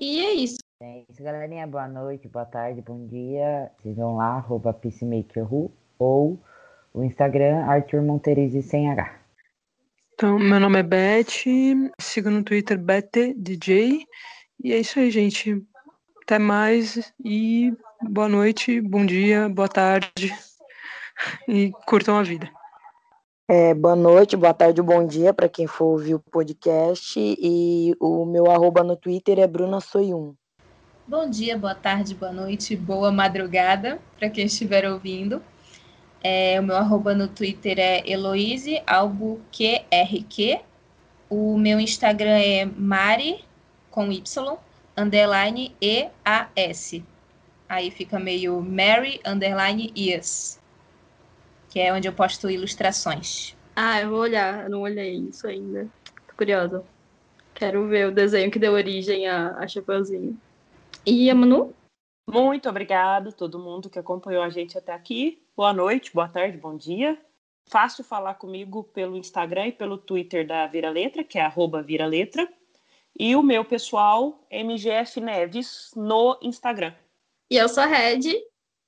E 0.00 0.24
é 0.24 0.32
isso. 0.32 0.58
É 0.80 1.02
isso, 1.10 1.20
galerinha. 1.20 1.66
Boa 1.66 1.88
noite, 1.88 2.28
boa 2.28 2.44
tarde, 2.44 2.80
bom 2.82 3.04
dia. 3.08 3.72
Vocês 3.82 3.96
vão 3.96 4.14
lá, 4.14 4.36
arroba 4.36 4.72
peacemakerru, 4.72 5.72
ou 5.98 6.38
o 6.94 7.02
Instagram, 7.02 7.64
Arthur 7.64 8.00
Monterize 8.00 8.62
sem 8.62 8.92
H. 8.92 9.12
Então, 10.14 10.38
meu 10.38 10.60
nome 10.60 10.78
é 10.78 10.82
Beth, 10.84 11.90
siga 12.00 12.30
no 12.30 12.44
Twitter 12.44 12.78
BetDJ. 12.78 14.06
E 14.62 14.72
é 14.72 14.78
isso 14.78 15.00
aí, 15.00 15.10
gente. 15.10 15.60
Até 16.22 16.38
mais 16.38 17.12
e 17.24 17.72
boa 18.08 18.28
noite, 18.28 18.80
bom 18.80 19.06
dia, 19.06 19.48
boa 19.48 19.68
tarde 19.68 20.34
e 21.48 21.70
curtam 21.86 22.18
a 22.18 22.22
vida. 22.22 22.50
É, 23.48 23.74
boa 23.74 23.94
noite, 23.94 24.36
boa 24.36 24.54
tarde, 24.54 24.80
bom 24.82 25.06
dia 25.06 25.32
para 25.32 25.48
quem 25.48 25.66
for 25.66 25.86
ouvir 25.86 26.14
o 26.14 26.18
podcast 26.18 27.18
e 27.18 27.94
o 28.00 28.24
meu 28.24 28.50
arroba 28.50 28.82
no 28.82 28.96
Twitter 28.96 29.38
é 29.38 29.46
Bruna 29.46 29.80
Soyun. 29.80 30.34
Bom 31.06 31.28
dia, 31.28 31.56
boa 31.58 31.74
tarde, 31.74 32.14
boa 32.14 32.32
noite, 32.32 32.74
boa 32.76 33.12
madrugada 33.12 34.00
para 34.18 34.30
quem 34.30 34.46
estiver 34.46 34.88
ouvindo. 34.90 35.42
É, 36.22 36.58
o 36.60 36.62
meu 36.62 36.76
arroba 36.76 37.14
no 37.14 37.28
Twitter 37.28 37.78
é 37.78 38.08
Eloise 38.08 38.80
Albuquerque. 38.86 40.60
O 41.28 41.58
meu 41.58 41.80
Instagram 41.80 42.38
é 42.38 42.64
Mari 42.64 43.44
com 43.90 44.10
Y 44.10 44.56
underline 44.96 45.74
EAS. 45.80 47.02
Aí 47.72 47.90
fica 47.90 48.20
meio 48.20 48.60
Mary 48.60 49.18
underline 49.26 49.90
Ias, 49.96 50.60
que 51.70 51.80
é 51.80 51.90
onde 51.90 52.06
eu 52.06 52.12
posto 52.12 52.50
ilustrações. 52.50 53.56
Ah, 53.74 53.98
eu 54.02 54.10
vou 54.10 54.20
olhar, 54.20 54.64
eu 54.64 54.70
não 54.70 54.82
olhei 54.82 55.14
isso 55.14 55.46
ainda. 55.46 55.88
Tô 56.28 56.34
curiosa. 56.36 56.84
Quero 57.54 57.88
ver 57.88 58.08
o 58.08 58.12
desenho 58.12 58.50
que 58.50 58.58
deu 58.58 58.74
origem 58.74 59.26
a, 59.26 59.56
a 59.56 59.66
Chapeuzinho. 59.66 60.38
E 61.06 61.30
a 61.30 61.34
Manu? 61.34 61.74
Muito 62.28 62.68
obrigada 62.68 63.30
a 63.30 63.32
todo 63.32 63.58
mundo 63.58 63.88
que 63.88 63.98
acompanhou 63.98 64.42
a 64.42 64.50
gente 64.50 64.76
até 64.76 64.92
aqui. 64.92 65.42
Boa 65.56 65.72
noite, 65.72 66.12
boa 66.12 66.28
tarde, 66.28 66.58
bom 66.58 66.76
dia. 66.76 67.18
Fácil 67.64 68.04
falar 68.04 68.34
comigo 68.34 68.84
pelo 68.84 69.16
Instagram 69.16 69.68
e 69.68 69.72
pelo 69.72 69.96
Twitter 69.96 70.46
da 70.46 70.66
Vira 70.66 70.90
Letra, 70.90 71.24
que 71.24 71.38
é 71.38 71.42
arroba 71.42 71.82
Vira 71.82 72.04
Letra. 72.04 72.46
E 73.18 73.34
o 73.34 73.42
meu 73.42 73.64
pessoal, 73.64 74.44
MGF 74.50 75.20
Neves, 75.22 75.90
no 75.96 76.38
Instagram. 76.42 76.92
E 77.52 77.56
eu 77.58 77.68
sou 77.68 77.82
a 77.82 77.86
Red. 77.86 78.22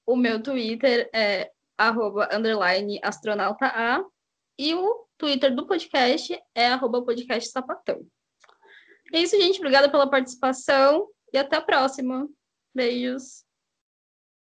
O 0.07 0.17
meu 0.17 0.43
Twitter 0.43 1.11
é 1.13 1.53
arroba 1.77 2.31
underline 2.33 2.99
astronauta 3.03 3.67
A. 3.67 4.03
E 4.59 4.75
o 4.75 5.07
Twitter 5.19 5.55
do 5.55 5.67
podcast 5.67 6.43
é 6.55 6.69
arroba 6.69 7.05
podcast 7.05 7.51
sapatão. 7.51 8.07
É 9.13 9.21
isso, 9.21 9.39
gente. 9.39 9.59
Obrigada 9.59 9.91
pela 9.91 10.09
participação 10.09 11.07
e 11.31 11.37
até 11.37 11.57
a 11.57 11.61
próxima. 11.61 12.27
Beijos. 12.75 13.44